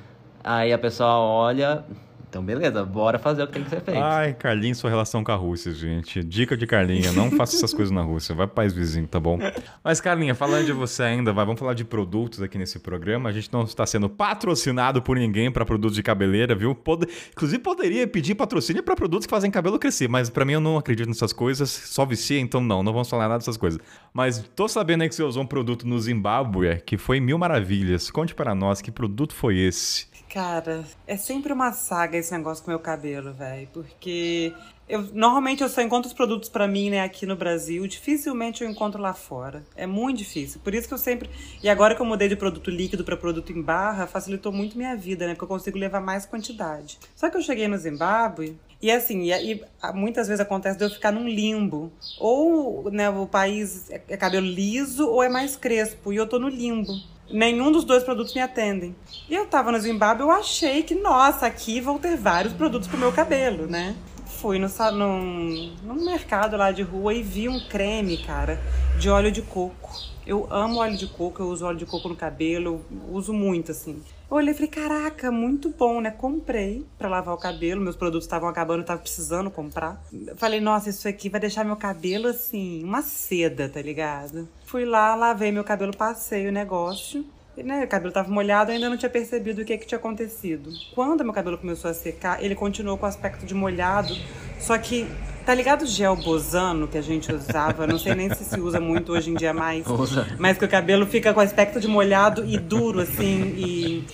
[0.45, 1.85] Aí a pessoa olha,
[2.31, 4.01] então beleza, bora fazer o que tem que ser feito.
[4.01, 6.23] Ai, Carlinhos, sua relação com a Rússia, gente.
[6.23, 8.35] Dica de Carlinha, não faça essas coisas na Rússia.
[8.35, 9.39] Vai pro país vizinho, tá bom?
[9.83, 13.29] Mas, Carlinha, falando de você ainda, vai, vamos falar de produtos aqui nesse programa.
[13.29, 16.75] A gente não está sendo patrocinado por ninguém para produtos de cabeleira, viu?
[16.75, 20.61] Pode- Inclusive, poderia pedir patrocínio para produtos que fazem cabelo crescer, mas pra mim eu
[20.61, 21.69] não acredito nessas coisas.
[21.69, 23.81] Só vicia, então não, não vamos falar nada dessas coisas.
[24.15, 28.11] Mas tô sabendo aí que você usou um produto no Zimbábue que foi mil maravilhas.
[28.11, 30.07] Conte para nós, que produto foi esse?
[30.31, 33.69] Cara, é sempre uma saga esse negócio com meu cabelo, velho.
[33.73, 34.55] Porque
[34.89, 37.85] eu normalmente eu só encontro os produtos pra mim, né, aqui no Brasil.
[37.89, 39.65] Dificilmente eu encontro lá fora.
[39.75, 40.61] É muito difícil.
[40.63, 41.29] Por isso que eu sempre.
[41.61, 44.97] E agora que eu mudei de produto líquido pra produto em barra, facilitou muito minha
[44.97, 45.35] vida, né?
[45.35, 47.01] Porque eu consigo levar mais quantidade.
[47.17, 48.57] Só que eu cheguei no Zimbábue.
[48.81, 49.63] E assim, e, e
[49.93, 51.91] muitas vezes acontece de eu ficar num limbo.
[52.21, 56.13] Ou né, o país é é cabelo liso ou é mais crespo.
[56.13, 56.93] E eu tô no limbo.
[57.33, 58.95] Nenhum dos dois produtos me atendem.
[59.29, 62.99] E eu tava no Zimbábue, eu achei que, nossa, aqui vão ter vários produtos pro
[62.99, 63.95] meu cabelo, né?
[64.27, 68.61] Fui no, num, mercado lá de rua e vi um creme, cara,
[68.99, 69.91] de óleo de coco.
[70.27, 74.03] Eu amo óleo de coco, eu uso óleo de coco no cabelo, uso muito, assim.
[74.31, 76.13] Olhei e falei, caraca, muito bom, né?
[76.13, 80.01] Comprei pra lavar o cabelo, meus produtos estavam acabando, eu tava precisando comprar.
[80.37, 84.49] Falei, nossa, isso aqui vai deixar meu cabelo, assim, uma seda, tá ligado?
[84.65, 87.27] Fui lá, lavei meu cabelo, passei o negócio.
[87.57, 90.71] E, né, o cabelo tava molhado, ainda não tinha percebido o que, que tinha acontecido.
[90.95, 94.15] Quando meu cabelo começou a secar, ele continuou com o aspecto de molhado,
[94.61, 95.09] só que,
[95.51, 97.85] tá ligado o gel bozano que a gente usava?
[97.85, 99.85] Não sei nem se se usa muito hoje em dia mais.
[99.85, 100.25] Usa.
[100.39, 104.05] Mas que o cabelo fica com aspecto de molhado e duro, assim, e...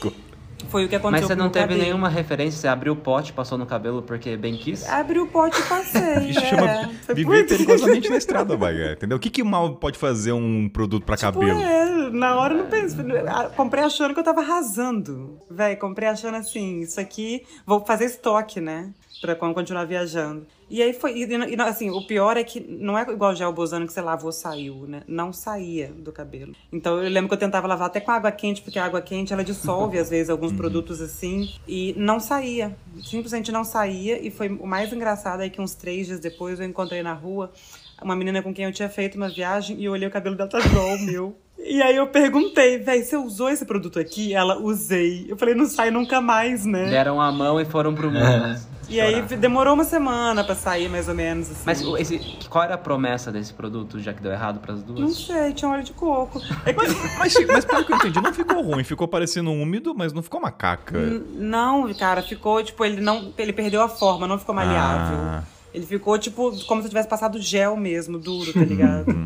[0.70, 1.82] foi o que aconteceu Mas você não teve cabelo.
[1.82, 2.58] nenhuma referência?
[2.58, 4.88] Você abriu o pote, passou no cabelo porque bem quis?
[4.88, 6.30] Abri o pote e passei.
[6.30, 6.46] Isso é.
[6.46, 8.92] chama Foi viver perigosamente na estrada, Baia.
[8.92, 9.18] Entendeu?
[9.18, 11.60] O que, que mal pode fazer um produto pra Tipo, cabelo?
[11.60, 13.04] é, na hora eu não pensei.
[13.28, 15.38] Ah, Comprei achando que eu tava arrasando.
[15.50, 18.90] Véi, comprei achando assim, isso aqui, vou fazer estoque, né?
[19.20, 20.46] Pra quando continuar viajando.
[20.68, 21.16] E aí foi.
[21.16, 24.32] E, e, assim, o pior é que não é igual gel bosano que você lavou,
[24.32, 25.02] saiu, né?
[25.06, 26.54] Não saía do cabelo.
[26.72, 29.32] Então eu lembro que eu tentava lavar até com água quente, porque a água quente
[29.32, 31.48] ela dissolve, às vezes, alguns produtos assim.
[31.68, 32.76] E não saía.
[33.02, 34.20] Simplesmente não saía.
[34.20, 37.52] E foi o mais engraçado é que uns três dias depois eu encontrei na rua
[38.02, 40.48] uma menina com quem eu tinha feito uma viagem e eu olhei o cabelo dela
[40.50, 41.36] tá igual o meu.
[41.58, 44.32] E aí eu perguntei, véi, você usou esse produto aqui?
[44.34, 45.26] Ela, usei.
[45.28, 46.90] Eu falei, não sai nunca mais, né?
[46.90, 48.60] Deram a mão e foram pro mundo.
[48.88, 51.62] E aí demorou uma semana pra sair, mais ou menos, assim.
[51.66, 55.16] Mas esse, qual era a promessa desse produto, já que deu errado pras Não duas?
[55.26, 56.40] sei, tinha óleo de coco.
[56.64, 56.78] É que-
[57.18, 58.84] Mas, mas pelo que eu entendi, não ficou ruim.
[58.84, 60.96] Ficou parecendo úmido, mas não ficou uma caca.
[60.98, 63.32] N- Não, cara, ficou, tipo, ele não.
[63.36, 65.18] Ele perdeu a forma, não ficou maleável.
[65.18, 65.42] Ah.
[65.76, 69.10] Ele ficou, tipo, como se eu tivesse passado gel mesmo, duro, tá ligado?
[69.10, 69.24] Hum,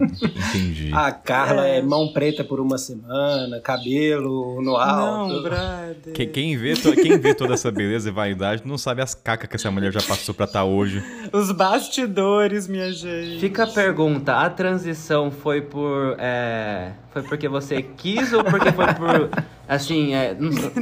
[0.49, 0.91] entendi.
[0.93, 1.79] A Carla é.
[1.79, 1.83] É.
[1.83, 5.33] mão preta por uma semana, cabelo no alto.
[5.35, 6.13] não, brother.
[6.13, 9.49] Que- Quem vê, to- quem vê toda essa beleza e vaidade não sabe as cacas
[9.49, 11.01] que essa mulher já passou pra estar hoje.
[11.33, 13.39] Os bastidores, minha gente.
[13.39, 16.17] Fica a pergunta, a transição foi por.
[16.19, 19.31] é, foi porque você quis ou porque foi por.
[19.69, 20.35] Assim, é,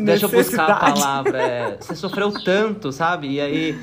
[0.03, 1.43] deixa eu buscar a palavra.
[1.43, 3.29] é, você sofreu tanto, sabe?
[3.33, 3.79] E aí.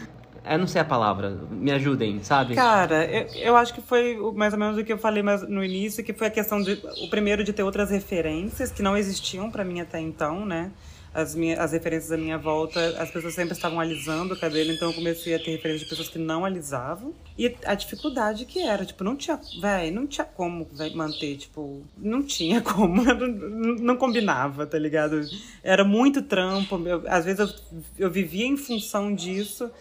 [0.45, 2.53] É, não sei a palavra, me ajudem, sabe?
[2.55, 6.03] Cara, eu, eu acho que foi mais ou menos o que eu falei no início,
[6.03, 6.73] que foi a questão de.
[7.03, 10.71] O primeiro de ter outras referências que não existiam pra mim até então, né?
[11.13, 14.89] As, minhas, as referências à minha volta, as pessoas sempre estavam alisando o cabelo, então
[14.89, 17.13] eu comecei a ter referências de pessoas que não alisavam.
[17.37, 22.21] E a dificuldade que era, tipo, não tinha, véi, não tinha como manter, tipo, não
[22.21, 23.27] tinha como, não,
[23.75, 25.21] não combinava, tá ligado?
[25.63, 27.49] Era muito trampo, eu- às vezes eu,
[27.97, 29.71] eu vivia em função disso.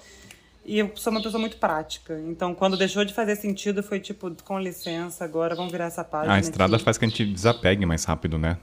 [0.65, 2.19] E eu sou uma pessoa muito prática.
[2.27, 6.35] Então, quando deixou de fazer sentido, foi tipo, com licença, agora vamos virar essa página.
[6.35, 6.85] A estrada aqui.
[6.85, 8.57] faz que a gente desapegue mais rápido, né?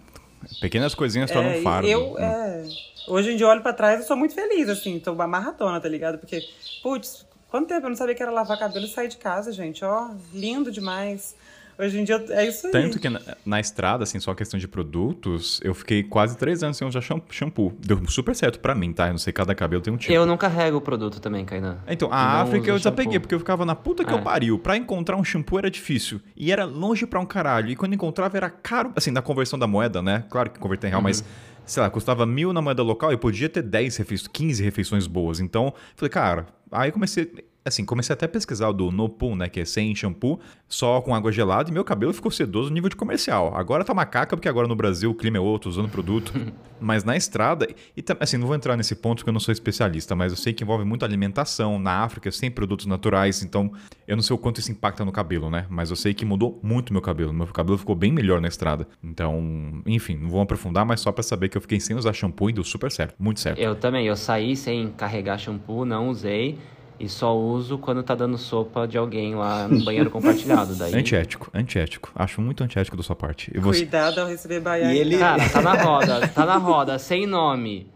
[0.59, 1.87] Pequenas coisinhas tornam É, um fardo.
[1.87, 2.63] eu, é,
[3.07, 5.79] hoje em dia, eu olho pra trás e sou muito feliz, assim, tô uma maratona,
[5.79, 6.17] tá ligado?
[6.17, 6.41] Porque,
[6.81, 9.85] putz, quanto tempo eu não sabia que era lavar cabelo e sair de casa, gente,
[9.85, 11.35] ó, lindo demais.
[11.81, 12.71] Hoje em dia, é isso aí.
[12.71, 16.77] Tanto que na, na estrada, assim, só questão de produtos, eu fiquei quase três anos
[16.77, 17.73] sem usar sham- shampoo.
[17.79, 19.07] Deu super certo pra mim, tá?
[19.07, 20.13] Eu não sei, cada cabelo tem um tipo.
[20.13, 21.79] Eu não carrego o produto também, Kainan.
[21.87, 23.21] Então, Não a África eu desapeguei, shampoo.
[23.21, 24.13] porque eu ficava na puta que É.
[24.13, 24.59] eu pariu.
[24.59, 26.21] Pra encontrar um shampoo era difícil.
[26.35, 27.69] E era longe pra um caralho.
[27.69, 30.23] E quando encontrava era caro, assim, na conversão da moeda, né?
[30.29, 31.23] Claro que converter em real, mas,
[31.65, 35.39] sei lá, custava mil na moeda local e podia ter 10 refeições, 15 refeições boas.
[35.39, 37.31] Então, falei, cara, aí comecei.
[37.63, 39.47] Assim, comecei até a pesquisar o do No Poo, né?
[39.47, 42.89] Que é sem shampoo, só com água gelada, e meu cabelo ficou sedoso no nível
[42.89, 43.55] de comercial.
[43.55, 46.33] Agora tá uma caca, porque agora no Brasil o clima é outro, usando produto.
[46.81, 50.15] mas na estrada, e assim, não vou entrar nesse ponto porque eu não sou especialista,
[50.15, 51.77] mas eu sei que envolve muito alimentação.
[51.77, 53.71] Na África, sem produtos naturais, então
[54.07, 55.67] eu não sei o quanto isso impacta no cabelo, né?
[55.69, 57.31] Mas eu sei que mudou muito meu cabelo.
[57.31, 58.87] Meu cabelo ficou bem melhor na estrada.
[59.03, 62.49] Então, enfim, não vou aprofundar, mas só pra saber que eu fiquei sem usar shampoo
[62.49, 63.15] e deu super certo.
[63.19, 63.59] Muito certo.
[63.59, 66.57] Eu também, eu saí sem carregar shampoo, não usei.
[67.03, 70.75] E só uso quando tá dando sopa de alguém lá no banheiro compartilhado.
[70.75, 70.93] Daí...
[70.93, 72.11] Antiético, antiético.
[72.15, 73.51] Acho muito antiético da sua parte.
[73.55, 73.79] E você...
[73.79, 74.93] Cuidado ao receber baiana.
[74.93, 77.87] Ele- Cara, tá na roda, tá na roda, sem nome.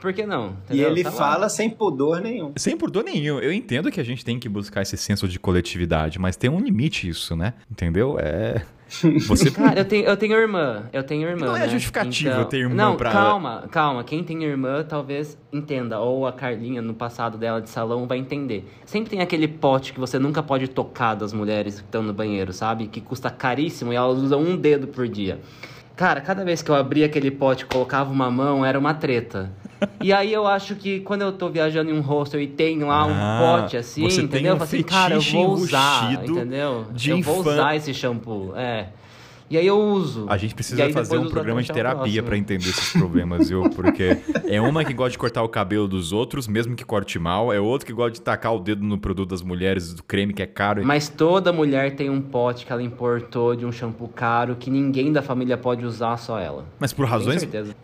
[0.00, 0.56] Por que não?
[0.70, 0.90] E Entendeu?
[0.90, 1.16] ele Tá lá.
[1.16, 2.52] fala sem pudor nenhum.
[2.56, 3.38] Sem pudor nenhum.
[3.40, 6.60] Eu entendo que a gente tem que buscar esse senso de coletividade, mas tem um
[6.60, 7.54] limite isso, né?
[7.70, 8.16] Entendeu?
[8.20, 8.62] É.
[9.26, 9.50] Você.
[9.50, 10.84] Cara, eu tenho, eu tenho irmã.
[10.94, 11.46] Eu tenho irmã.
[11.48, 11.68] Não é né?
[11.68, 14.02] justificativa Então- ter irmã Não, pra- calma, calma.
[14.02, 16.00] Quem tem irmã talvez entenda.
[16.00, 18.66] Ou a Carlinha, no passado dela de salão, vai entender.
[18.86, 22.50] Sempre tem aquele pote que você nunca pode tocar das mulheres que estão no banheiro,
[22.54, 22.86] sabe?
[22.86, 25.38] Que custa caríssimo e elas usam um dedo por dia.
[25.94, 29.50] Cara, cada vez que eu abria aquele pote e colocava uma mão, era uma treta.
[30.02, 33.04] E aí eu acho que quando eu tô viajando em um hostel e tem lá
[33.06, 34.52] um Ah, pote assim, você tem entendeu?
[34.52, 36.86] um eu falo assim, cara, eu vou usar, entendeu?
[36.92, 38.88] de eu vou usar esse shampoo, é.
[39.50, 40.26] E aí eu uso.
[40.28, 42.22] A gente precisa fazer um programa de terapia próximo.
[42.24, 43.70] pra entender esses problemas, viu?
[43.70, 47.52] Porque é uma que gosta de cortar o cabelo dos outros, mesmo que corte mal.
[47.52, 50.42] É outro que gosta de tacar o dedo no produto das mulheres, do creme que
[50.42, 50.84] é caro.
[50.84, 55.12] Mas toda mulher tem um pote que ela importou de um shampoo caro que ninguém
[55.12, 56.66] da família pode usar, só ela.
[56.78, 57.40] Mas por razões.
[57.40, 57.74] certeza.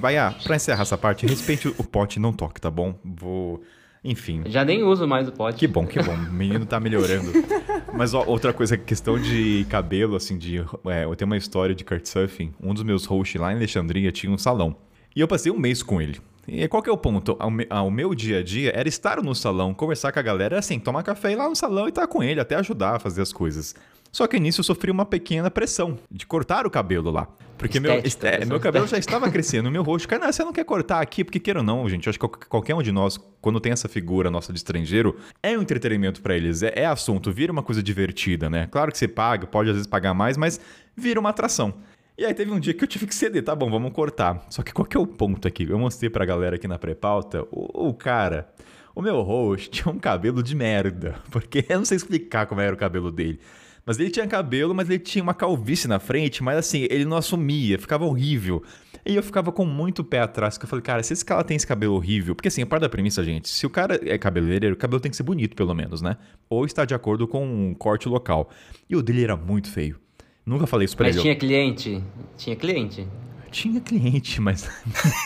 [0.00, 2.94] Vai, ah, pra encerrar essa parte, respeite o pote e não toque, tá bom?
[3.04, 3.62] Vou.
[4.04, 4.42] Enfim.
[4.46, 5.58] Já nem uso mais o pote.
[5.58, 6.12] Que bom, que bom.
[6.14, 7.30] O menino tá melhorando.
[7.94, 10.58] Mas ó, outra coisa, questão de cabelo, assim, de.
[10.86, 12.52] é, eu tenho uma história de kitesurfing.
[12.60, 14.74] Um dos meus hosts lá em Alexandria tinha um salão.
[15.14, 16.18] E eu passei um mês com ele.
[16.48, 17.36] E qual que é o ponto?
[17.38, 20.58] Ao me- ao meu dia a dia era estar no salão, conversar com a galera,
[20.58, 23.22] assim, tomar café ir lá no salão e estar com ele, até ajudar a fazer
[23.22, 23.74] as coisas.
[24.12, 27.26] Só que nisso eu sofri uma pequena pressão de cortar o cabelo lá.
[27.56, 30.06] Porque meu, Estética, é, pressão meu cabelo já estava crescendo meu rosto.
[30.06, 31.24] Cara, não, você não quer cortar aqui?
[31.24, 32.06] Porque queira ou não, gente.
[32.06, 35.16] Eu acho que qual- qualquer um de nós, quando tem essa figura nossa de estrangeiro,
[35.42, 36.62] é um entretenimento pra eles.
[36.62, 38.68] É, é assunto, vira uma coisa divertida, né?
[38.70, 40.60] Claro que você paga, pode às vezes pagar mais, mas
[40.94, 41.72] vira uma atração.
[42.18, 44.44] E aí teve um dia que eu tive que ceder, tá bom, vamos cortar.
[44.50, 45.66] Só que qual que é o ponto aqui?
[45.70, 48.52] Eu mostrei pra galera aqui na pré-pauta, o, o cara,
[48.94, 51.14] o meu host tinha um cabelo de merda.
[51.32, 53.40] Porque eu não sei explicar como era o cabelo dele.
[53.84, 57.16] Mas ele tinha cabelo, mas ele tinha uma calvície na frente, mas assim, ele não
[57.16, 58.62] assumia, ficava horrível.
[59.04, 61.56] E eu ficava com muito pé atrás, que eu falei, cara, se esse cara tem
[61.56, 64.76] esse cabelo horrível, porque assim, a parte da premissa, gente, se o cara é cabeleireiro,
[64.76, 66.16] o cabelo tem que ser bonito, pelo menos, né?
[66.48, 68.48] Ou está de acordo com um corte local.
[68.88, 69.98] E o dele era muito feio.
[70.46, 71.22] Nunca falei isso pra Mas ele.
[71.22, 72.02] tinha cliente?
[72.36, 73.06] Tinha cliente.
[73.52, 74.66] Tinha cliente, mas.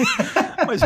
[0.66, 0.80] mas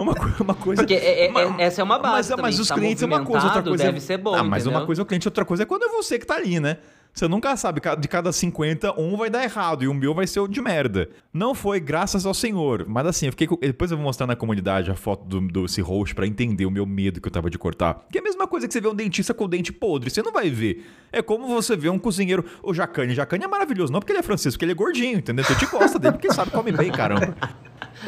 [0.00, 0.82] uma, uma coisa.
[0.82, 3.06] Porque é- é- uma- essa é uma base Mas, também, mas os tá clientes é
[3.06, 3.84] uma coisa, outra coisa.
[3.84, 4.80] é- deve ser bom, Ah, mas entendeu?
[4.80, 6.76] uma coisa é o cliente, outra coisa é quando é você que tá ali, né?
[7.16, 10.38] Você nunca sabe, de cada 50, um vai dar errado e o meu vai ser
[10.40, 11.08] o de merda.
[11.32, 14.36] Não foi graças ao senhor, mas assim, eu fiquei com- depois eu vou mostrar na
[14.36, 17.48] comunidade a foto do, do esse host pra entender o meu medo que eu tava
[17.48, 18.04] de cortar.
[18.12, 20.20] Que é a mesma coisa que você vê um dentista com o dente podre, você
[20.22, 20.84] não vai ver.
[21.10, 24.22] É como você vê um cozinheiro, o Jacane, Jacane é maravilhoso, não porque ele é
[24.22, 25.42] francês, porque ele é gordinho, entendeu?
[25.42, 27.34] Você te gosta dele porque sabe come bem, caramba.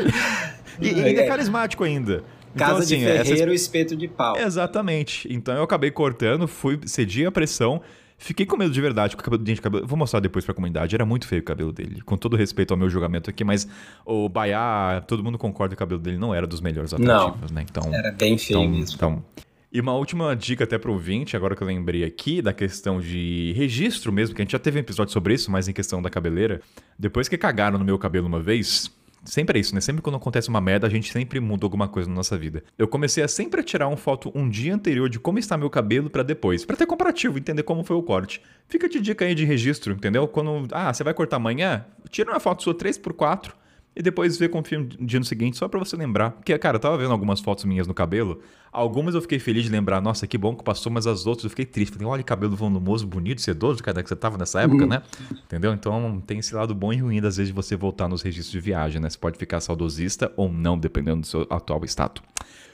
[0.81, 2.23] E, e ainda é carismático ainda.
[2.55, 4.37] Então, Casa assim, de essa- ferreiro, espeto de pau.
[4.39, 5.27] Exatamente.
[5.33, 7.81] Então eu acabei cortando, fui, cedi a pressão.
[8.21, 9.87] Fiquei com medo de verdade com o cabelo, dente, cabelo.
[9.87, 10.95] Vou mostrar depois pra comunidade.
[10.95, 12.01] Era muito feio o cabelo dele.
[12.03, 13.69] Com todo respeito ao meu julgamento aqui, mas
[14.05, 17.65] o Baiá, todo mundo concorda que o cabelo dele não era dos melhores atrativos, né?
[17.69, 17.95] Então.
[17.95, 18.97] Era bem feio então, mesmo.
[18.97, 19.25] então.
[19.71, 23.53] E uma última dica até pro ouvinte, agora que eu lembrei aqui, da questão de
[23.55, 26.11] registro mesmo, que a gente já teve um episódio sobre isso, mas em questão da
[26.11, 26.61] cabeleira.
[26.99, 28.91] Depois que cagaram no meu cabelo uma vez,
[29.29, 29.81] sempre é isso, né?
[29.81, 32.63] Sempre quando acontece uma merda, a gente sempre muda alguma coisa na nossa vida.
[32.77, 36.11] Eu comecei a sempre tirar uma foto um dia anterior de como está meu cabelo
[36.11, 38.43] pra depois, Pra ter comparativo, entender como foi o corte.
[38.69, 40.27] Fica de dica aí de registro, entendeu?
[40.29, 43.53] Quando, ah, você vai cortar amanhã, tira uma foto sua 3x4
[43.95, 46.31] e depois vê com o filme no dia no seguinte, só pra você lembrar.
[46.31, 48.41] Porque, cara, eu tava vendo algumas fotos minhas no cabelo.
[48.71, 51.51] Algumas eu fiquei feliz de lembrar, nossa, que bom que passou, mas as outras eu
[51.51, 51.95] fiquei triste.
[51.95, 55.03] Falei, olha, cabelo volumoso, bonito, sedoso, cara, que você tava nessa época, né?
[55.45, 55.73] Entendeu?
[55.73, 58.61] Então tem esse lado bom e ruim, às vezes, de você voltar nos registros de
[58.61, 59.11] viagem, né?
[59.11, 62.23] Você pode ficar saudosista ou não, dependendo do seu atual status.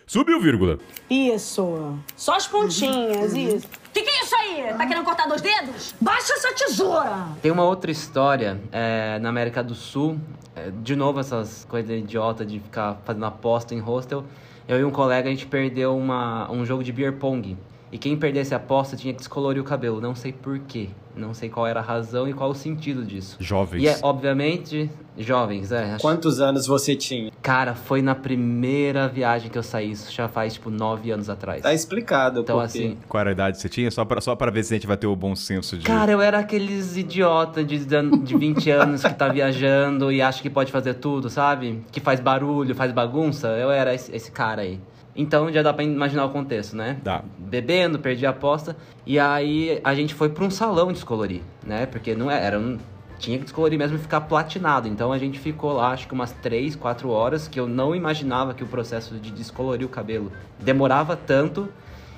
[0.06, 0.78] Subiu, vírgula.
[1.08, 1.98] Isso.
[2.16, 3.66] Só as pontinhas, isso.
[3.92, 4.74] Que que é isso aí?
[4.76, 5.94] Tá querendo cortar dois dedos?
[6.00, 7.28] Baixa essa tesoura!
[7.40, 10.18] Tem uma outra história é, na América do Sul.
[10.54, 14.24] é, de novo, essas coisas idiota de ficar fazendo aposta em hostel.
[14.68, 17.56] Eu e um colega, a gente perdeu uma, um jogo de beer pong.
[17.90, 20.00] E quem perdesse a aposta tinha que descolorir o cabelo.
[20.00, 20.88] Não sei porquê.
[21.16, 23.36] Não sei qual era a razão e qual o sentido disso.
[23.40, 23.82] Jovens.
[23.82, 25.92] E é, obviamente, jovens, é.
[25.92, 27.30] acho- Quantos anos você tinha?
[27.40, 29.90] Cara, foi na primeira viagem que eu saí.
[29.92, 31.62] Isso já faz, tipo, nove anos atrás.
[31.62, 32.40] Tá explicado.
[32.40, 33.90] Então, porque assim, Qual era a idade que você tinha?
[33.90, 35.84] Só pra, só pra ver se a gente vai ter o bom senso de.
[35.84, 40.50] Cara, eu era aqueles idiota de, de 20 anos que tá viajando e acha que
[40.50, 41.82] pode fazer tudo, sabe?
[41.92, 43.48] Que faz barulho, faz bagunça.
[43.48, 44.80] Eu era esse, esse cara aí.
[45.16, 46.98] Então já dá pra imaginar o contexto, né?
[47.02, 47.22] Dá.
[47.38, 48.76] Bebendo, perdi a aposta.
[49.06, 51.86] E aí a gente foi pra um salão descolorir, né?
[51.86, 52.78] Porque não é- era um.
[53.18, 54.88] Tinha que descolorir mesmo e ficar platinado.
[54.88, 58.52] Então a gente ficou lá, acho que umas 3, 4 horas, que eu não imaginava
[58.54, 61.68] que o processo de descolorir o cabelo demorava tanto.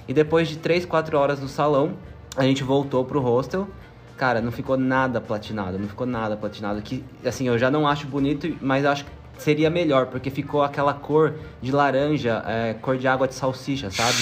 [0.08, 1.92] E depois de 3, 4 horas no salão,
[2.36, 3.68] a gente voltou pro hostel.
[4.16, 6.80] Cara, não ficou nada platinado, não ficou nada platinado.
[6.80, 10.94] Que, assim, eu já não acho bonito, mas acho que seria melhor, porque ficou aquela
[10.94, 14.16] cor de laranja, é, cor de água de salsicha, sabe?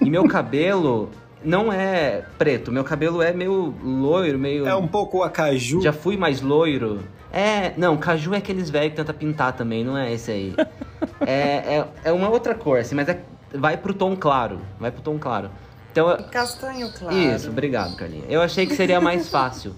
[0.00, 1.10] E meu cabelo
[1.44, 4.66] não é preto, meu cabelo é meio loiro, meio.
[4.66, 5.80] É um pouco acaju.
[5.80, 7.00] Já fui mais loiro.
[7.32, 10.54] É, não, caju é aqueles velhos que tenta pintar também, não é esse aí.
[11.20, 13.20] é, é, é uma outra cor, assim, mas é,
[13.54, 14.60] vai pro tom claro.
[14.78, 15.50] Vai pro tom claro.
[15.92, 17.16] Então, Castanho claro.
[17.16, 18.24] isso, obrigado, Carlinha.
[18.28, 19.74] Eu achei que seria mais fácil.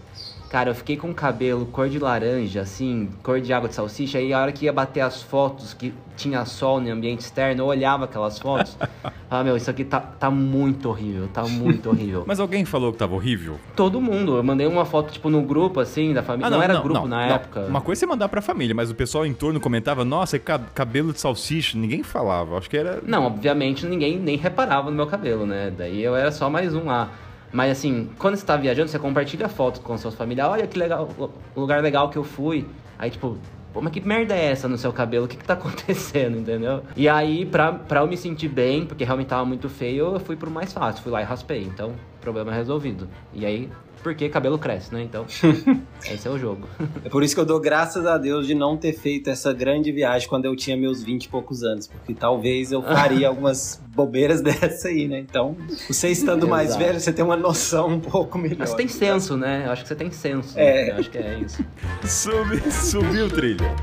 [0.52, 4.20] Cara, eu fiquei com o cabelo cor de laranja, assim, cor de água de salsicha,
[4.20, 7.66] e a hora que ia bater as fotos, que tinha sol no ambiente externo, eu
[7.66, 8.76] olhava aquelas fotos.
[9.34, 12.22] Ah, meu, isso aqui tá, tá muito horrível, tá muito horrível.
[12.28, 13.58] Mas alguém falou que tava horrível?
[13.74, 16.48] Todo mundo, eu mandei uma foto, tipo, no grupo, assim, da família.
[16.48, 17.34] Ah, não, era grupo na não.
[17.36, 17.60] época.
[17.60, 20.60] Uma coisa é você mandar pra família, mas o pessoal em torno comentava, nossa, ca-
[20.74, 21.78] cabelo de salsicha.
[21.78, 22.58] Ninguém falava.
[22.58, 23.00] Acho que era.
[23.06, 25.72] Não, obviamente ninguém nem reparava no meu cabelo, né?
[25.74, 27.08] Daí eu era só mais um lá.
[27.52, 30.52] Mas assim, quando você tá viajando, você compartilha foto com seus familiares.
[30.52, 31.08] Olha que legal,
[31.54, 32.66] lugar legal que eu fui.
[32.98, 33.36] Aí tipo,
[33.72, 35.26] pô, mas que merda é essa no seu cabelo?
[35.26, 36.82] O que que tá acontecendo, entendeu?
[36.96, 40.36] E aí, pra, pra eu me sentir bem, porque realmente tava muito feio, eu fui
[40.36, 41.02] pro mais fácil.
[41.02, 41.62] Fui lá e raspei.
[41.62, 43.08] Então, problema resolvido.
[43.34, 43.70] E aí,
[44.02, 45.02] porque cabelo cresce, né?
[45.02, 45.24] Então,
[46.10, 46.68] esse é o jogo.
[47.04, 49.92] É por isso que eu dou graças a Deus de não ter feito essa grande
[49.92, 54.40] viagem quando eu tinha meus 20 e poucos anos, porque talvez eu faria algumas bobeiras
[54.42, 55.18] dessa aí, né?
[55.18, 55.56] Então,
[55.88, 58.58] você estando mais velho, você tem uma noção um pouco melhor.
[58.58, 59.64] Mas você tem senso, né?
[59.66, 60.58] Eu acho que você tem senso.
[60.58, 60.90] É.
[60.90, 61.64] Eu acho que é isso.
[62.04, 63.74] Subi, subiu trilha.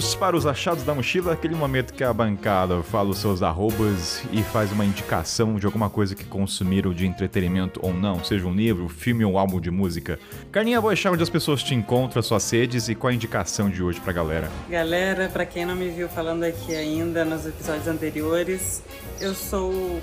[0.00, 4.22] Vamos para os achados da mochila, aquele momento que a bancada fala os seus arrobas
[4.32, 8.54] e faz uma indicação de alguma coisa que consumiram de entretenimento ou não, seja um
[8.54, 10.18] livro, filme ou álbum de música.
[10.50, 13.82] Carninha, vou achar onde as pessoas te encontram, suas sedes e qual a indicação de
[13.82, 14.50] hoje pra galera.
[14.70, 18.82] Galera, pra quem não me viu falando aqui ainda nos episódios anteriores,
[19.20, 20.00] eu sou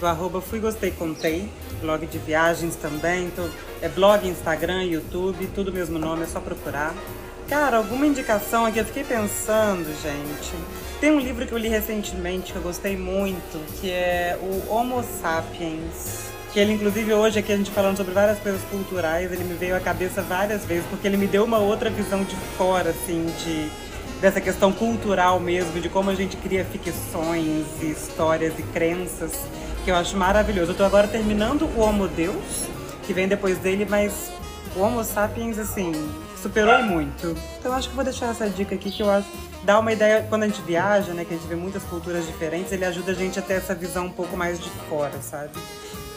[0.00, 1.48] do arroba Fui Gostei Contei,
[1.80, 3.48] blog de viagens também, então
[3.80, 6.92] é blog, Instagram, YouTube, tudo mesmo nome, é só procurar.
[7.48, 8.78] Cara, alguma indicação aqui?
[8.78, 10.52] Eu fiquei pensando, gente.
[11.00, 15.02] Tem um livro que eu li recentemente que eu gostei muito, que é o Homo
[15.02, 16.28] Sapiens.
[16.52, 19.74] Que ele, inclusive, hoje aqui a gente falando sobre várias coisas culturais, ele me veio
[19.74, 23.70] à cabeça várias vezes, porque ele me deu uma outra visão de fora, assim, de
[24.20, 29.32] dessa questão cultural mesmo, de como a gente cria ficções e histórias e crenças,
[29.86, 30.72] que eu acho maravilhoso.
[30.72, 32.66] Eu tô agora terminando o Homo Deus,
[33.06, 34.30] que vem depois dele, mas
[34.76, 35.92] o Homo Sapiens, assim,
[36.38, 37.36] superou muito.
[37.58, 39.28] Então acho que vou deixar essa dica aqui, que eu acho
[39.62, 42.72] dá uma ideia, quando a gente viaja, né, que a gente vê muitas culturas diferentes,
[42.72, 45.50] ele ajuda a gente a ter essa visão um pouco mais de fora, sabe?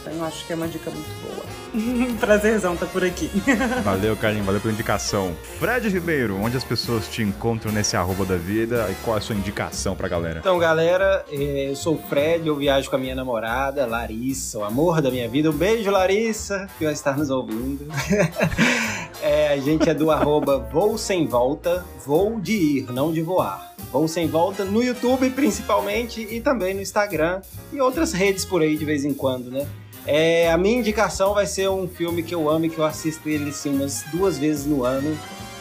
[0.02, 1.42] Então eu acho que é uma dica muito boa.
[2.20, 3.30] Prazerzão tá por aqui.
[3.84, 5.34] Valeu, Carlinhos, valeu pela indicação.
[5.60, 9.22] Fred Ribeiro, onde as pessoas te encontram nesse arroba da vida e qual é a
[9.22, 10.40] sua indicação pra galera?
[10.40, 14.64] Então, galera, eh, eu sou o Fred, eu viajo com a minha namorada, Larissa, o
[14.64, 15.50] amor da minha vida.
[15.50, 17.88] Um beijo, Larissa, que vai estar nos ouvindo.
[19.24, 23.71] É, a gente é do arroba Voo Sem Volta, voo de ir, não de voar.
[23.92, 28.78] Voo Sem Volta no YouTube, principalmente, e também no Instagram e outras redes por aí
[28.78, 29.68] de vez em quando, né?
[30.06, 33.30] É, a minha indicação vai ser um filme que eu amo e que eu assisto
[33.30, 35.18] ele assim, umas duas vezes no ano,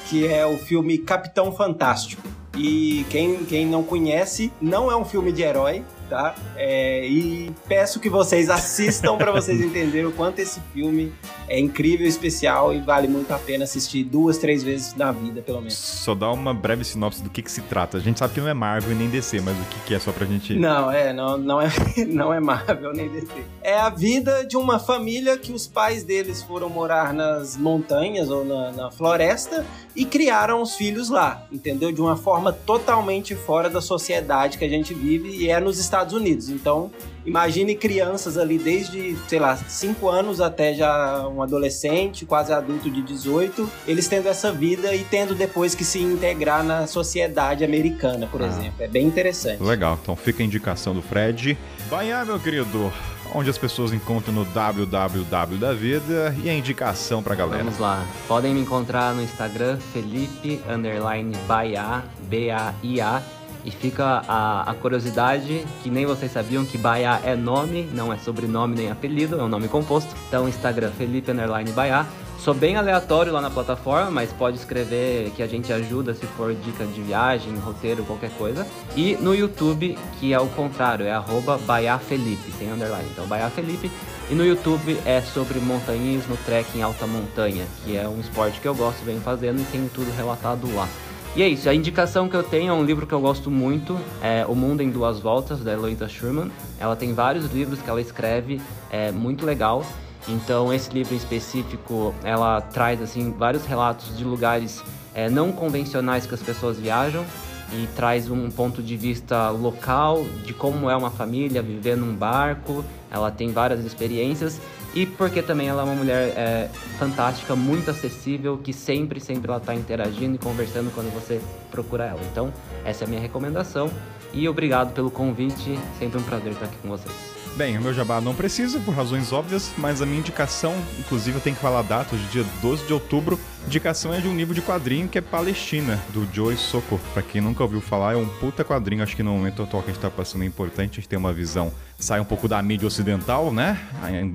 [0.08, 2.22] que é o filme Capitão Fantástico.
[2.56, 6.34] E quem, quem não conhece, não é um filme de herói, tá?
[6.56, 11.12] É, e peço que vocês assistam para vocês entenderem o quanto esse filme
[11.48, 15.58] é incrível, especial e vale muito a pena assistir duas, três vezes na vida, pelo
[15.58, 15.74] menos.
[15.74, 17.96] Só dá uma breve sinopse do que, que se trata.
[17.96, 19.98] A gente sabe que não é Marvel e nem DC, mas o que, que é
[19.98, 20.54] só pra gente.
[20.54, 21.70] Não, é, não, não é,
[22.08, 23.28] não é Marvel nem DC.
[23.62, 28.44] É a vida de uma família que os pais deles foram morar nas montanhas ou
[28.44, 29.64] na, na floresta
[29.94, 31.92] e criaram os filhos lá, entendeu?
[31.92, 35.99] De uma forma totalmente fora da sociedade que a gente vive e é nos Estados
[36.12, 36.48] Unidos.
[36.48, 36.90] Então,
[37.26, 43.02] imagine crianças ali desde, sei lá, 5 anos até já um adolescente, quase adulto de
[43.02, 48.42] 18, eles tendo essa vida e tendo depois que se integrar na sociedade americana, por
[48.42, 48.46] Ah.
[48.46, 48.74] exemplo.
[48.80, 49.62] É bem interessante.
[49.62, 51.56] Legal, então fica a indicação do Fred.
[51.90, 52.92] Lá, meu querido,
[53.34, 55.24] onde as pessoas encontram no www
[55.58, 57.62] da vida e a indicação pra galera.
[57.62, 58.04] Vamos lá.
[58.26, 63.22] Podem me encontrar no Instagram, Felipe underline Baia, B-A-I-A.
[63.64, 68.18] E fica a, a curiosidade que nem vocês sabiam que Baia é nome, não é
[68.18, 70.14] sobrenome nem apelido, é um nome composto.
[70.28, 72.06] Então, Instagram, Felipe underline Baia.
[72.38, 76.54] Sou bem aleatório lá na plataforma, mas pode escrever que a gente ajuda se for
[76.54, 78.66] dica de viagem, roteiro, qualquer coisa.
[78.96, 83.06] E no YouTube, que é o contrário, é arroba Baia Felipe, sem underline.
[83.12, 83.90] Então, Baia Felipe.
[84.30, 88.74] E no YouTube é sobre montanhismo, trekking alta montanha, que é um esporte que eu
[88.74, 90.88] gosto, venho fazendo e tenho tudo relatado lá.
[91.36, 93.96] E é isso, a indicação que eu tenho é um livro que eu gosto muito,
[94.20, 96.50] é O Mundo em Duas Voltas, da Eloita Sherman.
[96.78, 98.60] Ela tem vários livros que ela escreve,
[98.90, 99.86] é muito legal.
[100.26, 104.82] Então esse livro em específico, ela traz assim vários relatos de lugares
[105.14, 107.24] é, não convencionais que as pessoas viajam
[107.72, 112.84] e traz um ponto de vista local de como é uma família viver num barco.
[113.08, 114.60] Ela tem várias experiências
[114.94, 119.58] e porque também ela é uma mulher é, fantástica, muito acessível, que sempre, sempre ela
[119.58, 122.20] está interagindo e conversando quando você procura ela.
[122.30, 122.52] Então,
[122.84, 123.90] essa é a minha recomendação
[124.32, 127.14] e obrigado pelo convite, sempre um prazer estar aqui com vocês.
[127.56, 131.42] Bem, o meu jabá não precisa, por razões óbvias, mas a minha indicação, inclusive eu
[131.42, 134.36] tenho que falar a data, hoje é dia 12 de outubro, indicação é de um
[134.36, 137.00] livro de quadrinho que é Palestina, do Joe Socko.
[137.12, 139.90] Pra quem nunca ouviu falar, é um puta quadrinho, acho que no momento atual que
[139.90, 142.60] a gente tá passando é importante a gente ter uma visão, sai um pouco da
[142.62, 143.78] mídia ocidental, né,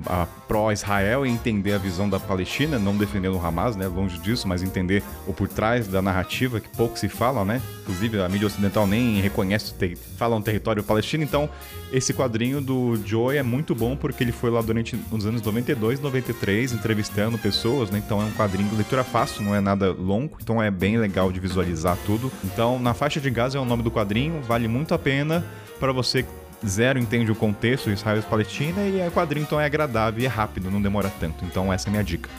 [0.06, 4.18] a, a pró-Israel e entender a visão da Palestina, não defendendo o Hamas, né, longe
[4.18, 8.28] disso, mas entender o por trás da narrativa, que pouco se fala, né, inclusive a
[8.28, 11.50] mídia ocidental nem reconhece, ter, fala um território palestino, então
[11.92, 16.00] esse quadrinho do Joe é muito bom porque ele foi lá durante os anos 92,
[16.00, 18.02] 93, entrevistando pessoas, né?
[18.04, 19.25] Então é um quadrinho de leitura fácil.
[19.26, 22.30] Fácil, não é nada longo, então é bem legal de visualizar tudo.
[22.44, 25.44] Então, na faixa de Gaza é o nome do quadrinho, vale muito a pena
[25.80, 26.24] para você
[26.64, 30.28] zero entende o contexto Israel e Palestina e o quadrinho então é agradável e é
[30.28, 31.44] rápido, não demora tanto.
[31.44, 32.30] Então essa é a minha dica.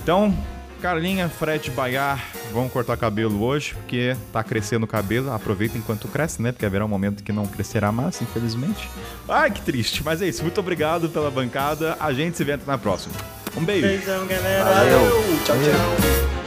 [0.00, 0.32] Então,
[0.80, 5.32] Carlinha, Fred, Baiar, vão cortar cabelo hoje, porque tá crescendo o cabelo.
[5.32, 6.52] Aproveita enquanto cresce, né?
[6.52, 8.88] Porque haverá um momento que não crescerá mais, infelizmente.
[9.28, 10.04] Ai, que triste.
[10.04, 10.42] Mas é isso.
[10.42, 11.96] Muito obrigado pela bancada.
[11.98, 13.14] A gente se vê na próxima.
[13.56, 13.86] Um beijo.
[13.86, 14.64] Beijão, galera.
[14.64, 15.10] Valeu.
[15.44, 16.45] Tchau, tchau.